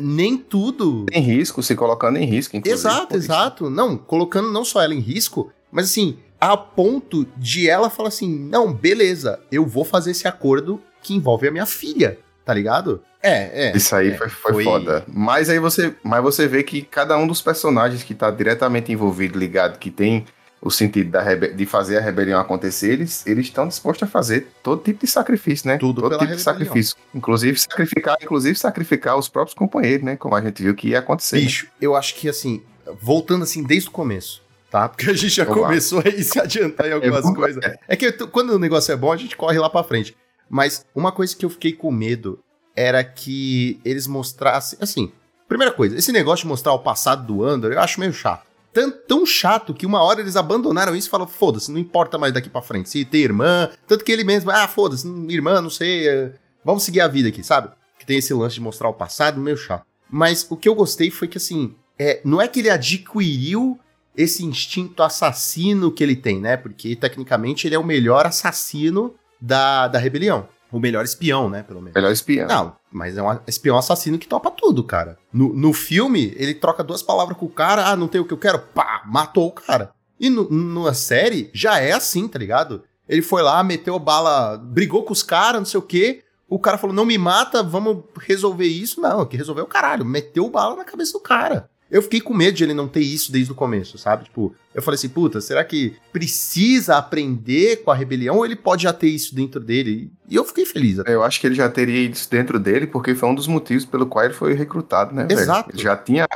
nem 0.00 0.36
tudo. 0.36 1.06
Em 1.12 1.20
risco, 1.20 1.62
se 1.62 1.74
colocando 1.74 2.18
em 2.18 2.24
risco, 2.24 2.56
inclusive. 2.56 2.88
Exato, 2.88 3.16
exato. 3.16 3.70
Não, 3.70 3.96
colocando 3.96 4.50
não 4.50 4.64
só 4.64 4.82
ela 4.82 4.94
em 4.94 5.00
risco, 5.00 5.52
mas 5.70 5.86
assim, 5.86 6.18
a 6.40 6.56
ponto 6.56 7.26
de 7.36 7.68
ela 7.68 7.90
falar 7.90 8.08
assim: 8.08 8.28
não, 8.28 8.72
beleza, 8.72 9.40
eu 9.50 9.66
vou 9.66 9.84
fazer 9.84 10.12
esse 10.12 10.26
acordo 10.26 10.80
que 11.02 11.14
envolve 11.14 11.46
a 11.46 11.50
minha 11.50 11.66
filha, 11.66 12.18
tá 12.44 12.52
ligado? 12.52 13.02
É, 13.22 13.68
é. 13.68 13.76
Isso 13.76 13.94
aí 13.94 14.10
é, 14.10 14.16
foi, 14.16 14.28
foi, 14.28 14.52
foi, 14.52 14.64
foda. 14.64 15.04
Mas 15.08 15.48
aí 15.48 15.58
você, 15.58 15.94
mas 16.02 16.22
você 16.22 16.46
vê 16.46 16.62
que 16.62 16.82
cada 16.82 17.16
um 17.16 17.26
dos 17.26 17.42
personagens 17.42 18.02
que 18.02 18.14
tá 18.14 18.30
diretamente 18.30 18.92
envolvido, 18.92 19.38
ligado, 19.38 19.78
que 19.78 19.90
tem 19.90 20.24
o 20.66 20.70
sentido 20.70 21.12
da 21.12 21.22
de 21.34 21.64
fazer 21.64 21.98
a 21.98 22.00
rebelião 22.00 22.40
acontecer, 22.40 22.92
eles 22.92 23.24
eles 23.24 23.46
estão 23.46 23.68
dispostos 23.68 24.08
a 24.08 24.10
fazer 24.10 24.48
todo 24.64 24.82
tipo 24.82 25.04
de 25.04 25.10
sacrifício, 25.10 25.68
né? 25.68 25.78
Tudo 25.78 26.02
todo 26.02 26.10
tipo 26.10 26.24
rebelião. 26.24 26.36
de 26.36 26.42
sacrifício, 26.42 26.96
inclusive 27.14 27.56
sacrificar, 27.56 28.16
inclusive 28.20 28.58
sacrificar 28.58 29.16
os 29.16 29.28
próprios 29.28 29.54
companheiros, 29.54 30.04
né? 30.04 30.16
Como 30.16 30.34
a 30.34 30.40
gente 30.40 30.60
viu 30.60 30.74
que 30.74 30.88
ia 30.88 30.98
acontecer. 30.98 31.36
Né? 31.36 31.42
Bicho, 31.42 31.66
né? 31.66 31.72
eu 31.80 31.94
acho 31.94 32.16
que 32.16 32.28
assim, 32.28 32.62
voltando 33.00 33.44
assim 33.44 33.62
desde 33.62 33.88
o 33.88 33.92
começo, 33.92 34.42
tá? 34.68 34.88
Porque 34.88 35.08
a 35.08 35.14
gente 35.14 35.28
já 35.28 35.44
Vamos 35.44 35.62
começou 35.62 35.98
lá. 35.98 36.10
a 36.10 36.22
se 36.22 36.40
adiantar 36.40 36.88
em 36.88 36.92
algumas 36.92 37.24
é 37.24 37.34
coisas. 37.34 37.64
É, 37.64 37.78
é 37.86 37.96
que 37.96 38.10
quando 38.26 38.50
o 38.50 38.58
negócio 38.58 38.90
é 38.90 38.96
bom, 38.96 39.12
a 39.12 39.16
gente 39.16 39.36
corre 39.36 39.58
lá 39.58 39.70
para 39.70 39.84
frente. 39.84 40.16
Mas 40.50 40.84
uma 40.94 41.12
coisa 41.12 41.34
que 41.36 41.44
eu 41.44 41.50
fiquei 41.50 41.72
com 41.72 41.92
medo 41.92 42.40
era 42.74 43.04
que 43.04 43.80
eles 43.84 44.08
mostrassem, 44.08 44.78
assim, 44.82 45.12
primeira 45.48 45.72
coisa, 45.72 45.96
esse 45.96 46.10
negócio 46.10 46.42
de 46.42 46.48
mostrar 46.48 46.72
o 46.72 46.80
passado 46.80 47.24
do 47.24 47.44
Andor, 47.44 47.72
eu 47.72 47.80
acho 47.80 48.00
meio 48.00 48.12
chato 48.12 48.46
tão, 48.76 48.90
tão 48.90 49.26
chato 49.26 49.72
que 49.72 49.86
uma 49.86 50.02
hora 50.02 50.20
eles 50.20 50.36
abandonaram 50.36 50.94
isso 50.94 51.08
e 51.08 51.10
falaram, 51.10 51.30
foda-se, 51.30 51.72
não 51.72 51.78
importa 51.78 52.18
mais 52.18 52.34
daqui 52.34 52.50
para 52.50 52.60
frente. 52.60 52.90
Se 52.90 53.06
tem 53.06 53.22
irmã, 53.22 53.70
tanto 53.86 54.04
que 54.04 54.12
ele 54.12 54.22
mesmo, 54.22 54.50
ah, 54.50 54.68
foda-se, 54.68 55.08
irmã, 55.30 55.62
não 55.62 55.70
sei, 55.70 56.06
é, 56.06 56.32
vamos 56.62 56.82
seguir 56.82 57.00
a 57.00 57.08
vida 57.08 57.30
aqui, 57.30 57.42
sabe? 57.42 57.70
Que 57.98 58.04
tem 58.04 58.18
esse 58.18 58.34
lance 58.34 58.56
de 58.56 58.60
mostrar 58.60 58.90
o 58.90 58.92
passado, 58.92 59.40
meio 59.40 59.56
chato. 59.56 59.86
Mas 60.10 60.46
o 60.50 60.56
que 60.56 60.68
eu 60.68 60.74
gostei 60.74 61.10
foi 61.10 61.26
que, 61.26 61.38
assim, 61.38 61.74
é, 61.98 62.20
não 62.22 62.40
é 62.40 62.46
que 62.46 62.60
ele 62.60 62.68
adquiriu 62.68 63.78
esse 64.14 64.44
instinto 64.44 65.02
assassino 65.02 65.90
que 65.90 66.02
ele 66.02 66.14
tem, 66.14 66.38
né? 66.38 66.58
Porque, 66.58 66.94
tecnicamente, 66.94 67.66
ele 67.66 67.74
é 67.74 67.78
o 67.78 67.84
melhor 67.84 68.26
assassino 68.26 69.14
da, 69.40 69.88
da 69.88 69.98
rebelião. 69.98 70.48
O 70.70 70.80
melhor 70.80 71.04
espião, 71.04 71.48
né? 71.48 71.62
Pelo 71.62 71.80
menos. 71.80 71.94
Melhor 71.94 72.10
espião. 72.10 72.48
Não, 72.48 72.76
mas 72.90 73.16
é 73.16 73.22
um 73.22 73.38
espião 73.46 73.78
assassino 73.78 74.18
que 74.18 74.26
topa 74.26 74.50
tudo, 74.50 74.82
cara. 74.82 75.18
No, 75.32 75.54
no 75.54 75.72
filme, 75.72 76.34
ele 76.36 76.54
troca 76.54 76.82
duas 76.82 77.02
palavras 77.02 77.36
com 77.36 77.46
o 77.46 77.50
cara, 77.50 77.86
ah, 77.86 77.96
não 77.96 78.08
tem 78.08 78.20
o 78.20 78.24
que 78.24 78.32
eu 78.32 78.38
quero, 78.38 78.58
pá, 78.58 79.02
matou 79.06 79.46
o 79.46 79.52
cara. 79.52 79.92
E 80.18 80.30
no, 80.30 80.48
numa 80.50 80.94
série, 80.94 81.50
já 81.52 81.78
é 81.78 81.92
assim, 81.92 82.26
tá 82.26 82.38
ligado? 82.38 82.82
Ele 83.08 83.22
foi 83.22 83.42
lá, 83.42 83.62
meteu 83.62 83.98
bala, 83.98 84.56
brigou 84.56 85.04
com 85.04 85.12
os 85.12 85.22
caras, 85.22 85.60
não 85.60 85.66
sei 85.66 85.78
o 85.78 85.82
quê. 85.82 86.22
O 86.48 86.58
cara 86.58 86.78
falou, 86.78 86.94
não 86.94 87.04
me 87.04 87.18
mata, 87.18 87.62
vamos 87.62 88.04
resolver 88.20 88.66
isso. 88.66 89.00
Não, 89.00 89.26
que 89.26 89.36
resolveu 89.36 89.64
o 89.64 89.68
caralho. 89.68 90.04
Meteu 90.04 90.48
bala 90.48 90.76
na 90.76 90.84
cabeça 90.84 91.12
do 91.12 91.20
cara. 91.20 91.68
Eu 91.90 92.02
fiquei 92.02 92.20
com 92.20 92.34
medo 92.34 92.56
de 92.56 92.64
ele 92.64 92.74
não 92.74 92.88
ter 92.88 93.00
isso 93.00 93.30
desde 93.30 93.52
o 93.52 93.54
começo, 93.54 93.96
sabe? 93.96 94.24
Tipo, 94.24 94.54
eu 94.74 94.82
falei 94.82 94.96
assim, 94.96 95.08
puta, 95.08 95.40
será 95.40 95.64
que 95.64 95.96
precisa 96.12 96.96
aprender 96.96 97.82
com 97.82 97.90
a 97.90 97.94
rebelião 97.94 98.36
ou 98.36 98.44
ele 98.44 98.56
pode 98.56 98.82
já 98.82 98.92
ter 98.92 99.08
isso 99.08 99.34
dentro 99.34 99.60
dele? 99.60 100.10
E 100.28 100.34
eu 100.34 100.44
fiquei 100.44 100.66
feliz. 100.66 100.98
Até. 100.98 101.14
Eu 101.14 101.22
acho 101.22 101.40
que 101.40 101.46
ele 101.46 101.54
já 101.54 101.68
teria 101.68 102.10
isso 102.10 102.28
dentro 102.30 102.58
dele 102.58 102.86
porque 102.86 103.14
foi 103.14 103.28
um 103.28 103.34
dos 103.34 103.46
motivos 103.46 103.84
pelo 103.84 104.06
qual 104.06 104.24
ele 104.24 104.34
foi 104.34 104.54
recrutado, 104.54 105.14
né? 105.14 105.28
Exato. 105.30 105.68
Velho? 105.68 105.76
Ele 105.76 105.82
já 105.82 105.96
tinha 105.96 106.26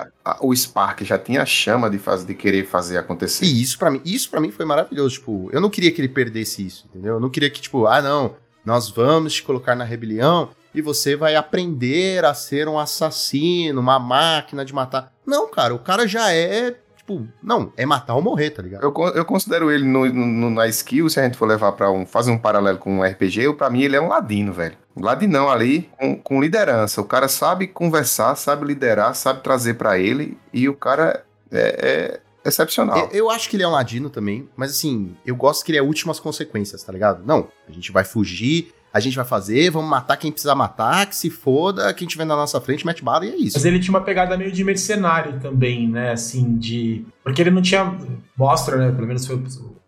o 0.40 0.55
spark, 0.55 1.03
já 1.03 1.18
tinha 1.18 1.42
a 1.42 1.46
chama 1.46 1.90
de, 1.90 1.98
fazer, 1.98 2.26
de 2.26 2.34
querer 2.34 2.66
fazer 2.66 2.96
acontecer. 2.98 3.44
E 3.44 3.61
isso 3.61 3.78
para 3.78 3.90
mim, 3.90 4.01
isso 4.05 4.30
para 4.30 4.40
mim 4.40 4.51
foi 4.51 4.64
maravilhoso, 4.64 5.16
tipo, 5.16 5.51
eu 5.53 5.61
não 5.61 5.68
queria 5.68 5.90
que 5.90 6.01
ele 6.01 6.09
perdesse 6.09 6.64
isso, 6.64 6.86
entendeu? 6.88 7.14
Eu 7.14 7.20
não 7.20 7.28
queria 7.28 7.51
que 7.51 7.61
tipo, 7.61 7.86
ah, 7.86 8.01
não, 8.01 8.36
nós 8.64 8.88
vamos 8.88 9.34
te 9.34 9.42
colocar 9.42 9.74
na 9.74 9.84
rebelião 9.84 10.51
e 10.74 10.80
você 10.80 11.16
vai 11.16 11.34
aprender 11.34 12.24
a 12.24 12.34
ser 12.34 12.68
um 12.68 12.78
assassino, 12.78 13.80
uma 13.80 13.98
máquina 13.98 14.64
de 14.64 14.72
matar. 14.72 15.12
Não, 15.26 15.50
cara, 15.50 15.74
o 15.74 15.78
cara 15.78 16.06
já 16.06 16.32
é. 16.32 16.76
Tipo, 16.96 17.26
não, 17.42 17.72
é 17.76 17.86
matar 17.86 18.14
ou 18.14 18.22
morrer, 18.22 18.50
tá 18.50 18.62
ligado? 18.62 18.82
Eu, 18.82 18.92
eu 19.14 19.24
considero 19.24 19.70
ele 19.70 19.84
no, 19.84 20.06
no, 20.06 20.50
na 20.50 20.68
skill, 20.68 21.08
se 21.08 21.18
a 21.18 21.24
gente 21.24 21.36
for 21.36 21.46
levar 21.46 21.72
para 21.72 21.90
um. 21.90 22.06
fazer 22.06 22.30
um 22.30 22.38
paralelo 22.38 22.78
com 22.78 22.98
um 22.98 23.02
RPG, 23.02 23.54
para 23.54 23.70
mim 23.70 23.82
ele 23.82 23.96
é 23.96 24.00
um 24.00 24.08
ladino, 24.08 24.52
velho. 24.52 24.76
Um 24.96 25.04
ladinão 25.04 25.48
ali 25.48 25.90
com, 25.98 26.16
com 26.16 26.40
liderança. 26.40 27.00
O 27.00 27.04
cara 27.04 27.26
sabe 27.26 27.66
conversar, 27.66 28.34
sabe 28.36 28.66
liderar, 28.66 29.14
sabe 29.14 29.42
trazer 29.42 29.74
para 29.74 29.98
ele 29.98 30.38
e 30.52 30.68
o 30.68 30.74
cara 30.74 31.24
é, 31.50 32.20
é 32.44 32.48
excepcional. 32.48 32.98
Eu, 32.98 33.10
eu, 33.10 33.30
acho 33.30 33.48
que 33.48 33.56
ele 33.56 33.62
é 33.62 33.68
um 33.68 33.72
ladino 33.72 34.10
também, 34.10 34.48
mas 34.56 34.70
assim, 34.70 35.16
eu 35.24 35.36
gosto 35.36 35.64
que 35.64 35.72
ele 35.72 35.78
é 35.78 35.82
últimas 35.82 36.20
consequências, 36.20 36.82
tá 36.82 36.92
ligado? 36.92 37.24
Não, 37.24 37.48
a 37.68 37.72
gente 37.72 37.92
vai 37.92 38.04
fugir, 38.04 38.72
a 38.93 39.01
gente 39.01 39.16
vai 39.16 39.24
fazer, 39.24 39.70
vamos 39.70 39.88
matar 39.88 40.16
quem 40.16 40.32
precisar 40.32 40.55
matar, 40.55 41.07
que 41.07 41.16
se 41.16 41.30
foda, 41.30 41.93
quem 41.95 42.09
tiver 42.09 42.24
na 42.24 42.36
nossa 42.36 42.61
frente 42.61 42.84
mete 42.84 43.05
bala 43.05 43.24
e 43.24 43.30
é 43.30 43.36
isso. 43.36 43.57
Mas 43.57 43.64
ele 43.64 43.78
tinha 43.78 43.93
uma 43.93 44.05
pegada 44.05 44.36
meio 44.36 44.51
de 44.51 44.64
mercenário 44.64 45.38
também, 45.41 45.88
né? 45.88 46.12
Assim, 46.12 46.57
de. 46.57 47.05
Porque 47.22 47.41
ele 47.41 47.51
não 47.51 47.62
tinha. 47.62 47.97
Mostra, 48.36 48.76
né? 48.76 48.93
Pelo 48.93 49.07
menos 49.07 49.26
foi 49.26 49.36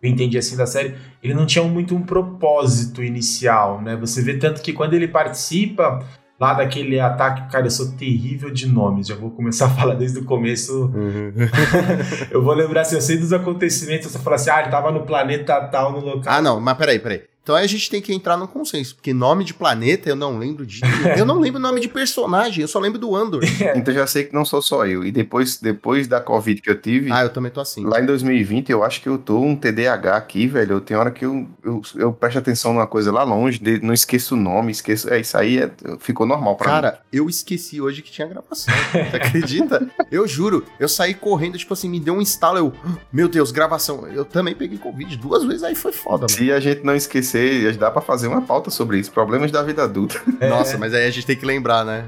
eu 0.03 0.09
entendi 0.09 0.37
assim 0.37 0.57
da 0.57 0.65
série, 0.65 0.95
ele 1.23 1.33
não 1.33 1.45
tinha 1.45 1.63
muito 1.63 1.95
um 1.95 2.01
propósito 2.01 3.01
inicial, 3.01 3.81
né? 3.81 3.95
Você 3.95 4.21
vê 4.21 4.37
tanto 4.37 4.61
que 4.61 4.73
quando 4.73 4.93
ele 4.93 5.07
participa 5.07 6.05
lá 6.37 6.53
daquele 6.53 6.99
ataque, 6.99 7.49
cara, 7.49 7.67
eu 7.67 7.71
sou 7.71 7.93
terrível 7.93 8.51
de 8.51 8.67
nomes, 8.67 9.07
já 9.07 9.15
vou 9.15 9.31
começar 9.31 9.67
a 9.67 9.69
falar 9.69 9.93
desde 9.93 10.19
o 10.19 10.25
começo. 10.25 10.87
Uhum. 10.87 11.31
eu 12.29 12.43
vou 12.43 12.53
lembrar, 12.53 12.83
se 12.83 12.89
assim, 12.89 12.95
eu 12.97 13.01
sei 13.01 13.17
dos 13.17 13.31
acontecimentos, 13.31 14.11
você 14.11 14.19
fala 14.19 14.35
assim, 14.35 14.49
ah, 14.49 14.59
ele 14.59 14.71
tava 14.71 14.91
no 14.91 15.05
planeta 15.05 15.61
tal, 15.67 15.93
no 15.93 15.99
local. 15.99 16.33
Ah, 16.33 16.41
não, 16.41 16.59
mas 16.59 16.77
peraí, 16.77 16.99
peraí. 16.99 17.23
Então 17.43 17.55
aí 17.55 17.65
a 17.65 17.67
gente 17.67 17.89
tem 17.89 18.01
que 18.01 18.13
entrar 18.13 18.37
num 18.37 18.47
consenso, 18.47 18.95
porque 18.95 19.13
nome 19.13 19.43
de 19.43 19.53
planeta 19.53 20.09
eu 20.09 20.15
não 20.15 20.37
lembro 20.37 20.65
de. 20.65 20.79
eu 21.17 21.25
não 21.25 21.39
lembro 21.39 21.59
o 21.59 21.61
nome 21.61 21.81
de 21.81 21.89
personagem, 21.89 22.61
eu 22.61 22.67
só 22.69 22.79
lembro 22.79 22.97
do 22.97 23.13
Andor. 23.13 23.43
então 23.75 23.93
já 23.93 24.07
sei 24.07 24.23
que 24.23 24.33
não 24.33 24.45
sou 24.45 24.61
só 24.61 24.85
eu. 24.85 25.03
E 25.03 25.11
depois, 25.11 25.57
depois 25.57 26.07
da 26.07 26.21
Covid 26.21 26.61
que 26.61 26.69
eu 26.69 26.79
tive. 26.79 27.11
Ah, 27.11 27.23
eu 27.23 27.29
também 27.29 27.51
tô 27.51 27.59
assim. 27.59 27.85
Lá 27.85 27.99
em 27.99 28.05
2020, 28.05 28.71
eu 28.71 28.81
acho 28.81 29.01
que 29.01 29.09
eu 29.09 29.17
tô 29.17 29.41
um 29.41 29.57
TDAH 29.57 30.15
aqui, 30.15 30.47
velho. 30.47 30.75
Eu 30.75 30.81
tenho 30.81 31.01
hora 31.01 31.11
que 31.11 31.25
eu, 31.25 31.45
eu, 31.61 31.81
eu 31.95 32.13
presto 32.13 32.39
atenção 32.39 32.71
numa 32.71 32.87
coisa 32.87 33.11
lá 33.11 33.23
longe, 33.23 33.59
de, 33.59 33.83
não 33.83 33.93
esqueço 33.93 34.35
o 34.35 34.37
nome, 34.37 34.71
esqueço. 34.71 35.13
É, 35.13 35.19
isso 35.19 35.37
aí 35.37 35.57
é, 35.57 35.69
ficou 35.99 36.25
normal 36.25 36.55
pra 36.55 36.65
Cara, 36.65 36.87
mim. 36.87 36.93
Cara, 36.93 37.03
eu 37.11 37.29
esqueci 37.29 37.81
hoje 37.81 38.01
que 38.01 38.09
tinha 38.09 38.27
gravação. 38.27 38.73
Você 38.93 39.17
acredita? 39.17 39.85
eu 40.09 40.25
juro, 40.25 40.63
eu 40.79 40.87
saí 40.87 41.13
correndo, 41.13 41.57
tipo 41.57 41.73
assim, 41.73 41.89
me 41.89 41.99
deu 41.99 42.13
um 42.13 42.21
instalo, 42.21 42.57
eu. 42.57 42.73
Meu 43.11 43.27
Deus, 43.27 43.51
gravação. 43.51 44.07
Eu 44.07 44.23
também 44.23 44.55
peguei 44.55 44.77
Covid 44.77 45.17
duas 45.17 45.43
vezes, 45.43 45.63
aí 45.63 45.75
foi 45.75 45.91
foda, 45.91 46.19
mano. 46.19 46.29
Se 46.29 46.49
a 46.49 46.59
gente 46.61 46.85
não 46.85 46.95
esquecer, 46.95 47.32
dá 47.77 47.91
pra 47.91 48.01
fazer 48.01 48.27
uma 48.27 48.41
pauta 48.41 48.69
sobre 48.69 48.99
isso, 48.99 49.11
problemas 49.11 49.51
da 49.51 49.61
vida 49.63 49.83
adulta. 49.83 50.21
É. 50.39 50.49
Nossa, 50.49 50.77
mas 50.77 50.93
aí 50.93 51.05
a 51.05 51.11
gente 51.11 51.25
tem 51.25 51.35
que 51.35 51.45
lembrar, 51.45 51.85
né? 51.85 52.05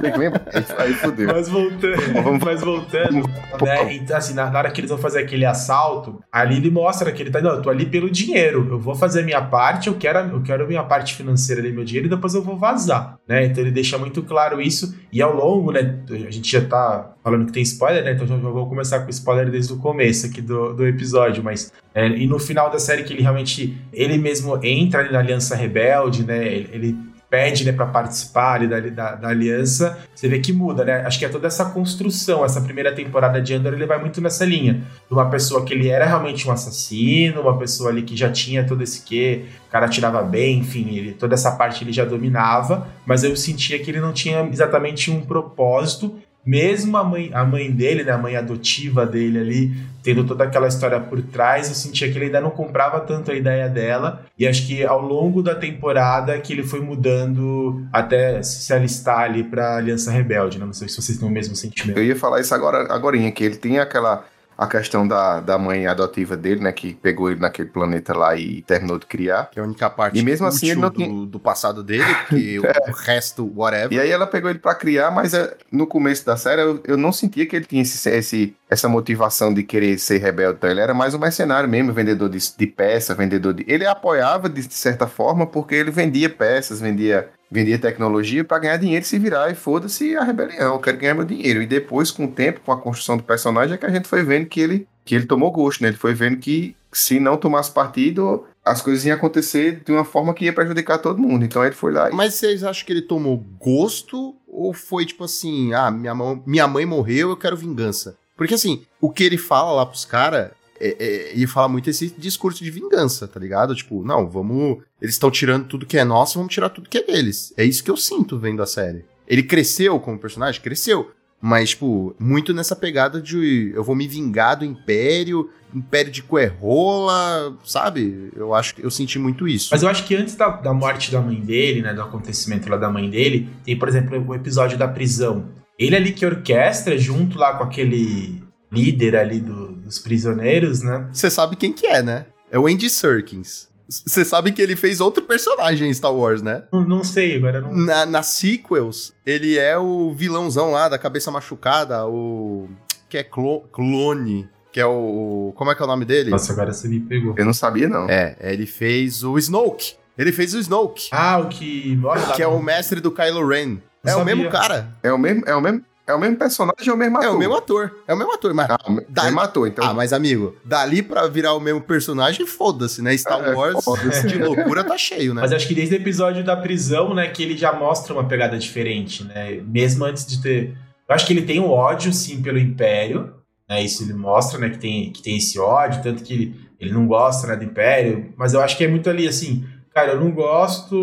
tem 0.00 0.12
que 0.12 0.18
lembrar. 0.18 0.42
Aí 0.78 0.94
fodeu. 0.94 1.28
Mas 1.32 1.48
voltando, 1.48 2.22
vamos... 2.22 2.42
mas 2.42 2.60
voltando, 2.60 3.28
né? 3.62 3.94
Então, 3.94 4.16
assim, 4.16 4.34
na 4.34 4.46
hora 4.46 4.70
que 4.70 4.80
eles 4.80 4.90
vão 4.90 4.98
fazer 4.98 5.20
aquele 5.20 5.44
assalto, 5.44 6.22
ali 6.30 6.56
ele 6.56 6.70
mostra 6.70 7.12
que 7.12 7.22
ele 7.22 7.30
tá, 7.30 7.40
não, 7.40 7.52
eu 7.52 7.62
tô 7.62 7.70
ali 7.70 7.86
pelo 7.86 8.10
dinheiro, 8.10 8.66
eu 8.70 8.78
vou 8.78 8.94
fazer 8.94 9.20
a 9.20 9.24
minha 9.24 9.42
parte, 9.42 9.88
eu 9.88 9.94
quero, 9.94 10.18
eu 10.18 10.42
quero 10.42 10.64
a 10.64 10.66
minha 10.66 10.82
parte 10.82 11.14
financeira 11.14 11.60
ali, 11.60 11.72
meu 11.72 11.84
dinheiro, 11.84 12.06
e 12.06 12.10
depois 12.10 12.34
eu 12.34 12.42
vou 12.42 12.56
vazar, 12.56 13.18
né? 13.28 13.44
Então 13.44 13.62
ele 13.62 13.70
deixa 13.70 13.98
muito 13.98 14.22
claro 14.22 14.60
isso, 14.60 14.96
e 15.12 15.20
ao 15.20 15.34
longo, 15.34 15.72
né, 15.72 16.00
a 16.10 16.30
gente 16.30 16.50
já 16.50 16.60
tá 16.62 17.11
falando 17.22 17.46
que 17.46 17.52
tem 17.52 17.62
spoiler, 17.62 18.04
né? 18.04 18.12
Então 18.12 18.26
já 18.26 18.36
vou 18.36 18.68
começar 18.68 19.00
com 19.00 19.10
spoiler 19.10 19.50
desde 19.50 19.72
o 19.72 19.76
começo 19.76 20.26
aqui 20.26 20.42
do, 20.42 20.74
do 20.74 20.86
episódio, 20.86 21.42
mas 21.42 21.72
é, 21.94 22.06
e 22.08 22.26
no 22.26 22.38
final 22.38 22.70
da 22.70 22.78
série 22.78 23.04
que 23.04 23.12
ele 23.12 23.22
realmente 23.22 23.76
ele 23.92 24.18
mesmo 24.18 24.58
entra 24.62 25.10
na 25.10 25.18
Aliança 25.18 25.54
Rebelde, 25.54 26.24
né? 26.24 26.46
Ele, 26.46 26.68
ele 26.72 27.12
pede, 27.32 27.64
né, 27.64 27.72
para 27.72 27.86
participar 27.86 28.56
ali 28.56 28.68
da, 28.68 28.78
da, 28.78 29.14
da, 29.14 29.28
aliança, 29.28 29.98
você 30.14 30.28
vê 30.28 30.38
que 30.38 30.52
muda, 30.52 30.84
né? 30.84 30.96
Acho 31.06 31.18
que 31.18 31.24
é 31.24 31.30
toda 31.30 31.46
essa 31.46 31.64
construção, 31.64 32.44
essa 32.44 32.60
primeira 32.60 32.94
temporada 32.94 33.40
de 33.40 33.54
Andor, 33.54 33.72
ele 33.72 33.86
vai 33.86 33.98
muito 33.98 34.20
nessa 34.20 34.44
linha. 34.44 34.82
De 35.08 35.14
uma 35.14 35.30
pessoa 35.30 35.64
que 35.64 35.72
ele 35.72 35.88
era 35.88 36.04
realmente 36.04 36.46
um 36.46 36.52
assassino, 36.52 37.40
uma 37.40 37.56
pessoa 37.56 37.88
ali 37.88 38.02
que 38.02 38.14
já 38.14 38.30
tinha 38.30 38.66
todo 38.66 38.82
esse 38.82 39.02
quê, 39.02 39.46
o 39.66 39.70
cara 39.70 39.88
tirava 39.88 40.22
bem, 40.22 40.58
enfim, 40.58 40.94
ele, 40.94 41.12
toda 41.14 41.32
essa 41.32 41.52
parte 41.52 41.82
ele 41.82 41.90
já 41.90 42.04
dominava, 42.04 42.86
mas 43.06 43.24
eu 43.24 43.34
sentia 43.34 43.78
que 43.78 43.90
ele 43.90 44.00
não 44.00 44.12
tinha 44.12 44.46
exatamente 44.52 45.10
um 45.10 45.22
propósito 45.22 46.14
mesmo 46.44 46.96
a 46.96 47.04
mãe, 47.04 47.30
a 47.32 47.44
mãe 47.44 47.70
dele, 47.70 48.02
né, 48.02 48.12
a 48.12 48.18
mãe 48.18 48.36
adotiva 48.36 49.06
dele 49.06 49.38
ali, 49.38 49.76
tendo 50.02 50.24
toda 50.24 50.44
aquela 50.44 50.66
história 50.66 50.98
por 50.98 51.22
trás, 51.22 51.68
eu 51.68 51.74
sentia 51.74 52.10
que 52.10 52.18
ele 52.18 52.26
ainda 52.26 52.40
não 52.40 52.50
comprava 52.50 53.00
tanto 53.00 53.30
a 53.30 53.34
ideia 53.34 53.68
dela. 53.68 54.24
E 54.36 54.46
acho 54.46 54.66
que 54.66 54.84
ao 54.84 55.00
longo 55.00 55.42
da 55.42 55.54
temporada 55.54 56.38
que 56.40 56.52
ele 56.52 56.64
foi 56.64 56.80
mudando 56.80 57.86
até 57.92 58.42
se 58.42 58.72
alistar 58.72 59.20
ali 59.20 59.44
pra 59.44 59.76
Aliança 59.76 60.10
Rebelde. 60.10 60.58
Né? 60.58 60.66
Não 60.66 60.72
sei 60.72 60.88
se 60.88 61.00
vocês 61.00 61.16
têm 61.16 61.28
o 61.28 61.30
mesmo 61.30 61.54
sentimento. 61.54 61.96
Eu 61.96 62.04
ia 62.04 62.16
falar 62.16 62.40
isso 62.40 62.54
agora, 62.54 62.92
agora 62.92 63.16
que 63.30 63.44
ele 63.44 63.56
tem 63.56 63.78
aquela 63.78 64.24
a 64.56 64.66
questão 64.66 65.06
da, 65.06 65.40
da 65.40 65.58
mãe 65.58 65.86
adotiva 65.86 66.36
dele, 66.36 66.60
né? 66.60 66.72
Que 66.72 66.94
pegou 66.94 67.30
ele 67.30 67.40
naquele 67.40 67.68
planeta 67.68 68.16
lá 68.16 68.36
e 68.36 68.62
terminou 68.62 68.98
de 68.98 69.06
criar. 69.06 69.50
Que 69.50 69.58
é 69.58 69.62
a 69.62 69.64
única 69.64 69.88
parte 69.90 70.18
e 70.18 70.22
mesmo 70.22 70.46
assim 70.46 70.70
ele 70.70 70.80
não 70.80 70.90
do, 70.90 70.96
tinha... 70.96 71.26
do 71.26 71.40
passado 71.40 71.82
dele, 71.82 72.14
que 72.28 72.56
é. 72.64 72.90
o 72.90 72.92
resto, 72.92 73.52
whatever. 73.54 73.92
E 73.92 74.00
aí 74.00 74.10
ela 74.10 74.26
pegou 74.26 74.50
ele 74.50 74.58
para 74.58 74.74
criar, 74.74 75.10
mas 75.10 75.34
é, 75.34 75.56
no 75.70 75.86
começo 75.86 76.24
da 76.24 76.36
série 76.36 76.62
eu, 76.62 76.80
eu, 76.84 76.96
não 76.96 77.12
sentia 77.12 77.46
que 77.46 77.56
ele 77.56 77.64
tinha 77.64 77.82
esse, 77.82 78.08
esse, 78.08 78.56
essa 78.68 78.88
motivação 78.88 79.52
de 79.52 79.62
querer 79.62 79.98
ser 79.98 80.18
rebelde. 80.18 80.56
Então 80.58 80.70
ele 80.70 80.80
era 80.80 80.94
mais 80.94 81.14
um 81.14 81.18
mercenário 81.18 81.68
mesmo, 81.68 81.92
vendedor 81.92 82.28
de, 82.28 82.38
de 82.56 82.66
peças, 82.66 83.16
vendedor 83.16 83.54
de... 83.54 83.64
Ele 83.66 83.86
apoiava 83.86 84.48
de 84.48 84.62
certa 84.72 85.06
forma 85.06 85.46
porque 85.46 85.74
ele 85.74 85.90
vendia 85.90 86.28
peças, 86.28 86.80
vendia 86.80 87.28
vendia 87.52 87.78
tecnologia 87.78 88.42
para 88.42 88.58
ganhar 88.58 88.76
dinheiro 88.78 89.04
e 89.04 89.06
se 89.06 89.18
virar 89.18 89.50
e 89.50 89.54
foda-se 89.54 90.16
a 90.16 90.24
rebelião, 90.24 90.72
eu 90.72 90.80
quero 90.80 90.96
ganhar 90.96 91.14
meu 91.14 91.24
dinheiro. 91.24 91.60
E 91.60 91.66
depois, 91.66 92.10
com 92.10 92.24
o 92.24 92.28
tempo, 92.32 92.60
com 92.64 92.72
a 92.72 92.80
construção 92.80 93.18
do 93.18 93.22
personagem, 93.22 93.74
é 93.74 93.76
que 93.76 93.84
a 93.84 93.90
gente 93.90 94.08
foi 94.08 94.22
vendo 94.22 94.46
que 94.46 94.58
ele, 94.58 94.88
que 95.04 95.14
ele 95.14 95.26
tomou 95.26 95.52
gosto, 95.52 95.82
né? 95.82 95.88
Ele 95.88 95.98
foi 95.98 96.14
vendo 96.14 96.38
que 96.38 96.74
se 96.90 97.20
não 97.20 97.36
tomasse 97.36 97.70
partido, 97.70 98.46
as 98.64 98.80
coisas 98.80 99.04
iam 99.04 99.16
acontecer 99.16 99.82
de 99.84 99.92
uma 99.92 100.04
forma 100.04 100.32
que 100.32 100.46
ia 100.46 100.52
prejudicar 100.52 100.98
todo 100.98 101.20
mundo. 101.20 101.44
Então 101.44 101.62
ele 101.62 101.74
foi 101.74 101.92
lá 101.92 102.10
e... 102.10 102.14
Mas 102.14 102.34
vocês 102.34 102.64
acham 102.64 102.86
que 102.86 102.92
ele 102.92 103.02
tomou 103.02 103.36
gosto 103.58 104.34
ou 104.48 104.72
foi 104.72 105.04
tipo 105.04 105.24
assim, 105.24 105.74
ah, 105.74 105.90
minha, 105.90 106.14
mão, 106.14 106.42
minha 106.46 106.66
mãe 106.66 106.86
morreu, 106.86 107.30
eu 107.30 107.36
quero 107.36 107.56
vingança? 107.56 108.16
Porque 108.36 108.54
assim, 108.54 108.82
o 109.00 109.10
que 109.10 109.24
ele 109.24 109.38
fala 109.38 109.72
lá 109.72 109.86
pros 109.86 110.04
caras 110.04 110.50
é, 110.82 110.96
é, 110.98 111.32
e 111.34 111.46
fala 111.46 111.68
muito 111.68 111.88
esse 111.88 112.12
discurso 112.18 112.64
de 112.64 112.70
vingança, 112.70 113.28
tá 113.28 113.38
ligado? 113.38 113.72
Tipo, 113.72 114.04
não, 114.04 114.28
vamos. 114.28 114.82
Eles 115.00 115.14
estão 115.14 115.30
tirando 115.30 115.66
tudo 115.66 115.86
que 115.86 115.96
é 115.96 116.04
nosso, 116.04 116.38
vamos 116.38 116.52
tirar 116.52 116.70
tudo 116.70 116.88
que 116.88 116.98
é 116.98 117.04
deles. 117.04 117.54
É 117.56 117.64
isso 117.64 117.84
que 117.84 117.90
eu 117.90 117.96
sinto 117.96 118.36
vendo 118.36 118.60
a 118.60 118.66
série. 118.66 119.04
Ele 119.28 119.44
cresceu 119.44 120.00
como 120.00 120.18
personagem? 120.18 120.60
Cresceu. 120.60 121.12
Mas, 121.40 121.70
tipo, 121.70 122.14
muito 122.18 122.52
nessa 122.52 122.74
pegada 122.74 123.20
de 123.20 123.72
eu 123.74 123.82
vou 123.82 123.94
me 123.94 124.06
vingar 124.06 124.58
do 124.58 124.64
Império, 124.64 125.50
Império 125.74 126.10
de 126.10 126.22
Coerrola, 126.22 127.56
sabe? 127.64 128.30
Eu 128.36 128.52
acho 128.54 128.74
que 128.74 128.84
eu 128.84 128.90
senti 128.90 129.18
muito 129.18 129.46
isso. 129.46 129.68
Mas 129.72 129.82
eu 129.82 129.88
acho 129.88 130.04
que 130.04 130.14
antes 130.14 130.34
da, 130.34 130.48
da 130.48 130.72
morte 130.72 131.10
da 131.10 131.20
mãe 131.20 131.40
dele, 131.40 131.82
né? 131.82 131.94
Do 131.94 132.02
acontecimento 132.02 132.68
lá 132.68 132.76
da 132.76 132.90
mãe 132.90 133.08
dele, 133.08 133.48
tem, 133.64 133.76
por 133.76 133.88
exemplo, 133.88 134.24
o 134.24 134.34
episódio 134.34 134.76
da 134.76 134.88
prisão. 134.88 135.48
Ele 135.78 135.96
ali 135.96 136.12
que 136.12 136.26
orquestra, 136.26 136.98
junto 136.98 137.38
lá 137.38 137.54
com 137.54 137.64
aquele 137.64 138.42
líder 138.72 139.16
ali 139.16 139.38
do, 139.40 139.72
dos 139.72 139.98
prisioneiros, 139.98 140.82
né? 140.82 141.08
Você 141.12 141.30
sabe 141.30 141.56
quem 141.56 141.72
que 141.72 141.86
é, 141.86 142.02
né? 142.02 142.26
É 142.50 142.58
o 142.58 142.66
Andy 142.66 142.88
Serkins. 142.88 143.68
Você 143.88 144.24
sabe 144.24 144.52
que 144.52 144.62
ele 144.62 144.74
fez 144.74 145.00
outro 145.00 145.22
personagem 145.24 145.90
em 145.90 145.94
Star 145.94 146.14
Wars, 146.14 146.40
né? 146.40 146.64
Não, 146.72 146.82
não 146.82 147.04
sei, 147.04 147.36
agora 147.36 147.60
não. 147.60 147.72
Na, 147.74 148.06
nas 148.06 148.26
sequels, 148.26 149.12
ele 149.26 149.58
é 149.58 149.76
o 149.76 150.14
vilãozão 150.14 150.70
lá 150.70 150.88
da 150.88 150.98
cabeça 150.98 151.30
machucada, 151.30 152.06
o. 152.06 152.68
que 153.08 153.18
é 153.18 153.22
clo 153.22 153.60
clone. 153.72 154.48
Que 154.72 154.80
é 154.80 154.86
o. 154.86 155.52
Como 155.54 155.70
é 155.70 155.74
que 155.74 155.82
é 155.82 155.84
o 155.84 155.88
nome 155.88 156.06
dele? 156.06 156.30
Nossa, 156.30 156.52
agora 156.52 156.72
você 156.72 156.88
me 156.88 157.00
pegou. 157.00 157.34
Eu 157.36 157.44
não 157.44 157.52
sabia, 157.52 157.86
não. 157.86 158.08
É, 158.08 158.36
ele 158.40 158.64
fez 158.64 159.22
o 159.22 159.36
Snoke. 159.36 159.94
Ele 160.16 160.32
fez 160.32 160.54
o 160.54 160.58
Snoke. 160.58 161.08
Ah, 161.12 161.38
o 161.38 161.48
que. 161.48 161.98
que 162.34 162.42
é 162.42 162.46
o 162.46 162.62
mestre 162.62 163.00
do 163.00 163.10
Kylo 163.10 163.46
Ren. 163.46 163.78
é 164.02 164.10
sabia. 164.10 164.22
o 164.22 164.24
mesmo 164.24 164.50
cara. 164.50 164.88
É 165.02 165.12
o 165.12 165.18
mesmo, 165.18 165.42
é 165.46 165.54
o 165.54 165.60
mesmo, 165.60 165.84
é 166.06 166.12
o 166.12 166.18
mesmo 166.18 166.36
personagem 166.36 166.92
ou 166.92 166.94
é 166.94 166.94
o 166.94 166.98
mesmo 166.98 167.18
ator? 167.18 167.26
É 167.26 167.30
o 167.30 167.38
mesmo 167.38 167.56
ator. 167.56 168.02
É 168.08 168.14
o 168.14 168.16
mesmo 168.16 168.32
ator, 168.32 168.54
mas. 168.54 168.70
Ah, 168.70 168.78
dali... 169.08 169.26
mesmo 169.28 169.40
ator, 169.40 169.68
então. 169.68 169.84
Ah, 169.84 169.94
mas 169.94 170.12
amigo, 170.12 170.56
dali 170.64 171.02
pra 171.02 171.28
virar 171.28 171.54
o 171.54 171.60
mesmo 171.60 171.80
personagem, 171.80 172.44
foda-se, 172.44 173.00
né? 173.00 173.16
Star 173.16 173.40
é, 173.40 173.54
Wars 173.54 173.84
de 174.26 174.38
loucura 174.38 174.82
tá 174.82 174.98
cheio, 174.98 175.32
né? 175.32 175.42
Mas 175.42 175.52
acho 175.52 175.68
que 175.68 175.74
desde 175.74 175.94
o 175.94 175.98
episódio 175.98 176.42
da 176.42 176.56
prisão, 176.56 177.14
né, 177.14 177.28
que 177.28 177.42
ele 177.42 177.56
já 177.56 177.72
mostra 177.72 178.12
uma 178.12 178.24
pegada 178.24 178.58
diferente, 178.58 179.22
né? 179.24 179.60
Mesmo 179.64 180.04
antes 180.04 180.26
de 180.26 180.42
ter. 180.42 180.76
Eu 181.08 181.14
acho 181.14 181.26
que 181.26 181.32
ele 181.32 181.42
tem 181.42 181.60
um 181.60 181.70
ódio, 181.70 182.12
sim, 182.12 182.42
pelo 182.42 182.58
Império. 182.58 183.34
Né? 183.68 183.82
Isso 183.82 184.02
ele 184.02 184.14
mostra, 184.14 184.58
né, 184.58 184.70
que 184.70 184.78
tem, 184.78 185.12
que 185.12 185.22
tem 185.22 185.36
esse 185.36 185.58
ódio, 185.58 186.02
tanto 186.02 186.24
que 186.24 186.32
ele, 186.32 186.60
ele 186.80 186.92
não 186.92 187.06
gosta 187.06 187.46
né, 187.46 187.54
do 187.54 187.64
Império. 187.64 188.32
Mas 188.36 188.54
eu 188.54 188.60
acho 188.60 188.76
que 188.76 188.84
é 188.84 188.88
muito 188.88 189.08
ali 189.08 189.28
assim 189.28 189.64
cara, 189.94 190.12
eu 190.12 190.20
não 190.20 190.30
gosto, 190.30 190.94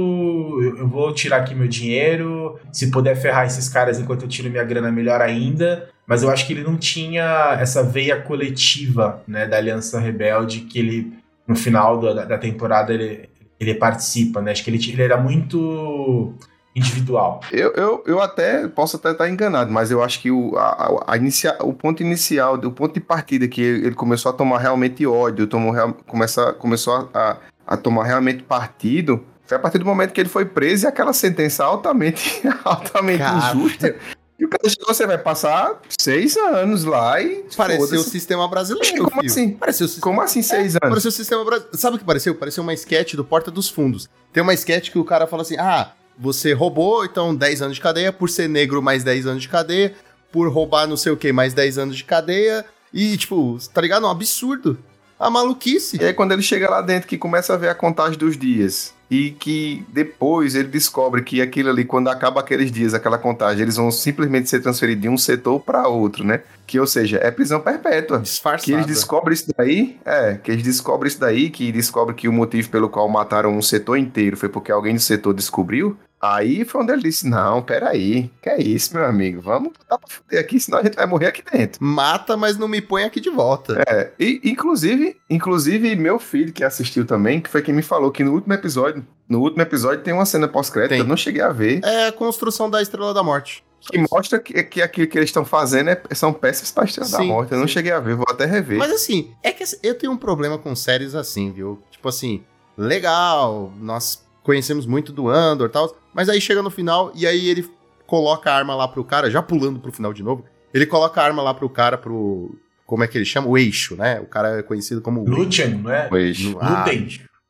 eu, 0.62 0.88
vou 0.88 1.14
tirar 1.14 1.38
aqui 1.38 1.54
meu 1.54 1.68
dinheiro, 1.68 2.60
se 2.72 2.90
puder 2.92 3.16
ferrar 3.16 3.46
esses 3.46 3.70
caras 3.70 4.00
enquanto 4.00 4.24
eu 4.24 4.28
tiro 4.28 4.50
minha 4.50 4.64
grana, 4.64 4.92
melhor 4.92 5.22
ainda. 5.22 5.90
Mas 6.08 6.24
eu 6.24 6.30
acho 6.30 6.48
que 6.48 6.54
ele 6.54 6.64
não 6.64 6.76
tinha 6.76 7.58
essa 7.60 7.84
veia 7.84 8.20
coletiva, 8.20 9.22
né, 9.28 9.46
da 9.46 9.58
Aliança 9.58 10.00
Rebelde, 10.00 10.62
que 10.62 10.80
ele, 10.80 11.14
no 11.48 11.56
final 11.56 12.00
da, 12.00 12.26
da 12.26 12.38
temporada, 12.38 12.92
ele, 12.92 13.30
ele 13.60 13.76
participa, 13.76 14.42
né? 14.42 14.52
Acho 14.52 14.64
que 14.64 14.72
ele, 14.72 14.92
ele 14.92 15.04
era 15.04 15.18
muito 15.18 16.34
individual. 16.76 17.42
Eu, 17.52 17.74
eu, 17.74 18.04
eu 18.08 18.22
até 18.22 18.68
posso 18.68 18.96
até 18.96 19.12
estar 19.12 19.30
enganado, 19.30 19.72
mas 19.72 19.92
eu 19.92 20.02
acho 20.02 20.20
que 20.22 20.32
o, 20.32 20.58
a, 20.58 21.04
a 21.08 21.18
inicia, 21.18 21.56
o 21.62 21.74
ponto 21.74 22.02
inicial, 22.02 22.56
o 22.56 22.72
ponto 22.72 22.94
de 22.94 23.00
partida 23.00 23.48
que 23.48 23.62
ele 23.62 23.96
começou 23.96 24.32
a 24.32 24.34
tomar 24.34 24.60
realmente 24.60 25.06
ódio, 25.06 25.48
tomou, 25.48 25.74
começa, 26.08 26.54
começou 26.54 27.10
a, 27.14 27.32
a 27.32 27.38
tomar 27.78 28.06
realmente 28.06 28.44
partido 28.44 29.26
foi 29.50 29.58
a 29.58 29.60
partir 29.60 29.80
do 29.80 29.86
momento 29.86 30.14
que 30.14 30.22
ele 30.22 30.30
foi 30.30 30.46
preso 30.46 30.86
e 30.86 30.88
aquela 30.88 31.12
sentença 31.12 31.66
altamente, 31.66 32.48
altamente 32.64 33.24
injusta. 33.24 33.96
E 34.38 34.46
o 34.46 34.48
cara 34.48 34.70
chegou, 34.70 34.94
você 34.94 35.08
vai 35.08 35.18
passar 35.18 35.82
seis 35.90 36.38
anos 36.38 36.86
lá 36.86 37.20
e. 37.20 37.46
Pareceu 37.58 38.00
o 38.00 38.04
sistema 38.04 38.48
brasileiro. 38.48 39.06
Como 39.06 39.22
filho. 39.22 39.26
assim? 39.26 39.52
Pareceu, 39.52 39.88
como 40.00 40.22
assim 40.22 40.44
seis 40.44 40.76
é, 40.76 40.78
anos? 40.84 40.90
Pareceu 40.90 41.10
o 41.10 41.12
sistema 41.12 41.44
brasileiro. 41.44 41.78
Sabe 41.78 41.96
o 41.96 42.00
que 42.00 42.06
pareceu? 42.06 42.36
Pareceu 42.36 42.62
uma 42.62 42.74
sketch 42.76 43.16
do 43.16 43.26
Porta 43.26 43.50
dos 43.50 43.68
Fundos. 43.68 44.08
Tem 44.32 44.44
uma 44.44 44.54
sketch 44.54 44.92
que 44.92 45.00
o 45.00 45.04
cara 45.04 45.26
fala 45.26 45.42
assim: 45.42 45.58
ah, 45.58 45.94
você 46.18 46.54
roubou, 46.54 47.04
então 47.04 47.36
10 47.36 47.64
anos 47.64 47.76
de 47.76 47.82
cadeia, 47.82 48.14
por 48.14 48.30
ser 48.30 48.48
negro, 48.48 48.84
mais 48.84 49.04
10 49.04 49.26
anos 49.26 49.42
de 49.42 49.50
cadeia, 49.50 49.96
por 50.32 50.48
roubar 50.50 50.86
não 50.86 50.96
sei 50.96 51.12
o 51.12 51.18
que, 51.18 51.34
mais 51.34 51.56
10 51.56 51.80
anos 51.80 51.98
de 51.98 52.04
cadeia. 52.04 52.64
E, 52.94 53.18
tipo, 53.18 53.58
tá 53.74 53.82
ligado? 53.82 54.06
Um 54.06 54.10
absurdo 54.10 54.78
a 55.20 55.30
maluquice. 55.30 55.98
E 56.02 56.06
aí 56.06 56.14
quando 56.14 56.32
ele 56.32 56.42
chega 56.42 56.70
lá 56.70 56.82
dentro 56.82 57.08
que 57.08 57.18
começa 57.18 57.54
a 57.54 57.58
ver 57.58 57.70
a 57.70 57.76
contagem 57.76 58.18
dos 58.18 58.38
dias 58.38 58.94
e 59.10 59.32
que 59.32 59.84
depois 59.90 60.54
ele 60.54 60.68
descobre 60.68 61.24
que 61.24 61.42
aquilo 61.42 61.70
ali, 61.70 61.84
quando 61.84 62.10
acaba 62.10 62.40
aqueles 62.42 62.72
dias, 62.72 62.94
aquela 62.94 63.18
contagem, 63.18 63.64
eles 63.64 63.76
vão 63.76 63.90
simplesmente 63.90 64.48
ser 64.48 64.62
transferidos 64.62 65.02
de 65.02 65.10
um 65.10 65.18
setor 65.18 65.60
para 65.60 65.88
outro, 65.88 66.24
né? 66.24 66.42
Que, 66.68 66.80
ou 66.80 66.86
seja, 66.86 67.18
é 67.18 67.32
prisão 67.32 67.60
perpétua. 67.60 68.20
Disfarçada. 68.20 68.64
Que 68.64 68.72
eles 68.74 68.86
descobrem 68.86 69.34
isso 69.34 69.52
daí, 69.58 69.98
é, 70.06 70.36
que 70.36 70.52
eles 70.52 70.64
descobrem 70.64 71.10
isso 71.10 71.20
daí, 71.20 71.50
que 71.50 71.72
descobrem 71.72 72.16
que 72.16 72.28
o 72.28 72.34
motivo 72.34 72.70
pelo 72.70 72.88
qual 72.88 73.10
mataram 73.10 73.58
um 73.58 73.62
setor 73.62 73.98
inteiro 73.98 74.38
foi 74.38 74.48
porque 74.48 74.72
alguém 74.72 74.94
do 74.94 75.02
setor 75.02 75.34
descobriu, 75.34 75.98
Aí 76.22 76.66
foi 76.66 76.82
onde 76.82 76.92
ele 76.92 77.04
disse: 77.04 77.28
Não, 77.28 77.62
peraí, 77.62 78.30
que 78.42 78.50
é 78.50 78.62
isso, 78.62 78.94
meu 78.94 79.06
amigo? 79.06 79.42
Vamos 79.42 79.72
botar 79.74 79.98
pra 79.98 80.10
fuder 80.10 80.40
aqui, 80.40 80.60
senão 80.60 80.80
a 80.80 80.84
gente 80.84 80.96
vai 80.96 81.06
morrer 81.06 81.28
aqui 81.28 81.42
dentro. 81.42 81.84
Mata, 81.84 82.36
mas 82.36 82.58
não 82.58 82.68
me 82.68 82.82
põe 82.82 83.04
aqui 83.04 83.22
de 83.22 83.30
volta. 83.30 83.82
É, 83.88 84.12
e 84.20 84.42
inclusive, 84.44 85.16
inclusive, 85.30 85.96
meu 85.96 86.20
filho 86.20 86.52
que 86.52 86.64
assistiu 86.64 87.06
também, 87.06 87.40
que 87.40 87.50
foi 87.50 87.62
quem 87.62 87.74
me 87.74 87.82
falou 87.82 88.12
que 88.12 88.24
no 88.24 88.34
último 88.34 88.54
episódio, 88.54 89.06
no 89.30 89.40
último 89.40 89.62
episódio 89.62 90.04
tem 90.04 90.14
uma 90.14 90.26
cena 90.26 90.48
pós-crédito, 90.48 91.00
eu 91.00 91.06
não 91.06 91.16
cheguei 91.16 91.42
a 91.42 91.50
ver. 91.50 91.82
É 91.84 92.08
a 92.08 92.12
construção 92.12 92.70
da 92.70 92.82
Estrela 92.82 93.14
da 93.14 93.24
Morte. 93.24 93.64
Que 93.82 93.98
mostra 94.12 94.40
que, 94.40 94.62
que 94.64 94.82
aquilo 94.82 95.08
que 95.08 95.18
eles 95.18 95.30
estão 95.30 95.46
fazendo 95.46 95.90
é, 95.90 96.02
são 96.12 96.34
peças 96.34 96.70
pra 96.70 96.84
Estrela 96.84 97.10
sim, 97.10 97.18
da 97.18 97.24
Morte. 97.24 97.54
Eu 97.54 97.58
sim. 97.58 97.62
não 97.62 97.68
cheguei 97.68 97.94
a 97.94 98.00
ver, 98.00 98.16
vou 98.16 98.26
até 98.30 98.46
rever. 98.46 98.78
Mas 98.78 98.92
assim, 98.92 99.32
é 99.42 99.54
que 99.54 99.64
eu 99.82 99.96
tenho 99.96 100.12
um 100.12 100.18
problema 100.18 100.58
com 100.58 100.76
séries 100.76 101.16
assim, 101.16 101.50
viu? 101.52 101.82
Tipo 101.90 102.10
assim, 102.10 102.44
legal, 102.78 103.72
nós 103.80 104.22
conhecemos 104.44 104.86
muito 104.86 105.12
do 105.12 105.30
Andor 105.30 105.68
e 105.68 105.72
tal, 105.72 105.96
mas 106.20 106.28
aí 106.28 106.42
chega 106.42 106.62
no 106.62 106.70
final 106.70 107.14
e 107.16 107.26
aí 107.26 107.48
ele 107.48 107.66
coloca 108.06 108.52
a 108.52 108.54
arma 108.54 108.76
lá 108.76 108.90
pro 108.90 109.06
cara, 109.06 109.32
já 109.32 109.42
pulando 109.42 109.80
pro 109.80 109.90
final 109.90 110.12
de 110.12 110.22
novo, 110.22 110.44
ele 110.74 110.86
coloca 110.86 111.22
a 111.22 111.24
arma 111.24 111.42
lá 111.42 111.54
pro 111.54 111.70
cara, 111.70 111.98
pro. 111.98 112.54
Como 112.86 113.02
é 113.02 113.08
que 113.08 113.18
ele 113.18 113.24
chama? 113.24 113.48
O 113.48 113.58
eixo, 113.58 113.96
né? 113.96 114.20
O 114.20 114.26
cara 114.26 114.60
é 114.60 114.62
conhecido 114.62 115.02
como. 115.02 115.24
Lucian, 115.24 115.70
não 115.70 115.90
é? 115.90 116.10
O 116.12 116.18
eixo. 116.18 116.58
Ah, 116.60 116.84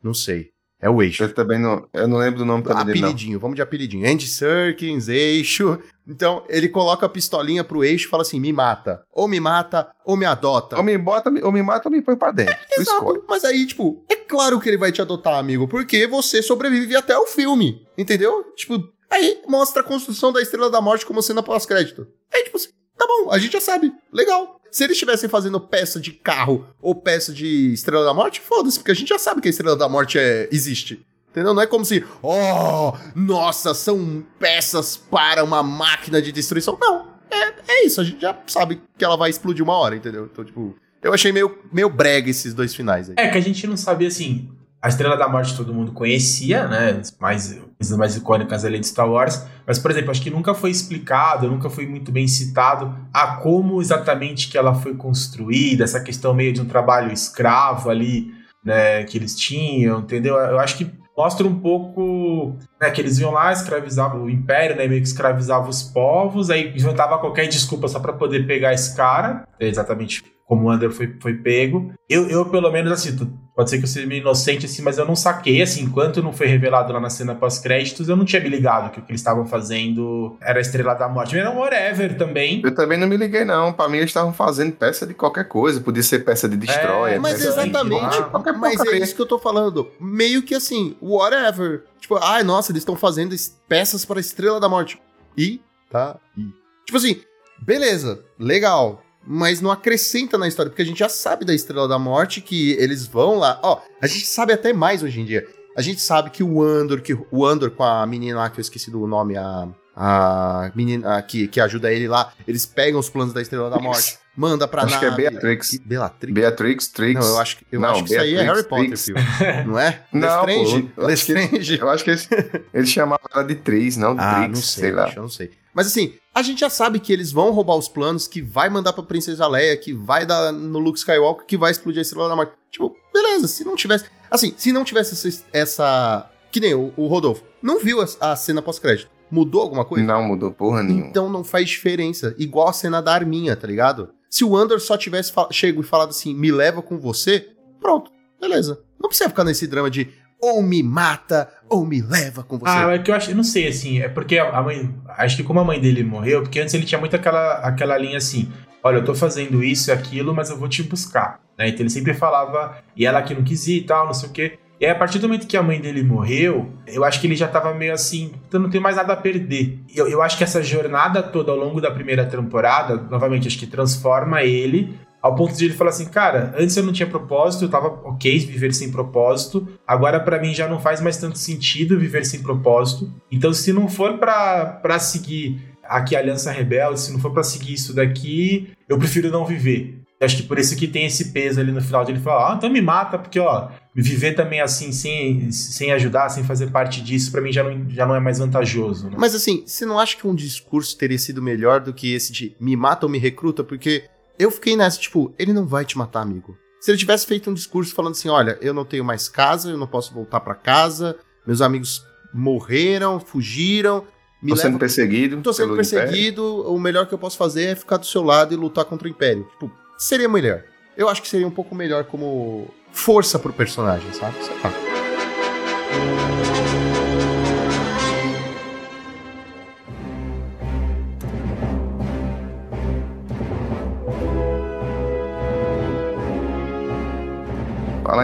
não 0.03 0.13
sei. 0.13 0.51
É 0.81 0.89
o 0.89 1.01
eixo. 1.01 1.23
Eu 1.23 1.33
também 1.33 1.59
não. 1.59 1.87
Eu 1.93 2.07
não 2.07 2.17
lembro 2.17 2.39
do 2.39 2.45
nome 2.45 2.63
também 2.63 2.85
dele, 2.85 3.01
não. 3.01 3.09
Apelidinho, 3.09 3.39
vamos 3.39 3.55
de 3.55 3.61
apelidinho. 3.61 4.09
Andy 4.09 4.27
Serkins, 4.27 5.09
eixo. 5.09 5.77
Então, 6.07 6.43
ele 6.47 6.69
coloca 6.69 7.05
a 7.05 7.09
pistolinha 7.09 7.63
pro 7.65 7.83
eixo 7.83 8.07
e 8.07 8.09
fala 8.09 8.21
assim: 8.23 8.39
me 8.39 8.53
mata. 8.53 9.03
Ou 9.11 9.27
me 9.27 9.39
mata, 9.41 9.91
ou 10.05 10.15
me 10.15 10.25
adota. 10.25 10.77
Ou 10.77 10.83
me 10.83 10.97
bota, 10.97 11.29
ou 11.43 11.51
me 11.51 11.61
mata, 11.61 11.89
ou 11.89 11.91
me 11.91 12.01
põe 12.01 12.15
pra 12.15 12.31
dentro. 12.31 12.55
Escolhe. 12.77 13.17
Exato. 13.17 13.25
Mas 13.27 13.43
aí, 13.43 13.67
tipo, 13.67 14.05
é 14.09 14.15
claro 14.15 14.59
que 14.59 14.69
ele 14.69 14.77
vai 14.77 14.91
te 14.91 15.01
adotar, 15.01 15.37
amigo, 15.37 15.67
porque 15.67 16.07
você 16.07 16.41
sobrevive 16.41 16.95
até 16.95 17.17
o 17.17 17.27
filme. 17.27 17.85
Entendeu? 17.97 18.45
Tipo, 18.55 18.81
aí 19.11 19.41
mostra 19.47 19.81
a 19.81 19.85
construção 19.85 20.31
da 20.31 20.41
Estrela 20.41 20.69
da 20.69 20.79
Morte 20.79 21.05
como 21.05 21.21
cena 21.21 21.43
pós-crédito. 21.43 22.07
Aí, 22.33 22.43
tipo 22.43 22.55
assim, 22.55 22.69
tá 22.97 23.05
bom, 23.05 23.31
a 23.31 23.37
gente 23.37 23.51
já 23.51 23.61
sabe. 23.61 23.91
Legal. 24.13 24.58
Se 24.71 24.83
eles 24.83 24.95
estivessem 24.95 25.29
fazendo 25.29 25.59
peça 25.59 25.99
de 25.99 26.11
carro 26.11 26.67
ou 26.81 26.95
peça 26.95 27.33
de 27.33 27.73
Estrela 27.73 28.05
da 28.05 28.13
Morte, 28.13 28.39
foda-se, 28.39 28.79
porque 28.79 28.91
a 28.91 28.95
gente 28.95 29.09
já 29.09 29.19
sabe 29.19 29.41
que 29.41 29.47
a 29.47 29.51
Estrela 29.51 29.75
da 29.75 29.89
Morte 29.89 30.17
é, 30.17 30.47
existe. 30.51 31.05
Entendeu? 31.31 31.53
Não 31.53 31.61
é 31.61 31.67
como 31.67 31.85
se, 31.85 32.03
oh, 32.23 32.93
nossa, 33.15 33.73
são 33.73 34.25
peças 34.39 34.97
para 34.97 35.43
uma 35.43 35.61
máquina 35.61 36.21
de 36.21 36.31
destruição. 36.31 36.77
Não, 36.79 37.07
é, 37.29 37.53
é 37.67 37.85
isso, 37.85 38.01
a 38.01 38.03
gente 38.03 38.19
já 38.21 38.37
sabe 38.47 38.81
que 38.97 39.05
ela 39.05 39.15
vai 39.15 39.29
explodir 39.29 39.63
uma 39.63 39.77
hora, 39.77 39.95
entendeu? 39.95 40.27
Então, 40.31 40.43
tipo, 40.43 40.75
eu 41.01 41.13
achei 41.13 41.31
meio, 41.31 41.57
meio 41.71 41.89
brega 41.89 42.29
esses 42.29 42.53
dois 42.53 42.73
finais 42.73 43.09
aí. 43.09 43.15
É 43.17 43.29
que 43.29 43.37
a 43.37 43.41
gente 43.41 43.65
não 43.67 43.77
sabia 43.77 44.07
assim. 44.07 44.49
A 44.81 44.87
Estrela 44.87 45.17
da 45.17 45.27
Morte 45.27 45.57
todo 45.57 45.73
mundo 45.73 45.91
conhecia, 45.91 46.67
né? 46.67 47.01
Mais, 47.19 47.59
as 47.79 47.91
mais 47.97 48.15
icônicas 48.15 48.63
ali 48.63 48.79
de 48.79 48.87
Star 48.87 49.09
Wars. 49.09 49.45
Mas, 49.67 49.77
por 49.77 49.91
exemplo, 49.91 50.11
acho 50.11 50.21
que 50.21 50.29
nunca 50.29 50.53
foi 50.53 50.69
explicado, 50.69 51.49
nunca 51.49 51.69
foi 51.69 51.85
muito 51.85 52.11
bem 52.11 52.27
citado 52.27 52.95
a 53.13 53.35
como 53.37 53.81
exatamente 53.81 54.49
que 54.49 54.57
ela 54.57 54.73
foi 54.73 54.95
construída, 54.95 55.83
essa 55.83 55.99
questão 55.99 56.33
meio 56.33 56.53
de 56.53 56.61
um 56.61 56.65
trabalho 56.65 57.11
escravo 57.11 57.89
ali, 57.89 58.33
né? 58.63 59.03
Que 59.03 59.17
eles 59.17 59.35
tinham, 59.35 59.99
entendeu? 59.99 60.35
Eu 60.35 60.59
acho 60.59 60.77
que 60.77 60.89
mostra 61.19 61.45
um 61.45 61.59
pouco 61.59 62.55
né, 62.79 62.89
que 62.89 63.01
eles 63.01 63.19
iam 63.19 63.31
lá, 63.31 63.51
escravizavam 63.51 64.23
o 64.23 64.29
império, 64.29 64.77
né, 64.77 64.87
meio 64.87 65.01
que 65.01 65.07
escravizava 65.09 65.69
os 65.69 65.83
povos, 65.83 66.49
aí 66.49 66.69
inventava 66.73 67.17
qualquer 67.17 67.45
desculpa 67.49 67.89
só 67.89 67.99
para 67.99 68.13
poder 68.13 68.47
pegar 68.47 68.73
esse 68.73 68.95
cara, 68.95 69.45
exatamente 69.59 70.23
como 70.49 70.67
o 70.67 70.73
Under 70.73 70.89
foi, 70.89 71.15
foi 71.21 71.35
pego. 71.35 71.93
Eu, 72.09 72.27
eu, 72.27 72.45
pelo 72.45 72.71
menos, 72.71 72.91
assim, 72.91 73.15
pode 73.59 73.69
ser 73.71 73.77
que 73.77 73.83
eu 73.83 73.87
seja 73.89 74.07
meio 74.07 74.21
inocente, 74.21 74.65
assim, 74.65 74.81
mas 74.81 74.97
eu 74.97 75.05
não 75.05 75.17
saquei, 75.17 75.61
assim, 75.61 75.83
enquanto 75.83 76.23
não 76.23 76.31
foi 76.31 76.47
revelado 76.47 76.93
lá 76.93 76.99
na 77.01 77.09
cena 77.09 77.35
pós-créditos, 77.35 78.07
eu 78.07 78.15
não 78.15 78.23
tinha 78.23 78.41
me 78.41 78.47
ligado 78.47 78.89
que 78.89 78.99
o 78.99 79.01
que 79.01 79.11
eles 79.11 79.19
estavam 79.19 79.45
fazendo 79.45 80.37
era 80.39 80.59
a 80.59 80.61
Estrela 80.61 80.93
da 80.93 81.09
Morte. 81.09 81.37
Era 81.37 81.51
um 81.51 81.57
whatever 81.57 82.17
também. 82.17 82.61
Eu 82.63 82.73
também 82.73 82.97
não 82.97 83.05
me 83.05 83.17
liguei, 83.17 83.43
não. 83.43 83.73
Pra 83.73 83.89
mim, 83.89 83.97
eles 83.97 84.11
estavam 84.11 84.31
fazendo 84.31 84.71
peça 84.71 85.05
de 85.05 85.13
qualquer 85.13 85.43
coisa. 85.49 85.81
Podia 85.81 86.01
ser 86.01 86.19
peça 86.19 86.47
de 86.47 86.55
destroyer. 86.55 87.15
É, 87.15 87.19
mas 87.19 87.33
peça 87.33 87.43
de- 87.43 87.49
exatamente, 87.69 88.17
Ah, 88.17 88.23
qualquer 88.23 88.53
mas 88.53 88.79
é 88.79 88.97
isso 88.97 89.13
que 89.13 89.21
eu 89.21 89.25
tô 89.25 89.37
falando. 89.37 89.91
Meio 89.99 90.41
que 90.41 90.55
assim, 90.55 90.95
whatever. 91.01 91.83
Tipo, 91.99 92.15
ai, 92.15 92.43
nossa, 92.43 92.71
eles 92.71 92.79
estão 92.83 92.95
fazendo 92.95 93.35
peças 93.67 94.05
para 94.05 94.19
a 94.19 94.21
Estrela 94.21 94.61
da 94.61 94.69
Morte. 94.69 95.01
E, 95.37 95.59
tá, 95.91 96.15
e. 96.37 96.43
Tipo 96.85 96.97
assim, 96.97 97.19
beleza, 97.61 98.23
legal. 98.39 99.03
Mas 99.25 99.61
não 99.61 99.69
acrescenta 99.71 100.37
na 100.37 100.47
história, 100.47 100.69
porque 100.69 100.81
a 100.81 100.85
gente 100.85 100.99
já 100.99 101.09
sabe 101.09 101.45
da 101.45 101.53
Estrela 101.53 101.87
da 101.87 101.99
Morte 101.99 102.41
que 102.41 102.71
eles 102.73 103.05
vão 103.05 103.35
lá. 103.37 103.59
Ó, 103.61 103.79
a 104.01 104.07
gente 104.07 104.25
sabe 104.25 104.53
até 104.53 104.73
mais 104.73 105.03
hoje 105.03 105.19
em 105.21 105.25
dia. 105.25 105.45
A 105.77 105.81
gente 105.81 106.01
sabe 106.01 106.29
que 106.29 106.43
o 106.43 106.61
Andor, 106.63 107.01
que 107.01 107.17
o 107.31 107.45
Andor 107.45 107.71
com 107.71 107.83
a 107.83 108.05
menina 108.05 108.39
lá, 108.39 108.49
que 108.49 108.59
eu 108.59 108.61
esqueci 108.61 108.89
do 108.91 109.05
nome, 109.07 109.37
a. 109.37 109.67
A 110.01 110.71
menina 110.75 111.21
que, 111.21 111.49
que 111.49 111.59
ajuda 111.59 111.91
ele 111.91 112.07
lá, 112.07 112.31
eles 112.47 112.65
pegam 112.65 112.97
os 113.01 113.09
planos 113.09 113.33
da 113.33 113.41
Estrela 113.41 113.69
da 113.69 113.79
Morte, 113.79 114.17
manda 114.33 114.65
pra 114.65 114.83
Acho 114.83 114.97
que 114.97 115.03
é 115.03 115.09
nave. 115.09 115.29
Beatrix. 115.29 115.77
Beatrix. 115.83 116.33
Beatrix, 116.33 116.87
Trix. 116.87 117.19
Não, 117.19 117.27
eu 117.33 117.37
acho, 117.39 117.57
que- 117.57 117.65
eu 117.69 117.81
Não, 117.81 117.89
acho 117.89 118.05
que 118.05 118.13
isso 118.13 118.21
aí 118.21 118.35
é 118.35 118.43
Beatrix, 118.45 118.55
Harry 118.55 118.69
Potter, 118.69 118.85
Trix. 118.87 119.05
filho. 119.05 119.17
Não 119.67 119.77
é? 119.77 120.01
Não, 120.13 120.45
Lestrange? 120.45 120.83
pô, 120.95 121.01
eu 121.01 121.07
acho 121.09 121.25
que-? 121.25 121.77
Eu 121.81 121.89
acho 121.89 122.03
que 122.05 122.09
eles, 122.11 122.29
eles 122.73 122.89
chamavam 122.89 123.25
ela 123.33 123.43
de 123.43 123.55
Trix, 123.55 123.97
não 123.97 124.15
de 124.15 124.21
Ah, 124.21 124.35
Trix, 124.35 124.49
não 124.53 124.61
sei, 124.61 124.83
sei 124.83 124.91
lá. 124.93 125.03
bicho, 125.05 125.17
eu 125.19 125.23
não 125.23 125.29
sei. 125.29 125.51
Mas 125.73 125.87
assim, 125.87 126.13
a 126.39 126.43
gente 126.43 126.59
já 126.61 126.69
sabe 126.69 126.99
que 126.99 127.11
eles 127.11 127.31
vão 127.31 127.51
roubar 127.51 127.75
os 127.75 127.87
planos, 127.87 128.27
que 128.27 128.41
vai 128.41 128.69
mandar 128.69 128.93
pra 128.93 129.03
Princesa 129.03 129.47
Leia, 129.47 129.75
que 129.77 129.93
vai 129.93 130.25
dar 130.25 130.51
no 130.51 130.79
Luke 130.79 130.97
Skywalker, 130.97 131.45
que 131.45 131.57
vai 131.57 131.71
explodir 131.71 131.99
a 131.99 132.01
Estrela 132.01 132.29
da 132.29 132.35
Morte. 132.35 132.53
Tipo, 132.71 132.95
beleza, 133.13 133.47
se 133.47 133.63
não 133.63 133.75
tivesse... 133.75 134.05
Assim, 134.31 134.53
se 134.57 134.71
não 134.71 134.83
tivesse 134.83 135.13
essa... 135.13 135.43
essa- 135.51 136.29
que 136.51 136.59
nem 136.59 136.73
o, 136.73 136.93
o 136.97 137.07
Rodolfo, 137.07 137.43
não 137.61 137.79
viu 137.79 138.01
a, 138.01 138.31
a 138.31 138.35
cena 138.35 138.61
pós-crédito. 138.61 139.09
Mudou 139.29 139.61
alguma 139.61 139.85
coisa? 139.85 140.03
Não 140.05 140.23
mudou 140.23 140.51
porra 140.51 140.81
nenhuma. 140.81 141.07
Então 141.07 141.29
não 141.29 141.43
faz 141.43 141.69
diferença. 141.69 142.33
Igual 142.39 142.67
a 142.69 142.73
cena 142.73 143.01
da 143.01 143.13
arminha, 143.13 143.55
tá 143.55 143.67
ligado? 143.67 144.09
Se 144.29 144.43
o 144.43 144.55
Andor 144.57 144.79
só 144.79 144.97
tivesse 144.97 145.31
chego 145.51 145.81
e 145.81 145.83
falado 145.83 146.09
assim, 146.09 146.33
me 146.33 146.51
leva 146.51 146.81
com 146.81 146.97
você, 146.97 147.49
pronto, 147.79 148.11
beleza. 148.41 148.81
Não 148.99 149.07
precisa 149.09 149.29
ficar 149.29 149.43
nesse 149.43 149.67
drama 149.67 149.89
de 149.89 150.09
ou 150.41 150.61
me 150.61 150.81
mata 150.81 151.49
ou 151.67 151.85
me 151.85 152.01
leva 152.01 152.43
com 152.43 152.57
você. 152.57 152.71
Ah, 152.71 152.93
é 152.93 152.99
que 152.99 153.11
eu 153.11 153.15
acho, 153.15 153.31
eu 153.31 153.35
não 153.35 153.43
sei, 153.43 153.67
assim, 153.67 153.99
é 153.99 154.07
porque 154.07 154.37
a 154.37 154.61
mãe, 154.61 154.93
acho 155.17 155.37
que 155.37 155.43
como 155.43 155.59
a 155.59 155.63
mãe 155.63 155.79
dele 155.79 156.03
morreu, 156.03 156.41
porque 156.41 156.59
antes 156.59 156.73
ele 156.73 156.85
tinha 156.85 156.99
muito 156.99 157.15
aquela, 157.15 157.55
aquela 157.59 157.97
linha 157.97 158.17
assim, 158.17 158.51
olha, 158.83 158.97
eu 158.97 159.05
tô 159.05 159.13
fazendo 159.13 159.63
isso 159.63 159.89
e 159.89 159.93
aquilo, 159.93 160.33
mas 160.33 160.49
eu 160.49 160.57
vou 160.57 160.69
te 160.69 160.81
buscar, 160.83 161.39
né, 161.57 161.69
então 161.69 161.81
ele 161.81 161.89
sempre 161.89 162.13
falava, 162.13 162.77
e 162.95 163.05
ela 163.05 163.21
que 163.21 163.33
não 163.33 163.43
quis 163.43 163.67
ir 163.67 163.77
e 163.77 163.81
tal, 163.81 164.05
não 164.05 164.13
sei 164.13 164.29
o 164.29 164.31
quê, 164.31 164.59
e 164.79 164.85
aí 164.85 164.91
a 164.91 164.95
partir 164.95 165.19
do 165.19 165.27
momento 165.27 165.45
que 165.45 165.57
a 165.57 165.61
mãe 165.61 165.79
dele 165.79 166.01
morreu, 166.01 166.71
eu 166.87 167.03
acho 167.03 167.19
que 167.19 167.27
ele 167.27 167.35
já 167.35 167.49
tava 167.49 167.73
meio 167.73 167.93
assim, 167.93 168.31
eu 168.51 168.61
não 168.61 168.69
tenho 168.69 168.81
mais 168.81 168.95
nada 168.95 169.11
a 169.11 169.17
perder. 169.17 169.77
Eu, 169.93 170.07
eu 170.07 170.21
acho 170.21 170.37
que 170.37 170.43
essa 170.43 170.63
jornada 170.63 171.21
toda 171.21 171.51
ao 171.51 171.57
longo 171.57 171.81
da 171.81 171.91
primeira 171.91 172.25
temporada, 172.25 172.95
novamente, 172.95 173.45
acho 173.45 173.59
que 173.59 173.67
transforma 173.67 174.41
ele 174.41 174.97
ao 175.21 175.35
ponto 175.35 175.55
de 175.55 175.65
ele 175.65 175.73
falar 175.73 175.89
assim, 175.89 176.05
cara, 176.05 176.53
antes 176.57 176.75
eu 176.77 176.83
não 176.83 176.93
tinha 176.93 177.07
propósito, 177.07 177.65
eu 177.65 177.69
tava 177.69 177.87
ok 177.87 178.39
viver 178.39 178.73
sem 178.73 178.91
propósito, 178.91 179.67
agora 179.85 180.19
pra 180.19 180.39
mim 180.39 180.53
já 180.53 180.67
não 180.67 180.79
faz 180.79 181.01
mais 181.01 181.17
tanto 181.17 181.37
sentido 181.37 181.99
viver 181.99 182.25
sem 182.25 182.41
propósito. 182.41 183.11
Então, 183.31 183.53
se 183.53 183.73
não 183.73 183.87
for 183.87 184.17
pra 184.17 184.99
seguir 184.99 185.61
aqui 185.83 186.15
a 186.15 186.19
Aliança 186.19 186.51
Rebelde, 186.51 186.99
se 186.99 187.11
não 187.11 187.19
for 187.19 187.31
pra 187.31 187.43
seguir 187.43 187.73
isso 187.73 187.93
daqui, 187.93 188.69
eu 188.87 188.97
prefiro 188.97 189.31
não 189.31 189.45
viver. 189.45 189.99
Eu 190.19 190.25
acho 190.25 190.35
que 190.35 190.43
por 190.43 190.59
isso 190.59 190.75
que 190.75 190.87
tem 190.87 191.05
esse 191.05 191.31
peso 191.31 191.61
ali 191.61 191.71
no 191.71 191.81
final 191.81 192.03
de 192.03 192.11
ele 192.11 192.19
falar, 192.19 192.51
ah, 192.51 192.55
então 192.57 192.69
me 192.69 192.81
mata, 192.81 193.17
porque 193.17 193.39
ó, 193.39 193.69
viver 193.95 194.33
também 194.33 194.59
assim, 194.59 194.91
sem, 194.91 195.49
sem 195.49 195.93
ajudar, 195.93 196.27
sem 196.27 196.43
fazer 196.43 196.71
parte 196.71 197.01
disso, 197.01 197.31
pra 197.31 197.39
mim 197.39 197.53
já 197.53 197.63
não, 197.63 197.89
já 197.89 198.05
não 198.05 198.13
é 198.13 198.19
mais 198.19 198.37
vantajoso. 198.37 199.09
Né? 199.09 199.15
Mas 199.17 199.33
assim, 199.33 199.63
você 199.65 199.85
não 199.85 199.97
acha 199.97 200.17
que 200.17 200.27
um 200.27 200.35
discurso 200.35 200.97
teria 200.97 201.17
sido 201.17 201.41
melhor 201.41 201.79
do 201.79 201.93
que 201.93 202.13
esse 202.13 202.33
de 202.33 202.53
me 202.59 202.75
mata 202.75 203.05
ou 203.05 203.11
me 203.11 203.17
recruta? 203.17 203.63
Porque 203.63 204.03
eu 204.39 204.49
fiquei 204.49 204.77
nessa, 204.77 204.97
tipo, 204.97 205.33
ele 205.37 205.51
não 205.51 205.67
vai 205.67 205.83
te 205.83 205.97
matar, 205.97 206.21
amigo. 206.21 206.57
Se 206.79 206.89
ele 206.89 206.97
tivesse 206.97 207.27
feito 207.27 207.49
um 207.49 207.53
discurso 207.53 207.93
falando 207.93 208.13
assim, 208.13 208.29
olha, 208.29 208.57
eu 208.61 208.73
não 208.73 208.85
tenho 208.85 209.03
mais 209.03 209.27
casa, 209.27 209.69
eu 209.69 209.77
não 209.77 209.85
posso 209.85 210.13
voltar 210.13 210.39
pra 210.39 210.55
casa, 210.55 211.17
meus 211.45 211.61
amigos 211.61 212.01
morreram, 212.33 213.19
fugiram, 213.19 214.05
me 214.41 214.51
Tô 214.51 214.55
sendo 214.55 214.65
levam 214.65 214.79
perseguido. 214.79 215.41
Tô 215.41 215.51
sendo 215.51 215.73
pelo 215.73 215.81
Império. 215.81 216.07
perseguido, 216.07 216.73
o 216.73 216.79
melhor 216.79 217.05
que 217.05 217.13
eu 217.13 217.17
posso 217.17 217.37
fazer 217.37 217.63
é 217.65 217.75
ficar 217.75 217.97
do 217.97 218.05
seu 218.05 218.23
lado 218.23 218.53
e 218.53 218.57
lutar 218.57 218.85
contra 218.85 219.07
o 219.07 219.11
Império. 219.11 219.45
Tipo, 219.51 219.69
seria 219.97 220.29
melhor. 220.29 220.63
Eu 220.95 221.09
acho 221.09 221.21
que 221.21 221.27
seria 221.27 221.47
um 221.47 221.51
pouco 221.51 221.75
melhor 221.75 222.05
como 222.05 222.73
força 222.93 223.37
pro 223.37 223.51
personagem, 223.51 224.11
sabe? 224.13 224.35
Sei 224.41 224.55
lá. 224.63 224.88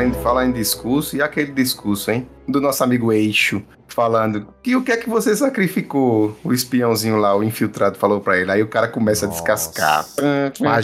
Falar 0.05 0.19
em, 0.19 0.23
falar 0.23 0.45
em 0.45 0.51
discurso, 0.51 1.15
e 1.15 1.21
aquele 1.21 1.51
discurso, 1.51 2.11
hein? 2.11 2.27
Do 2.47 2.61
nosso 2.61 2.83
amigo 2.83 3.11
Eixo, 3.11 3.61
falando 3.87 4.47
que 4.61 4.75
o 4.75 4.83
que 4.83 4.91
é 4.91 4.97
que 4.97 5.09
você 5.09 5.35
sacrificou? 5.35 6.37
O 6.43 6.53
espiãozinho 6.53 7.17
lá, 7.17 7.35
o 7.35 7.43
infiltrado, 7.43 7.97
falou 7.97 8.19
pra 8.21 8.37
ele. 8.37 8.51
Aí 8.51 8.61
o 8.61 8.67
cara 8.67 8.87
começa 8.87 9.25
Nossa. 9.25 9.39
a 9.39 9.41
descascar. 9.55 10.05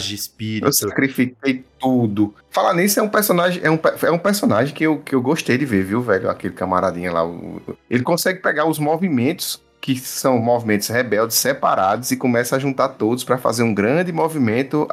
De 0.08 0.14
espírito. 0.14 0.66
Eu 0.66 0.72
sacrifiquei 0.72 1.64
tudo. 1.78 2.34
Falar 2.50 2.74
nisso, 2.74 2.98
é 2.98 3.02
um 3.02 3.08
personagem, 3.08 3.60
é 3.62 3.70
um, 3.70 3.78
é 4.02 4.10
um 4.10 4.18
personagem 4.18 4.74
que 4.74 4.84
eu, 4.84 4.98
que 4.98 5.14
eu 5.14 5.22
gostei 5.22 5.56
de 5.56 5.64
ver, 5.64 5.84
viu, 5.84 6.02
velho? 6.02 6.28
Aquele 6.28 6.54
camaradinha 6.54 7.12
lá. 7.12 7.24
o- 7.24 7.60
ele 7.88 8.02
consegue 8.02 8.40
pegar 8.40 8.66
os 8.66 8.78
movimentos 8.78 9.62
que 9.82 9.98
são 9.98 10.38
movimentos 10.38 10.86
rebeldes 10.86 11.36
separados 11.36 12.12
e 12.12 12.16
começa 12.16 12.54
a 12.54 12.58
juntar 12.58 12.90
todos 12.90 13.24
pra 13.24 13.36
fazer 13.36 13.64
um 13.64 13.74
grande 13.74 14.12
movimento 14.12 14.86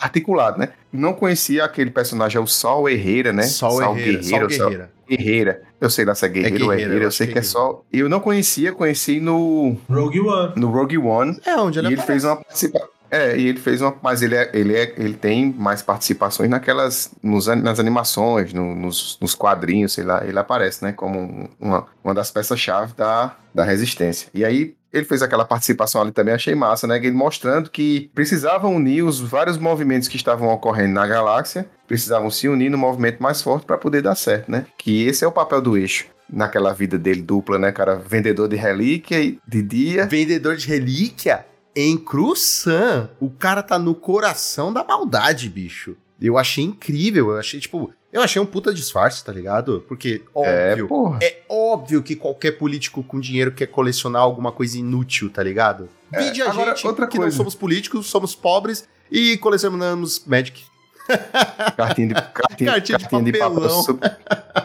articulado, 0.00 0.58
né? 0.58 0.70
Não 0.90 1.12
conhecia 1.12 1.62
aquele 1.62 1.90
personagem, 1.90 2.38
é 2.38 2.40
o 2.40 2.46
Sol 2.46 2.88
Herrera, 2.88 3.34
né? 3.34 3.42
Sol 3.42 3.82
Herrera, 3.82 4.22
Sol 4.22 4.38
Sol 4.40 4.48
Guerreira. 4.48 4.90
Guerreira. 5.06 5.62
Eu 5.78 5.90
sei 5.90 6.04
lá 6.06 6.14
se 6.14 6.24
é 6.24 6.28
guerreiro 6.30 6.64
ou 6.64 6.70
guerreira, 6.70 6.80
herreira, 6.90 6.94
eu 6.96 7.02
eu 7.02 7.08
acho 7.08 7.16
sei 7.18 7.26
que 7.26 7.32
que 7.34 7.38
é 7.38 7.42
é 7.42 7.44
só. 7.44 7.82
Eu 7.92 8.08
não 8.08 8.18
conhecia, 8.18 8.72
conheci 8.72 9.20
no, 9.20 9.76
Rogue 9.88 10.20
One. 10.20 10.52
no 10.56 10.70
Rogue 10.70 10.96
One. 10.98 11.38
É, 11.44 11.56
onde 11.56 11.78
E 11.78 11.80
ele, 11.80 11.88
ele 11.88 11.94
aparece. 12.00 12.06
fez 12.06 12.24
uma 12.24 12.36
participação. 12.36 12.88
É, 13.10 13.36
e 13.36 13.46
ele 13.48 13.58
fez 13.58 13.80
uma. 13.80 13.96
Mas 14.02 14.22
ele, 14.22 14.34
é, 14.36 14.50
ele, 14.54 14.74
é, 14.76 14.94
ele 14.96 15.14
tem 15.14 15.52
mais 15.58 15.82
participações 15.82 16.48
naquelas. 16.48 17.10
Nos, 17.22 17.46
nas 17.46 17.80
animações, 17.80 18.52
no- 18.52 18.74
nos, 18.74 19.18
nos 19.20 19.34
quadrinhos, 19.34 19.92
sei 19.92 20.04
lá. 20.04 20.24
Ele 20.24 20.38
aparece, 20.38 20.82
né? 20.84 20.92
Como 20.92 21.18
um- 21.18 21.48
uma, 21.58 21.86
uma 22.04 22.14
das 22.14 22.30
peças-chave 22.30 22.94
da, 22.94 23.36
da 23.54 23.64
resistência. 23.64 24.28
E 24.34 24.44
aí. 24.44 24.74
Ele 24.92 25.04
fez 25.04 25.22
aquela 25.22 25.44
participação 25.44 26.02
ali 26.02 26.10
também, 26.10 26.34
achei 26.34 26.52
massa, 26.52 26.84
né? 26.84 26.96
Ele 26.96 27.12
mostrando 27.12 27.70
que 27.70 28.10
precisava 28.12 28.66
unir 28.66 29.04
os 29.04 29.20
vários 29.20 29.56
movimentos 29.56 30.08
que 30.08 30.16
estavam 30.16 30.48
ocorrendo 30.48 30.94
na 30.94 31.06
galáxia, 31.06 31.64
precisavam 31.86 32.28
se 32.28 32.48
unir 32.48 32.68
no 32.70 32.76
movimento 32.76 33.22
mais 33.22 33.40
forte 33.40 33.64
para 33.64 33.78
poder 33.78 34.02
dar 34.02 34.16
certo, 34.16 34.50
né? 34.50 34.66
Que 34.76 35.06
esse 35.06 35.24
é 35.24 35.28
o 35.28 35.30
papel 35.30 35.60
do 35.62 35.76
eixo. 35.78 36.06
naquela 36.28 36.72
vida 36.72 36.98
dele 36.98 37.22
dupla, 37.22 37.56
né, 37.56 37.70
cara? 37.70 37.94
Vendedor 37.94 38.48
de 38.48 38.56
relíquia 38.56 39.36
de 39.46 39.62
dia. 39.62 40.06
Vendedor 40.06 40.56
de 40.56 40.66
relíquia 40.66 41.44
em 41.88 41.96
Cruzan. 41.96 43.10
O 43.20 43.30
cara 43.30 43.62
tá 43.62 43.78
no 43.78 43.94
coração 43.94 44.72
da 44.72 44.84
maldade, 44.84 45.48
bicho. 45.48 45.96
Eu 46.20 46.36
achei 46.38 46.64
incrível. 46.64 47.30
Eu 47.30 47.38
achei, 47.38 47.60
tipo. 47.60 47.92
Eu 48.12 48.20
achei 48.22 48.42
um 48.42 48.46
puta 48.46 48.74
disfarce, 48.74 49.24
tá 49.24 49.32
ligado? 49.32 49.84
Porque, 49.86 50.22
É, 50.36 50.70
óbvio. 50.72 50.88
porra. 50.88 51.18
É 51.22 51.42
óbvio 51.48 52.02
que 52.02 52.16
qualquer 52.16 52.52
político 52.58 53.04
com 53.04 53.20
dinheiro 53.20 53.52
quer 53.52 53.66
colecionar 53.66 54.22
alguma 54.22 54.50
coisa 54.50 54.76
inútil, 54.76 55.30
tá 55.30 55.42
ligado? 55.44 55.88
Vide 56.10 56.42
a 56.42 56.46
É, 56.46 56.48
agora, 56.48 56.74
gente 56.74 56.86
outra 56.88 57.06
que 57.06 57.16
não 57.16 57.22
coisa. 57.24 57.36
somos 57.36 57.54
políticos, 57.54 58.06
somos 58.08 58.34
pobres 58.34 58.88
e 59.10 59.36
colecionamos 59.38 60.24
Magic. 60.26 60.64
Cartinha 61.76 62.08
de, 62.08 62.14
cartinha, 62.14 62.70
Cartinha 62.72 62.98
de 62.98 63.04
cartinha 63.08 63.22
de 63.22 63.32
papel 63.38 63.50
papelão. 63.54 63.82
super, 63.82 64.18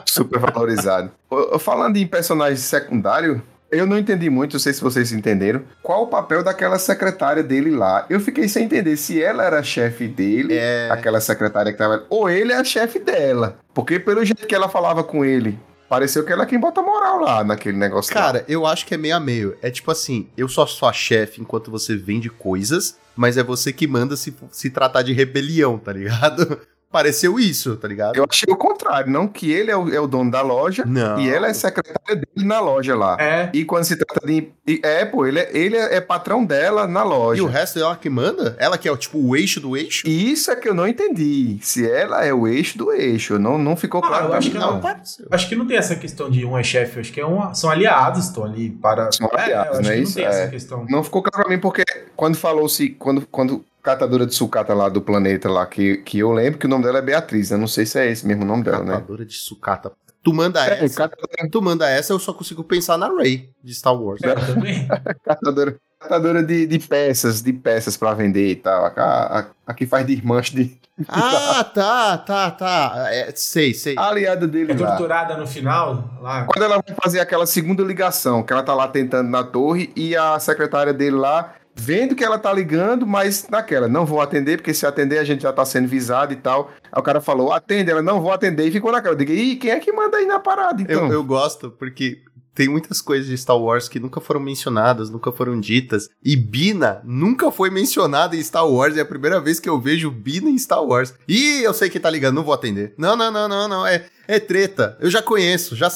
super 0.05 0.39
valorizado. 0.39 1.11
Falando 1.59 1.97
em 1.97 2.07
personagem 2.07 2.57
secundário, 2.57 3.41
eu 3.71 3.85
não 3.85 3.97
entendi 3.97 4.29
muito, 4.29 4.53
não 4.53 4.59
sei 4.59 4.73
se 4.73 4.81
vocês 4.81 5.11
entenderam, 5.11 5.63
qual 5.81 6.03
o 6.03 6.07
papel 6.07 6.43
daquela 6.43 6.77
secretária 6.79 7.43
dele 7.43 7.71
lá. 7.71 8.05
Eu 8.09 8.19
fiquei 8.19 8.47
sem 8.47 8.65
entender 8.65 8.95
se 8.97 9.21
ela 9.21 9.43
era 9.43 9.61
chefe 9.63 10.07
dele, 10.07 10.55
É. 10.57 10.89
aquela 10.91 11.19
secretária 11.19 11.71
que 11.71 11.77
tava. 11.77 12.05
Ou 12.09 12.29
ele 12.29 12.51
é 12.53 12.57
a 12.57 12.63
chefe 12.63 12.99
dela. 12.99 13.57
Porque 13.73 13.99
pelo 13.99 14.23
jeito 14.23 14.47
que 14.47 14.55
ela 14.55 14.69
falava 14.69 15.03
com 15.03 15.25
ele, 15.25 15.59
pareceu 15.89 16.23
que 16.23 16.31
ela 16.31 16.43
é 16.43 16.45
quem 16.45 16.59
bota 16.59 16.81
moral 16.81 17.19
lá 17.19 17.43
naquele 17.43 17.77
negócio. 17.77 18.13
lá. 18.15 18.21
Cara, 18.21 18.45
eu 18.47 18.65
acho 18.65 18.85
que 18.85 18.93
é 18.93 18.97
meio 18.97 19.15
a 19.15 19.19
meio. 19.19 19.55
É 19.61 19.69
tipo 19.69 19.91
assim, 19.91 20.27
eu 20.37 20.47
sou 20.47 20.65
sua 20.67 20.93
chefe 20.93 21.41
enquanto 21.41 21.69
você 21.71 21.95
vende 21.95 22.29
coisas, 22.29 22.97
mas 23.15 23.37
é 23.37 23.43
você 23.43 23.71
que 23.73 23.87
manda 23.87 24.15
se, 24.15 24.33
se 24.51 24.69
tratar 24.69 25.01
de 25.01 25.13
rebelião, 25.13 25.77
tá 25.77 25.91
ligado? 25.93 26.59
Pareceu 26.91 27.37
isso, 27.37 27.75
tá 27.75 27.87
ligado? 27.87 28.15
Eu 28.15 28.25
achei 28.29 28.51
o 28.53 28.55
contrário, 28.55 29.11
não 29.11 29.27
que 29.27 29.51
ele 29.51 29.69
é 29.69 29.75
o, 29.75 29.93
é 29.93 29.99
o 29.99 30.07
dono 30.07 30.31
da 30.31 30.41
loja 30.41 30.85
Não. 30.85 31.19
e 31.19 31.29
ela 31.29 31.47
é 31.47 31.53
secretária 31.53 32.15
dele 32.15 32.47
na 32.47 32.59
loja 32.61 32.95
lá. 32.95 33.17
É. 33.19 33.49
E 33.53 33.65
quando 33.65 33.83
se 33.83 33.97
trata 33.97 34.25
de. 34.25 34.49
É, 34.81 35.03
pô, 35.03 35.25
ele 35.25 35.39
é, 35.39 35.49
ele 35.57 35.75
é 35.75 35.99
patrão 35.99 36.45
dela 36.45 36.87
na 36.87 37.03
loja. 37.03 37.41
E 37.41 37.43
o 37.43 37.47
resto 37.47 37.79
é 37.79 37.81
ela 37.81 37.95
que 37.97 38.09
manda? 38.09 38.55
Ela 38.59 38.77
que 38.77 38.87
é 38.87 38.91
o 38.91 38.95
tipo 38.97 39.17
o 39.19 39.35
eixo 39.35 39.59
do 39.59 39.75
eixo? 39.75 40.07
E 40.07 40.31
isso 40.31 40.49
é 40.51 40.55
que 40.55 40.69
eu 40.69 40.73
não 40.73 40.87
entendi. 40.87 41.57
Se 41.61 41.85
ela 41.89 42.23
é 42.23 42.33
o 42.33 42.47
eixo 42.47 42.77
do 42.77 42.91
eixo. 42.93 43.37
Não, 43.37 43.57
não 43.57 43.75
ficou 43.75 44.01
Ah, 44.03 44.07
claro 44.07 44.23
eu 44.25 44.29
pra 44.29 44.37
acho 44.37 44.47
mim, 44.47 44.53
que 44.53 44.59
não. 44.59 44.79
não. 44.79 44.95
Acho 45.31 45.49
que 45.49 45.55
não 45.55 45.67
tem 45.67 45.77
essa 45.77 45.95
questão 45.97 46.29
de 46.29 46.45
um 46.45 46.57
é 46.57 46.63
chefe, 46.63 46.99
acho 47.01 47.11
que 47.11 47.19
é 47.19 47.27
um, 47.27 47.53
são 47.53 47.69
aliados, 47.69 48.25
estão 48.27 48.45
ali 48.45 48.69
para. 48.69 49.11
São 49.11 49.29
É, 49.33 49.41
aliados, 49.41 49.73
eu 49.73 49.79
acho 49.81 49.89
né? 49.89 49.89
que 49.89 49.97
não 49.97 50.03
Isso 50.03 50.15
tem 50.15 50.23
é. 50.25 50.27
essa 50.29 50.47
questão. 50.47 50.85
Não 50.89 51.03
ficou 51.03 51.21
claro 51.21 51.45
pra 51.47 51.53
mim, 51.55 51.59
porque 51.61 51.83
quando 52.15 52.35
falou-se. 52.37 52.89
Quando, 52.91 53.27
quando 53.29 53.65
catadora 53.85 54.25
de 54.25 54.33
sucata 54.33 54.73
lá 54.73 54.89
do 54.89 55.01
planeta 55.01 55.49
lá, 55.49 55.65
que, 55.65 55.97
que 55.97 56.19
eu 56.19 56.31
lembro 56.31 56.59
que 56.59 56.65
o 56.65 56.69
nome 56.69 56.83
dela 56.83 56.97
é 56.97 57.01
Beatriz. 57.01 57.51
Eu 57.51 57.57
não 57.57 57.67
sei 57.67 57.85
se 57.85 57.99
é 57.99 58.09
esse 58.11 58.25
mesmo 58.25 58.43
nome 58.43 58.63
dela, 58.63 58.83
né? 58.83 58.93
Catadora 58.93 59.25
de 59.25 59.35
sucata. 59.35 59.91
Tu 60.23 60.33
manda 60.33 60.59
É, 60.67 60.83
essa. 60.83 60.95
catadora, 61.07 61.49
Tu 61.51 61.61
manda 61.61 61.87
essa, 61.89 62.11
eu 62.11 62.17
só 62.17 62.33
consigo 62.33 62.63
pensar 62.63 62.97
na 62.97 63.07
Ray 63.07 63.49
de 63.63 63.73
Star 63.75 63.95
Wars. 63.95 64.19
É, 64.23 64.33
também. 64.33 64.87
catadora, 65.23 65.75
catadora 65.99 66.41
de, 66.43 66.65
de 66.65 66.79
peças, 66.79 67.43
de 67.43 67.53
peças 67.53 67.95
pra 67.95 68.13
vender 68.15 68.49
e 68.49 68.55
tal. 68.55 68.85
A, 68.87 69.39
a, 69.39 69.45
a 69.67 69.73
que 69.75 69.85
faz 69.85 70.03
desmanche 70.05 70.55
de. 70.55 70.77
Ah, 71.09 71.63
tá, 71.63 72.17
tá, 72.17 72.51
tá. 72.51 73.05
É, 73.11 73.31
sei, 73.35 73.73
sei. 73.73 73.95
A 73.99 74.07
aliada 74.07 74.47
dele 74.47 74.71
É 74.71 74.75
lá. 74.75 74.87
torturada 74.91 75.37
no 75.37 75.45
final, 75.45 76.09
lá. 76.21 76.45
Quando 76.45 76.63
ela 76.63 76.81
vai 76.81 76.95
fazer 77.03 77.19
aquela 77.19 77.45
segunda 77.45 77.83
ligação, 77.83 78.41
que 78.41 78.51
ela 78.51 78.63
tá 78.63 78.73
lá 78.73 78.87
tentando 78.87 79.29
na 79.29 79.43
torre 79.43 79.91
e 79.95 80.15
a 80.15 80.39
secretária 80.39 80.93
dele 80.93 81.17
lá 81.17 81.53
vendo 81.75 82.15
que 82.15 82.23
ela 82.23 82.39
tá 82.39 82.51
ligando, 82.53 83.05
mas 83.05 83.47
naquela, 83.49 83.87
não 83.87 84.05
vou 84.05 84.21
atender, 84.21 84.57
porque 84.57 84.73
se 84.73 84.85
atender 84.85 85.17
a 85.17 85.23
gente 85.23 85.41
já 85.41 85.51
tá 85.51 85.65
sendo 85.65 85.87
visado 85.87 86.31
e 86.31 86.37
tal. 86.37 86.71
Aí 86.91 86.99
o 86.99 87.03
cara 87.03 87.19
falou, 87.19 87.51
atende, 87.51 87.91
ela 87.91 88.01
não 88.01 88.21
vou 88.21 88.31
atender 88.31 88.65
e 88.65 88.71
ficou 88.71 88.91
naquela. 88.91 89.13
Eu 89.13 89.17
digo, 89.17 89.31
ih, 89.31 89.57
quem 89.57 89.71
é 89.71 89.79
que 89.79 89.91
manda 89.91 90.17
aí 90.17 90.25
na 90.25 90.39
parada 90.39 90.81
então? 90.81 91.07
Eu, 91.07 91.13
eu 91.13 91.23
gosto 91.23 91.69
porque 91.71 92.21
tem 92.55 92.69
muitas 92.69 93.01
coisas 93.01 93.27
de 93.27 93.37
Star 93.37 93.57
Wars 93.57 93.89
que 93.89 93.99
nunca 93.99 94.21
foram 94.21 94.39
mencionadas, 94.39 95.09
nunca 95.09 95.29
foram 95.29 95.59
ditas. 95.59 96.07
E 96.23 96.37
Bina 96.37 97.01
nunca 97.03 97.51
foi 97.51 97.69
mencionada 97.69 98.35
em 98.35 98.41
Star 98.41 98.65
Wars. 98.65 98.95
É 98.95 99.01
a 99.01 99.05
primeira 99.05 99.41
vez 99.41 99.59
que 99.59 99.67
eu 99.67 99.79
vejo 99.79 100.09
Bina 100.09 100.49
em 100.49 100.57
Star 100.57 100.81
Wars. 100.81 101.13
E 101.27 101.61
eu 101.61 101.73
sei 101.73 101.89
que 101.89 101.99
tá 101.99 102.09
ligando, 102.09 102.35
não 102.35 102.43
vou 102.43 102.53
atender. 102.53 102.93
Não, 102.97 103.17
não, 103.17 103.29
não, 103.29 103.49
não, 103.49 103.67
não. 103.67 103.85
É, 103.85 104.05
é 104.25 104.39
treta. 104.39 104.97
Eu 105.01 105.09
já 105.11 105.21
conheço. 105.21 105.75
Já, 105.75 105.91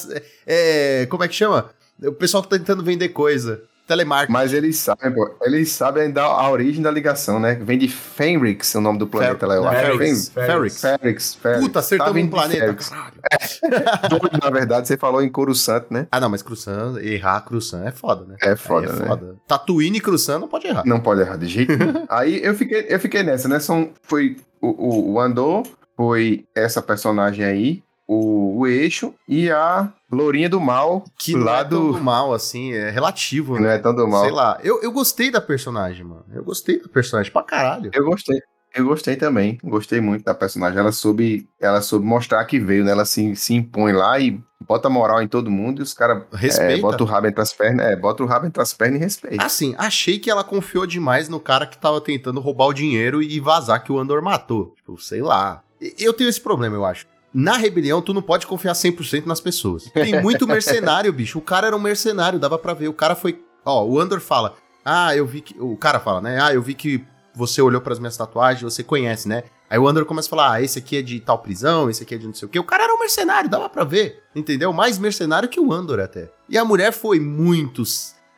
é, 0.46 1.08
como 1.10 1.24
é 1.24 1.30
que 1.30 1.36
chama? 1.36 1.70
O 2.04 2.12
pessoal 2.12 2.44
que 2.44 2.50
tá 2.50 2.58
tentando 2.58 2.84
vender 2.84 3.10
coisa. 3.10 3.64
Telemarketing. 3.90 4.32
Mas 4.32 4.54
eles 4.54 4.78
sabem, 4.78 5.12
pô, 5.12 5.36
eles 5.42 5.72
sabem 5.72 6.04
ainda 6.04 6.22
a 6.24 6.50
origem 6.50 6.82
da 6.82 6.92
ligação, 6.92 7.40
né? 7.40 7.56
Vem 7.56 7.78
de 7.78 7.88
Fenrix, 7.88 8.76
o 8.76 8.82
nome 8.82 9.00
do 9.00 9.08
planeta 9.08 9.48
lá, 9.48 9.56
eu 9.56 9.68
acho. 9.68 9.80
Ferrix, 9.98 10.30
Fen- 10.30 10.46
Ferrix. 10.46 10.82
Ferrix, 10.82 11.36
Ferrix. 11.36 11.62
Puta, 11.64 11.80
acertamos 11.80 12.14
Tá 12.14 12.20
um 12.20 12.30
planeta, 12.30 12.74
caralho. 12.76 13.14
Doido, 14.10 14.40
na 14.42 14.50
verdade, 14.50 14.88
você 14.88 14.96
falou 14.98 15.22
em 15.22 15.30
Coruscant, 15.30 15.86
né? 15.90 16.08
Ah, 16.12 16.20
não, 16.20 16.30
mas 16.30 16.42
Cruzan, 16.42 17.00
errar 17.02 17.42
Cruzan 17.42 17.84
é 17.86 17.92
foda, 17.92 18.26
né? 18.26 18.36
É 18.42 18.56
foda, 18.56 18.88
Aí 18.92 18.96
é 18.96 19.00
né? 19.00 19.08
foda. 19.08 19.36
Tatooine 19.48 19.98
e 19.98 20.02
Cruzan 20.02 20.40
não 20.40 20.48
pode 20.48 20.68
errar. 20.68 20.84
Não 20.86 21.00
pode 21.00 21.22
errar 21.22 21.38
de 21.38 21.48
jeito 21.48 21.76
nenhum. 21.76 22.06
Aí 22.10 22.44
eu 22.44 22.54
fiquei, 22.54 22.86
eu 22.88 23.00
fiquei 23.00 23.24
nessa, 23.24 23.48
né? 23.48 23.60
São, 23.60 23.90
foi 24.04 24.38
o, 24.62 24.68
o, 24.68 25.12
o 25.14 25.20
Andor, 25.20 25.64
foi 25.98 26.46
essa 26.56 26.82
personagem 26.82 27.44
aí, 27.44 27.84
o, 28.12 28.58
o 28.62 28.68
Eixo 28.68 29.14
e 29.28 29.52
a 29.52 29.88
Lourinha 30.12 30.50
do 30.50 30.60
Mal, 30.60 31.06
Que 31.16 31.36
não 31.36 31.44
lá 31.46 31.60
é 31.60 31.64
tão 31.64 31.80
do... 31.92 31.94
do 31.94 32.02
mal, 32.02 32.34
assim, 32.34 32.74
é 32.74 32.90
relativo, 32.90 33.54
não 33.54 33.62
né? 33.62 33.76
é 33.76 33.78
tão 33.78 33.94
do 33.94 34.08
mal. 34.08 34.24
Sei 34.24 34.32
lá. 34.32 34.60
Eu, 34.64 34.82
eu 34.82 34.92
gostei 34.92 35.30
da 35.30 35.40
personagem, 35.40 36.04
mano. 36.04 36.26
Eu 36.34 36.44
gostei 36.44 36.82
da 36.82 36.88
personagem 36.88 37.32
pra 37.32 37.44
caralho. 37.44 37.92
Eu 37.94 38.04
gostei. 38.04 38.42
Eu 38.76 38.86
gostei 38.86 39.16
também. 39.16 39.60
Gostei 39.64 40.02
muito 40.02 40.24
da 40.26 40.34
personagem. 40.34 40.80
Ela 40.80 40.92
soube, 40.92 41.48
ela 41.60 41.82
soube 41.82 42.04
mostrar 42.04 42.44
que 42.46 42.60
veio, 42.60 42.84
né? 42.84 42.92
Ela 42.92 43.06
se, 43.06 43.36
se 43.36 43.54
impõe 43.54 43.94
lá 43.94 44.20
e 44.20 44.42
bota 44.60 44.90
moral 44.90 45.22
em 45.22 45.28
todo 45.28 45.52
mundo 45.52 45.80
e 45.80 45.84
os 45.84 45.94
caras 45.94 46.24
Respeita. 46.34 46.82
bota 46.82 47.04
o 47.04 47.06
rabo 47.06 47.28
entre 47.28 47.42
as 47.42 47.54
pernas. 47.54 47.86
É, 47.86 47.96
bota 47.96 48.24
o 48.24 48.26
rabo 48.26 48.48
entre 48.48 48.62
as 48.62 48.74
pernas 48.74 49.00
e 49.00 49.04
respeita. 49.04 49.46
Assim, 49.46 49.76
achei 49.78 50.18
que 50.18 50.32
ela 50.32 50.44
confiou 50.44 50.88
demais 50.88 51.30
no 51.30 51.40
cara 51.40 51.68
que 51.68 51.78
tava 51.78 52.02
tentando 52.02 52.40
roubar 52.40 52.66
o 52.66 52.74
dinheiro 52.74 53.22
e 53.22 53.40
vazar 53.40 53.84
que 53.84 53.92
o 53.92 54.00
Andor 54.00 54.22
matou. 54.24 54.74
Tipo, 54.78 55.00
sei 55.00 55.22
lá. 55.22 55.62
Eu 55.98 56.14
tenho 56.14 56.30
esse 56.30 56.42
problema, 56.42 56.76
eu 56.76 56.86
acho. 56.86 57.06
Na 57.34 57.58
rebelião, 57.58 58.02
tu 58.02 58.14
não 58.14 58.22
pode 58.22 58.48
confiar 58.48 58.74
100% 58.74 59.26
nas 59.26 59.40
pessoas. 59.40 59.84
Tem 59.94 60.22
muito 60.22 60.46
mercenário, 60.48 61.12
bicho. 61.14 61.38
O 61.38 61.42
cara 61.42 61.68
era 61.68 61.76
um 61.76 61.80
mercenário, 61.80 62.40
dava 62.40 62.58
pra 62.58 62.74
ver. 62.74 62.88
O 62.88 62.94
cara 62.94 63.16
foi. 63.16 63.44
Ó, 63.64 63.86
o 63.86 64.00
Andor 64.00 64.20
fala: 64.20 64.56
Ah, 64.84 65.16
eu 65.16 65.26
vi 65.26 65.42
que. 65.42 65.56
O 65.60 65.78
cara 65.78 66.00
fala, 66.00 66.22
né? 66.22 66.40
Ah, 66.42 66.54
eu 66.54 66.62
vi 66.62 66.74
que 66.74 67.04
você 67.36 67.62
olhou 67.62 67.80
pras 67.82 68.00
minhas 68.00 68.18
tatuagens, 68.18 68.62
você 68.64 68.84
conhece, 68.84 69.28
né? 69.28 69.44
Aí 69.70 69.78
o 69.78 69.88
Andor 69.88 70.06
começa 70.06 70.28
a 70.28 70.32
falar: 70.32 70.54
Ah, 70.54 70.62
esse 70.62 70.80
aqui 70.80 70.98
é 70.98 71.02
de 71.02 71.20
tal 71.20 71.38
prisão, 71.40 71.90
esse 71.90 72.02
aqui 72.04 72.16
é 72.16 72.18
de 72.18 72.26
não 72.26 72.34
sei 72.34 72.48
o 72.48 72.50
quê. 72.50 72.58
O 72.58 72.64
cara 72.64 72.86
era 72.86 72.94
um 72.94 73.00
mercenário, 73.00 73.50
dava 73.50 73.70
pra 73.70 73.84
ver. 73.84 74.24
Entendeu? 74.36 74.74
Mais 74.74 74.98
mercenário 74.98 75.48
que 75.48 75.60
o 75.60 75.72
Andor 75.72 76.00
até. 76.00 76.32
E 76.50 76.58
a 76.58 76.66
mulher 76.66 76.92
foi 76.92 77.20
muito. 77.20 77.84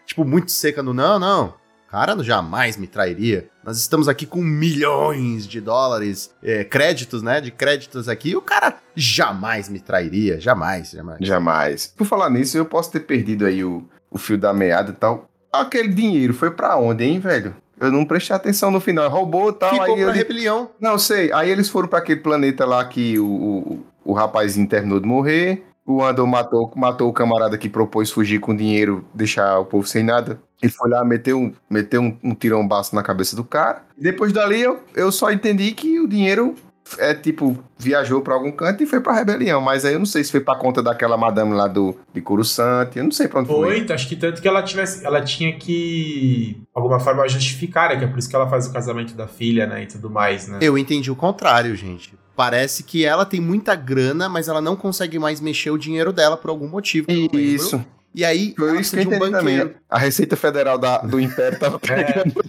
Tipo, 0.06 0.26
muito 0.26 0.52
seca 0.52 0.84
no 0.84 0.94
não, 0.94 1.18
não. 1.18 1.61
Cara, 1.92 2.24
jamais 2.24 2.78
me 2.78 2.88
trairia. 2.88 3.50
Nós 3.66 3.78
estamos 3.78 4.08
aqui 4.08 4.26
com 4.26 4.42
milhões 4.42 5.46
de 5.46 5.60
dólares, 5.60 6.34
é, 6.42 6.64
créditos, 6.64 7.22
né? 7.22 7.42
De 7.42 7.52
créditos 7.52 8.08
aqui. 8.08 8.30
E 8.30 8.36
o 8.38 8.42
cara 8.42 8.78
jamais 8.96 9.68
me 9.68 9.82
trairia. 9.82 10.40
Jamais, 10.40 10.92
jamais. 10.92 11.20
Jamais. 11.20 11.88
Por 11.88 12.08
falar 12.08 12.30
nisso, 12.30 12.58
eu 12.58 12.64
posso 12.64 12.94
ter 12.94 13.02
perdido 13.02 13.46
aí 13.46 13.62
o, 13.62 13.84
o 14.10 14.18
fio 14.18 14.38
da 14.38 14.54
meada 14.54 14.92
e 14.92 14.94
tal. 14.94 15.30
Aquele 15.52 15.90
dinheiro 15.90 16.34
foi 16.34 16.50
pra 16.50 16.78
onde, 16.78 17.04
hein, 17.04 17.20
velho? 17.20 17.54
Eu 17.78 17.92
não 17.92 18.06
prestei 18.06 18.38
atenção 18.38 18.72
no 18.72 18.80
final. 18.80 19.10
Roubou 19.10 19.50
e 19.50 19.54
tal. 19.54 19.72
Ficou 19.72 19.88
aí 19.88 20.02
pra 20.02 20.12
ele... 20.12 20.18
rebelião. 20.18 20.70
Não, 20.80 20.98
sei. 20.98 21.30
Aí 21.34 21.50
eles 21.50 21.68
foram 21.68 21.90
pra 21.90 22.00
aquele 22.00 22.22
planeta 22.22 22.66
lá 22.66 22.86
que 22.86 23.20
o, 23.20 23.26
o, 23.26 23.86
o 24.06 24.14
rapazinho 24.14 24.66
terminou 24.66 25.02
de 25.02 25.08
morrer. 25.08 25.66
O 25.86 26.02
Andor 26.02 26.28
matou, 26.28 26.72
matou 26.76 27.10
o 27.10 27.14
camarada 27.14 27.58
que 27.58 27.68
propôs 27.68 28.12
fugir 28.12 28.40
com 28.40 28.56
dinheiro, 28.56 29.04
deixar 29.14 29.60
o 29.60 29.66
povo 29.66 29.86
sem 29.86 30.04
nada. 30.04 30.40
Ele 30.62 30.72
foi 30.72 30.90
lá, 30.90 31.04
meteu 31.04 31.40
um, 31.40 31.54
meteu 31.70 32.02
um, 32.02 32.18
um 32.24 32.36
tirão-baço 32.36 32.96
na 32.96 33.02
cabeça 33.02 33.36
do 33.36 33.44
cara. 33.44 33.84
Depois 33.98 34.32
dali, 34.32 34.62
eu, 34.62 34.80
eu 34.96 35.12
só 35.12 35.32
entendi 35.32 35.72
que 35.72 36.00
o 36.00 36.08
dinheiro 36.08 36.56
é 36.98 37.14
tipo, 37.14 37.58
viajou 37.78 38.22
pra 38.22 38.34
algum 38.34 38.52
canto 38.52 38.84
e 38.84 38.86
foi 38.86 39.00
pra 39.00 39.14
rebelião. 39.14 39.62
Mas 39.62 39.86
aí 39.86 39.94
eu 39.94 40.00
não 40.00 40.06
sei 40.06 40.24
se 40.24 40.32
foi 40.32 40.42
pra 40.42 40.56
conta 40.56 40.82
daquela 40.82 41.18
madame 41.18 41.54
lá 41.54 41.68
do, 41.68 41.96
de 42.14 42.22
Coruscant. 42.22 42.96
Eu 42.96 43.04
não 43.04 43.12
sei 43.12 43.28
pra 43.28 43.40
onde 43.40 43.50
foi. 43.50 43.86
Foi, 43.86 43.96
acho 43.96 44.08
que 44.08 44.16
tanto 44.16 44.42
que 44.42 44.48
ela 44.48 44.62
tivesse, 44.62 45.06
ela 45.06 45.22
tinha 45.22 45.54
que, 45.58 46.58
de 46.58 46.68
alguma 46.74 47.00
forma, 47.00 47.28
justificar, 47.28 47.90
né? 47.90 47.98
Que 47.98 48.06
é 48.06 48.08
por 48.08 48.20
isso 48.20 48.30
que 48.30 48.36
ela 48.36 48.48
faz 48.48 48.68
o 48.68 48.74
casamento 48.74 49.14
da 49.14 49.28
filha, 49.28 49.66
né? 49.66 49.84
E 49.84 49.88
tudo 49.88 50.10
mais, 50.10 50.48
né? 50.48 50.60
Eu 50.62 50.78
entendi 50.78 51.10
o 51.10 51.16
contrário, 51.16 51.76
gente. 51.76 52.14
Parece 52.36 52.84
que 52.84 53.06
ela 53.06 53.26
tem 53.26 53.40
muita 53.40 53.76
grana, 53.76 54.28
mas 54.28 54.48
ela 54.48 54.62
não 54.62 54.76
consegue 54.76 55.20
mais 55.20 55.40
mexer 55.40 55.70
o 55.70 55.78
dinheiro 55.78 56.12
dela 56.12 56.38
por 56.38 56.50
algum 56.50 56.68
motivo. 56.68 57.08
Isso. 57.34 57.84
E 58.14 58.26
aí, 58.26 58.54
Foi 58.58 58.80
isso 58.80 58.94
que 58.96 59.00
eu 59.00 59.04
de 59.04 59.10
um 59.10 59.14
entendi 59.16 59.32
também. 59.32 59.58
banqueiro. 59.60 59.80
A 59.90 59.98
Receita 59.98 60.36
Federal 60.36 60.78
da- 60.78 60.98
do 61.00 61.20
Império 61.20 61.58
tava 61.58 61.80
pegando. 61.84 62.34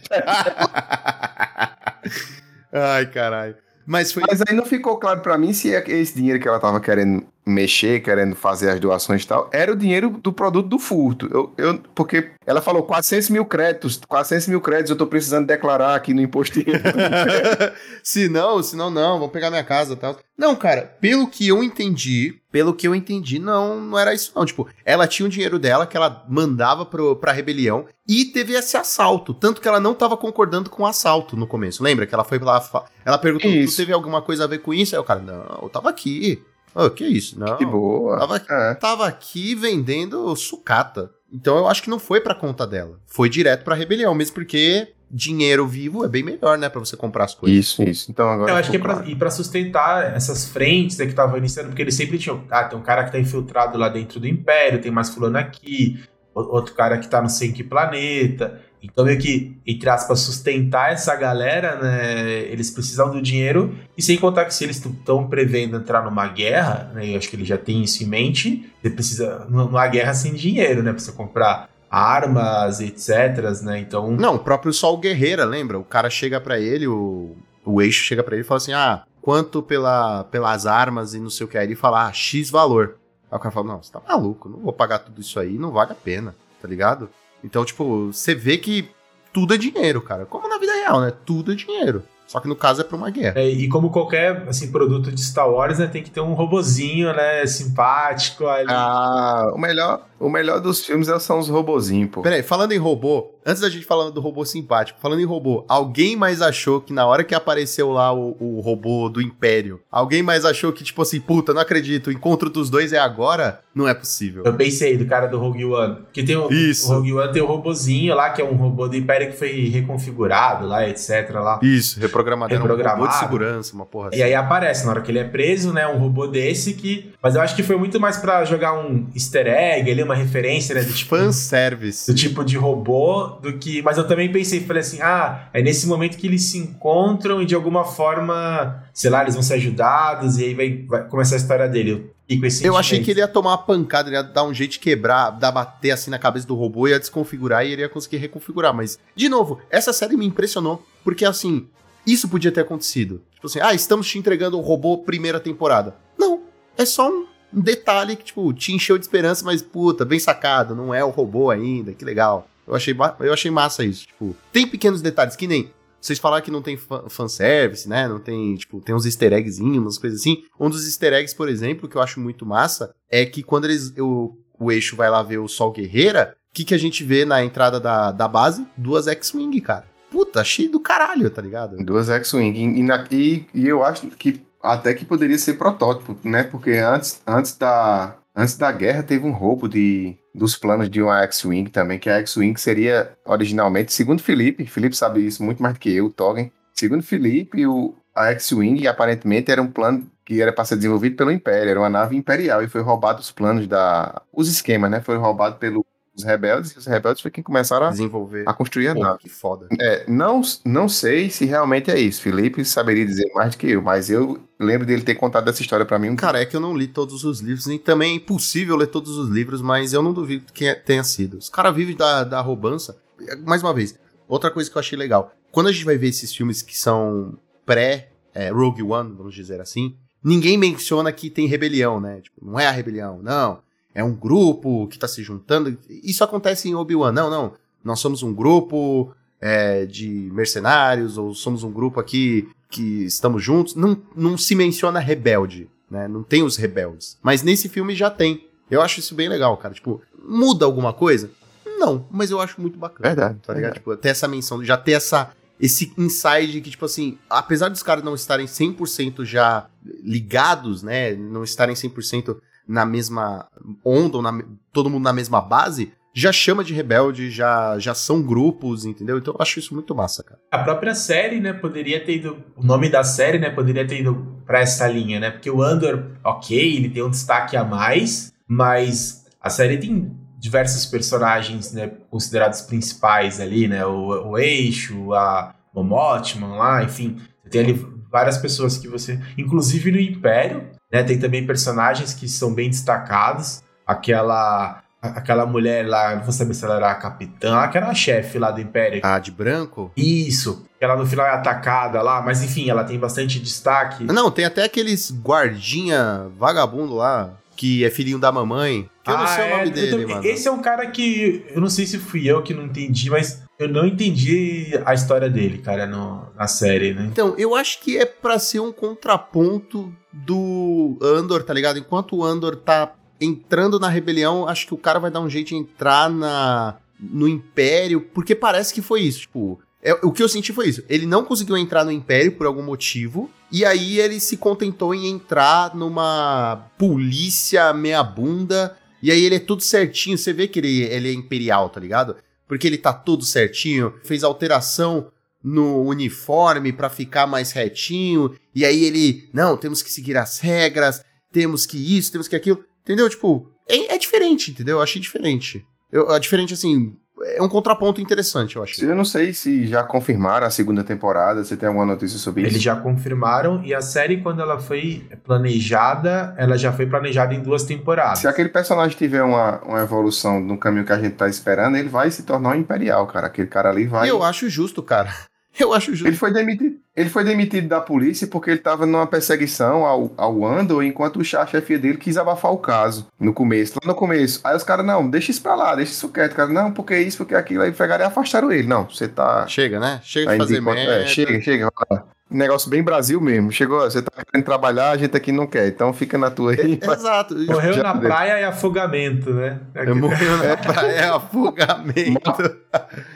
Ai, 2.73 3.07
caralho. 3.07 3.57
Mas 3.87 4.13
foi. 4.13 4.23
Mas 4.29 4.41
aí 4.49 4.55
não 4.57 4.65
ficou 4.65 4.99
claro 4.99 5.21
pra 5.21 5.37
mim 5.37 5.53
se 5.53 5.75
é 5.75 5.83
esse 5.91 6.15
dinheiro 6.15 6.41
que 6.41 6.49
ela 6.49 6.61
tava 6.61 6.81
querendo 6.81 7.27
mexer, 7.45 8.01
querendo 8.01 8.37
fazer 8.37 8.71
as 8.71 8.79
doações 8.79 9.23
e 9.23 9.27
tal, 9.27 9.51
era 9.53 9.73
o 9.73 9.77
dinheiro 9.77 10.11
do 10.11 10.33
produto 10.33 10.69
do 10.69 10.79
furto. 10.79 11.29
Eu, 11.33 11.53
eu, 11.59 11.79
porque 11.95 12.31
ela 12.47 12.63
falou 12.63 12.85
400 12.85 13.31
mil 13.31 13.45
créditos, 13.45 14.01
400 14.07 14.47
mil 14.49 14.61
créditos 14.61 14.91
eu 14.91 14.97
tô 14.97 15.07
precisando 15.07 15.47
declarar 15.47 15.95
aqui 15.95 16.15
no 16.15 16.23
imposto 16.23 16.61
se 18.03 18.29
não, 18.29 18.63
se 18.63 18.77
não, 18.77 18.91
não, 18.91 19.19
vão 19.19 19.29
pegar 19.29 19.51
minha 19.51 19.65
casa 19.65 19.95
e 19.95 19.97
tal. 19.97 20.17
Não, 20.39 20.55
cara, 20.55 20.97
pelo 21.01 21.27
que 21.27 21.47
eu 21.47 21.63
entendi, 21.63 22.41
pelo 22.51 22.75
que 22.75 22.87
eu 22.87 22.95
entendi, 22.95 23.39
não, 23.39 23.81
não 23.81 23.99
era 23.99 24.15
isso 24.15 24.33
não. 24.35 24.45
Tipo, 24.45 24.69
ela 24.85 25.09
tinha 25.09 25.27
o 25.27 25.31
dinheiro 25.31 25.59
dela 25.59 25.87
que 25.87 25.97
ela 25.97 26.25
mandava 26.29 26.87
pro, 26.87 27.17
pra 27.17 27.33
rebelião 27.33 27.87
e 28.09 28.25
teve 28.27 28.55
esse 28.55 28.77
assalto. 28.77 29.35
Tanto 29.35 29.61
que 29.61 29.69
ela 29.69 29.81
não 29.81 29.95
tava 29.95 30.17
concordando 30.17 30.71
com 30.71 30.83
o 30.83 30.87
assalto 30.87 31.37
no 31.37 31.47
começo. 31.47 31.83
Lembra 31.83 32.07
que 32.07 32.15
ela 32.15 32.25
foi 32.25 32.39
lá, 32.39 32.63
ela 33.05 33.19
perguntou, 33.19 33.51
Isso. 33.51 33.75
tu 33.75 33.77
teve 33.79 33.93
alguma 33.93 34.23
coisa 34.23 34.45
a 34.45 34.47
ver 34.47 34.59
com 34.59 34.73
isso? 34.73 34.95
Aí 34.95 35.01
o 35.01 35.05
cara, 35.05 35.21
não, 35.21 35.61
eu 35.63 35.69
tava 35.69 35.91
aqui. 35.91 36.43
Oh, 36.75 36.89
que 36.91 37.05
isso? 37.05 37.39
Não. 37.39 37.57
Que 37.57 37.67
boa. 37.67 38.19
Tava, 38.19 38.43
É. 38.49 38.75
tava 38.75 39.07
aqui 39.07 39.55
vendendo 39.55 40.35
sucata. 40.37 41.11
Então 41.33 41.57
eu 41.57 41.67
acho 41.69 41.83
que 41.83 41.91
não 41.91 41.99
foi 41.99 42.21
pra 42.21 42.35
conta 42.35 42.67
dela. 42.67 42.99
Foi 43.07 43.29
direto 43.29 43.65
pra 43.65 43.75
rebelião, 43.75 44.15
mesmo 44.15 44.35
porque 44.35 44.89
dinheiro 45.11 45.67
vivo 45.67 46.05
é 46.05 46.09
bem 46.09 46.23
melhor, 46.23 46.57
né, 46.57 46.71
Pra 46.71 46.81
você 46.81 46.97
comprar 46.97 47.25
as 47.25 47.35
coisas. 47.35 47.59
Isso, 47.59 47.83
isso. 47.83 48.11
Então 48.11 48.29
agora. 48.29 48.51
Eu 48.53 48.57
acho 48.57 48.71
que 48.71 48.77
é 48.77 48.81
pra, 48.81 49.03
e 49.07 49.15
pra 49.15 49.31
sustentar 49.31 50.15
essas 50.17 50.49
frentes 50.49 50.97
né, 50.99 51.05
que 51.05 51.13
estavam 51.13 51.37
iniciando, 51.37 51.69
porque 51.69 51.83
eles 51.83 51.95
sempre 51.95 52.19
tinham. 52.19 52.43
Ah, 52.51 52.65
tem 52.65 52.79
um 52.79 52.83
cara 52.83 53.05
que 53.05 53.13
tá 53.13 53.19
infiltrado 53.19 53.77
lá 53.79 53.89
dentro 53.89 54.19
do 54.19 54.27
Império, 54.27 54.81
tem 54.81 54.91
mais 54.91 55.11
fulano 55.11 55.37
aqui, 55.39 56.03
outro 56.35 56.75
cara 56.75 56.97
que 56.99 57.09
tá 57.09 57.21
não 57.21 57.29
sei 57.29 57.49
em 57.49 57.53
que 57.53 57.63
planeta. 57.63 58.61
Então, 58.83 59.05
meio 59.05 59.19
que, 59.19 59.57
entre 59.65 59.89
aspas, 59.89 60.21
sustentar 60.21 60.93
essa 60.93 61.15
galera, 61.15 61.77
né? 61.77 62.41
Eles 62.43 62.71
precisam 62.71 63.11
do 63.11 63.23
dinheiro. 63.23 63.75
E 63.97 64.03
sem 64.03 64.19
contar 64.19 64.45
que 64.45 64.53
se 64.53 64.65
eles 64.65 64.85
estão 64.85 65.29
prevendo 65.29 65.77
entrar 65.77 66.05
numa 66.05 66.27
guerra, 66.27 66.91
né? 66.95 67.13
Eu 67.13 67.19
acho 67.19 67.31
que 67.31 67.37
ele 67.37 67.45
já 67.45 67.57
tem 67.57 67.83
isso 67.83 68.03
em 68.03 68.07
mente. 68.07 68.73
Você 68.83 68.91
precisa. 68.91 69.47
Numa 69.49 69.87
guerra 69.87 70.13
sem 70.15 70.35
dinheiro, 70.35 70.83
né? 70.83 70.91
Pra 70.91 71.01
você 71.01 71.13
comprar 71.13 71.71
armas, 71.89 72.81
etc. 72.81 73.63
Né? 73.63 73.79
Então. 73.79 74.11
Não, 74.11 74.35
o 74.35 74.39
próprio 74.39 74.73
Sol 74.73 74.97
Guerreira, 74.97 75.45
lembra? 75.45 75.79
O 75.79 75.85
cara 75.85 76.11
chega 76.11 76.41
pra 76.41 76.59
ele, 76.59 76.89
o, 76.89 77.37
o 77.65 77.81
eixo 77.81 78.03
chega 78.03 78.23
pra 78.23 78.35
ele 78.35 78.43
e 78.43 78.47
fala 78.47 78.57
assim: 78.59 78.73
ah, 78.73 79.05
quanto 79.21 79.63
pela, 79.63 80.25
pelas 80.25 80.67
armas 80.67 81.15
e 81.15 81.21
não 81.21 81.31
sei 81.31 81.47
o 81.47 81.49
que. 81.49 81.57
Aí 81.57 81.67
ele 81.67 81.77
fala, 81.77 82.09
ah, 82.09 82.13
X 82.13 82.51
valor. 82.51 82.97
Aí 83.31 83.37
o 83.37 83.41
cara 83.41 83.53
fala: 83.53 83.69
não, 83.69 83.83
você 83.83 83.93
tá 83.93 84.01
maluco, 84.09 84.49
não 84.49 84.59
vou 84.59 84.73
pagar 84.73 84.99
tudo 84.99 85.21
isso 85.21 85.39
aí, 85.39 85.57
não 85.57 85.71
vale 85.71 85.93
a 85.93 85.95
pena, 85.95 86.35
tá 86.61 86.67
ligado? 86.67 87.09
Então, 87.43 87.65
tipo, 87.65 88.13
você 88.13 88.35
vê 88.35 88.59
que 88.59 88.89
tudo 89.33 89.55
é 89.55 89.59
dinheiro, 89.59 90.01
cara. 90.01 90.27
Como 90.27 90.49
na 90.49 90.59
vida 90.59 90.73
real, 90.75 91.01
né? 91.01 91.13
Tudo 91.25 91.53
é 91.53 91.55
dinheiro. 91.55 92.03
Só 92.27 92.41
que 92.41 92.49
no 92.49 92.57
caso 92.57 92.81
é 92.81 92.85
pra 92.85 92.97
uma 92.97 93.11
guerra. 93.11 93.39
É, 93.39 93.47
e 93.47 93.69
como 93.69 93.91
qualquer 93.91 94.49
assim, 94.49 94.73
produto 94.73 95.13
de 95.13 95.21
Star 95.21 95.51
Wars, 95.51 95.79
né, 95.79 95.87
tem 95.87 96.03
que 96.03 96.11
ter 96.11 96.21
um 96.21 96.33
robozinho, 96.33 97.13
né, 97.13 97.45
simpático 97.47 98.47
ali. 98.47 98.69
Ah, 98.71 99.51
o 99.53 99.59
melhor, 99.59 100.07
o 100.27 100.31
melhor 100.31 100.61
dos 100.61 100.85
filmes 100.85 101.09
é- 101.09 101.19
são 101.19 101.39
os 101.39 101.49
robozinhos, 101.49 102.11
pô. 102.11 102.23
Peraí, 102.23 102.43
falando 102.43 102.73
em 102.73 102.79
robô, 102.79 103.33
antes 103.45 103.61
da 103.61 103.69
gente 103.69 103.85
falar 103.85 104.11
do 104.11 104.21
robô 104.21 104.45
simpático, 104.45 104.99
falando 105.01 105.21
em 105.21 105.25
robô, 105.25 105.65
alguém 105.69 106.17
mais 106.17 106.41
achou 106.41 106.81
que 106.81 106.93
na 106.93 107.07
hora 107.07 107.25
que 107.25 107.35
apareceu 107.35 107.91
lá 107.91 108.13
o, 108.13 108.37
o 108.41 108.61
robô 108.61 109.09
do 109.09 109.21
Império, 109.21 109.81
alguém 109.91 110.23
mais 110.23 110.45
achou 110.45 110.73
que, 110.73 110.85
tipo 110.85 111.03
assim, 111.03 111.21
puta, 111.21 111.53
não 111.53 111.61
acredito, 111.61 112.07
o 112.09 112.13
encontro 112.13 112.49
dos 112.51 112.71
dois 112.71 112.93
é 112.93 112.99
agora? 112.99 113.61
Não 113.75 113.89
é 113.89 113.95
possível. 113.95 114.43
Eu 114.45 114.53
pensei 114.55 114.99
do 114.99 115.07
cara 115.07 115.27
do 115.27 115.39
Rogue 115.39 115.65
One. 115.65 115.97
Porque 116.03 116.23
tem 116.23 116.37
o, 116.37 116.53
Isso. 116.53 116.91
o 116.93 116.97
Rogue 116.97 117.15
One 117.15 117.33
tem 117.33 117.41
o 117.43 117.47
robozinho 117.47 118.15
lá, 118.15 118.29
que 118.31 118.43
é 118.43 118.45
um 118.45 118.55
robô 118.55 118.87
do 118.87 118.95
Império 118.97 119.31
que 119.31 119.37
foi 119.37 119.69
reconfigurado 119.71 120.67
lá, 120.67 120.87
etc. 120.89 121.31
lá. 121.35 121.59
Isso, 121.63 121.99
reprogramado. 122.01 122.53
Era 122.53 122.63
um 122.63 122.67
robô 122.67 122.77
de 122.77 122.83
Reprogramado. 122.83 123.19
segurança, 123.19 123.75
uma 123.75 123.87
porra 123.87 124.09
assim. 124.09 124.19
E 124.19 124.23
aí 124.23 124.35
aparece, 124.35 124.85
na 124.85 124.91
hora 124.93 125.01
que 125.01 125.11
ele 125.11 125.19
é 125.21 125.25
preso, 125.25 125.73
né, 125.73 125.87
um 125.87 125.99
robô 125.99 126.27
desse 126.27 126.75
que... 126.75 127.13
Mas 127.23 127.35
eu 127.35 127.41
acho 127.41 127.55
que 127.57 127.63
foi 127.63 127.77
muito 127.77 127.99
mais 128.01 128.17
pra 128.19 128.45
jogar 128.45 128.75
um 128.75 129.07
easter 129.15 129.47
egg 129.47 129.91
ali, 129.91 130.03
uma 130.03 130.12
referência, 130.15 130.75
né, 130.75 130.83
do 130.83 130.93
tipo... 130.93 131.17
Fanservice. 131.17 132.11
do 132.11 132.17
tipo 132.17 132.45
de 132.45 132.57
robô 132.57 133.39
do 133.41 133.59
que. 133.59 133.83
Mas 133.83 133.99
eu 133.99 134.07
também 134.07 134.31
pensei, 134.31 134.61
falei 134.61 134.81
assim: 134.81 135.01
ah, 135.01 135.49
é 135.53 135.63
nesse 135.63 135.87
momento 135.87 136.17
que 136.17 136.27
eles 136.27 136.45
se 136.45 136.59
encontram 136.59 137.43
e 137.43 137.47
de 137.47 137.55
alguma 137.55 137.85
forma, 137.85 138.85
sei 138.93 139.11
lá, 139.11 139.23
eles 139.23 139.35
vão 139.35 139.43
ser 139.43 139.55
ajudados 139.55 140.39
e 140.39 140.45
aí 140.45 140.55
vai, 140.55 140.85
vai 140.87 141.09
começar 141.09 141.37
a 141.37 141.39
história 141.39 141.69
dele. 141.69 141.91
Eu, 141.91 142.39
com 142.39 142.47
esse 142.47 142.65
Eu 142.65 142.77
achei 142.77 143.03
que 143.03 143.11
ele 143.11 143.21
ia 143.21 143.29
tomar 143.29 143.51
uma 143.51 143.59
pancada, 143.59 144.09
ele 144.09 144.17
ia 144.17 144.23
dar 144.23 144.45
um 144.45 144.55
jeito 144.55 144.73
de 144.73 144.79
quebrar, 144.79 145.31
dar 145.31 145.53
bater 145.53 145.91
assim 145.91 146.11
na 146.11 146.19
cabeça 146.19 146.47
do 146.47 146.55
robô, 146.55 146.89
ia 146.89 146.99
desconfigurar 146.99 147.67
e 147.67 147.73
ele 147.73 147.83
ia 147.83 147.89
conseguir 147.89 148.19
reconfigurar. 148.19 148.75
Mas, 148.75 148.99
de 149.15 149.29
novo, 149.29 149.61
essa 149.71 149.93
série 149.93 150.17
me 150.17 150.27
impressionou, 150.27 150.85
porque 151.05 151.25
assim, 151.25 151.67
isso 152.07 152.29
podia 152.29 152.53
ter 152.53 152.61
acontecido. 152.61 153.23
Tipo 153.35 153.47
assim, 153.47 153.61
ah, 153.61 153.75
estamos 153.75 154.09
te 154.09 154.19
entregando 154.19 154.59
o 154.59 154.63
robô 154.63 154.99
primeira 154.99 155.41
temporada. 155.41 155.97
Não, 156.19 156.43
é 156.77 156.85
só 156.85 157.11
um 157.11 157.27
um 157.55 157.61
detalhe 157.61 158.17
que, 158.17 158.25
tipo, 158.25 158.53
te 158.53 158.73
encheu 158.73 158.97
de 158.99 159.05
esperança, 159.05 159.45
mas 159.45 159.63
puta, 159.63 160.05
bem 160.05 160.19
sacado, 160.19 160.75
não 160.75 160.93
é 160.95 161.05
o 161.05 161.11
robô 161.11 161.51
ainda, 161.51 161.93
que 161.93 162.05
legal. 162.05 162.49
Eu 162.67 162.75
achei, 162.75 162.97
eu 163.21 163.33
achei 163.33 163.51
massa 163.51 163.85
isso, 163.85 164.07
tipo, 164.07 164.37
tem 164.53 164.67
pequenos 164.67 165.03
detalhes 165.03 165.37
que 165.37 165.47
nem. 165.47 165.71
Vocês 166.01 166.19
falaram 166.19 166.45
que 166.45 166.51
não 166.51 166.63
tem 166.63 166.77
fan- 166.77 167.05
fanservice, 167.09 167.89
né? 167.89 168.09
Não 168.09 168.19
tem, 168.19 168.57
tipo, 168.57 168.81
tem 168.81 168.93
uns 168.95 169.07
easter 169.07 169.33
eggzinhos, 169.33 169.79
umas 169.79 169.99
coisas 169.99 170.21
assim. 170.21 170.43
Um 170.59 170.69
dos 170.69 170.85
easter 170.85 171.13
eggs, 171.13 171.33
por 171.35 171.49
exemplo, 171.49 171.89
que 171.89 171.97
eu 171.97 172.03
acho 172.03 172.19
muito 172.19 172.45
massa, 172.45 172.93
é 173.09 173.25
que 173.25 173.43
quando 173.43 173.67
eles. 173.67 173.93
O, 173.99 174.37
o 174.59 174.73
eixo 174.73 174.97
vai 174.97 175.09
lá 175.11 175.23
ver 175.23 175.39
o 175.39 175.47
Sol 175.49 175.71
Guerreira, 175.73 176.37
o 176.51 176.55
que, 176.55 176.65
que 176.65 176.75
a 176.75 176.79
gente 176.79 177.03
vê 177.05 177.25
na 177.25 177.45
entrada 177.45 177.79
da, 177.79 178.11
da 178.13 178.27
base? 178.29 178.67
Duas 178.77 179.07
X-Wing, 179.09 179.61
cara. 179.61 179.87
Puta, 180.11 180.41
achei 180.41 180.69
do 180.69 180.79
caralho, 180.81 181.31
tá 181.31 181.41
ligado? 181.41 181.77
Duas 181.85 182.09
X-Wing. 182.11 182.81
E, 182.81 183.17
e- 183.17 183.47
e 183.55 183.67
eu 183.69 183.85
acho 183.85 184.09
que 184.09 184.41
até 184.63 184.95
que 184.95 185.05
poderia 185.05 185.39
ser 185.39 185.55
protótipo, 185.55 186.17
né? 186.23 186.45
Porque 186.45 186.73
antes, 186.73 187.21
antes, 187.27 187.57
da, 187.57 188.17
antes 188.35 188.57
da 188.57 188.71
guerra 188.71 189.03
teve 189.03 189.27
um 189.27 189.33
roubo 189.33 189.69
de, 189.69 190.17
dos 190.35 190.57
planos 190.57 190.89
de 190.89 191.03
uma 191.03 191.23
X-Wing 191.23 191.71
também, 191.71 191.99
que 191.99 192.09
a 192.09 192.19
X-Wing 192.19 192.59
seria 192.59 193.13
originalmente, 193.25 193.93
segundo 193.93 194.23
Felipe, 194.23 194.67
Felipe 194.67 194.97
sabe 194.97 195.27
isso 195.27 195.43
muito 195.43 195.63
mais 195.63 195.75
do 195.75 195.81
que 195.81 195.93
eu, 195.95 196.11
Tolkien, 196.11 196.53
segundo 196.73 197.03
Felipe, 197.03 197.67
o, 197.67 197.95
a 198.15 198.27
X-Wing 198.33 198.87
aparentemente 198.87 199.51
era 199.51 199.61
um 199.61 199.71
plano 199.71 200.07
que 200.25 200.41
era 200.41 200.53
para 200.53 200.65
ser 200.65 200.77
desenvolvido 200.77 201.17
pelo 201.17 201.33
Império, 201.33 201.71
era 201.71 201.81
uma 201.81 201.91
nave 201.91 202.17
imperial 202.17 202.63
e 202.63 202.69
foi 202.69 202.81
roubado 202.81 203.21
os 203.21 203.33
planos 203.33 203.67
da... 203.67 204.23
os 204.33 204.49
esquemas, 204.49 204.91
né? 204.91 205.01
Foi 205.01 205.17
roubado 205.17 205.57
pelos 205.57 205.85
rebeldes 206.25 206.73
e 206.73 206.79
os 206.79 206.87
rebeldes 206.87 207.23
foi 207.23 207.31
quem 207.31 207.43
começaram 207.43 207.87
a, 207.87 207.91
Desenvolver. 207.91 208.45
a 208.47 208.53
construir 208.55 208.89
a 208.89 208.95
Pô, 208.95 209.01
nave. 209.01 209.19
que 209.19 209.29
foda. 209.29 209.67
É, 209.81 210.05
não, 210.09 210.43
não 210.65 210.89
sei 210.89 211.29
se 211.31 211.45
realmente 211.45 211.91
é 211.91 211.99
isso. 211.99 212.23
Felipe 212.23 212.65
saberia 212.65 213.05
dizer 213.05 213.31
mais 213.35 213.53
do 213.53 213.59
que 213.59 213.71
eu, 213.71 213.83
mas 213.83 214.11
eu 214.11 214.39
lembro 214.63 214.87
dele 214.87 215.03
ter 215.03 215.15
contado 215.15 215.49
essa 215.49 215.61
história 215.63 215.85
pra 215.85 215.99
mim 215.99 216.15
Cara, 216.17 216.41
é 216.41 216.47
que 216.47 216.57
eu 216.57 216.61
não 216.61 216.77
li 216.77 216.87
todos 216.87 217.25
os 217.25 217.41
livros, 217.41 217.67
e 217.67 217.79
também 217.79 218.13
é 218.13 218.15
impossível 218.17 218.77
ler 218.77 218.87
todos 218.87 219.17
os 219.19 219.29
livros, 219.29 219.61
mas 219.61 219.93
eu 219.93 220.03
não 220.03 220.13
duvido 220.13 220.53
que 220.53 220.65
é- 220.67 220.75
tenha 220.75 221.05
sido. 221.05 221.39
Os 221.39 221.49
caras 221.49 221.75
vivem 221.75 221.97
da, 221.97 222.25
da 222.25 222.41
roubança. 222.41 222.97
Mais 223.45 223.63
uma 223.63 223.75
vez, 223.75 223.99
outra 224.29 224.51
coisa 224.51 224.71
que 224.71 224.77
eu 224.77 224.81
achei 224.81 224.99
legal. 224.99 225.33
Quando 225.51 225.69
a 225.69 225.73
gente 225.73 225.85
vai 225.85 225.99
ver 225.99 226.09
esses 226.09 226.35
filmes 226.35 226.63
que 226.63 226.77
são 226.79 227.39
pré-Rogue 227.67 228.83
One, 228.83 229.15
vamos 229.17 229.35
dizer 229.35 229.61
assim, 229.61 229.95
ninguém 230.23 230.57
menciona 230.57 231.13
que 231.13 231.29
tem 231.31 231.47
rebelião, 231.47 232.01
né? 232.01 232.21
Tipo, 232.21 232.45
não 232.45 232.59
é 232.59 232.67
a 232.67 232.71
rebelião, 232.71 233.21
não. 233.23 233.61
É 233.95 234.03
um 234.03 234.15
grupo 234.15 234.89
que 234.89 234.99
tá 234.99 235.07
se 235.07 235.23
juntando. 235.23 235.77
Isso 235.89 236.25
acontece 236.25 236.69
em 236.69 236.75
Obi-Wan. 236.75 237.13
Não, 237.13 237.29
não. 237.29 237.53
Nós 237.85 238.01
somos 238.01 238.23
um 238.23 238.33
grupo 238.33 239.13
é, 239.43 239.85
de 239.85 240.09
mercenários, 240.33 241.19
ou 241.19 241.35
somos 241.35 241.65
um 241.65 241.73
grupo 241.73 241.99
aqui 241.99 242.49
que 242.71 243.05
estamos 243.05 243.43
juntos. 243.43 243.75
Não, 243.75 244.01
não 244.15 244.39
se 244.39 244.55
menciona 244.55 245.01
rebelde, 245.01 245.69
né? 245.91 246.07
Não 246.07 246.23
tem 246.23 246.45
os 246.45 246.57
rebeldes. 246.57 247.19
Mas 247.21 247.43
nesse 247.43 247.69
filme 247.69 247.93
já 247.95 248.09
tem. 248.09 248.47
Eu 248.71 248.81
acho 248.81 249.01
isso 249.01 249.17
bem 249.17 249.29
legal, 249.29 249.57
cara. 249.57 249.75
Tipo, 249.75 250.01
muda 250.25 250.65
alguma 250.65 250.93
coisa? 250.93 251.29
Não, 251.67 252.07
mas 252.11 252.31
eu 252.31 252.41
acho 252.41 252.61
muito 252.61 252.79
bacana. 252.79 253.09
Verdade, 253.09 253.39
Tá 253.43 253.53
ligado? 253.53 253.73
verdade. 253.73 253.75
Tipo, 253.81 253.97
ter 253.97 254.11
essa 254.11 254.29
menção, 254.29 254.65
já 254.65 254.77
ter 254.77 254.93
essa, 254.93 255.33
esse 255.61 255.93
inside 255.99 256.61
que, 256.61 256.71
tipo 256.71 256.85
assim, 256.85 257.19
apesar 257.29 257.69
dos 257.69 257.83
caras 257.83 258.05
não 258.05 258.15
estarem 258.15 258.47
100% 258.47 259.25
já 259.25 259.67
ligados, 260.05 260.85
né? 260.85 261.15
Não 261.17 261.43
estarem 261.43 261.75
100% 261.75 262.37
na 262.69 262.87
mesma 262.87 263.49
onda, 263.85 264.17
ou 264.19 264.23
na, 264.23 264.41
todo 264.73 264.89
mundo 264.89 265.03
na 265.03 265.13
mesma 265.13 265.41
base, 265.41 265.93
já 266.15 266.33
chama 266.33 266.63
de 266.63 266.75
rebelde, 266.75 267.31
já, 267.31 267.79
já 267.79 267.95
são 267.95 268.23
grupos, 268.23 268.85
entendeu? 268.85 269.19
Então 269.19 269.35
eu 269.35 269.43
acho 269.43 269.59
isso 269.59 269.75
muito 269.75 269.95
massa, 269.95 270.23
cara. 270.23 270.41
A 270.51 270.59
própria 270.59 270.95
série, 270.95 271.41
né, 271.41 271.53
poderia 271.53 272.05
ter 272.05 272.17
ido. 272.17 272.45
O 272.57 272.65
nome 272.65 272.89
da 272.89 273.03
série, 273.03 273.39
né, 273.39 273.51
poderia 273.51 273.87
ter 273.87 274.01
ido 274.01 274.41
pra 274.47 274.61
essa 274.61 274.87
linha, 274.87 275.19
né? 275.19 275.31
Porque 275.31 275.51
o 275.51 275.63
Andor, 275.63 276.11
ok, 276.23 276.59
ele 276.77 276.91
tem 276.91 277.03
um 277.03 277.11
destaque 277.11 277.57
a 277.57 277.65
mais, 277.65 278.33
mas 278.47 279.25
a 279.41 279.49
série 279.49 279.79
tem 279.79 280.15
diversos 280.39 280.87
personagens, 280.87 281.73
né, 281.73 281.93
considerados 282.11 282.63
principais 282.63 283.41
ali, 283.41 283.67
né? 283.67 283.87
O, 283.87 284.33
o 284.33 284.39
Eixo, 284.39 285.15
a 285.15 285.55
o 285.75 285.83
Mothman 285.83 286.57
lá, 286.57 286.83
enfim. 286.83 287.19
Tem 287.51 287.63
ali 287.63 287.87
várias 288.11 288.39
pessoas 288.39 288.77
que 288.77 288.89
você. 288.89 289.19
Inclusive 289.39 289.91
no 289.91 289.99
Império, 289.99 290.69
né? 290.93 291.03
Tem 291.03 291.19
também 291.19 291.47
personagens 291.47 292.13
que 292.13 292.29
são 292.29 292.55
bem 292.55 292.69
destacados. 292.69 293.63
Aquela 293.87 294.82
aquela 295.03 295.45
mulher 295.45 295.87
lá, 295.87 296.15
não 296.15 296.23
vou 296.23 296.33
saber 296.33 296.55
se 296.55 296.65
ela 296.65 296.77
era 296.77 296.91
a 296.93 296.95
capitã, 296.95 297.67
que 297.69 297.77
era 297.77 297.89
a 297.89 297.95
chefe 297.95 298.39
lá 298.39 298.51
do 298.53 298.61
Império. 298.61 299.01
Ah, 299.03 299.19
de 299.19 299.31
branco? 299.33 299.91
Isso. 299.97 300.65
Ela 300.81 300.97
no 300.97 301.05
final 301.07 301.27
é 301.27 301.31
atacada 301.31 302.01
lá, 302.03 302.23
mas 302.23 302.43
enfim, 302.43 302.71
ela 302.71 302.85
tem 302.85 302.99
bastante 302.99 303.39
destaque. 303.41 304.05
Não, 304.05 304.31
tem 304.31 304.45
até 304.45 304.65
aqueles 304.65 305.11
guardinha 305.13 306.29
vagabundo 306.39 306.95
lá, 306.95 307.37
que 307.57 307.85
é 307.85 307.91
filhinho 307.91 308.19
da 308.19 308.31
mamãe. 308.33 308.89
Que 309.05 309.11
eu 309.11 309.17
não 309.17 309.25
Ah, 309.25 309.27
sei 309.29 309.47
o 309.47 309.51
nome 309.57 309.69
é, 309.69 309.71
dele, 309.73 309.91
também- 309.91 310.07
mano. 310.07 310.25
Esse 310.27 310.47
é 310.49 310.51
um 310.53 310.63
cara 310.63 310.87
que 310.87 311.45
eu 311.51 311.61
não 311.61 311.69
sei 311.69 311.87
se 311.87 311.99
fui 311.99 312.29
eu 312.31 312.41
que 312.43 312.55
não 312.55 312.65
entendi, 312.65 313.11
mas 313.11 313.43
eu 313.59 313.69
não 313.69 313.85
entendi 313.85 314.71
a 314.85 314.95
história 314.95 315.29
dele, 315.29 315.59
cara, 315.59 315.87
no- 315.87 316.27
na 316.37 316.47
série, 316.47 316.95
né? 316.95 317.09
Então, 317.11 317.35
eu 317.37 317.55
acho 317.57 317.81
que 317.81 317.99
é 317.99 318.05
pra 318.07 318.39
ser 318.39 318.61
um 318.61 318.73
contraponto 318.73 319.93
do 320.13 320.97
Andor, 321.03 321.43
tá 321.43 321.53
ligado? 321.55 321.79
Enquanto 321.79 322.17
o 322.17 322.25
Andor 322.25 322.57
tá 322.57 322.93
entrando 323.25 323.79
na 323.79 323.89
rebelião, 323.89 324.49
acho 324.49 324.67
que 324.67 324.75
o 324.75 324.79
cara 324.79 324.99
vai 324.99 325.11
dar 325.11 325.21
um 325.21 325.31
jeito 325.31 325.49
de 325.49 325.57
entrar 325.57 326.11
na 326.11 326.77
no 327.03 327.27
Império, 327.27 328.01
porque 328.01 328.33
parece 328.33 328.73
que 328.73 328.81
foi 328.81 329.01
isso, 329.01 329.23
tipo, 329.23 329.61
é, 329.83 329.93
o 330.05 330.13
que 330.13 330.23
eu 330.23 330.29
senti 330.29 330.53
foi 330.53 330.69
isso. 330.69 330.85
Ele 330.89 331.05
não 331.05 331.25
conseguiu 331.25 331.57
entrar 331.57 331.85
no 331.85 331.91
Império 331.91 332.33
por 332.33 332.47
algum 332.47 332.63
motivo, 332.63 333.29
e 333.51 333.65
aí 333.65 333.99
ele 333.99 334.21
se 334.21 334.37
contentou 334.37 334.95
em 334.95 335.09
entrar 335.09 335.75
numa 335.75 336.71
polícia 336.79 337.73
meia 337.73 338.03
bunda, 338.05 338.77
e 339.03 339.11
aí 339.11 339.25
ele 339.25 339.35
é 339.35 339.41
tudo 339.41 339.63
certinho, 339.63 340.17
você 340.17 340.33
vê 340.33 340.47
que 340.47 340.61
ele, 340.61 340.83
ele 340.83 341.09
é 341.09 341.13
imperial, 341.13 341.69
tá 341.69 341.81
ligado? 341.81 342.15
Porque 342.47 342.69
ele 342.69 342.79
tá 342.79 342.93
tudo 342.93 343.25
certinho, 343.25 343.93
fez 344.05 344.23
alteração 344.23 345.11
no 345.43 345.83
uniforme 345.83 346.73
pra 346.73 346.89
ficar 346.89 347.27
mais 347.27 347.51
retinho, 347.51 348.33
e 348.55 348.65
aí 348.65 348.85
ele, 348.85 349.29
não, 349.33 349.57
temos 349.57 349.83
que 349.83 349.91
seguir 349.91 350.17
as 350.17 350.39
regras, 350.39 351.05
temos 351.33 351.67
que 351.67 351.97
isso, 351.99 352.13
temos 352.13 352.29
que 352.29 352.37
aquilo, 352.37 352.65
entendeu? 352.83 353.09
Tipo, 353.09 353.51
é, 353.69 353.95
é 353.95 353.99
diferente, 353.99 354.51
entendeu? 354.51 354.77
Eu 354.77 354.83
achei 354.83 355.01
diferente. 355.01 355.65
Eu, 355.91 356.11
é 356.11 356.19
diferente, 356.19 356.55
assim, 356.55 356.97
é 357.23 357.43
um 357.43 357.49
contraponto 357.49 358.01
interessante, 358.01 358.57
eu 358.57 358.63
acho. 358.63 358.85
Eu 358.85 358.97
não 358.97 359.05
sei 359.05 359.33
se 359.33 359.67
já 359.67 359.83
confirmaram 359.83 360.47
a 360.47 360.51
segunda 360.51 360.83
temporada, 360.83 361.45
você 361.45 361.57
tem 361.57 361.69
alguma 361.69 361.87
notícia 361.87 362.19
sobre 362.19 362.43
isso? 362.43 362.53
Eles 362.53 362.63
já 362.63 362.75
confirmaram 362.75 363.63
e 363.63 363.73
a 363.75 363.81
série, 363.81 364.21
quando 364.21 364.41
ela 364.41 364.59
foi 364.59 365.07
planejada, 365.23 366.35
ela 366.37 366.57
já 366.57 366.73
foi 366.73 366.87
planejada 366.87 367.35
em 367.35 367.41
duas 367.41 367.65
temporadas. 367.65 368.21
Se 368.21 368.27
aquele 368.27 368.49
personagem 368.49 368.97
tiver 368.97 369.23
uma, 369.23 369.61
uma 369.63 369.81
evolução 369.81 370.41
no 370.41 370.59
caminho 370.59 370.85
que 370.85 370.93
a 370.93 370.99
gente 370.99 371.15
tá 371.15 371.29
esperando, 371.29 371.77
ele 371.77 371.89
vai 371.89 372.11
se 372.11 372.25
tornar 372.25 372.51
um 372.51 372.55
imperial, 372.55 373.07
cara. 373.07 373.29
Aquele 373.29 373.49
cara 373.49 373.71
ali 373.71 373.87
vai. 373.87 374.11
Eu 374.11 374.23
acho 374.23 374.49
justo, 374.49 374.83
cara. 374.83 375.13
Eu 375.59 375.73
acho 375.75 375.91
justo. 375.93 376.07
Ele 376.09 376.17
foi 376.17 376.33
demitido. 376.33 376.77
Ele 376.97 377.09
foi 377.11 377.25
demitido 377.25 377.69
da 377.69 377.81
polícia 377.81 378.27
porque 378.27 378.51
ele 378.51 378.59
tava 378.59 378.87
numa 378.87 379.07
perseguição 379.07 379.85
ao, 379.85 380.11
ao 380.17 380.45
Andor, 380.47 380.83
enquanto 380.83 381.17
o 381.19 381.25
chá 381.25 381.47
chefe 381.47 381.77
dele 381.79 381.99
quis 381.99 382.17
abafar 382.17 382.53
o 382.53 382.59
caso 382.59 383.07
no 383.21 383.33
começo, 383.35 383.75
lá 383.83 383.89
no 383.93 383.95
começo. 383.95 384.41
Aí 384.45 384.57
os 384.57 384.63
caras, 384.65 384.85
não, 384.85 385.09
deixa 385.09 385.31
isso 385.31 385.43
pra 385.43 385.55
lá, 385.55 385.75
deixa 385.75 385.93
isso 385.93 386.09
quieto, 386.09 386.35
cara. 386.35 386.49
Não, 386.51 386.73
porque 386.73 386.97
isso, 386.99 387.19
porque 387.19 387.35
aquilo. 387.35 387.63
Aí 387.63 387.73
pegaram 387.73 388.05
e 388.05 388.07
afastaram 388.07 388.51
ele. 388.51 388.67
Não, 388.67 388.85
você 388.85 389.07
tá. 389.09 389.47
Chega, 389.47 389.79
né? 389.79 390.01
Chega 390.03 390.27
tá 390.27 390.33
de 390.33 390.39
fazer 390.39 390.59
conta- 390.61 390.75
merda. 390.75 390.95
é, 391.03 391.07
chega, 391.07 391.41
chega. 391.41 391.71
vai. 391.91 392.03
Negócio 392.31 392.71
bem 392.71 392.83
Brasil 392.83 393.21
mesmo. 393.21 393.53
Chegou, 393.53 393.79
você 393.83 394.01
tá 394.01 394.11
querendo 394.25 394.47
trabalhar, 394.47 394.93
a 394.93 394.97
gente 394.97 395.15
aqui 395.15 395.31
não 395.31 395.47
quer. 395.47 395.69
Então 395.69 395.93
fica 395.93 396.17
na 396.17 396.31
tua 396.31 396.53
aí. 396.53 396.79
Exato. 396.83 397.35
Morreu 397.37 397.75
Já 397.75 397.83
na 397.83 397.93
deu. 397.93 398.09
praia 398.09 398.41
e 398.41 398.45
afogamento, 398.45 399.31
né? 399.35 399.61
Eu 399.75 399.95
morreu 399.97 400.39
na 400.39 400.57
praia, 400.57 400.93
é 400.93 401.09
afogamento. 401.11 402.57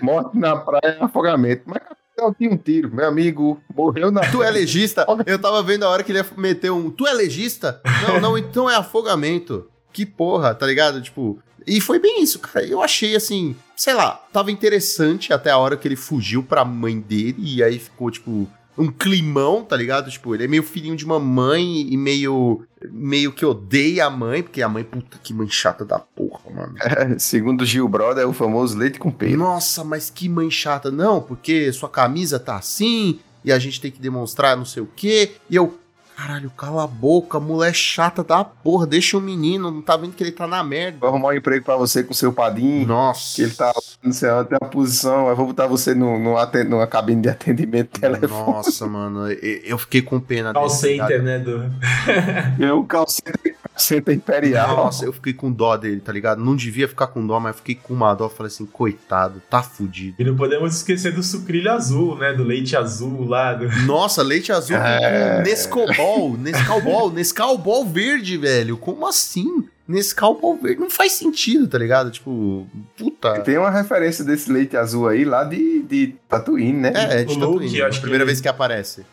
Morte 0.02 0.36
na 0.38 0.56
praia, 0.56 0.98
afogamento. 1.00 1.62
Mas 1.64 1.80
capitão 2.16 2.34
tinha 2.34 2.50
um 2.50 2.56
tiro. 2.56 2.92
Meu 2.92 3.06
amigo 3.06 3.60
morreu 3.74 4.10
na 4.10 4.22
Tu 4.32 4.42
é 4.42 4.50
legista? 4.50 5.06
Eu 5.26 5.38
tava 5.38 5.62
vendo 5.62 5.84
a 5.84 5.88
hora 5.88 6.02
que 6.02 6.10
ele 6.10 6.18
ia 6.18 6.26
meter 6.36 6.72
um. 6.72 6.90
Tu 6.90 7.06
é 7.06 7.12
legista? 7.12 7.80
Não, 8.08 8.20
não, 8.20 8.38
então 8.38 8.68
é 8.68 8.74
afogamento. 8.74 9.68
Que 9.92 10.06
porra, 10.06 10.54
tá 10.54 10.66
ligado? 10.66 11.00
Tipo. 11.00 11.38
E 11.66 11.80
foi 11.80 11.98
bem 11.98 12.22
isso, 12.22 12.38
cara. 12.38 12.64
Eu 12.64 12.80
achei 12.80 13.16
assim, 13.16 13.56
sei 13.76 13.92
lá, 13.92 14.12
tava 14.32 14.52
interessante 14.52 15.32
até 15.32 15.50
a 15.50 15.58
hora 15.58 15.76
que 15.76 15.86
ele 15.86 15.96
fugiu 15.96 16.42
pra 16.42 16.64
mãe 16.64 17.00
dele 17.00 17.36
e 17.38 17.62
aí 17.62 17.78
ficou, 17.78 18.08
tipo, 18.08 18.48
um 18.78 18.88
climão, 18.90 19.64
tá 19.64 19.76
ligado? 19.76 20.10
Tipo, 20.10 20.34
ele 20.34 20.44
é 20.44 20.48
meio 20.48 20.62
filhinho 20.62 20.96
de 20.96 21.06
mamãe 21.06 21.80
e 21.92 21.96
meio. 21.96 22.64
meio 22.90 23.32
que 23.32 23.44
odeia 23.44 24.06
a 24.06 24.10
mãe, 24.10 24.42
porque 24.42 24.62
a 24.62 24.68
mãe, 24.68 24.84
puta 24.84 25.18
que 25.22 25.32
mãe 25.32 25.48
chata 25.48 25.84
da 25.84 25.98
porra, 25.98 26.50
mano. 26.54 26.74
Segundo 27.18 27.62
o 27.62 27.66
Gil 27.66 27.88
Brother, 27.88 28.24
é 28.24 28.26
o 28.26 28.32
famoso 28.32 28.76
leite 28.76 28.98
com 28.98 29.10
pelo. 29.10 29.36
Nossa, 29.36 29.82
mas 29.82 30.10
que 30.10 30.28
mãe 30.28 30.50
chata. 30.50 30.90
Não, 30.90 31.20
porque 31.20 31.72
sua 31.72 31.88
camisa 31.88 32.38
tá 32.38 32.56
assim 32.56 33.18
e 33.44 33.52
a 33.52 33.58
gente 33.58 33.80
tem 33.80 33.90
que 33.90 34.00
demonstrar 34.00 34.56
não 34.56 34.64
sei 34.64 34.82
o 34.82 34.88
quê. 34.94 35.32
E 35.48 35.56
eu, 35.56 35.78
caralho, 36.16 36.50
cala 36.50 36.84
a 36.84 36.86
boca, 36.86 37.38
mulher 37.38 37.74
chata 37.74 38.24
da 38.24 38.42
porra, 38.42 38.86
deixa 38.86 39.18
o 39.18 39.20
menino, 39.20 39.70
não 39.70 39.82
tá 39.82 39.96
vendo 39.96 40.12
que 40.14 40.22
ele 40.24 40.32
tá 40.32 40.46
na 40.46 40.64
merda. 40.64 40.98
Vou 41.00 41.08
arrumar 41.08 41.28
um 41.28 41.32
emprego 41.34 41.64
pra 41.64 41.76
você 41.76 42.02
com 42.02 42.14
seu 42.14 42.32
padrinho. 42.32 42.86
Nossa. 42.86 43.36
Que 43.36 43.42
ele 43.42 43.52
tá, 43.52 43.72
não 44.02 44.12
sei, 44.12 44.30
tem 44.48 44.58
uma 44.60 44.70
posição. 44.70 45.28
Eu 45.28 45.36
vou 45.36 45.46
botar 45.46 45.66
você 45.66 45.94
no, 45.94 46.18
no 46.18 46.36
aten- 46.38 46.64
numa 46.64 46.86
cabine 46.86 47.22
de 47.22 47.28
atendimento 47.28 48.00
telefone. 48.00 48.30
Nossa, 48.52 48.86
mano, 48.86 49.30
eu 49.30 49.76
fiquei 49.78 50.00
com 50.02 50.18
pena 50.18 50.52
Call 50.52 50.68
dele, 50.68 50.98
tá 50.98 51.06
center, 51.06 51.22
né? 51.22 51.38
Do... 51.38 51.70
Eu, 52.58 52.82
calceta, 52.84 53.38
calceta 53.72 54.12
imperial. 54.12 54.76
Nossa, 54.76 55.04
eu 55.04 55.12
fiquei 55.12 55.34
com 55.34 55.52
dó 55.52 55.76
dele, 55.76 56.00
tá 56.00 56.12
ligado? 56.12 56.42
Não 56.42 56.56
devia 56.56 56.88
ficar 56.88 57.08
com 57.08 57.26
dó, 57.26 57.38
mas 57.38 57.56
fiquei 57.56 57.74
com 57.74 57.92
uma 57.92 58.14
dó. 58.14 58.28
Falei 58.28 58.48
assim, 58.48 58.64
coitado, 58.64 59.42
tá 59.50 59.62
fudido. 59.62 60.16
E 60.18 60.24
não 60.24 60.34
podemos 60.36 60.76
esquecer 60.76 61.12
do 61.12 61.22
sucrilho 61.22 61.70
azul, 61.70 62.16
né? 62.16 62.32
Do 62.32 62.42
leite 62.42 62.74
azul 62.76 63.26
lá. 63.28 63.52
Do... 63.52 63.68
Nossa, 63.84 64.22
leite 64.22 64.50
azul 64.50 64.76
É. 64.76 65.42
com 66.14 66.36
Nescobol, 66.36 66.36
Nescalbol, 66.38 67.10
Nescalbol 67.12 67.86
verde, 67.86 68.36
velho. 68.36 68.76
Como 68.76 69.06
assim? 69.06 69.68
Nescalbol 69.88 70.56
verde 70.56 70.80
não 70.80 70.90
faz 70.90 71.12
sentido, 71.12 71.68
tá 71.68 71.78
ligado? 71.78 72.10
Tipo, 72.10 72.66
puta. 72.96 73.40
Tem 73.40 73.56
uma 73.58 73.70
referência 73.70 74.24
desse 74.24 74.50
leite 74.50 74.76
azul 74.76 75.06
aí 75.08 75.24
lá 75.24 75.44
de, 75.44 75.82
de 75.82 76.14
Tatooine, 76.28 76.72
né? 76.72 76.92
É, 76.94 77.20
é 77.20 77.24
de 77.24 77.34
Tatooine. 77.38 77.78
eu 77.78 77.86
a 77.86 77.90
que 77.90 78.00
primeira 78.00 78.24
ele- 78.24 78.30
vez 78.30 78.40
que 78.40 78.48
aparece. 78.48 79.04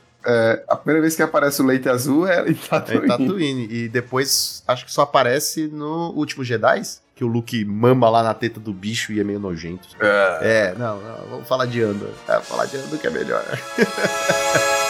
A 0.69 0.75
primeira 0.77 1.01
vez 1.01 1.17
que 1.17 1.21
aparece 1.21 1.61
o 1.61 1.65
leite 1.65 1.89
azul 1.89 2.25
é 2.25 2.47
em 2.47 2.51
É 2.51 2.53
Tatooine. 2.53 3.03
em 3.05 3.07
Tatooine. 3.07 3.67
E 3.69 3.89
depois, 3.89 4.63
acho 4.67 4.85
que 4.85 4.91
só 4.93 5.01
aparece 5.01 5.67
no 5.67 6.11
último 6.15 6.43
Jedi, 6.45 6.81
que 7.13 7.23
o 7.25 7.27
Luke 7.27 7.63
mama 7.65 8.09
lá 8.09 8.23
na 8.23 8.33
teta 8.33 8.57
do 8.59 8.73
bicho 8.73 9.11
e 9.11 9.19
é 9.19 9.23
meio 9.23 9.39
nojento. 9.39 9.85
É, 9.99 10.73
não, 10.77 10.97
não, 10.99 11.17
vamos 11.29 11.47
falar 11.47 11.65
de 11.65 11.81
Andor. 11.83 12.09
É, 12.27 12.39
falar 12.39 12.65
de 12.67 12.77
Andor 12.77 12.97
que 12.99 13.05
é 13.05 13.09
melhor. 13.09 13.43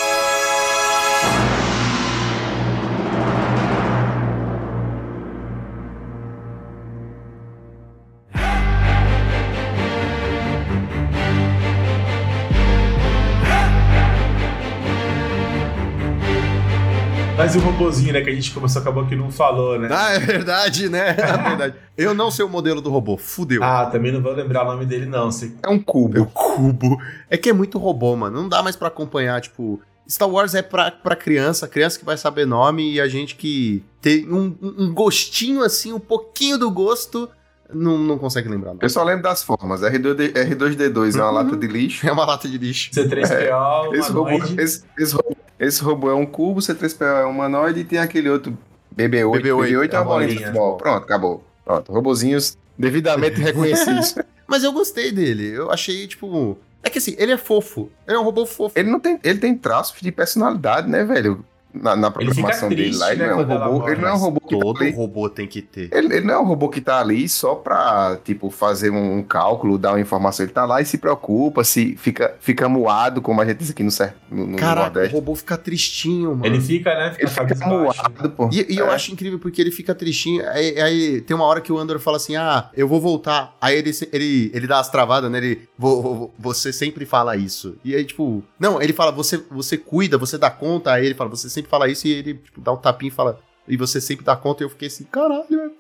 Mas 17.54 17.64
o 17.64 17.66
robozinho, 17.68 18.14
né? 18.14 18.22
Que 18.22 18.32
a 18.32 18.34
gente 18.34 18.52
começou, 18.52 18.82
acabou 18.82 19.06
que 19.06 19.16
não 19.16 19.30
falou, 19.30 19.78
né? 19.78 19.88
Ah, 19.92 20.14
é 20.14 20.20
verdade, 20.20 20.90
né? 20.90 21.16
É 21.24 21.50
verdade. 21.50 21.76
Eu 21.96 22.14
não 22.14 22.32
sei 22.32 22.44
o 22.44 22.50
modelo 22.50 22.82
do 22.82 22.90
robô, 22.90 23.16
fudeu. 23.16 23.64
Ah, 23.64 23.86
também 23.86 24.12
não 24.12 24.22
vou 24.22 24.34
lembrar 24.34 24.64
o 24.64 24.72
nome 24.72 24.86
dele, 24.86 25.06
não. 25.06 25.30
É 25.62 25.70
um 25.70 25.80
cubo. 25.80 26.14
Meu 26.14 26.26
cubo. 26.26 26.98
É 27.30 27.38
que 27.38 27.50
é 27.50 27.54
muito 27.54 27.78
robô, 27.78 28.16
mano. 28.16 28.42
Não 28.42 28.50
dá 28.50 28.64
mais 28.64 28.76
pra 28.76 28.88
acompanhar, 28.88 29.40
tipo. 29.40 29.80
Star 30.10 30.28
Wars 30.28 30.54
é 30.56 30.62
pra, 30.62 30.92
pra 30.92 31.16
criança, 31.16 31.68
criança 31.68 31.98
que 31.98 32.04
vai 32.04 32.18
saber 32.18 32.46
nome 32.46 32.94
e 32.94 33.00
a 33.00 33.08
gente 33.08 33.36
que 33.36 33.84
tem 34.02 34.28
um, 34.30 34.54
um 34.62 34.94
gostinho 34.94 35.64
assim, 35.64 35.94
um 35.94 36.00
pouquinho 36.00 36.58
do 36.58 36.70
gosto, 36.70 37.30
não, 37.74 37.98
não 37.98 38.18
consegue 38.18 38.48
lembrar. 38.50 38.72
Não. 38.74 38.80
Eu 38.82 38.90
só 38.90 39.04
lembro 39.04 39.24
das 39.24 39.44
formas. 39.44 39.82
R2D, 39.82 40.34
R2D2 40.34 41.16
é 41.16 41.22
uma 41.22 41.28
Uhum. 41.30 41.36
lata 41.36 41.58
de 41.58 41.68
lixo. 41.68 42.08
É 42.08 42.12
uma 42.12 42.26
lata 42.26 42.48
de 42.48 42.58
lixo. 42.58 42.92
C3PO, 42.96 43.94
Esse 43.96 44.12
robô, 44.12 44.30
esse, 44.60 44.84
esse 44.98 45.14
robô, 45.16 45.36
esse 45.60 45.84
robô 45.84 46.12
é 46.12 46.16
um 46.16 46.26
cubo, 46.26 46.60
C3PO 46.60 47.06
é 47.06 47.26
um 47.26 47.32
humanoide 47.32 47.80
e 47.82 47.84
tem 47.84 48.00
aquele 48.00 48.30
outro 48.30 48.58
BB-8. 48.96 49.42
BB-8, 49.42 49.42
BB-8 49.42 49.94
é 49.94 50.00
uma 50.00 50.06
bolinha 50.06 50.30
de 50.30 50.38
futebol. 50.40 50.78
Pronto, 50.78 51.04
acabou. 51.04 51.44
Pronto, 51.66 51.92
robozinhos 51.92 52.58
devidamente 52.78 53.40
reconhecidos. 53.42 54.16
Mas 54.48 54.64
eu 54.64 54.72
gostei 54.74 55.12
dele. 55.12 55.50
Eu 55.54 55.72
achei, 55.72 56.06
tipo. 56.08 56.58
É 56.84 56.90
que 56.90 56.98
assim, 56.98 57.16
ele 57.18 57.32
é 57.32 57.38
fofo. 57.38 57.90
Ele 58.06 58.18
é 58.18 58.20
um 58.20 58.24
robô 58.24 58.46
fofo. 58.46 58.78
ele 58.78 58.92
não 58.92 59.00
tem, 59.00 59.18
ele 59.24 59.40
tem 59.40 59.56
traços 59.56 60.00
de 60.02 60.12
personalidade, 60.12 60.90
né, 60.90 61.06
velho? 61.06 61.44
Na, 61.74 61.96
na 61.96 62.12
programação 62.12 62.70
dele 62.70 62.96
lá, 62.96 63.12
ele 63.12 63.24
né, 63.24 63.30
não 63.32 63.40
é 63.42 63.44
um 63.44 63.48
robô, 63.78 63.90
ele 63.90 64.02
não 64.02 64.08
é 64.10 64.14
um 64.14 64.18
robô 64.18 64.40
que 64.42 64.56
tá 64.56 64.62
Todo 64.62 64.82
ali. 64.84 64.92
robô 64.92 65.30
tem 65.30 65.48
que 65.48 65.62
ter. 65.62 65.90
Ele, 65.92 66.16
ele 66.18 66.26
não 66.28 66.34
é 66.36 66.40
um 66.40 66.46
robô 66.46 66.70
que 66.70 66.80
tá 66.80 67.00
ali 67.00 67.28
só 67.28 67.56
pra, 67.56 68.18
tipo, 68.24 68.52
fazer 68.52 68.92
um 68.92 69.24
cálculo, 69.24 69.78
dar 69.80 69.92
uma 69.94 70.00
informação. 70.00 70.46
Ele 70.46 70.54
tá 70.54 70.66
lá 70.66 70.82
e 70.82 70.86
se 70.86 71.00
preocupa, 71.00 71.64
se 71.64 71.96
fica, 71.98 72.36
fica 72.40 72.70
moado, 72.70 73.22
como 73.22 73.42
a 73.42 73.46
gente 73.46 73.58
diz 73.58 73.72
aqui 73.72 73.82
no, 73.82 73.90
cer- 73.90 74.14
no, 74.30 74.46
no 74.46 74.58
Caraca, 74.58 74.82
o 74.82 74.84
Nordeste. 74.94 75.16
robô 75.16 75.36
fica 75.36 75.58
tristinho, 75.58 76.32
mano. 76.32 76.46
Ele 76.46 76.62
fica, 76.62 76.94
né? 76.94 77.12
Fica 77.12 77.24
Ele 77.44 77.56
fica 77.56 77.68
moado, 77.68 78.30
pô. 78.30 78.50
E, 78.54 78.74
e 78.76 78.78
eu 78.78 78.92
É. 78.92 78.94
acho 78.94 79.12
incrível 79.12 79.40
porque 79.40 79.60
ele 79.60 79.72
fica 79.72 79.96
tristinho. 79.96 80.48
Aí, 80.50 80.80
aí 80.80 81.22
tem 81.22 81.36
uma 81.36 81.46
hora 81.46 81.60
que 81.60 81.72
o 81.74 81.78
Andor 81.80 81.98
fala 82.00 82.18
assim: 82.18 82.36
Ah, 82.36 82.70
eu 82.76 82.88
vou 82.88 83.02
voltar. 83.02 83.58
Aí 83.60 83.76
ele, 83.78 83.92
ele, 84.12 84.52
ele 84.54 84.68
dá 84.68 84.80
as 84.80 84.90
travadas, 84.90 85.32
né? 85.32 85.40
Ele. 85.40 85.68
"Vo- 85.78 86.02
vo- 86.02 86.34
você 86.38 86.72
sempre 86.72 87.04
fala 87.06 87.36
isso. 87.36 87.76
E 87.84 87.96
aí, 87.96 88.06
tipo. 88.06 88.44
Não, 88.60 88.80
ele 88.82 88.94
fala: 88.94 89.12
você, 89.12 89.42
você 89.50 89.76
cuida, 89.76 90.18
você 90.20 90.38
dá 90.38 90.52
conta. 90.52 90.92
Aí 90.94 91.06
ele 91.06 91.16
fala: 91.16 91.30
Você 91.32 91.50
sempre 91.50 91.63
fala 91.70 91.88
isso. 91.90 92.08
E 92.08 92.12
ele, 92.12 92.34
tipo, 92.36 92.60
dá 92.62 92.72
um 92.72 92.78
tapinha 92.78 93.10
e 93.10 93.14
fala: 93.16 93.40
E 93.68 93.76
você 93.78 94.00
sempre 94.02 94.26
dá 94.26 94.36
conta. 94.36 94.64
E 94.64 94.66
eu 94.66 94.70
fiquei 94.70 94.88
assim: 94.88 95.04
Caralho, 95.06 95.46
velho, 95.50 95.72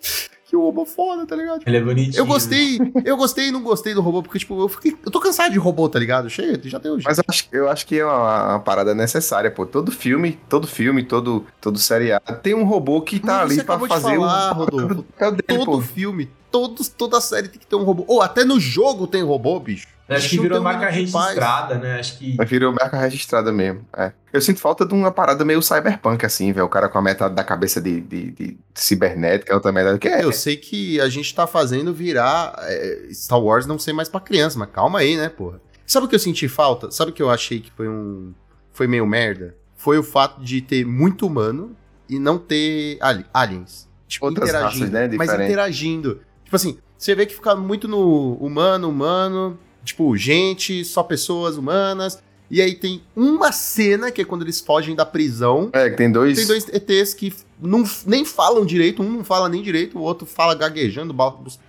que 0.45 0.55
robô 0.55 0.85
foda, 0.85 1.25
tá 1.25 1.35
ligado? 1.35 1.61
Ele 1.65 1.77
é 1.77 1.81
bonitinho. 1.81 2.15
Eu 2.17 2.25
gostei, 2.27 2.77
eu 3.03 3.17
gostei 3.17 3.47
e 3.47 3.51
não 3.51 3.63
gostei 3.63 3.93
do 3.93 4.01
robô, 4.01 4.21
porque, 4.21 4.37
tipo, 4.39 4.59
eu 4.61 4.69
fiquei. 4.69 4.95
Eu 5.03 5.11
tô 5.11 5.19
cansado 5.19 5.51
de 5.51 5.57
robô, 5.57 5.89
tá 5.89 5.97
ligado? 5.97 6.29
Chega, 6.29 6.59
já 6.69 6.77
deu. 6.77 6.97
Mas 7.03 7.17
eu 7.17 7.23
acho, 7.27 7.47
eu 7.51 7.69
acho 7.69 7.85
que 7.87 7.97
é 7.99 8.05
uma, 8.05 8.49
uma 8.51 8.59
parada 8.59 8.93
necessária, 8.93 9.49
pô. 9.49 9.65
Todo 9.65 9.91
filme, 9.91 10.39
todo 10.47 10.67
filme, 10.67 11.03
todo, 11.03 11.45
todo 11.59 11.79
seriado 11.79 12.35
tem 12.43 12.53
um 12.53 12.63
robô 12.65 13.01
que 13.01 13.19
tá 13.19 13.39
Mas 13.39 13.41
ali 13.41 13.55
você 13.55 13.63
pra 13.63 13.79
fazer 13.79 14.15
falar, 14.15 14.51
o 14.53 14.55
Rodolfo. 14.55 14.87
dele, 14.95 15.05
Todo 15.47 15.65
pô. 15.65 15.81
filme, 15.81 16.29
todos, 16.51 16.87
toda 16.87 17.19
série 17.19 17.47
tem 17.47 17.59
que 17.59 17.65
ter 17.65 17.75
um 17.75 17.83
robô. 17.83 18.05
Ou 18.07 18.21
até 18.21 18.45
no 18.45 18.59
jogo 18.59 19.07
tem 19.07 19.23
robô, 19.23 19.59
bicho. 19.59 19.87
Acho 20.09 20.29
que 20.29 20.39
virou 20.39 20.61
marca 20.61 20.89
registrada, 20.89 21.75
né? 21.75 21.99
Acho 21.99 22.17
que. 22.17 22.35
Mas 22.37 22.49
virou 22.49 22.73
marca 22.73 22.97
registrada 22.97 23.51
mesmo. 23.51 23.85
É. 23.95 24.11
Eu 24.33 24.41
sinto 24.41 24.59
falta 24.59 24.85
de 24.85 24.93
uma 24.93 25.11
parada 25.11 25.45
meio 25.45 25.61
cyberpunk, 25.61 26.25
assim, 26.25 26.51
velho. 26.51 26.65
O 26.65 26.69
cara 26.69 26.89
com 26.89 26.97
a 26.97 27.01
metade 27.01 27.33
da 27.33 27.43
cabeça 27.43 27.79
de, 27.79 28.01
de, 28.01 28.31
de 28.31 28.57
cibernética, 28.75 29.53
outra 29.53 29.71
metade. 29.71 29.99
Que 29.99 30.09
é, 30.09 30.23
Eu 30.23 30.31
sei 30.31 30.57
que 30.57 30.99
a 30.99 31.07
gente 31.07 31.33
tá 31.33 31.47
fazendo 31.47 31.93
virar 31.93 32.53
é, 32.59 33.07
Star 33.13 33.39
Wars 33.39 33.65
não 33.65 33.79
ser 33.79 33.93
mais 33.93 34.09
pra 34.09 34.19
criança, 34.19 34.59
mas 34.59 34.69
calma 34.71 34.99
aí, 34.99 35.15
né, 35.15 35.29
porra. 35.29 35.61
Sabe 35.85 36.05
o 36.05 36.09
que 36.09 36.15
eu 36.15 36.19
senti 36.19 36.47
falta? 36.47 36.91
Sabe 36.91 37.11
o 37.11 37.13
que 37.13 37.21
eu 37.21 37.29
achei 37.29 37.59
que 37.59 37.71
foi 37.71 37.87
um. 37.87 38.33
Foi 38.71 38.87
meio 38.87 39.05
merda? 39.05 39.55
Foi 39.75 39.97
o 39.97 40.03
fato 40.03 40.41
de 40.41 40.61
ter 40.61 40.85
muito 40.85 41.25
humano 41.27 41.75
e 42.09 42.19
não 42.19 42.37
ter 42.37 42.97
ali- 43.01 43.25
aliens. 43.33 43.87
Tipo, 44.07 44.25
Outras 44.27 44.51
raças, 44.51 44.89
né, 44.89 45.09
Mas 45.15 45.33
interagindo. 45.33 46.21
Tipo 46.43 46.55
assim, 46.55 46.77
você 46.97 47.15
vê 47.15 47.25
que 47.25 47.33
fica 47.33 47.55
muito 47.55 47.87
no 47.87 48.33
humano, 48.35 48.89
humano, 48.89 49.57
tipo, 49.83 50.15
gente, 50.17 50.83
só 50.85 51.03
pessoas 51.03 51.57
humanas. 51.57 52.21
E 52.49 52.61
aí 52.61 52.75
tem 52.75 53.01
uma 53.15 53.51
cena 53.51 54.11
que 54.11 54.21
é 54.21 54.25
quando 54.25 54.43
eles 54.43 54.59
fogem 54.59 54.95
da 54.95 55.05
prisão. 55.05 55.69
é, 55.73 55.89
que 55.89 55.97
tem 55.97 56.11
dois. 56.11 56.37
Tem 56.37 56.45
dois 56.45 56.67
ETs 56.67 57.13
que 57.13 57.33
não, 57.59 57.83
nem 58.05 58.23
falam 58.25 58.65
direito, 58.65 59.01
um 59.01 59.09
não 59.11 59.23
fala 59.23 59.49
nem 59.49 59.61
direito, 59.61 59.97
o 59.97 60.01
outro 60.01 60.25
fala 60.25 60.53
gaguejando, 60.53 61.15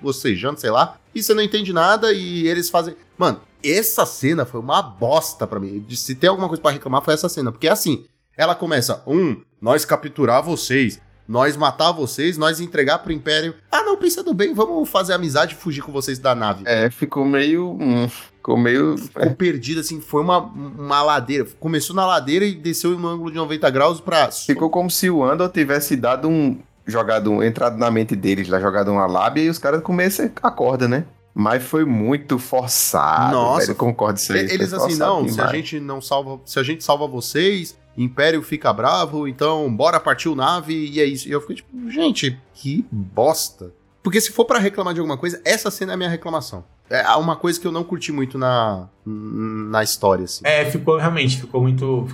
bocejando, 0.01 0.61
sei 0.61 0.71
lá. 0.71 0.99
E 1.15 1.23
você 1.23 1.33
não 1.33 1.43
entende 1.43 1.73
nada 1.73 2.13
e 2.13 2.47
eles 2.47 2.69
fazem. 2.69 2.95
Mano, 3.17 3.41
essa 3.63 4.05
cena 4.05 4.45
foi 4.45 4.61
uma 4.61 4.83
bosta 4.83 5.47
pra 5.47 5.61
mim. 5.61 5.85
Se 5.91 6.15
tem 6.15 6.29
alguma 6.29 6.49
coisa 6.49 6.61
pra 6.61 6.73
reclamar, 6.73 7.03
foi 7.03 7.15
essa 7.15 7.29
cena. 7.29 7.51
Porque 7.51 7.69
é 7.69 7.71
assim: 7.71 8.05
ela 8.37 8.55
começa, 8.55 9.03
um, 9.07 9.41
nós 9.61 9.85
capturar 9.85 10.43
vocês, 10.43 11.01
nós 11.27 11.57
matar 11.57 11.91
vocês, 11.93 12.37
nós 12.37 12.61
entregar 12.61 12.99
pro 12.99 13.13
Império. 13.13 13.55
Ah, 13.71 13.83
não, 13.83 13.97
pensando 13.97 14.33
bem, 14.35 14.53
vamos 14.53 14.89
fazer 14.89 15.15
amizade 15.15 15.55
e 15.55 15.57
fugir 15.57 15.83
com 15.83 15.91
vocês 15.91 16.19
da 16.19 16.35
nave. 16.35 16.65
É, 16.67 16.91
ficou 16.91 17.25
meio. 17.25 17.77
hum, 17.81 18.09
ficou 18.09 18.57
meio. 18.57 18.97
Ficou 18.99 19.31
perdido, 19.31 19.81
assim, 19.81 20.01
foi 20.01 20.23
uma, 20.23 20.39
uma 20.39 21.03
ladeira. 21.03 21.47
Começou 21.59 21.97
na 21.97 22.07
ladeira 22.07 22.45
e 22.45 22.55
desceu 22.55 22.93
em 22.93 22.97
um 22.97 23.07
ângulo 23.07 23.31
de 23.31 23.37
90 23.37 23.71
graus 23.71 24.01
pra. 24.01 24.31
Ficou 24.31 24.69
como 24.69 24.91
se 24.91 25.09
o 25.09 25.25
Andor 25.25 25.49
tivesse 25.49 25.97
dado 25.97 26.29
um. 26.29 26.59
Jogado 26.87 27.31
um. 27.31 27.43
Entrado 27.43 27.79
na 27.79 27.91
mente 27.91 28.15
deles 28.15 28.49
lá, 28.49 28.61
jogado 28.61 28.91
uma 28.91 29.07
lábia 29.07 29.43
e 29.43 29.49
os 29.49 29.59
caras 29.59 29.83
comessem 29.83 30.31
a 30.43 30.51
corda, 30.51 30.87
né? 30.87 31.07
Mas 31.35 31.65
foi 31.65 31.85
muito 31.85 32.39
forçado. 32.39 33.35
Nossa. 33.35 33.61
velho, 33.61 33.71
eu 33.73 33.75
concordo 33.75 34.19
isso 34.19 34.33
aí. 34.33 34.41
Eles 34.41 34.73
assim, 34.73 34.95
não, 34.97 35.25
se 35.25 35.31
a 35.31 35.47
demais. 35.47 35.51
gente 35.51 35.81
não 35.81 36.01
salva, 36.01 36.41
se 36.45 36.59
a 36.61 36.63
gente 36.63 36.85
salva 36.85 37.09
vocês, 37.09 37.77
Império 37.97 38.43
fica 38.43 38.73
bravo, 38.73 39.27
então 39.29 39.75
bora 39.75 40.01
partir 40.01 40.29
o 40.29 40.35
nave 40.35 40.75
e 40.91 41.01
é 41.01 41.05
isso. 41.05 41.29
E 41.29 41.33
eu 41.33 41.41
fiquei 41.41 41.57
tipo, 41.57 41.91
gente, 41.91 42.39
que 42.55 42.85
bosta. 42.91 43.73
Porque 44.03 44.21
se 44.21 44.33
for 44.33 44.45
pra 44.45 44.59
reclamar 44.59 44.93
de 44.95 45.01
alguma 45.01 45.17
coisa, 45.17 45.41
essa 45.45 45.71
cena 45.71 45.93
é 45.93 45.95
a 45.95 45.97
minha 45.97 46.11
reclamação. 46.11 46.65
É 46.91 47.09
uma 47.17 47.35
coisa 47.35 47.59
que 47.59 47.67
eu 47.67 47.73
não 47.73 47.83
curti 47.83 48.13
muito 48.13 48.37
na, 48.37 48.87
na 49.07 49.83
história, 49.83 50.25
assim. 50.25 50.43
É, 50.45 50.67
ficou 50.71 50.99
realmente, 50.99 51.41
ficou 51.41 51.63
muito. 51.63 52.07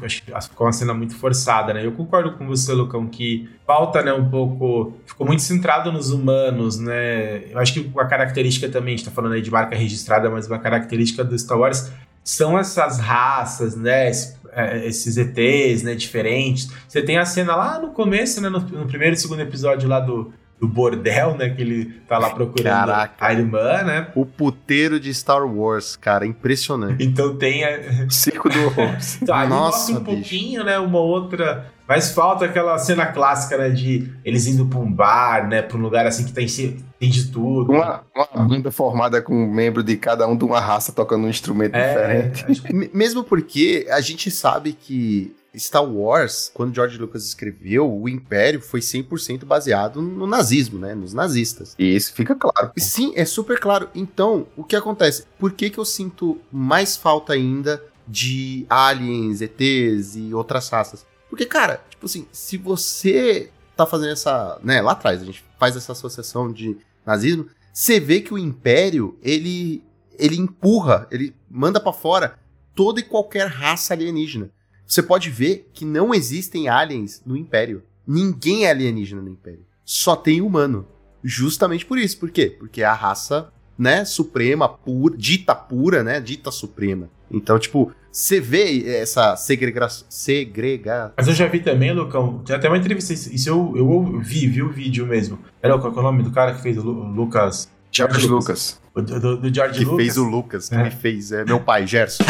Ficou 0.49 0.65
uma 0.69 0.73
cena 0.73 0.95
muito 0.95 1.17
forçada, 1.17 1.75
né? 1.75 1.85
Eu 1.85 1.91
concordo 1.91 2.35
com 2.35 2.47
você, 2.47 2.73
Lucão, 2.73 3.09
que 3.09 3.49
falta, 3.67 4.01
né, 4.01 4.13
um 4.13 4.31
pouco. 4.31 4.95
Ficou 5.05 5.27
muito 5.27 5.43
centrado 5.43 5.91
nos 5.91 6.11
humanos, 6.13 6.79
né? 6.79 7.51
Eu 7.51 7.59
acho 7.59 7.73
que 7.75 7.91
a 7.99 8.05
característica 8.05 8.69
também, 8.69 8.95
a 8.95 8.97
gente 8.97 9.07
tá 9.07 9.11
falando 9.11 9.33
aí 9.33 9.43
de 9.43 9.51
marca 9.51 9.75
registrada, 9.75 10.31
mas 10.31 10.47
uma 10.47 10.59
característica 10.61 11.25
do 11.25 11.37
Star 11.37 11.59
Wars 11.59 11.91
são 12.23 12.57
essas 12.57 13.01
raças, 13.01 13.75
né? 13.75 14.09
es- 14.09 14.39
é, 14.53 14.87
Esses 14.87 15.17
ETs, 15.17 15.83
né? 15.83 15.95
Diferentes. 15.95 16.71
Você 16.89 17.03
tem 17.03 17.19
a 17.19 17.25
cena 17.25 17.55
lá 17.57 17.79
no 17.79 17.91
começo, 17.91 18.41
né? 18.41 18.49
No, 18.49 18.61
no 18.61 18.87
primeiro 18.87 19.15
e 19.15 19.19
segundo 19.19 19.41
episódio 19.41 19.89
lá 19.89 20.01
do. 20.01 20.33
Do 20.61 20.69
bordel, 20.69 21.37
né? 21.39 21.49
Que 21.49 21.63
ele 21.63 21.85
tá 22.07 22.19
lá 22.19 22.31
procurando 22.31 22.65
Caraca. 22.87 23.15
a 23.19 23.33
irmã, 23.33 23.83
né? 23.83 24.09
O 24.15 24.27
puteiro 24.27 25.01
de 25.01 25.13
Star 25.15 25.43
Wars, 25.47 25.97
cara, 25.97 26.27
impressionante. 26.27 27.03
Então 27.03 27.35
tem 27.37 27.65
a, 27.65 28.11
Circo 28.11 28.49
do 28.51 28.63
horror. 28.67 28.95
Então, 29.23 29.35
ali 29.35 29.49
Nossa, 29.49 29.93
mostra 29.93 29.95
um 29.95 29.99
bicho. 30.05 30.17
pouquinho, 30.17 30.65
né? 30.65 30.79
Uma 30.79 30.99
outra. 31.01 31.67
Mas 31.89 32.13
falta 32.13 32.45
aquela 32.45 32.79
cena 32.79 33.07
clássica, 33.07 33.57
né? 33.57 33.71
De 33.71 34.13
eles 34.25 34.47
indo 34.47 34.67
pra 34.67 34.79
um 34.79 34.93
bar, 34.93 35.49
né? 35.49 35.63
Pra 35.63 35.79
um 35.79 35.81
lugar 35.81 36.07
assim 36.07 36.25
que 36.25 36.33
tem, 36.33 36.47
tem 36.47 37.09
de 37.11 37.29
tudo. 37.33 37.73
Uma, 37.73 38.03
uma 38.15 38.47
banda 38.47 38.71
formada 38.71 39.21
com 39.23 39.35
um 39.35 39.51
membro 39.51 39.83
de 39.83 39.97
cada 39.97 40.29
um 40.29 40.37
de 40.37 40.45
uma 40.45 40.61
raça 40.61 40.93
tocando 40.93 41.25
um 41.27 41.29
instrumento 41.31 41.75
é, 41.75 42.29
diferente. 42.29 42.73
M- 42.73 42.91
Mesmo 42.93 43.25
porque 43.25 43.87
a 43.91 44.01
gente 44.01 44.31
sabe 44.31 44.73
que 44.75 45.35
Star 45.57 45.85
Wars, 45.85 46.51
quando 46.55 46.75
George 46.75 46.99
Lucas 46.99 47.25
escreveu, 47.25 47.91
o 47.91 48.09
Império 48.09 48.61
foi 48.61 48.81
100% 48.81 49.45
baseado 49.45 50.01
no 50.01 50.27
nazismo, 50.27 50.79
né? 50.79 50.95
Nos 50.95 51.13
nazistas. 51.13 51.75
E 51.79 51.97
isso 51.97 52.13
fica 52.13 52.35
claro. 52.35 52.73
Sim, 52.79 53.13
é 53.17 53.25
super 53.25 53.59
claro. 53.59 53.89
Então, 53.95 54.47
o 54.57 54.63
que 54.63 54.77
acontece? 54.77 55.25
Por 55.39 55.53
que, 55.53 55.71
que 55.71 55.79
eu 55.79 55.85
sinto 55.85 56.41
mais 56.53 56.97
falta 56.97 57.33
ainda 57.33 57.83
de 58.07 58.65
aliens, 58.69 59.41
ETs 59.41 60.17
e 60.17 60.33
outras 60.33 60.69
raças? 60.69 61.05
Porque, 61.29 61.47
cara, 61.47 61.83
tipo 61.89 62.07
assim, 62.07 62.27
se 62.33 62.57
você 62.57 63.51
tá 63.77 63.87
fazendo 63.87 64.13
essa. 64.13 64.59
né, 64.63 64.81
lá 64.81 64.93
atrás, 64.93 65.23
a 65.23 65.25
gente 65.25 65.45
faz 65.59 65.77
essa 65.77 65.93
associação 65.93 66.53
de 66.53 66.77
nazismo, 67.05 67.47
você 67.73 67.99
vê 67.99 68.21
que 68.21 68.35
o 68.35 68.39
Império, 68.39 69.19
ele. 69.23 69.83
ele 70.19 70.37
empurra, 70.37 71.07
ele 71.11 71.35
manda 71.51 71.81
pra 71.81 71.93
fora 71.93 72.39
toda 72.75 73.01
e 73.01 73.05
qualquer 73.05 73.47
raça 73.47 73.95
alienígena. 73.95 74.51
Você 74.91 75.05
pode 75.05 75.31
ver 75.31 75.71
que 75.73 75.85
não 75.85 76.13
existem 76.13 76.69
aliens 76.69 77.23
no 77.25 77.37
Império. 77.37 77.85
Ninguém 78.05 78.65
é 78.65 78.71
alienígena 78.71 79.23
no 79.23 79.29
Império. 79.29 79.65
Só 79.85 80.17
tem 80.17 80.41
humano. 80.41 80.85
Justamente 81.23 81.87
por 81.87 81.97
isso. 81.97 82.19
Por 82.19 82.29
quê? 82.29 82.57
Porque 82.59 82.83
é 82.83 82.87
a 82.87 82.93
raça, 82.93 83.53
né, 83.79 84.05
suprema, 84.05 84.69
pura, 84.69 85.17
dita 85.17 85.55
pura, 85.55 86.03
né, 86.03 86.21
dita 86.21 86.51
suprema. 86.51 87.09
Então, 87.31 87.57
tipo, 87.57 87.93
você 88.11 88.41
vê 88.41 88.85
essa 88.97 89.37
segregação, 89.37 90.05
segrega... 90.11 91.15
Mas 91.17 91.29
eu 91.29 91.35
já 91.35 91.47
vi 91.47 91.61
também, 91.61 91.93
Lucão. 91.93 92.43
Tem 92.45 92.57
até 92.57 92.67
uma 92.67 92.77
entrevista. 92.77 93.13
Isso 93.13 93.49
eu, 93.49 93.73
eu 93.77 94.19
vi, 94.19 94.49
vi 94.49 94.61
o 94.61 94.73
vídeo 94.73 95.07
mesmo. 95.07 95.39
Era 95.63 95.79
qual 95.79 95.95
é 95.95 95.99
o 96.01 96.03
nome 96.03 96.25
do 96.25 96.33
cara 96.33 96.53
que 96.53 96.63
fez 96.63 96.77
o 96.77 96.83
Lucas? 96.83 97.71
George 97.93 98.27
Lucas. 98.27 98.79
O 98.95 99.01
Do, 99.03 99.37
do, 99.37 99.55
George 99.55 99.79
Que 99.79 99.85
Lucas. 99.85 99.97
fez 100.05 100.17
o 100.17 100.25
Lucas, 100.25 100.69
que 100.69 100.75
É. 100.75 100.83
me 100.85 100.91
fez, 100.91 101.31
é 101.33 101.45
meu 101.45 101.61
pai, 101.61 101.87
Gerson. 101.87 102.25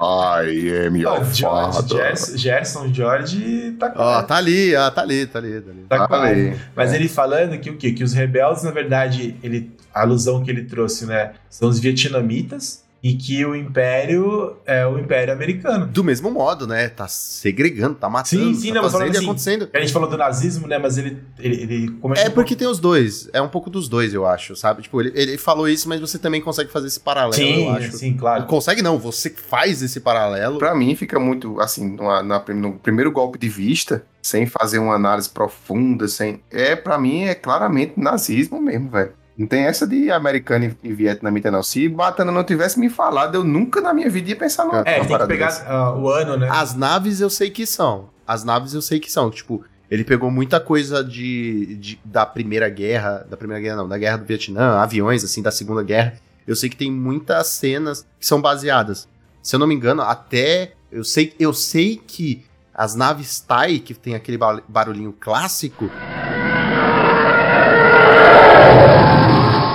I 0.00 0.86
am 0.86 0.94
Ó, 1.06 1.16
your 1.16 1.24
George, 1.32 1.42
father. 1.42 1.96
Gerson, 1.98 2.36
Gerson 2.36 2.94
George 2.94 3.76
tá 3.78 3.90
com 3.90 4.00
Ó, 4.00 4.22
tá 4.22 4.36
ali, 4.36 4.74
ó, 4.74 4.90
tá 4.90 5.02
ali, 5.02 5.26
tá 5.26 5.38
ali, 5.38 5.60
tá 5.60 5.70
ali. 5.70 5.84
Tá 5.88 6.08
com 6.08 6.14
a- 6.14 6.24
Aí. 6.24 6.56
Mas 6.74 6.92
ele 6.92 7.08
falando 7.08 7.58
que 7.58 7.70
o 7.70 7.76
quê? 7.76 7.92
Que 7.92 8.02
os 8.04 8.12
rebeldes, 8.12 8.62
na 8.64 8.70
verdade, 8.70 9.36
ele, 9.42 9.70
a 9.94 10.00
alusão 10.02 10.42
que 10.42 10.50
ele 10.50 10.64
trouxe, 10.64 11.06
né? 11.06 11.32
São 11.50 11.68
os 11.68 11.78
vietnamitas 11.78 12.84
e 13.02 13.14
que 13.14 13.44
o 13.44 13.54
império 13.54 14.56
é 14.66 14.86
o 14.86 14.98
império 14.98 15.32
americano. 15.32 15.86
Do 15.86 16.02
mesmo 16.02 16.30
modo, 16.30 16.66
né, 16.66 16.88
tá 16.88 17.06
segregando, 17.06 17.94
tá 17.94 18.08
matando, 18.08 18.44
Sim, 18.46 18.54
sim, 18.54 18.68
tá 18.68 18.74
não, 18.74 18.82
mas 18.82 18.92
fazendo 18.92 19.10
assim, 19.16 19.24
acontecendo. 19.24 19.68
A 19.72 19.80
gente 19.80 19.92
falou 19.92 20.08
do 20.08 20.16
nazismo, 20.16 20.66
né? 20.66 20.78
Mas 20.78 20.98
ele. 20.98 21.22
ele, 21.38 21.62
ele 21.62 21.88
comentou 22.00 22.24
É 22.26 22.28
porque 22.30 22.56
tem 22.56 22.66
os 22.66 22.80
dois, 22.80 23.28
é 23.32 23.40
um 23.40 23.48
pouco 23.48 23.70
dos 23.70 23.88
dois, 23.88 24.12
eu 24.12 24.26
acho, 24.26 24.56
sabe? 24.56 24.82
Tipo, 24.82 25.00
ele, 25.00 25.12
ele 25.14 25.38
falou 25.38 25.68
isso, 25.68 25.88
mas 25.88 26.00
você 26.00 26.18
também 26.18 26.40
consegue 26.40 26.70
fazer 26.70 26.88
esse 26.88 27.00
paralelo, 27.00 27.34
Sim, 27.34 27.64
eu 27.64 27.70
acho. 27.70 27.92
sim, 27.96 28.16
claro. 28.16 28.46
Consegue 28.46 28.82
não, 28.82 28.98
você 28.98 29.30
faz 29.30 29.80
esse 29.82 30.00
paralelo. 30.00 30.58
Pra 30.58 30.74
mim 30.74 30.96
fica 30.96 31.20
muito, 31.20 31.60
assim, 31.60 31.88
numa- 31.88 32.22
na 32.22 32.42
no 32.48 32.72
primeiro 32.74 33.12
golpe 33.12 33.38
de 33.38 33.48
vista, 33.48 34.02
sem 34.20 34.44
fazer 34.46 34.78
uma 34.78 34.94
análise 34.94 35.28
profunda, 35.30 36.08
sem... 36.08 36.42
É, 36.50 36.74
pra 36.74 36.98
mim, 36.98 37.22
é 37.24 37.34
claramente 37.34 37.92
nazismo 37.96 38.60
mesmo, 38.60 38.90
velho. 38.90 39.12
Não 39.38 39.46
tem 39.46 39.62
essa 39.66 39.86
de 39.86 40.10
americano 40.10 40.74
e- 40.82 40.92
vietnamita, 40.92 41.48
não. 41.50 41.62
Se 41.62 41.88
Batana 41.88 42.32
não 42.32 42.42
tivesse 42.42 42.78
me 42.78 42.90
falado, 42.90 43.36
eu 43.36 43.44
nunca 43.44 43.80
na 43.80 43.94
minha 43.94 44.10
vida 44.10 44.30
ia 44.30 44.36
pensar 44.36 44.64
numa, 44.64 44.80
É, 44.80 44.98
tem 45.04 45.16
que 45.16 45.26
pegar 45.28 45.64
ah, 45.66 45.94
o 45.96 46.08
ano, 46.10 46.36
né? 46.36 46.48
As 46.50 46.74
naves 46.74 47.20
eu 47.20 47.30
sei 47.30 47.48
que 47.48 47.64
são. 47.64 48.10
As 48.26 48.42
naves 48.42 48.74
eu 48.74 48.82
sei 48.82 48.98
que 48.98 49.10
são. 49.12 49.30
Tipo, 49.30 49.64
ele 49.88 50.02
pegou 50.02 50.28
muita 50.30 50.58
coisa 50.58 51.04
de, 51.04 51.76
de- 51.76 52.00
da 52.04 52.26
Primeira 52.26 52.68
Guerra. 52.68 53.24
Da 53.30 53.36
Primeira 53.36 53.62
Guerra, 53.62 53.76
não, 53.76 53.88
da 53.88 53.96
Guerra 53.96 54.16
do 54.18 54.24
Vietnã, 54.24 54.78
aviões, 54.80 55.22
assim, 55.22 55.40
da 55.40 55.52
Segunda 55.52 55.84
Guerra. 55.84 56.14
Eu 56.44 56.56
sei 56.56 56.68
que 56.68 56.76
tem 56.76 56.90
muitas 56.90 57.46
cenas 57.46 58.04
que 58.18 58.26
são 58.26 58.40
baseadas. 58.40 59.06
Se 59.40 59.54
eu 59.54 59.60
não 59.60 59.66
me 59.68 59.74
engano, 59.74 60.02
até. 60.02 60.72
Eu 60.90 61.04
sei, 61.04 61.32
eu 61.38 61.52
sei 61.54 62.00
que 62.04 62.44
as 62.74 62.94
naves 62.96 63.38
Tai, 63.40 63.78
que 63.78 63.94
tem 63.94 64.14
aquele 64.14 64.36
ba- 64.38 64.62
barulhinho 64.66 65.12
clássico. 65.12 65.88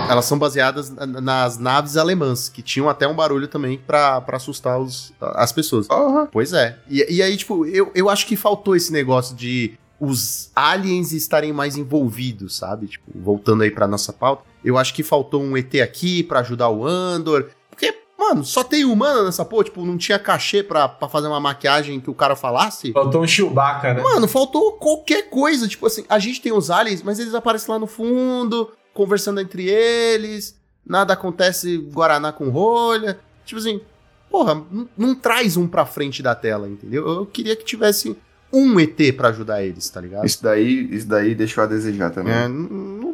Elas 0.09 0.25
são 0.25 0.37
baseadas 0.37 0.89
na- 0.89 1.05
nas 1.21 1.57
naves 1.57 1.97
alemãs, 1.97 2.49
que 2.49 2.61
tinham 2.61 2.89
até 2.89 3.07
um 3.07 3.15
barulho 3.15 3.47
também 3.47 3.77
pra 3.77 4.21
pra 4.21 4.37
assustar 4.37 4.79
os, 4.79 5.13
as 5.19 5.51
pessoas. 5.51 5.87
Porra. 5.87 6.27
Pois 6.31 6.53
é. 6.53 6.77
E, 6.89 7.05
e 7.15 7.21
aí, 7.21 7.35
tipo, 7.37 7.65
eu, 7.65 7.91
eu 7.95 8.09
acho 8.09 8.27
que 8.27 8.35
faltou 8.35 8.75
esse 8.75 8.91
negócio 8.91 9.35
de 9.35 9.73
os 9.99 10.51
aliens 10.55 11.13
estarem 11.13 11.53
mais 11.53 11.77
envolvidos, 11.77 12.57
sabe? 12.57 12.87
Tipo, 12.87 13.05
voltando 13.15 13.63
aí 13.63 13.71
pra 13.71 13.87
nossa 13.87 14.11
pauta. 14.11 14.43
Eu 14.63 14.77
acho 14.77 14.93
que 14.93 15.01
faltou 15.03 15.41
um 15.41 15.55
ET 15.57 15.73
aqui 15.81 16.21
pra 16.23 16.41
ajudar 16.41 16.69
o 16.69 16.85
Andor. 16.85 17.49
Porque, 17.69 17.93
mano, 18.19 18.43
só 18.43 18.63
tem 18.63 18.83
humano 18.83 19.23
nessa 19.23 19.45
porra. 19.45 19.63
Tipo, 19.63 19.85
não 19.85 19.97
tinha 19.97 20.19
cachê 20.19 20.61
pra, 20.61 20.89
pra 20.89 21.07
fazer 21.07 21.27
uma 21.27 21.39
maquiagem 21.39 22.01
que 22.01 22.09
o 22.09 22.13
cara 22.13 22.35
falasse. 22.35 22.91
Faltou 22.91 23.23
um 23.23 23.27
Chewbacca, 23.27 23.93
né? 23.93 24.01
Mano, 24.01 24.27
faltou 24.27 24.73
qualquer 24.73 25.29
coisa. 25.29 25.67
Tipo 25.69 25.87
assim, 25.87 26.03
a 26.09 26.19
gente 26.19 26.41
tem 26.41 26.51
os 26.51 26.69
aliens, 26.69 27.01
mas 27.01 27.17
eles 27.17 27.33
aparecem 27.33 27.71
lá 27.73 27.79
no 27.79 27.87
fundo, 27.87 28.69
conversando 28.93 29.39
entre 29.41 29.69
eles. 29.69 30.55
Nada 30.85 31.13
acontece 31.13 31.77
Guaraná 31.77 32.31
com 32.31 32.49
rolha. 32.49 33.19
Tipo 33.45 33.59
assim, 33.59 33.81
porra, 34.29 34.55
não, 34.71 34.89
não 34.97 35.15
traz 35.15 35.55
um 35.57 35.67
pra 35.67 35.85
frente 35.85 36.21
da 36.21 36.35
tela, 36.35 36.67
entendeu? 36.67 37.07
Eu 37.07 37.25
queria 37.25 37.55
que 37.55 37.63
tivesse 37.63 38.15
um 38.51 38.79
ET 38.79 38.97
pra 39.17 39.29
ajudar 39.29 39.63
eles, 39.63 39.89
tá 39.89 39.99
ligado? 39.99 40.25
Isso 40.25 40.43
daí, 40.43 40.87
isso 40.91 41.07
daí 41.07 41.33
deixou 41.33 41.63
a 41.63 41.67
desejar 41.67 42.11
também. 42.11 42.33
É, 42.33 42.47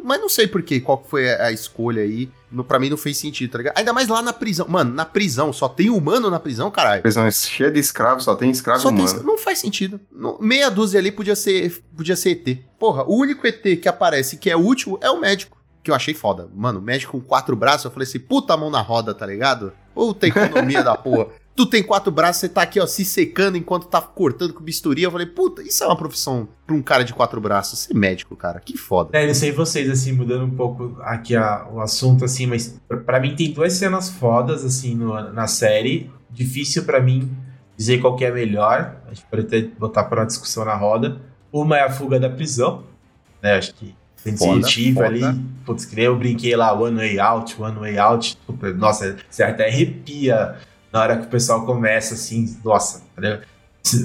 mas 0.04 0.20
não 0.20 0.28
sei 0.28 0.46
por 0.46 0.62
quê, 0.62 0.80
qual 0.80 0.98
que 0.98 1.08
foi 1.08 1.30
a 1.30 1.50
escolha 1.50 2.02
aí. 2.02 2.28
No, 2.52 2.64
pra 2.64 2.78
mim 2.80 2.90
não 2.90 2.96
fez 2.96 3.16
sentido, 3.16 3.50
tá 3.52 3.58
ligado? 3.58 3.78
Ainda 3.78 3.92
mais 3.92 4.08
lá 4.08 4.20
na 4.20 4.32
prisão. 4.32 4.66
Mano, 4.68 4.92
na 4.92 5.04
prisão, 5.04 5.52
só 5.52 5.68
tem 5.68 5.88
humano 5.88 6.28
na 6.30 6.40
prisão, 6.40 6.70
caralho. 6.70 7.00
Prisão 7.00 7.24
é 7.24 7.30
cheia 7.30 7.70
de 7.70 7.78
escravos, 7.78 8.24
só 8.24 8.34
tem 8.34 8.50
escravo 8.50 8.80
Só 8.82 8.88
tem, 8.90 8.98
humano. 8.98 9.22
não 9.22 9.38
faz 9.38 9.60
sentido. 9.60 10.00
Não- 10.12 10.36
meia 10.40 10.68
dúzia 10.68 10.98
ali 10.98 11.12
podia 11.12 11.36
ser, 11.36 11.80
podia 11.96 12.16
ser 12.16 12.30
ET. 12.30 12.58
Porra, 12.78 13.04
o 13.04 13.16
único 13.16 13.46
ET 13.46 13.76
que 13.76 13.88
aparece 13.88 14.36
que 14.36 14.50
é 14.50 14.56
útil 14.56 14.98
é 15.00 15.08
o 15.10 15.20
médico. 15.20 15.59
Que 15.82 15.90
eu 15.90 15.94
achei 15.94 16.12
foda. 16.14 16.48
Mano, 16.54 16.80
médico 16.80 17.12
com 17.12 17.20
quatro 17.20 17.56
braços, 17.56 17.84
eu 17.86 17.90
falei 17.90 18.06
assim, 18.06 18.18
puta 18.18 18.56
mão 18.56 18.70
na 18.70 18.80
roda, 18.80 19.14
tá 19.14 19.24
ligado? 19.26 19.72
Puta 19.94 20.26
economia 20.26 20.82
da 20.82 20.96
porra. 20.96 21.26
Tu 21.56 21.66
tem 21.66 21.82
quatro 21.82 22.10
braços, 22.10 22.40
você 22.40 22.48
tá 22.48 22.62
aqui, 22.62 22.80
ó, 22.80 22.86
se 22.86 23.04
secando 23.04 23.54
enquanto 23.58 23.86
tá 23.86 24.00
cortando 24.00 24.54
com 24.54 24.62
bisturi. 24.64 25.02
Eu 25.02 25.10
falei, 25.10 25.26
puta, 25.26 25.60
isso 25.62 25.84
é 25.84 25.86
uma 25.86 25.96
profissão 25.96 26.48
pra 26.66 26.74
um 26.74 26.80
cara 26.80 27.04
de 27.04 27.12
quatro 27.12 27.38
braços. 27.38 27.80
Ser 27.80 27.92
médico, 27.92 28.34
cara, 28.34 28.60
que 28.60 28.78
foda. 28.78 29.10
É, 29.12 29.26
não 29.26 29.34
sei 29.34 29.52
vocês, 29.52 29.90
assim, 29.90 30.12
mudando 30.12 30.44
um 30.44 30.50
pouco 30.56 30.96
aqui 31.02 31.36
a- 31.36 31.66
o 31.70 31.80
assunto, 31.80 32.24
assim, 32.24 32.46
mas 32.46 32.80
pra- 32.88 32.96
pra 32.98 33.20
mim 33.20 33.34
tem 33.36 33.52
duas 33.52 33.74
cenas 33.74 34.08
fodas, 34.08 34.64
assim, 34.64 34.94
no- 34.94 35.32
na 35.34 35.46
série. 35.46 36.10
Difícil 36.30 36.84
pra 36.84 36.98
mim 37.00 37.30
dizer 37.76 37.98
qual 38.00 38.16
que 38.16 38.24
é 38.24 38.28
a 38.28 38.32
melhor. 38.32 38.96
A 39.06 39.12
gente 39.12 39.26
pode 39.26 39.42
até 39.42 39.60
botar 39.60 40.04
pra 40.04 40.20
uma 40.20 40.26
discussão 40.26 40.64
na 40.64 40.74
roda. 40.76 41.20
Uma 41.52 41.76
é 41.76 41.82
a 41.82 41.90
fuga 41.90 42.18
da 42.18 42.30
prisão, 42.30 42.84
né? 43.42 43.56
Acho 43.58 43.74
que 43.74 43.94
sensitivo 44.22 45.02
ali. 45.02 45.22
Putz, 45.64 45.84
que 45.84 45.96
nem 45.96 46.04
eu 46.04 46.16
brinquei 46.16 46.54
lá, 46.56 46.72
one 46.72 46.96
way 46.96 47.18
out, 47.18 47.60
one 47.60 47.78
way 47.78 47.98
out. 47.98 48.38
Nossa, 48.76 49.16
você 49.28 49.42
até 49.42 49.68
arrepia 49.68 50.56
na 50.92 51.00
hora 51.00 51.16
que 51.16 51.26
o 51.26 51.30
pessoal 51.30 51.64
começa, 51.64 52.14
assim, 52.14 52.56
nossa, 52.64 53.02
entendeu? 53.12 53.40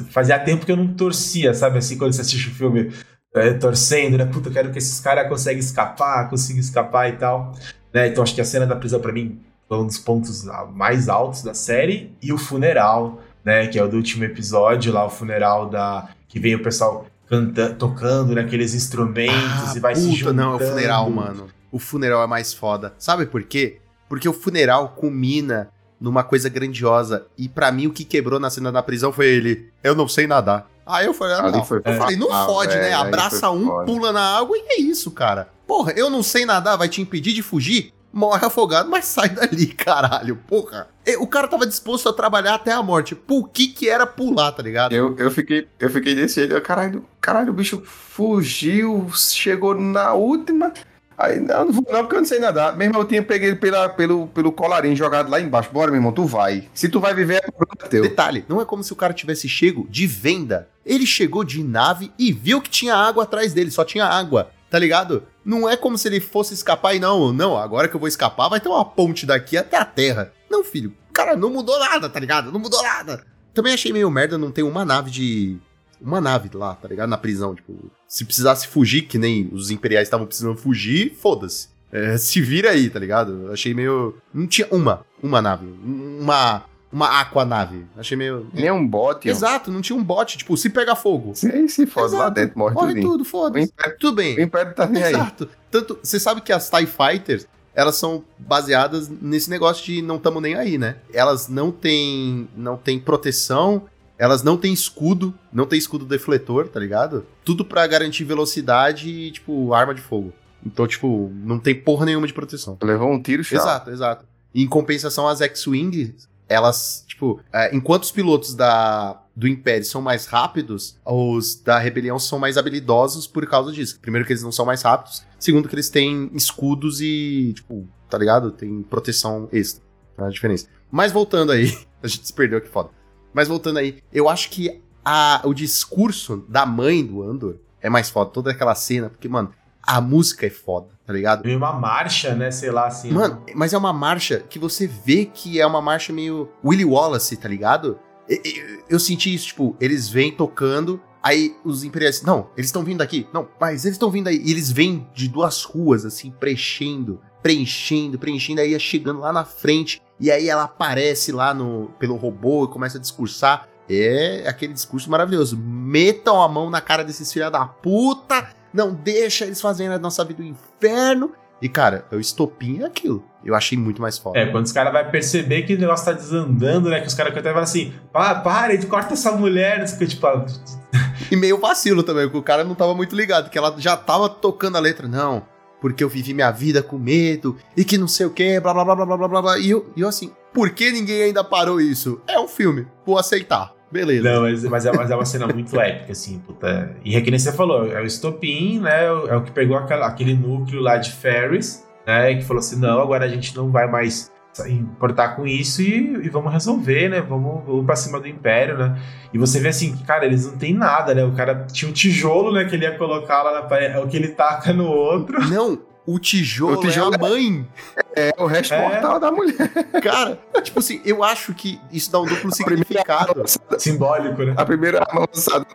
Fazia 0.09 0.39
tempo 0.39 0.65
que 0.65 0.71
eu 0.71 0.77
não 0.77 0.93
torcia, 0.93 1.53
sabe? 1.53 1.77
Assim, 1.77 1.97
quando 1.97 2.13
você 2.13 2.21
assiste 2.21 2.49
o 2.49 2.55
filme 2.55 2.91
é, 3.35 3.53
torcendo, 3.53 4.17
né? 4.17 4.25
Puta, 4.25 4.49
eu 4.49 4.53
quero 4.53 4.71
que 4.71 4.77
esses 4.77 4.99
caras 4.99 5.27
consigam 5.27 5.59
escapar, 5.59 6.29
consigam 6.29 6.61
escapar 6.61 7.09
e 7.09 7.13
tal. 7.13 7.53
Né? 7.93 8.07
Então 8.07 8.23
acho 8.23 8.33
que 8.33 8.41
a 8.41 8.45
cena 8.45 8.65
da 8.65 8.75
prisão, 8.75 8.99
pra 8.99 9.11
mim, 9.11 9.39
foi 9.67 9.77
um 9.77 9.85
dos 9.85 9.97
pontos 9.97 10.45
mais 10.73 11.09
altos 11.09 11.43
da 11.43 11.53
série. 11.53 12.15
E 12.21 12.31
o 12.31 12.37
funeral, 12.37 13.21
né? 13.43 13.67
Que 13.67 13.77
é 13.77 13.83
o 13.83 13.87
do 13.87 13.97
último 13.97 14.23
episódio, 14.23 14.93
lá, 14.93 15.05
o 15.05 15.09
funeral 15.09 15.69
da. 15.69 16.09
Que 16.27 16.39
vem 16.39 16.55
o 16.55 16.63
pessoal 16.63 17.05
canta, 17.27 17.69
tocando 17.73 18.35
naqueles 18.35 18.73
instrumentos 18.73 19.75
e 19.75 19.79
vai 19.79 19.95
se 19.95 20.01
Ah, 20.01 20.05
puta, 20.05 20.17
juntando. 20.17 20.41
não, 20.41 20.53
é 20.53 20.55
o 20.55 20.59
funeral, 20.69 21.09
mano. 21.09 21.47
O 21.71 21.79
funeral 21.79 22.23
é 22.23 22.27
mais 22.27 22.53
foda. 22.53 22.93
Sabe 22.97 23.25
por 23.25 23.43
quê? 23.43 23.79
Porque 24.07 24.29
o 24.29 24.33
funeral 24.33 24.89
culmina 24.89 25.69
numa 25.99 26.23
coisa 26.23 26.47
grandiosa. 26.49 27.25
E 27.37 27.49
pra 27.49 27.71
mim, 27.71 27.87
o 27.87 27.91
que 27.91 28.03
quebrou 28.05 28.39
na 28.39 28.49
cena 28.49 28.71
da 28.71 28.83
prisão 28.83 29.11
foi 29.11 29.27
ele. 29.27 29.69
Eu 29.83 29.95
não 29.95 30.07
sei 30.07 30.27
nadar. 30.27 30.69
Aí 30.85 31.07
eu 31.07 31.13
falei, 31.15 31.35
ah, 31.35 31.51
não. 31.51 31.65
foi 31.65 31.81
eu 31.83 31.93
falei, 31.95 32.15
não 32.15 32.29
fode, 32.45 32.75
né? 32.75 32.93
Abraça 32.93 33.49
um, 33.49 33.65
foda. 33.65 33.85
pula 33.85 34.11
na 34.11 34.37
água 34.37 34.55
e 34.55 34.61
é 34.73 34.79
isso, 34.81 35.09
cara. 35.09 35.49
Porra, 35.65 35.93
eu 35.93 36.11
não 36.11 36.21
sei 36.21 36.45
nadar, 36.45 36.77
vai 36.77 36.87
te 36.87 37.01
impedir 37.01 37.33
de 37.33 37.41
fugir? 37.41 37.91
Morre 38.15 38.45
afogado, 38.45 38.89
mas 38.89 39.03
sai 39.03 39.27
dali, 39.27 39.67
caralho. 39.75 40.37
Porra. 40.47 40.87
O 41.19 41.27
cara 41.27 41.49
tava 41.49 41.67
disposto 41.67 42.07
a 42.07 42.13
trabalhar 42.13 42.55
até 42.55 42.71
a 42.71 42.81
morte. 42.81 43.13
Por 43.13 43.49
que 43.49 43.67
que 43.67 43.89
era 43.89 44.07
pular, 44.07 44.53
tá 44.53 44.63
ligado? 44.63 44.93
Eu, 44.95 45.17
eu, 45.17 45.29
fiquei, 45.29 45.67
eu 45.77 45.89
fiquei 45.89 46.15
desse 46.15 46.35
jeito. 46.35 46.59
Caralho, 46.61 47.05
caralho, 47.19 47.49
o 47.49 47.53
bicho 47.53 47.83
fugiu, 47.85 49.11
chegou 49.13 49.75
na 49.75 50.13
última. 50.13 50.71
Aí, 51.17 51.41
não, 51.41 51.65
não 51.65 51.73
vou 51.73 51.85
não, 51.91 51.99
porque 52.03 52.15
eu 52.15 52.21
não 52.21 52.25
sei 52.25 52.39
nadar. 52.39 52.77
Meu 52.77 52.87
irmão, 52.87 53.01
eu 53.01 53.07
tinha 53.07 53.21
peguei 53.21 53.49
ele 53.49 53.57
pela, 53.57 53.89
pelo, 53.89 54.27
pelo 54.27 54.49
colarinho 54.49 54.95
jogado 54.95 55.29
lá 55.29 55.41
embaixo. 55.41 55.69
Bora, 55.73 55.91
meu 55.91 55.97
irmão, 55.97 56.13
tu 56.13 56.23
vai. 56.23 56.69
Se 56.73 56.87
tu 56.87 57.01
vai 57.01 57.13
viver, 57.13 57.43
é 57.43 57.51
problema 57.51 57.89
teu. 57.89 58.01
Detalhe, 58.01 58.45
não 58.47 58.61
é 58.61 58.65
como 58.65 58.81
se 58.81 58.93
o 58.93 58.95
cara 58.95 59.13
tivesse 59.13 59.49
chego 59.49 59.85
de 59.89 60.07
venda. 60.07 60.69
Ele 60.85 61.05
chegou 61.05 61.43
de 61.43 61.61
nave 61.61 62.13
e 62.17 62.31
viu 62.31 62.61
que 62.61 62.69
tinha 62.69 62.95
água 62.95 63.23
atrás 63.23 63.53
dele, 63.53 63.71
só 63.71 63.83
tinha 63.83 64.05
água, 64.05 64.51
tá 64.69 64.79
ligado? 64.79 65.23
Não 65.45 65.69
é 65.69 65.77
como 65.77 65.97
se 65.97 66.07
ele 66.07 66.19
fosse 66.19 66.55
escapar 66.55 66.95
e 66.95 66.99
não, 66.99 67.31
não, 67.31 67.55
agora 67.55 67.87
que 67.87 67.95
eu 67.95 67.99
vou 67.99 68.09
escapar 68.09 68.49
vai 68.49 68.59
ter 68.59 68.67
uma 68.67 68.83
ponte 68.83 69.25
daqui 69.27 69.55
até 69.55 69.77
a 69.77 69.85
terra. 69.85 70.33
Não, 70.49 70.63
filho, 70.63 70.91
cara, 71.13 71.35
não 71.35 71.51
mudou 71.51 71.79
nada, 71.79 72.09
tá 72.09 72.19
ligado? 72.19 72.51
Não 72.51 72.59
mudou 72.59 72.81
nada. 72.81 73.23
Também 73.53 73.73
achei 73.73 73.93
meio 73.93 74.09
merda 74.09 74.37
não 74.37 74.51
ter 74.51 74.63
uma 74.63 74.83
nave 74.83 75.11
de. 75.11 75.57
Uma 76.01 76.19
nave 76.19 76.49
lá, 76.53 76.75
tá 76.75 76.87
ligado? 76.89 77.09
Na 77.09 77.17
prisão, 77.17 77.55
tipo, 77.55 77.89
se 78.07 78.25
precisasse 78.25 78.67
fugir, 78.67 79.03
que 79.03 79.17
nem 79.17 79.49
os 79.53 79.71
imperiais 79.71 80.07
estavam 80.07 80.25
precisando 80.25 80.57
fugir, 80.57 81.15
foda-se. 81.15 81.69
É, 81.91 82.17
se 82.17 82.41
vira 82.41 82.71
aí, 82.71 82.89
tá 82.89 82.99
ligado? 82.99 83.49
Achei 83.51 83.73
meio. 83.73 84.15
Não 84.33 84.45
tinha 84.45 84.67
uma, 84.71 85.05
uma 85.23 85.41
nave. 85.41 85.65
Uma. 85.65 86.65
Uma 86.95 87.19
aquanave. 87.19 87.85
Achei 87.97 88.15
meio. 88.15 88.47
Nem 88.53 88.71
um 88.71 88.87
bote. 88.87 89.27
Exato, 89.27 89.69
não 89.69 89.81
tinha 89.81 89.99
um 89.99 90.03
bot, 90.03 90.37
tipo, 90.37 90.55
se 90.55 90.69
pega 90.69 90.95
fogo. 90.95 91.35
Se, 91.35 91.67
se 91.67 91.85
foda 91.85 92.11
lá 92.15 92.23
Exato. 92.23 92.35
dentro, 92.35 92.57
morre, 92.57 92.73
Morre 92.73 93.01
tudo, 93.01 93.21
O 93.21 93.25
foda-se. 93.25 93.73
Tudo 93.99 94.13
o 94.13 94.15
bem. 94.15 94.41
Império 94.41 94.73
tá 94.73 94.87
nem 94.87 95.03
aí. 95.03 95.13
Exato. 95.13 95.49
Tanto, 95.69 95.99
você 96.01 96.17
sabe 96.17 96.39
que 96.39 96.53
as 96.53 96.69
TIE 96.69 96.85
Fighters, 96.87 97.47
elas 97.73 97.97
são 97.97 98.23
baseadas 98.39 99.09
nesse 99.09 99.49
negócio 99.49 99.83
de 99.83 100.01
não 100.01 100.17
tamo 100.17 100.39
nem 100.39 100.55
aí, 100.55 100.77
né? 100.77 100.95
Elas 101.13 101.49
não 101.49 101.69
têm, 101.69 102.47
não 102.55 102.77
têm 102.77 102.97
proteção, 102.97 103.81
elas 104.17 104.41
não 104.41 104.55
têm 104.55 104.71
escudo, 104.71 105.33
não 105.51 105.65
tem 105.65 105.77
escudo 105.77 106.05
defletor, 106.05 106.69
tá 106.69 106.79
ligado? 106.79 107.25
Tudo 107.43 107.65
pra 107.65 107.85
garantir 107.87 108.23
velocidade 108.23 109.09
e, 109.09 109.31
tipo, 109.31 109.73
arma 109.73 109.93
de 109.93 109.99
fogo. 109.99 110.31
Então, 110.65 110.87
tipo, 110.87 111.29
não 111.43 111.59
tem 111.59 111.75
porra 111.75 112.05
nenhuma 112.05 112.25
de 112.25 112.33
proteção. 112.33 112.77
Levou 112.81 113.11
um 113.11 113.21
tiro, 113.21 113.43
chato. 113.43 113.61
Exato, 113.61 113.91
exato. 113.91 114.25
E 114.53 114.63
em 114.63 114.67
compensação, 114.67 115.27
as 115.27 115.41
X-Wing, 115.41 116.15
elas, 116.47 117.03
tipo, 117.07 117.39
é, 117.51 117.75
enquanto 117.75 118.03
os 118.03 118.11
pilotos 118.11 118.53
da, 118.53 119.21
do 119.35 119.47
Império 119.47 119.85
são 119.85 120.01
mais 120.01 120.25
rápidos, 120.25 120.97
os 121.05 121.55
da 121.55 121.77
Rebelião 121.79 122.19
são 122.19 122.39
mais 122.39 122.57
habilidosos 122.57 123.27
por 123.27 123.45
causa 123.47 123.71
disso. 123.71 123.99
Primeiro 123.99 124.25
que 124.25 124.33
eles 124.33 124.43
não 124.43 124.51
são 124.51 124.65
mais 124.65 124.81
rápidos, 124.81 125.25
segundo 125.39 125.67
que 125.67 125.75
eles 125.75 125.89
têm 125.89 126.29
escudos 126.33 127.01
e, 127.01 127.53
tipo, 127.55 127.87
tá 128.09 128.17
ligado? 128.17 128.51
Tem 128.51 128.81
proteção 128.83 129.49
extra. 129.51 129.83
É 130.17 130.23
a 130.23 130.29
diferença. 130.29 130.67
Mas 130.91 131.11
voltando 131.11 131.51
aí, 131.51 131.77
a 132.01 132.07
gente 132.07 132.25
se 132.25 132.33
perdeu 132.33 132.59
aqui 132.59 132.69
foda. 132.69 132.89
Mas 133.33 133.47
voltando 133.47 133.79
aí, 133.79 133.97
eu 134.13 134.29
acho 134.29 134.49
que 134.49 134.81
a, 135.03 135.41
o 135.43 135.53
discurso 135.53 136.45
da 136.47 136.65
mãe 136.65 137.05
do 137.05 137.21
Andor 137.21 137.57
é 137.81 137.89
mais 137.89 138.09
foda. 138.09 138.31
Toda 138.31 138.51
aquela 138.51 138.73
cena, 138.73 139.09
porque, 139.09 139.27
mano, 139.27 139.51
a 139.85 140.01
música 140.01 140.45
é 140.45 140.49
foda, 140.49 140.87
tá 141.05 141.13
ligado? 141.13 141.43
Veio 141.43 141.57
uma 141.57 141.73
marcha, 141.73 142.33
né? 142.35 142.51
Sei 142.51 142.71
lá, 142.71 142.87
assim. 142.87 143.11
Mano, 143.11 143.43
mas 143.55 143.73
é 143.73 143.77
uma 143.77 143.93
marcha 143.93 144.39
que 144.49 144.57
você 144.59 144.87
vê 144.87 145.25
que 145.25 145.59
é 145.59 145.65
uma 145.65 145.81
marcha 145.81 146.11
meio 146.13 146.49
Willy 146.63 146.85
Wallace, 146.85 147.35
tá 147.37 147.47
ligado? 147.47 147.99
E- 148.29 148.41
e- 148.43 148.79
Eu 148.89 148.99
senti 148.99 149.33
isso, 149.33 149.47
tipo, 149.47 149.75
eles 149.79 150.09
vêm 150.09 150.31
tocando, 150.31 150.99
aí 151.21 151.55
os 151.63 151.83
imperiais, 151.83 152.21
não, 152.21 152.49
eles 152.57 152.67
estão 152.69 152.83
vindo 152.83 153.01
aqui, 153.01 153.27
não, 153.33 153.47
mas 153.59 153.83
eles 153.85 153.95
estão 153.95 154.09
vindo 154.11 154.27
aí, 154.27 154.41
e 154.43 154.51
eles 154.51 154.71
vêm 154.71 155.07
de 155.13 155.27
duas 155.27 155.63
ruas, 155.63 156.05
assim, 156.05 156.31
preenchendo, 156.31 157.19
preenchendo, 157.41 158.17
preenchendo, 158.19 158.61
aí 158.61 158.73
é 158.73 158.79
chegando 158.79 159.19
lá 159.19 159.31
na 159.31 159.45
frente, 159.45 160.01
e 160.19 160.31
aí 160.31 160.49
ela 160.49 160.63
aparece 160.63 161.31
lá 161.31 161.53
no, 161.53 161.91
pelo 161.99 162.15
robô 162.15 162.65
e 162.65 162.67
começa 162.67 162.97
a 162.97 163.01
discursar. 163.01 163.67
É 163.87 164.45
aquele 164.47 164.73
discurso 164.73 165.11
maravilhoso. 165.11 165.55
Metam 165.55 166.41
a 166.41 166.47
mão 166.49 166.71
na 166.71 166.81
cara 166.81 167.03
desses 167.03 167.31
filha 167.31 167.51
da 167.51 167.65
puta, 167.67 168.47
não 168.75 168.93
deixa 168.93 169.45
eles 169.45 169.61
fazerem 169.61 169.93
a 169.93 169.99
nossa 169.99 170.23
vida 170.23 170.43
do 170.43 170.47
inferno. 170.47 171.31
E, 171.61 171.69
cara, 171.69 172.05
eu 172.11 172.19
estopinho 172.19 172.85
aquilo. 172.85 173.23
Eu 173.43 173.55
achei 173.55 173.77
muito 173.77 174.01
mais 174.01 174.17
foda. 174.17 174.37
É, 174.37 174.45
quando 174.47 174.65
os 174.65 174.73
caras 174.73 174.91
vão 174.91 175.09
perceber 175.09 175.61
que 175.63 175.73
o 175.73 175.79
negócio 175.79 176.05
tá 176.05 176.11
desandando, 176.11 176.89
né? 176.89 176.99
Que 176.99 177.07
os 177.07 177.13
caras 177.13 177.31
que 177.31 177.39
até 177.39 177.49
falam 177.49 177.63
assim, 177.63 177.93
pá, 178.11 178.35
para, 178.35 178.77
corta 178.85 179.13
essa 179.13 179.31
mulher. 179.31 179.79
Né, 179.79 179.85
tipo, 180.05 180.27
ah, 180.27 180.45
e 181.31 181.35
meio 181.35 181.57
vacilo 181.57 182.03
também, 182.03 182.29
que 182.29 182.35
o 182.35 182.43
cara 182.43 182.63
não 182.63 182.75
tava 182.75 182.93
muito 182.93 183.15
ligado, 183.15 183.49
que 183.49 183.57
ela 183.57 183.73
já 183.77 183.95
tava 183.95 184.27
tocando 184.27 184.75
a 184.75 184.81
letra. 184.81 185.07
Não, 185.07 185.45
porque 185.79 186.03
eu 186.03 186.09
vivi 186.09 186.33
minha 186.33 186.51
vida 186.51 186.83
com 186.83 186.97
medo 186.97 187.55
e 187.77 187.85
que 187.85 187.97
não 187.97 188.07
sei 188.07 188.25
o 188.25 188.31
que, 188.31 188.59
blá 188.59 188.73
blá 188.73 188.83
blá 188.83 188.95
blá 188.95 189.17
blá 189.17 189.27
blá 189.27 189.41
blá. 189.41 189.59
E 189.59 189.69
eu, 189.69 189.91
e 189.95 190.01
eu 190.01 190.09
assim, 190.09 190.31
por 190.53 190.71
que 190.71 190.91
ninguém 190.91 191.23
ainda 191.23 191.43
parou 191.43 191.79
isso? 191.79 192.21
É 192.27 192.37
um 192.39 192.47
filme, 192.47 192.85
vou 193.05 193.17
aceitar. 193.17 193.74
Beleza. 193.91 194.29
Não, 194.29 194.41
mas, 194.41 194.63
mas, 194.63 194.85
é, 194.85 194.91
mas 194.91 195.11
é 195.11 195.15
uma 195.15 195.25
cena 195.25 195.47
muito 195.47 195.77
épica, 195.79 196.11
assim, 196.11 196.39
puta. 196.39 196.95
E 197.03 197.15
é 197.15 197.21
que 197.21 197.29
nem 197.29 197.39
você 197.39 197.51
falou, 197.51 197.91
é 197.91 198.01
o 198.01 198.05
estopim, 198.05 198.79
né? 198.79 199.05
É 199.05 199.11
o 199.11 199.35
é 199.35 199.41
que 199.41 199.51
pegou 199.51 199.77
aquela- 199.77 200.07
aquele 200.07 200.33
núcleo 200.33 200.81
lá 200.81 200.97
de 200.97 201.11
Ferris, 201.11 201.85
né? 202.05 202.35
Que 202.35 202.43
falou 202.43 202.59
assim: 202.59 202.79
não, 202.79 202.99
agora 202.99 203.25
a 203.25 203.29
gente 203.29 203.55
não 203.55 203.71
vai 203.71 203.89
mais 203.89 204.31
importar 204.67 205.35
com 205.35 205.45
isso 205.45 205.81
e, 205.81 206.25
e, 206.25 206.29
vamos 206.29 206.51
resolver, 206.51 207.09
né? 207.09 207.21
Vamos, 207.21 207.65
vamos 207.65 207.85
pra 207.85 207.95
cima 207.95 208.19
do 208.19 208.27
Império, 208.27 208.77
né? 208.77 208.97
E 209.33 209.37
você 209.37 209.59
vê 209.59 209.67
assim, 209.69 209.95
cara, 210.05 210.25
eles 210.25 210.45
não 210.45 210.57
tem 210.57 210.73
nada, 210.73 211.13
né? 211.13 211.25
O 211.25 211.33
cara 211.33 211.65
tinha 211.71 211.89
um 211.89 211.93
tijolo, 211.93 212.53
né, 212.53 212.63
que 212.63 212.75
ele 212.75 212.85
ia 212.85 212.97
colocar 212.97 213.43
lá 213.43 213.53
na 213.53 213.61
parede, 213.63 213.95
é 213.95 213.99
o 213.99 214.07
que 214.07 214.15
ele 214.15 214.29
taca 214.29 214.71
no 214.71 214.87
outro. 214.87 215.41
Não, 215.49 215.77
o 216.05 216.19
tijolo, 216.19 216.77
o 216.77 216.79
tijolo 216.79 217.13
é 217.13 217.17
a 217.17 217.19
mãe. 217.19 217.67
É, 218.15 218.33
o 218.37 218.45
resto 218.45 218.73
é. 218.73 218.81
mortal 218.81 219.19
da 219.19 219.31
mulher. 219.31 219.55
Cara, 220.01 220.39
tipo 220.63 220.79
assim, 220.79 221.01
eu 221.05 221.23
acho 221.23 221.53
que 221.53 221.79
isso 221.91 222.11
dá 222.11 222.19
um 222.19 222.25
duplo 222.25 222.53
significado. 222.53 223.43
Simbólico, 223.77 224.43
né? 224.43 224.53
A 224.55 224.65
primeira 224.65 225.05
lançada 225.13 225.65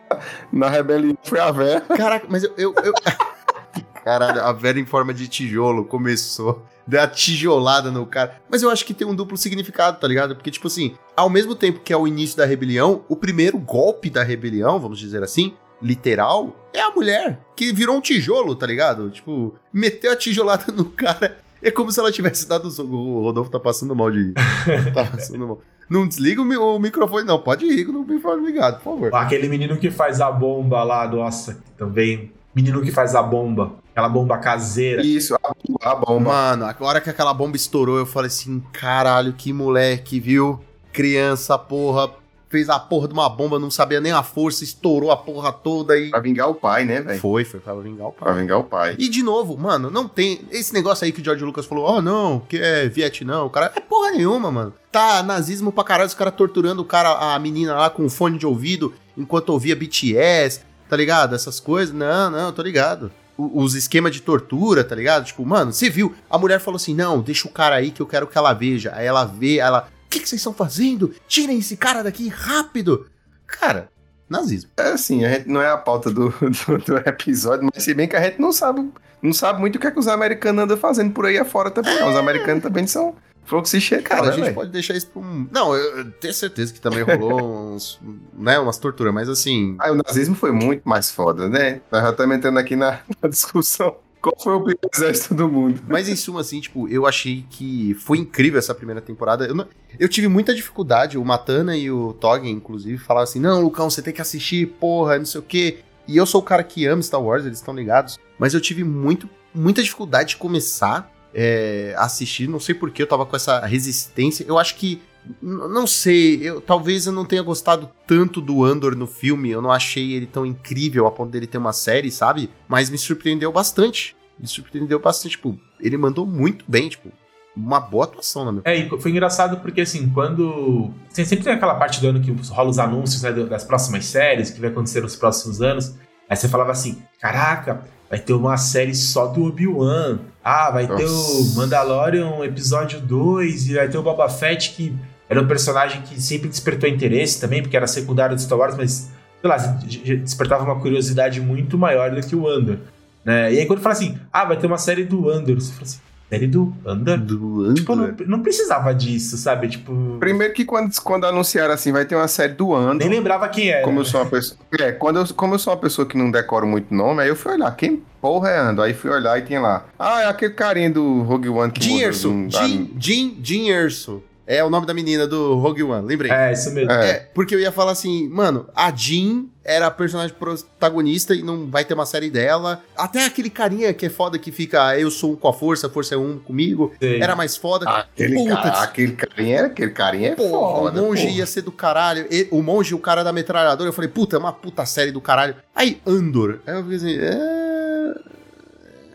na 0.51 0.69
rebelião 0.69 1.17
foi 1.23 1.39
a 1.39 1.51
Vera. 1.51 1.81
Caraca, 1.81 2.25
mas 2.29 2.43
eu... 2.43 2.53
eu, 2.57 2.73
eu... 2.83 2.93
Caralho, 4.03 4.41
a 4.41 4.51
Vera 4.51 4.79
em 4.79 4.85
forma 4.85 5.13
de 5.13 5.27
tijolo 5.27 5.85
começou 5.85 6.65
deu 6.87 7.01
a 7.01 7.07
tijolada 7.07 7.91
no 7.91 8.05
cara. 8.05 8.41
Mas 8.49 8.61
eu 8.61 8.69
acho 8.69 8.85
que 8.85 8.93
tem 8.93 9.07
um 9.07 9.15
duplo 9.15 9.37
significado, 9.37 9.99
tá 9.99 10.07
ligado? 10.07 10.35
Porque, 10.35 10.51
tipo 10.51 10.67
assim, 10.67 10.95
ao 11.15 11.29
mesmo 11.29 11.55
tempo 11.55 11.79
que 11.79 11.93
é 11.93 11.97
o 11.97 12.07
início 12.07 12.37
da 12.37 12.45
rebelião, 12.45 13.03
o 13.07 13.15
primeiro 13.15 13.57
golpe 13.57 14.09
da 14.09 14.23
rebelião, 14.23 14.79
vamos 14.79 14.99
dizer 14.99 15.23
assim, 15.23 15.53
literal, 15.81 16.55
é 16.73 16.81
a 16.81 16.91
mulher, 16.91 17.39
que 17.55 17.71
virou 17.73 17.95
um 17.95 18.01
tijolo, 18.01 18.55
tá 18.55 18.67
ligado? 18.67 19.09
Tipo, 19.09 19.55
meteu 19.71 20.11
a 20.11 20.15
tijolada 20.15 20.71
no 20.71 20.85
cara. 20.85 21.39
É 21.61 21.69
como 21.69 21.91
se 21.91 21.99
ela 21.99 22.11
tivesse 22.11 22.47
dado 22.47 22.67
o 22.67 23.21
Rodolfo 23.21 23.51
tá 23.51 23.59
passando 23.59 23.95
mal 23.95 24.09
de. 24.09 24.33
tá 24.93 25.05
passando 25.05 25.47
mal. 25.47 25.61
Não 25.89 26.07
desliga 26.07 26.41
o, 26.41 26.79
microfone, 26.79 27.25
não. 27.25 27.39
Pode 27.39 27.65
ir 27.65 27.85
com 27.85 27.91
o 27.91 27.99
microfone 27.99 28.45
ligado, 28.45 28.81
por 28.81 28.93
favor. 28.93 29.13
Aquele 29.13 29.49
menino 29.49 29.77
que 29.77 29.91
faz 29.91 30.21
a 30.21 30.31
bomba 30.31 30.83
lá, 30.83 31.07
nossa, 31.07 31.61
também. 31.77 32.31
Menino 32.55 32.81
que 32.81 32.91
faz 32.91 33.13
a 33.13 33.21
bomba. 33.21 33.73
Aquela 33.91 34.07
bomba 34.07 34.37
caseira. 34.37 35.01
Isso, 35.01 35.35
a, 35.35 35.53
a 35.83 35.95
bomba. 35.95 36.31
Mano, 36.31 36.65
a 36.65 36.75
hora 36.79 37.01
que 37.01 37.09
aquela 37.09 37.33
bomba 37.33 37.57
estourou, 37.57 37.97
eu 37.97 38.05
falei 38.05 38.27
assim: 38.27 38.63
caralho, 38.71 39.33
que 39.33 39.51
moleque, 39.51 40.19
viu? 40.19 40.59
Criança, 40.93 41.57
porra. 41.57 42.20
Fez 42.51 42.69
a 42.69 42.77
porra 42.77 43.07
de 43.07 43.13
uma 43.13 43.29
bomba, 43.29 43.57
não 43.57 43.71
sabia 43.71 44.01
nem 44.01 44.11
a 44.11 44.21
força, 44.21 44.61
estourou 44.61 45.09
a 45.09 45.15
porra 45.15 45.53
toda 45.53 45.97
e. 45.97 46.09
Pra 46.09 46.19
vingar 46.19 46.49
o 46.49 46.53
pai, 46.53 46.83
né, 46.83 46.99
velho? 46.99 47.17
Foi, 47.17 47.45
foi 47.45 47.61
pra 47.61 47.73
vingar 47.75 48.09
o 48.09 48.11
pai. 48.11 48.27
Pra 48.27 48.41
vingar 48.41 48.59
o 48.59 48.63
pai. 48.65 48.95
E 48.99 49.07
de 49.07 49.23
novo, 49.23 49.57
mano, 49.57 49.89
não 49.89 50.05
tem. 50.05 50.41
Esse 50.51 50.73
negócio 50.73 51.05
aí 51.05 51.13
que 51.13 51.21
o 51.21 51.23
George 51.23 51.45
Lucas 51.45 51.65
falou: 51.65 51.85
ó, 51.85 51.97
oh, 51.97 52.01
não, 52.01 52.41
que 52.41 52.57
é 52.57 52.89
Vietnã, 52.89 53.43
o 53.43 53.49
cara. 53.49 53.71
É 53.73 53.79
porra 53.79 54.11
nenhuma, 54.11 54.51
mano. 54.51 54.73
Tá 54.91 55.23
nazismo 55.23 55.71
pra 55.71 55.85
caralho, 55.85 56.09
os 56.09 56.13
caras 56.13 56.35
torturando 56.35 56.81
o 56.81 56.85
cara, 56.85 57.33
a 57.33 57.39
menina 57.39 57.73
lá 57.73 57.89
com 57.89 58.09
fone 58.09 58.37
de 58.37 58.45
ouvido 58.45 58.93
enquanto 59.17 59.49
ouvia 59.49 59.73
BTS, 59.73 60.59
tá 60.89 60.97
ligado? 60.97 61.33
Essas 61.33 61.57
coisas. 61.57 61.95
Não, 61.95 62.29
não, 62.29 62.51
tô 62.51 62.61
ligado 62.61 63.09
os 63.37 63.73
esquemas 63.73 64.13
de 64.13 64.21
tortura, 64.21 64.83
tá 64.83 64.95
ligado? 64.95 65.25
Tipo, 65.25 65.45
mano, 65.45 65.73
você 65.73 65.89
viu? 65.89 66.13
A 66.29 66.37
mulher 66.37 66.59
falou 66.59 66.75
assim: 66.75 66.93
não, 66.93 67.21
deixa 67.21 67.47
o 67.47 67.51
cara 67.51 67.75
aí 67.75 67.91
que 67.91 68.01
eu 68.01 68.05
quero 68.05 68.27
que 68.27 68.37
ela 68.37 68.53
veja. 68.53 68.91
Aí 68.93 69.05
ela 69.05 69.25
vê, 69.25 69.57
ela. 69.57 69.87
O 70.11 70.13
que, 70.13 70.19
que 70.19 70.27
vocês 70.27 70.41
estão 70.41 70.53
fazendo? 70.53 71.15
Tirem 71.25 71.59
esse 71.59 71.77
cara 71.77 72.03
daqui 72.03 72.27
rápido! 72.27 73.09
Cara, 73.47 73.89
nazismo. 74.29 74.69
É 74.75 74.89
assim, 74.89 75.23
a 75.23 75.31
gente 75.31 75.47
não 75.47 75.61
é 75.61 75.69
a 75.69 75.77
pauta 75.77 76.11
do, 76.11 76.29
do, 76.29 76.77
do, 76.79 76.97
episódio, 76.97 77.69
mas 77.73 77.81
se 77.81 77.93
bem 77.93 78.09
que 78.09 78.17
a 78.17 78.21
gente 78.21 78.37
não 78.37 78.51
sabe, 78.51 78.91
não 79.21 79.31
sabe 79.31 79.61
muito 79.61 79.77
o 79.77 79.79
que, 79.79 79.87
é 79.87 79.91
que 79.91 79.97
os 79.97 80.09
americanos 80.09 80.65
andam 80.65 80.75
fazendo 80.75 81.13
por 81.13 81.25
aí 81.25 81.37
afora 81.37 81.71
também. 81.71 81.97
É. 81.97 82.05
Os 82.05 82.17
americanos 82.17 82.61
também 82.61 82.85
são 82.85 83.15
Falou 83.45 83.63
que 83.63 83.69
se 83.69 83.79
chega, 83.79 84.03
cara, 84.03 84.29
a 84.29 84.31
gente 84.31 84.43
véio? 84.43 84.53
pode 84.53 84.69
deixar 84.69 84.95
isso 84.95 85.07
pra 85.07 85.21
um. 85.21 85.47
Não, 85.49 85.73
eu, 85.75 86.11
tenho 86.11 86.33
certeza 86.33 86.73
que 86.73 86.81
também 86.81 87.03
rolou 87.03 87.73
uns, 87.73 87.99
né, 88.33 88.59
umas 88.59 88.77
torturas, 88.77 89.13
mas 89.13 89.29
assim. 89.29 89.77
Ah, 89.79 89.91
o 89.91 89.95
nazismo 89.95 90.35
foi 90.35 90.51
muito 90.51 90.87
mais 90.87 91.09
foda, 91.09 91.47
né? 91.47 91.81
Nós 91.89 92.03
já 92.03 92.09
estamos 92.11 92.35
entrando 92.35 92.59
aqui 92.59 92.75
na, 92.75 92.99
na 93.21 93.29
discussão. 93.29 93.95
Qual 94.21 94.35
foi 94.39 94.53
o 94.53 94.63
pior 94.63 94.77
exército 94.93 95.33
do 95.33 95.49
mundo? 95.49 95.81
Mas 95.87 96.07
em 96.07 96.15
suma, 96.15 96.41
assim, 96.41 96.61
tipo, 96.61 96.87
eu 96.87 97.07
achei 97.07 97.43
que 97.49 97.95
foi 97.95 98.19
incrível 98.19 98.59
essa 98.59 98.75
primeira 98.75 99.01
temporada. 99.01 99.45
Eu, 99.45 99.55
não, 99.55 99.67
eu 99.99 100.07
tive 100.07 100.27
muita 100.27 100.53
dificuldade, 100.53 101.17
o 101.17 101.25
Matana 101.25 101.75
e 101.75 101.89
o 101.89 102.13
Toggen, 102.13 102.51
inclusive, 102.51 102.99
falaram 102.99 103.23
assim: 103.23 103.39
não, 103.39 103.61
Lucão, 103.61 103.89
você 103.89 104.01
tem 104.01 104.13
que 104.13 104.21
assistir, 104.21 104.67
porra, 104.79 105.17
não 105.17 105.25
sei 105.25 105.39
o 105.39 105.43
quê. 105.43 105.79
E 106.07 106.17
eu 106.17 106.25
sou 106.25 106.41
o 106.41 106.43
cara 106.43 106.63
que 106.63 106.85
ama 106.85 107.01
Star 107.01 107.21
Wars, 107.21 107.45
eles 107.45 107.57
estão 107.57 107.73
ligados. 107.73 108.19
Mas 108.37 108.53
eu 108.53 108.61
tive 108.61 108.83
muito, 108.83 109.29
muita 109.53 109.81
dificuldade 109.81 110.29
de 110.29 110.37
começar 110.37 111.11
é, 111.33 111.95
assistir. 111.97 112.47
Não 112.47 112.59
sei 112.59 112.75
porque 112.75 113.01
eu 113.01 113.07
tava 113.07 113.25
com 113.25 113.35
essa 113.35 113.65
resistência. 113.65 114.45
Eu 114.47 114.59
acho 114.59 114.75
que. 114.75 115.01
Não 115.41 115.85
sei, 115.85 116.41
eu, 116.41 116.59
talvez 116.59 117.05
eu 117.05 117.13
não 117.13 117.25
tenha 117.25 117.41
gostado 117.41 117.89
tanto 118.07 118.41
do 118.41 118.63
Andor 118.63 118.95
no 118.95 119.05
filme, 119.05 119.51
eu 119.51 119.61
não 119.61 119.71
achei 119.71 120.13
ele 120.13 120.25
tão 120.25 120.45
incrível 120.45 121.05
a 121.05 121.11
ponto 121.11 121.31
dele 121.31 121.47
ter 121.47 121.57
uma 121.57 121.73
série, 121.73 122.11
sabe? 122.11 122.49
Mas 122.67 122.89
me 122.89 122.97
surpreendeu 122.97 123.51
bastante. 123.51 124.15
Me 124.39 124.47
surpreendeu 124.47 124.99
bastante, 124.99 125.33
tipo, 125.33 125.59
ele 125.79 125.97
mandou 125.97 126.25
muito 126.25 126.65
bem, 126.67 126.89
tipo, 126.89 127.11
uma 127.55 127.79
boa 127.79 128.05
atuação, 128.05 128.45
na 128.45 128.51
minha 128.51 128.63
É, 128.65 128.77
e 128.77 128.89
foi 128.99 129.11
engraçado 129.11 129.57
porque, 129.57 129.81
assim, 129.81 130.09
quando. 130.09 130.91
Sempre 131.09 131.37
tem 131.37 131.53
aquela 131.53 131.75
parte 131.75 131.99
do 132.01 132.07
ano 132.07 132.21
que 132.21 132.31
rola 132.49 132.69
os 132.69 132.79
anúncios 132.79 133.21
né, 133.21 133.31
das 133.31 133.63
próximas 133.63 134.05
séries, 134.05 134.49
que 134.49 134.59
vai 134.59 134.69
acontecer 134.69 135.01
nos 135.01 135.15
próximos 135.15 135.61
anos. 135.61 135.95
Aí 136.29 136.35
você 136.35 136.47
falava 136.47 136.71
assim: 136.71 137.03
caraca, 137.19 137.83
vai 138.09 138.19
ter 138.19 138.33
uma 138.33 138.57
série 138.57 138.95
só 138.95 139.27
do 139.27 139.43
Obi-Wan. 139.43 140.19
Ah, 140.43 140.71
vai 140.71 140.87
Nossa. 140.87 140.97
ter 140.97 141.09
o 141.09 141.55
Mandalorian 141.55 142.43
episódio 142.43 142.99
2 142.99 143.69
e 143.69 143.73
vai 143.75 143.89
ter 143.89 143.97
o 143.97 144.03
Boba 144.03 144.27
Fett 144.29 144.71
que 144.71 144.95
era 145.31 145.41
um 145.41 145.47
personagem 145.47 146.01
que 146.01 146.21
sempre 146.21 146.49
despertou 146.49 146.89
interesse 146.89 147.39
também, 147.39 147.61
porque 147.61 147.77
era 147.77 147.87
secundário 147.87 148.35
do 148.35 148.41
Star 148.41 148.59
Wars, 148.59 148.75
mas 148.75 149.09
sei 149.39 149.49
lá, 149.49 149.55
despertava 149.55 150.65
uma 150.65 150.77
curiosidade 150.77 151.39
muito 151.39 151.77
maior 151.77 152.11
do 152.11 152.21
que 152.21 152.35
o 152.35 152.49
Andor. 152.49 152.79
Né? 153.23 153.53
E 153.53 153.59
aí 153.59 153.65
quando 153.65 153.79
fala 153.79 153.93
assim, 153.93 154.17
ah, 154.33 154.43
vai 154.43 154.57
ter 154.57 154.67
uma 154.67 154.77
série 154.77 155.05
do 155.05 155.29
Andor, 155.29 155.55
você 155.55 155.71
fala 155.71 155.83
assim, 155.83 155.99
série 156.29 156.47
do 156.47 156.73
Andor? 156.85 157.17
Do 157.17 157.61
Andor? 157.61 157.73
Tipo, 157.75 157.95
não, 157.95 158.13
não, 158.27 158.39
precisava 158.41 158.93
disso, 158.93 159.37
sabe? 159.37 159.69
Tipo. 159.69 160.17
Primeiro 160.19 160.53
que 160.53 160.65
quando, 160.65 160.93
quando 161.01 161.25
anunciaram 161.25 161.73
assim, 161.73 161.93
vai 161.93 162.03
ter 162.03 162.15
uma 162.15 162.27
série 162.27 162.53
do 162.53 162.75
Andor. 162.75 162.95
Nem 162.95 163.07
lembrava 163.07 163.47
quem 163.47 163.69
era. 163.69 163.85
Como 163.85 164.01
eu 164.01 164.05
sou 164.05 164.19
uma 164.19 164.29
pessoa. 164.29 164.59
É, 164.81 164.91
quando 164.91 165.17
eu, 165.17 165.33
como 165.33 165.55
eu 165.55 165.59
sou 165.59 165.71
uma 165.71 165.79
pessoa 165.79 166.05
que 166.05 166.17
não 166.17 166.29
decoro 166.29 166.67
muito 166.67 166.93
nome, 166.93 167.23
aí 167.23 167.29
eu 167.29 167.37
fui 167.37 167.53
olhar, 167.53 167.73
quem 167.77 168.03
porra 168.19 168.49
é 168.49 168.59
Andor? 168.59 168.85
Aí 168.85 168.93
fui 168.93 169.09
olhar 169.09 169.39
e 169.39 169.43
tinha 169.43 169.61
lá. 169.61 169.85
Ah, 169.97 170.23
é 170.23 170.25
aquele 170.25 170.53
carinha 170.53 170.89
do 170.89 171.21
Rogue 171.21 171.47
One 171.47 171.71
que 171.71 171.81
Jim 171.81 171.99
Erso. 171.99 172.29
Jim, 172.49 172.91
Jim, 172.99 173.39
Jim 173.41 173.69
Erso. 173.69 174.21
É 174.51 174.61
o 174.61 174.69
nome 174.69 174.85
da 174.85 174.93
menina 174.93 175.25
do 175.25 175.55
Rogue 175.55 175.81
One, 175.81 176.05
lembrei. 176.05 176.29
É, 176.29 176.51
isso 176.51 176.71
mesmo. 176.71 176.91
É. 176.91 177.09
é. 177.09 177.29
porque 177.33 177.55
eu 177.55 177.59
ia 177.61 177.71
falar 177.71 177.93
assim, 177.93 178.27
mano, 178.27 178.67
a 178.75 178.93
Jean 178.93 179.45
era 179.63 179.87
a 179.87 179.91
personagem 179.91 180.35
protagonista 180.35 181.33
e 181.33 181.41
não 181.41 181.71
vai 181.71 181.85
ter 181.85 181.93
uma 181.93 182.05
série 182.05 182.29
dela. 182.29 182.83
Até 182.97 183.23
aquele 183.23 183.49
carinha 183.49 183.93
que 183.93 184.07
é 184.07 184.09
foda 184.09 184.37
que 184.37 184.51
fica, 184.51 184.87
ah, 184.87 184.99
eu 184.99 185.09
sou 185.09 185.31
um 185.31 185.35
com 185.37 185.47
a 185.47 185.53
força, 185.53 185.87
a 185.87 185.89
força 185.89 186.15
é 186.15 186.17
um 186.17 186.37
comigo. 186.37 186.91
Sim. 187.01 187.21
Era 187.21 187.33
mais 187.33 187.55
foda. 187.55 187.89
Aquele, 187.89 188.35
Puta, 188.35 188.55
ca 188.55 188.83
aquele 188.83 189.13
carinha, 189.13 189.65
aquele 189.67 189.91
carinha 189.91 190.31
é 190.31 190.35
porra, 190.35 190.49
foda. 190.49 191.01
O 191.01 191.05
monge 191.05 191.21
porra. 191.21 191.37
ia 191.37 191.45
ser 191.45 191.61
do 191.61 191.71
caralho. 191.71 192.27
E, 192.29 192.49
o 192.51 192.61
monge, 192.61 192.93
o 192.93 192.99
cara 192.99 193.23
da 193.23 193.31
metralhadora, 193.31 193.87
eu 193.87 193.93
falei, 193.93 194.09
puta, 194.09 194.35
é 194.35 194.39
uma 194.39 194.51
puta 194.51 194.85
série 194.85 195.13
do 195.13 195.21
caralho. 195.21 195.55
Aí, 195.73 196.01
Andor. 196.05 196.59
Aí 196.67 196.75
eu 196.75 196.83
falei 196.83 196.97
assim, 196.97 197.17
é... 197.17 198.15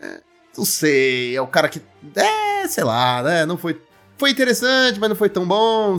é 0.01 0.19
não 0.57 0.65
sei, 0.65 1.35
é 1.35 1.41
o 1.41 1.45
cara 1.45 1.69
que. 1.69 1.79
É, 2.15 2.67
sei 2.67 2.83
lá, 2.83 3.21
né? 3.21 3.45
Não 3.45 3.55
foi 3.55 3.79
foi 4.17 4.31
interessante, 4.31 4.99
mas 4.99 5.09
não 5.09 5.15
foi 5.15 5.29
tão 5.29 5.47
bom. 5.47 5.97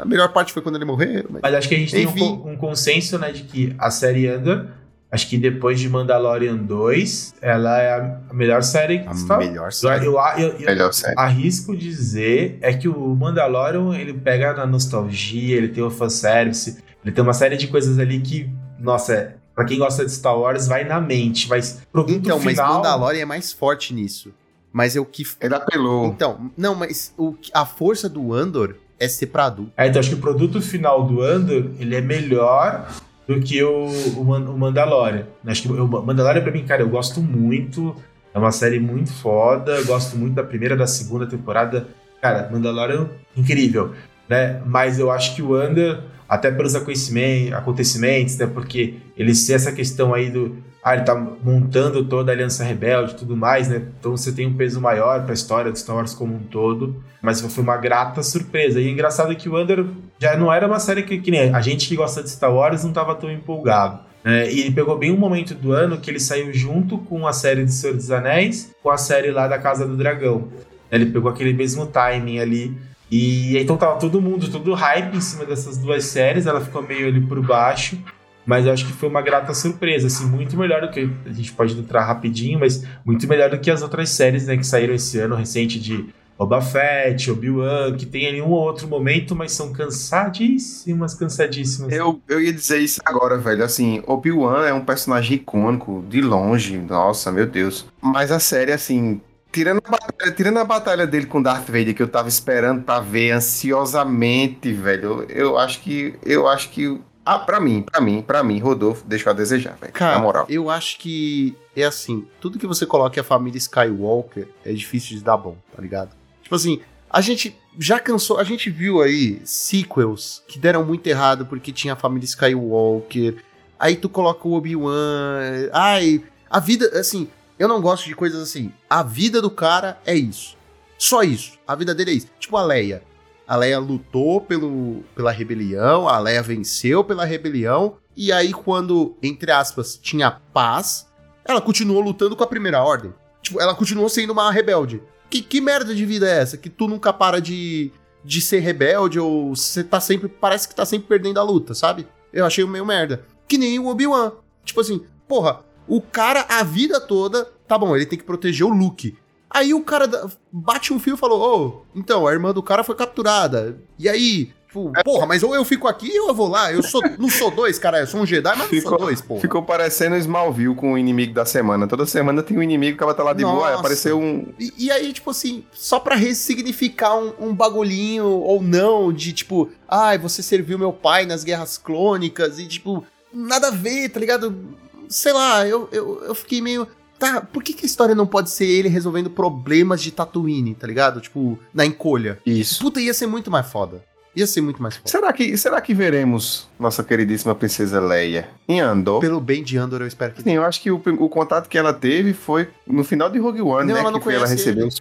A 0.00 0.04
melhor 0.04 0.32
parte 0.32 0.52
foi 0.52 0.62
quando 0.62 0.76
ele 0.76 0.84
morreu. 0.84 1.24
Mas, 1.30 1.42
mas 1.42 1.54
acho 1.54 1.68
que 1.68 1.74
a 1.74 1.78
gente 1.78 1.96
Enfim. 1.96 2.14
tem 2.14 2.22
um, 2.22 2.50
um, 2.50 2.56
consenso, 2.56 3.18
né, 3.18 3.32
de 3.32 3.44
que 3.44 3.74
a 3.78 3.90
série 3.90 4.28
Andor, 4.28 4.66
acho 5.10 5.28
que 5.28 5.38
depois 5.38 5.80
de 5.80 5.88
Mandalorian 5.88 6.56
2, 6.56 7.34
ela 7.40 7.80
é 7.80 7.92
a 8.30 8.34
melhor 8.34 8.62
série. 8.62 8.98
A 9.06 9.12
está... 9.12 9.38
melhor 9.38 9.72
série. 9.72 10.06
Eu, 10.06 10.16
eu, 10.38 10.48
eu, 10.58 10.66
melhor 10.66 10.92
série. 10.92 11.14
arrisco 11.18 11.76
dizer 11.76 12.58
é 12.60 12.72
que 12.72 12.88
o 12.88 13.14
Mandalorian, 13.14 13.96
ele 13.96 14.14
pega 14.14 14.52
na 14.52 14.66
nostalgia, 14.66 15.56
ele 15.56 15.68
tem 15.68 15.82
o 15.82 15.90
fanservice, 15.90 16.82
ele 17.04 17.14
tem 17.14 17.22
uma 17.22 17.34
série 17.34 17.56
de 17.56 17.68
coisas 17.68 17.98
ali 17.98 18.20
que, 18.20 18.50
nossa, 18.78 19.14
é, 19.14 19.34
Pra 19.54 19.66
quem 19.66 19.78
gosta 19.78 20.04
de 20.04 20.10
Star 20.10 20.38
Wars, 20.38 20.66
vai 20.66 20.84
na 20.84 21.00
mente, 21.00 21.48
mas 21.48 21.82
produto 21.92 22.26
então, 22.26 22.40
final... 22.40 22.66
mas 22.66 22.76
Mandalorian 22.76 23.20
é 23.20 23.24
mais 23.26 23.52
forte 23.52 23.92
nisso. 23.92 24.32
Mas 24.72 24.96
é 24.96 25.00
o 25.00 25.04
que. 25.04 25.24
Ele 25.40 25.54
apelou. 25.54 26.06
Então, 26.06 26.50
não, 26.56 26.74
mas 26.74 27.12
o, 27.18 27.34
a 27.52 27.66
força 27.66 28.08
do 28.08 28.32
Andor 28.32 28.76
é 28.98 29.06
ser 29.08 29.26
pra 29.26 29.46
adulto. 29.46 29.72
É, 29.76 29.86
então 29.86 30.00
acho 30.00 30.08
que 30.08 30.14
o 30.14 30.20
produto 30.20 30.62
final 30.62 31.04
do 31.04 31.20
Andor, 31.20 31.70
ele 31.78 31.94
é 31.94 32.00
melhor 32.00 32.88
do 33.26 33.40
que 33.40 33.62
o, 33.62 33.86
o, 33.86 34.20
o 34.20 34.58
Mandalorian. 34.58 35.26
Acho 35.46 35.62
que 35.62 35.68
o 35.68 35.86
Mandalorian, 35.86 36.42
pra 36.42 36.52
mim, 36.52 36.64
cara, 36.64 36.82
eu 36.82 36.88
gosto 36.88 37.20
muito. 37.20 37.94
É 38.32 38.38
uma 38.38 38.52
série 38.52 38.80
muito 38.80 39.12
foda. 39.12 39.72
Eu 39.72 39.84
gosto 39.84 40.16
muito 40.16 40.34
da 40.34 40.42
primeira 40.42 40.74
e 40.74 40.78
da 40.78 40.86
segunda 40.86 41.26
temporada. 41.26 41.88
Cara, 42.20 42.48
Mandalorian, 42.50 43.08
incrível. 43.36 43.92
Né? 44.28 44.62
Mas 44.64 44.98
eu 44.98 45.10
acho 45.10 45.34
que 45.34 45.42
o 45.42 45.54
Andor, 45.54 46.04
até 46.28 46.50
pelos 46.50 46.74
acontecimentos, 46.74 48.36
né? 48.38 48.46
Porque 48.46 48.94
ele 49.16 49.34
ser 49.34 49.54
essa 49.54 49.72
questão 49.72 50.14
aí 50.14 50.30
do 50.30 50.56
ah, 50.84 50.94
ele 50.96 51.04
tá 51.04 51.14
montando 51.14 52.04
toda 52.04 52.32
a 52.32 52.34
Aliança 52.34 52.64
Rebelde 52.64 53.12
e 53.12 53.16
tudo 53.16 53.36
mais, 53.36 53.68
né? 53.68 53.82
Então 54.00 54.16
você 54.16 54.32
tem 54.32 54.48
um 54.48 54.54
peso 54.54 54.80
maior 54.80 55.22
para 55.22 55.30
a 55.30 55.34
história 55.34 55.70
do 55.70 55.78
Star 55.78 55.94
Wars 55.94 56.12
como 56.12 56.34
um 56.34 56.40
todo. 56.40 57.00
Mas 57.22 57.40
foi 57.40 57.62
uma 57.62 57.76
grata 57.76 58.20
surpresa. 58.20 58.80
E 58.80 58.88
é 58.88 58.90
engraçado 58.90 59.34
que 59.36 59.48
o 59.48 59.56
Under 59.56 59.84
já 60.18 60.36
não 60.36 60.52
era 60.52 60.66
uma 60.66 60.80
série 60.80 61.04
que, 61.04 61.18
que 61.18 61.30
nem 61.30 61.54
a 61.54 61.60
gente 61.60 61.86
que 61.86 61.94
gosta 61.94 62.20
de 62.20 62.30
Star 62.30 62.52
Wars 62.52 62.82
não 62.82 62.90
estava 62.90 63.14
tão 63.14 63.30
empolgado. 63.30 64.00
É, 64.24 64.52
e 64.52 64.60
ele 64.60 64.72
pegou 64.72 64.98
bem 64.98 65.12
um 65.12 65.16
momento 65.16 65.54
do 65.54 65.72
ano 65.72 65.98
que 65.98 66.10
ele 66.10 66.18
saiu 66.18 66.52
junto 66.52 66.98
com 66.98 67.28
a 67.28 67.32
série 67.32 67.64
de 67.64 67.72
Senhor 67.72 67.94
dos 67.94 68.10
Anéis, 68.10 68.72
com 68.82 68.90
a 68.90 68.96
série 68.96 69.30
lá 69.30 69.46
da 69.46 69.58
Casa 69.58 69.86
do 69.86 69.96
Dragão. 69.96 70.48
Ele 70.90 71.06
pegou 71.06 71.30
aquele 71.30 71.52
mesmo 71.52 71.86
timing 71.86 72.40
ali. 72.40 72.76
E 73.08 73.56
então 73.56 73.76
tava 73.76 74.00
todo 74.00 74.20
mundo, 74.20 74.50
todo 74.50 74.74
hype 74.74 75.16
em 75.16 75.20
cima 75.20 75.44
dessas 75.44 75.78
duas 75.78 76.04
séries. 76.06 76.46
Ela 76.46 76.60
ficou 76.60 76.82
meio 76.82 77.06
ali 77.06 77.20
por 77.20 77.40
baixo. 77.40 77.96
Mas 78.44 78.66
eu 78.66 78.72
acho 78.72 78.86
que 78.86 78.92
foi 78.92 79.08
uma 79.08 79.22
grata 79.22 79.54
surpresa, 79.54 80.06
assim, 80.06 80.26
muito 80.26 80.56
melhor 80.56 80.80
do 80.80 80.90
que. 80.90 81.08
A 81.24 81.32
gente 81.32 81.52
pode 81.52 81.78
entrar 81.78 82.04
rapidinho, 82.04 82.58
mas 82.58 82.84
muito 83.04 83.26
melhor 83.28 83.50
do 83.50 83.58
que 83.58 83.70
as 83.70 83.82
outras 83.82 84.10
séries, 84.10 84.46
né, 84.46 84.56
que 84.56 84.66
saíram 84.66 84.94
esse 84.94 85.18
ano 85.18 85.36
recente 85.36 85.78
de 85.78 86.12
Boba 86.38 86.60
Fett, 86.60 87.30
Obi-Wan, 87.30 87.96
que 87.96 88.04
tem 88.04 88.26
ali 88.26 88.42
um 88.42 88.50
ou 88.50 88.60
outro 88.60 88.88
momento, 88.88 89.36
mas 89.36 89.52
são 89.52 89.72
cansadíssimas, 89.72 91.14
cansadíssimas. 91.14 91.92
Eu, 91.92 92.20
eu 92.28 92.40
ia 92.40 92.52
dizer 92.52 92.78
isso 92.78 93.00
agora, 93.04 93.38
velho. 93.38 93.62
Assim, 93.62 94.02
Obi-Wan 94.06 94.66
é 94.66 94.72
um 94.72 94.84
personagem 94.84 95.36
icônico, 95.36 96.04
de 96.08 96.20
longe, 96.20 96.78
nossa, 96.78 97.30
meu 97.30 97.46
Deus. 97.46 97.86
Mas 98.00 98.32
a 98.32 98.40
série, 98.40 98.72
assim, 98.72 99.20
tirando 99.52 99.82
a, 99.84 99.90
batalha, 99.90 100.32
tirando 100.32 100.58
a 100.58 100.64
batalha 100.64 101.06
dele 101.06 101.26
com 101.26 101.40
Darth 101.40 101.66
Vader, 101.66 101.94
que 101.94 102.02
eu 102.02 102.08
tava 102.08 102.28
esperando 102.28 102.82
pra 102.82 102.98
ver 102.98 103.30
ansiosamente, 103.30 104.72
velho, 104.72 105.24
eu, 105.28 105.28
eu 105.28 105.58
acho 105.58 105.80
que. 105.80 106.14
Eu 106.24 106.48
acho 106.48 106.70
que 106.70 107.00
ah, 107.24 107.38
pra 107.38 107.60
mim, 107.60 107.82
pra 107.82 108.00
mim, 108.00 108.20
pra 108.20 108.42
mim, 108.42 108.58
Rodolfo 108.58 109.04
deixou 109.06 109.30
a 109.30 109.32
desejar, 109.34 109.76
velho. 109.80 109.92
Cara, 109.92 110.16
na 110.16 110.22
moral. 110.22 110.46
eu 110.48 110.68
acho 110.68 110.98
que 110.98 111.56
é 111.76 111.84
assim, 111.84 112.26
tudo 112.40 112.58
que 112.58 112.66
você 112.66 112.84
coloca 112.84 113.20
a 113.20 113.24
família 113.24 113.58
Skywalker 113.58 114.48
é 114.64 114.72
difícil 114.72 115.16
de 115.16 115.22
dar 115.22 115.36
bom, 115.36 115.56
tá 115.74 115.80
ligado? 115.80 116.10
Tipo 116.42 116.54
assim, 116.54 116.80
a 117.08 117.20
gente 117.20 117.56
já 117.78 118.00
cansou, 118.00 118.38
a 118.38 118.44
gente 118.44 118.70
viu 118.70 119.00
aí 119.00 119.40
sequels 119.44 120.42
que 120.48 120.58
deram 120.58 120.84
muito 120.84 121.06
errado 121.06 121.46
porque 121.46 121.70
tinha 121.70 121.92
a 121.92 121.96
família 121.96 122.26
Skywalker. 122.26 123.36
Aí 123.78 123.96
tu 123.96 124.08
coloca 124.08 124.46
o 124.46 124.52
Obi-Wan, 124.52 125.70
ai, 125.72 126.22
a 126.50 126.60
vida, 126.60 126.98
assim, 126.98 127.28
eu 127.58 127.68
não 127.68 127.80
gosto 127.80 128.06
de 128.06 128.14
coisas 128.14 128.42
assim. 128.42 128.72
A 128.90 129.02
vida 129.02 129.40
do 129.40 129.50
cara 129.50 130.00
é 130.04 130.14
isso. 130.14 130.56
Só 130.98 131.22
isso. 131.22 131.58
A 131.66 131.74
vida 131.74 131.94
dele 131.94 132.10
é 132.10 132.14
isso. 132.14 132.28
Tipo 132.38 132.56
a 132.56 132.64
Leia. 132.64 133.02
A 133.46 133.56
Leia 133.56 133.78
lutou 133.78 134.40
pelo, 134.40 135.02
pela 135.14 135.30
rebelião, 135.30 136.08
a 136.08 136.18
Leia 136.18 136.42
venceu 136.42 137.02
pela 137.02 137.24
rebelião, 137.24 137.96
e 138.16 138.32
aí 138.32 138.52
quando, 138.52 139.16
entre 139.22 139.50
aspas, 139.50 139.96
tinha 139.96 140.40
paz, 140.52 141.06
ela 141.44 141.60
continuou 141.60 142.00
lutando 142.00 142.36
com 142.36 142.44
a 142.44 142.46
primeira 142.46 142.82
ordem. 142.82 143.12
Tipo, 143.42 143.60
ela 143.60 143.74
continuou 143.74 144.08
sendo 144.08 144.32
uma 144.32 144.50
rebelde. 144.50 145.02
Que, 145.28 145.42
que 145.42 145.60
merda 145.60 145.94
de 145.94 146.06
vida 146.06 146.28
é 146.28 146.38
essa? 146.38 146.56
Que 146.56 146.70
tu 146.70 146.86
nunca 146.86 147.12
para 147.12 147.40
de, 147.40 147.90
de 148.24 148.40
ser 148.40 148.60
rebelde 148.60 149.18
ou 149.18 149.56
você 149.56 149.82
tá 149.82 149.98
sempre. 149.98 150.28
Parece 150.28 150.68
que 150.68 150.74
tá 150.74 150.84
sempre 150.84 151.08
perdendo 151.08 151.40
a 151.40 151.42
luta, 151.42 151.74
sabe? 151.74 152.06
Eu 152.32 152.46
achei 152.46 152.64
meio 152.64 152.86
merda. 152.86 153.24
Que 153.48 153.58
nem 153.58 153.78
o 153.78 153.88
Obi-Wan. 153.88 154.32
Tipo 154.64 154.80
assim, 154.80 155.04
porra, 155.26 155.60
o 155.88 156.00
cara 156.00 156.46
a 156.48 156.62
vida 156.62 157.00
toda. 157.00 157.46
Tá 157.66 157.76
bom, 157.76 157.96
ele 157.96 158.06
tem 158.06 158.18
que 158.18 158.24
proteger 158.24 158.66
o 158.66 158.70
Luke. 158.70 159.16
Aí 159.52 159.74
o 159.74 159.82
cara 159.82 160.08
bate 160.50 160.92
um 160.92 160.98
fio 160.98 161.14
e 161.14 161.18
falou: 161.18 161.40
Ô, 161.40 161.66
oh, 161.66 161.98
então, 161.98 162.26
a 162.26 162.32
irmã 162.32 162.52
do 162.52 162.62
cara 162.62 162.82
foi 162.82 162.94
capturada. 162.94 163.78
E 163.98 164.08
aí? 164.08 164.52
Tipo, 164.72 164.90
porra, 165.04 165.26
mas 165.26 165.42
ou 165.42 165.54
eu 165.54 165.66
fico 165.66 165.86
aqui 165.86 166.18
ou 166.18 166.28
eu 166.28 166.34
vou 166.34 166.48
lá. 166.48 166.72
Eu 166.72 166.82
sou, 166.82 167.02
não 167.18 167.28
sou 167.28 167.50
dois, 167.50 167.78
cara. 167.78 168.00
Eu 168.00 168.06
sou 168.06 168.22
um 168.22 168.26
Jedi, 168.26 168.56
mas 168.56 168.68
ficou, 168.68 168.92
não 168.92 168.98
sou 168.98 169.06
dois, 169.06 169.20
porra. 169.20 169.40
Ficou 169.42 169.62
parecendo 169.62 170.16
Smallville 170.16 170.74
com 170.74 170.94
o 170.94 170.98
inimigo 170.98 171.34
da 171.34 171.44
semana. 171.44 171.86
Toda 171.86 172.06
semana 172.06 172.42
tem 172.42 172.56
um 172.56 172.62
inimigo 172.62 172.96
que 172.96 173.04
vai 173.04 173.12
estar 173.12 173.22
lá 173.22 173.34
de 173.34 173.42
Nossa. 173.42 173.54
boa. 173.54 173.74
Apareceu 173.74 174.18
um. 174.18 174.46
E, 174.58 174.72
e, 174.78 174.90
aí, 174.90 175.12
tipo 175.12 175.30
assim, 175.30 175.62
só 175.72 176.00
pra 176.00 176.14
ressignificar 176.14 177.14
um, 177.16 177.34
um, 177.38 177.54
bagulhinho 177.54 178.24
ou 178.24 178.62
não, 178.62 179.12
de 179.12 179.34
tipo, 179.34 179.70
ai, 179.86 180.16
ah, 180.16 180.18
você 180.18 180.42
serviu 180.42 180.78
meu 180.78 180.92
pai 180.92 181.26
nas 181.26 181.44
guerras 181.44 181.76
clônicas 181.76 182.58
e, 182.58 182.66
tipo, 182.66 183.04
nada 183.30 183.68
a 183.68 183.72
ver, 183.72 184.08
tá 184.08 184.18
ligado? 184.18 184.74
Sei 185.06 185.34
lá, 185.34 185.68
eu, 185.68 185.86
eu, 185.92 186.24
eu 186.24 186.34
fiquei 186.34 186.62
meio 186.62 186.88
tá, 187.22 187.40
por 187.40 187.62
que, 187.62 187.72
que, 187.72 187.84
a 187.84 187.86
história 187.86 188.16
não 188.16 188.26
pode 188.26 188.50
ser 188.50 188.66
ele 188.66 188.88
resolvendo 188.88 189.30
problemas 189.30 190.02
de 190.02 190.10
Tatooine, 190.10 190.74
tá 190.74 190.88
ligado? 190.88 191.20
Tipo, 191.20 191.56
na 191.72 191.86
encolha. 191.86 192.40
Isso. 192.44 192.80
Puta, 192.80 193.00
ia 193.00 193.14
ser 193.14 193.28
muito 193.28 193.48
mais 193.48 193.66
foda. 193.66 194.04
Ia 194.34 194.46
ser 194.46 194.60
muito 194.60 194.82
mais 194.82 194.96
foda. 194.96 195.08
Será 195.08 195.32
que, 195.32 195.56
será 195.56 195.80
que 195.80 195.94
veremos 195.94 196.68
nossa 196.82 197.02
queridíssima 197.02 197.54
princesa 197.54 198.00
Leia 198.00 198.48
em 198.68 198.80
Andor? 198.80 199.20
Pelo 199.20 199.40
bem 199.40 199.62
de 199.62 199.78
Andor, 199.78 200.02
eu 200.02 200.06
espero 200.06 200.34
que 200.34 200.42
Sim, 200.42 200.52
eu 200.52 200.64
acho 200.64 200.80
que 200.82 200.90
o, 200.90 200.96
o 200.96 201.28
contato 201.28 201.68
que 201.68 201.78
ela 201.78 201.92
teve 201.92 202.34
foi 202.34 202.68
no 202.86 203.04
final 203.04 203.30
de 203.30 203.38
Rogue 203.38 203.62
One, 203.62 203.88
não, 203.88 203.94
né? 203.94 204.00
Ela 204.00 204.10
não 204.10 204.20
que 204.20 204.30
ela 204.30 204.46
recebeu 204.46 204.86
os, 204.86 205.00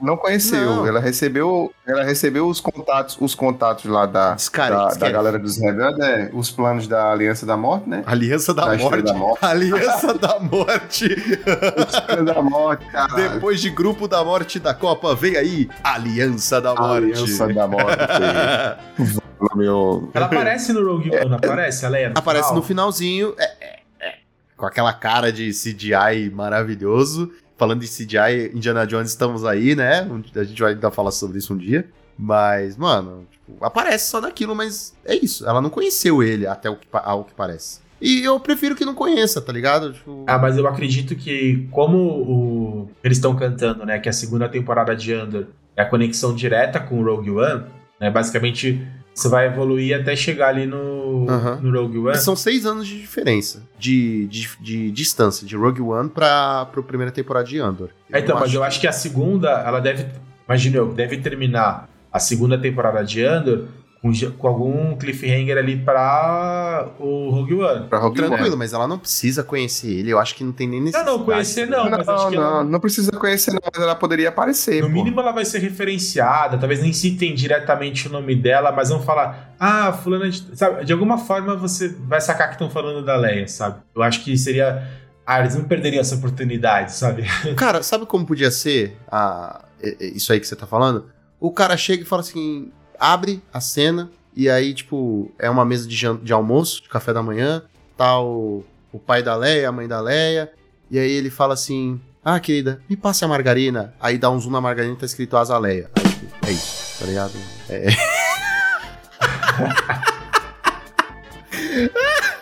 Não 0.00 0.16
conheceu. 0.16 0.76
Não. 0.76 0.86
Ela 0.86 1.00
recebeu. 1.00 1.72
Ela 1.86 2.04
recebeu 2.04 2.46
os 2.46 2.60
contatos, 2.60 3.16
os 3.20 3.34
contatos 3.34 3.84
lá 3.86 4.06
da, 4.06 4.36
da, 4.36 4.88
da, 4.88 5.10
galera 5.10 5.38
dos 5.38 5.58
rebeldes, 5.58 5.98
né? 5.98 6.30
Os 6.32 6.50
planos 6.50 6.86
da 6.86 7.10
Aliança 7.10 7.44
da 7.44 7.56
Morte, 7.56 7.88
né? 7.88 8.02
Aliança 8.06 8.54
da, 8.54 8.66
da 8.66 8.76
Morte. 8.76 9.02
da 9.02 9.14
Morte. 9.14 9.38
Aliança 9.44 10.14
da 10.14 10.40
Morte. 10.40 11.08
da 12.24 12.42
Morte, 12.42 12.86
cara. 12.86 13.14
Depois 13.14 13.60
de 13.60 13.70
Grupo 13.70 14.06
da 14.06 14.22
Morte 14.24 14.58
da 14.58 14.74
Copa, 14.74 15.14
vem 15.14 15.36
aí 15.36 15.68
Aliança 15.82 16.60
da 16.60 16.74
Morte. 16.74 17.12
Aliança 17.12 17.48
da 17.48 17.66
Morte. 17.66 19.24
Meu... 19.54 20.10
Ela 20.14 20.26
aparece 20.26 20.72
no 20.72 20.84
Rogue 20.84 21.10
One, 21.10 21.28
não 21.28 21.36
aparece? 21.36 21.84
Ela 21.84 21.98
é 21.98 22.08
no 22.08 22.18
aparece 22.18 22.48
final? 22.48 22.60
no 22.60 22.66
finalzinho, 22.66 23.34
é, 23.38 23.44
é, 23.44 23.80
é, 24.00 24.14
com 24.56 24.66
aquela 24.66 24.92
cara 24.92 25.32
de 25.32 25.50
CGI 25.50 26.30
maravilhoso. 26.32 27.30
Falando 27.56 27.80
de 27.80 27.88
CGI, 27.88 28.50
Indiana 28.54 28.86
Jones, 28.86 29.10
estamos 29.10 29.44
aí, 29.44 29.76
né? 29.76 30.08
A 30.34 30.44
gente 30.44 30.60
vai 30.60 30.72
ainda 30.72 30.90
falar 30.90 31.12
sobre 31.12 31.38
isso 31.38 31.54
um 31.54 31.56
dia. 31.56 31.88
Mas, 32.18 32.76
mano, 32.76 33.26
tipo, 33.30 33.64
aparece 33.64 34.10
só 34.10 34.20
naquilo, 34.20 34.54
mas 34.54 34.94
é 35.04 35.14
isso. 35.14 35.48
Ela 35.48 35.60
não 35.60 35.70
conheceu 35.70 36.22
ele 36.22 36.46
até 36.46 36.68
o 36.70 36.76
que, 36.76 36.86
ao 36.92 37.24
que 37.24 37.34
parece. 37.34 37.80
E 38.00 38.22
eu 38.22 38.38
prefiro 38.38 38.74
que 38.74 38.84
não 38.84 38.94
conheça, 38.94 39.40
tá 39.40 39.52
ligado? 39.52 39.92
Tipo... 39.92 40.24
Ah, 40.26 40.38
mas 40.38 40.58
eu 40.58 40.66
acredito 40.66 41.14
que, 41.16 41.66
como 41.70 41.96
o... 41.98 42.90
eles 43.02 43.18
estão 43.18 43.34
cantando, 43.34 43.86
né? 43.86 43.98
Que 43.98 44.08
a 44.08 44.12
segunda 44.12 44.48
temporada 44.48 44.94
de 44.94 45.12
Andor 45.12 45.46
é 45.76 45.82
a 45.82 45.88
conexão 45.88 46.34
direta 46.34 46.78
com 46.80 47.00
o 47.00 47.04
Rogue 47.04 47.30
One, 47.30 47.64
né? 48.00 48.10
Basicamente, 48.10 48.86
você 49.14 49.28
vai 49.28 49.46
evoluir 49.46 49.98
até 49.98 50.16
chegar 50.16 50.48
ali 50.48 50.66
no, 50.66 50.76
uhum. 50.76 51.60
no 51.60 51.80
Rogue 51.80 51.98
One. 51.98 52.18
São 52.18 52.34
seis 52.34 52.66
anos 52.66 52.86
de 52.86 53.00
diferença 53.00 53.62
de, 53.78 54.26
de, 54.26 54.48
de 54.60 54.90
distância 54.90 55.46
de 55.46 55.56
Rogue 55.56 55.80
One 55.80 56.08
pra, 56.08 56.62
a 56.62 56.82
primeira 56.82 57.12
temporada 57.12 57.46
de 57.46 57.60
Andor. 57.60 57.90
É, 58.12 58.18
então, 58.18 58.38
mas 58.38 58.52
eu 58.52 58.64
acho 58.64 58.80
que 58.80 58.88
a 58.88 58.92
segunda, 58.92 59.50
ela 59.64 59.80
deve. 59.80 60.06
Imagina 60.48 60.78
eu, 60.78 60.92
deve 60.92 61.18
terminar 61.18 61.88
a 62.12 62.18
segunda 62.18 62.58
temporada 62.58 63.04
de 63.04 63.24
Andor 63.24 63.68
com, 64.04 64.12
com 64.36 64.46
algum 64.46 64.96
cliffhanger 64.96 65.56
ali 65.56 65.78
pra 65.78 66.90
o 67.00 67.30
Rogue 67.30 67.54
One. 67.54 67.88
Pra 67.88 67.98
Rogue 67.98 68.16
Tranquilo, 68.16 68.48
One. 68.48 68.56
mas 68.56 68.74
ela 68.74 68.86
não 68.86 68.98
precisa 68.98 69.42
conhecer 69.42 69.88
ele. 69.88 70.10
Eu 70.10 70.18
acho 70.18 70.34
que 70.34 70.44
não 70.44 70.52
tem 70.52 70.68
nem 70.68 70.78
necessidade. 70.78 71.10
Não, 71.10 71.18
não, 71.18 71.24
conhecer 71.24 71.66
não. 71.66 71.88
Não, 71.88 71.98
não, 71.98 72.32
ela... 72.34 72.64
não, 72.64 72.80
precisa 72.80 73.10
conhecer 73.12 73.52
não, 73.52 73.60
mas 73.64 73.82
ela 73.82 73.94
poderia 73.94 74.28
aparecer. 74.28 74.82
No 74.82 74.88
pô. 74.88 74.92
mínimo 74.92 75.18
ela 75.20 75.32
vai 75.32 75.46
ser 75.46 75.58
referenciada, 75.60 76.58
talvez 76.58 76.82
nem 76.82 76.92
citem 76.92 77.34
diretamente 77.34 78.06
o 78.06 78.12
nome 78.12 78.36
dela, 78.36 78.70
mas 78.72 78.90
vão 78.90 79.00
falar, 79.00 79.54
ah, 79.58 79.90
fulana 79.94 80.28
de... 80.28 80.54
Sabe, 80.54 80.84
de 80.84 80.92
alguma 80.92 81.16
forma 81.16 81.56
você 81.56 81.88
vai 81.88 82.20
sacar 82.20 82.48
que 82.48 82.56
estão 82.56 82.68
falando 82.68 83.02
da 83.02 83.16
Leia, 83.16 83.48
sabe? 83.48 83.80
Eu 83.96 84.02
acho 84.02 84.22
que 84.22 84.36
seria... 84.36 84.86
Ah, 85.26 85.40
eles 85.40 85.54
não 85.54 85.64
perderiam 85.64 86.02
essa 86.02 86.16
oportunidade, 86.16 86.92
sabe? 86.92 87.24
Cara, 87.56 87.82
sabe 87.82 88.04
como 88.04 88.26
podia 88.26 88.50
ser 88.50 88.98
a... 89.10 89.64
isso 89.98 90.30
aí 90.30 90.38
que 90.38 90.46
você 90.46 90.54
tá 90.54 90.66
falando? 90.66 91.06
O 91.40 91.50
cara 91.50 91.74
chega 91.78 92.02
e 92.02 92.06
fala 92.06 92.20
assim 92.20 92.70
abre 92.98 93.42
a 93.52 93.60
cena 93.60 94.10
e 94.36 94.50
aí, 94.50 94.74
tipo, 94.74 95.30
é 95.38 95.48
uma 95.48 95.64
mesa 95.64 95.86
de, 95.86 95.96
de 96.18 96.32
almoço, 96.32 96.82
de 96.82 96.88
café 96.88 97.12
da 97.12 97.22
manhã, 97.22 97.62
tá 97.96 98.20
o, 98.20 98.64
o 98.92 98.98
pai 98.98 99.22
da 99.22 99.36
Leia, 99.36 99.68
a 99.68 99.72
mãe 99.72 99.86
da 99.86 100.00
Leia, 100.00 100.52
e 100.90 100.98
aí 100.98 101.10
ele 101.10 101.30
fala 101.30 101.54
assim: 101.54 102.00
Ah, 102.24 102.40
querida, 102.40 102.80
me 102.88 102.96
passe 102.96 103.24
a 103.24 103.28
margarina. 103.28 103.94
Aí 104.00 104.18
dá 104.18 104.30
um 104.30 104.40
zoom 104.40 104.50
na 104.50 104.60
margarina 104.60 104.94
e 104.94 104.98
tá 104.98 105.06
escrito 105.06 105.36
Azaleia. 105.36 105.88
Aí, 105.96 106.02
tipo, 106.02 106.46
é 106.46 106.50
isso, 106.50 106.98
tá 106.98 107.06
ligado? 107.06 107.32
É. 107.68 107.86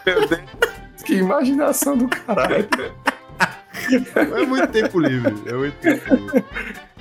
Meu 0.06 0.26
Deus, 0.26 0.40
que 1.04 1.14
imaginação 1.14 1.96
do 1.96 2.08
caralho. 2.08 2.68
É 4.14 4.46
muito 4.46 4.68
tempo 4.68 4.98
livre. 4.98 5.34
É 5.46 5.52
muito 5.52 5.74
tempo 5.78 6.14
livre. 6.14 6.44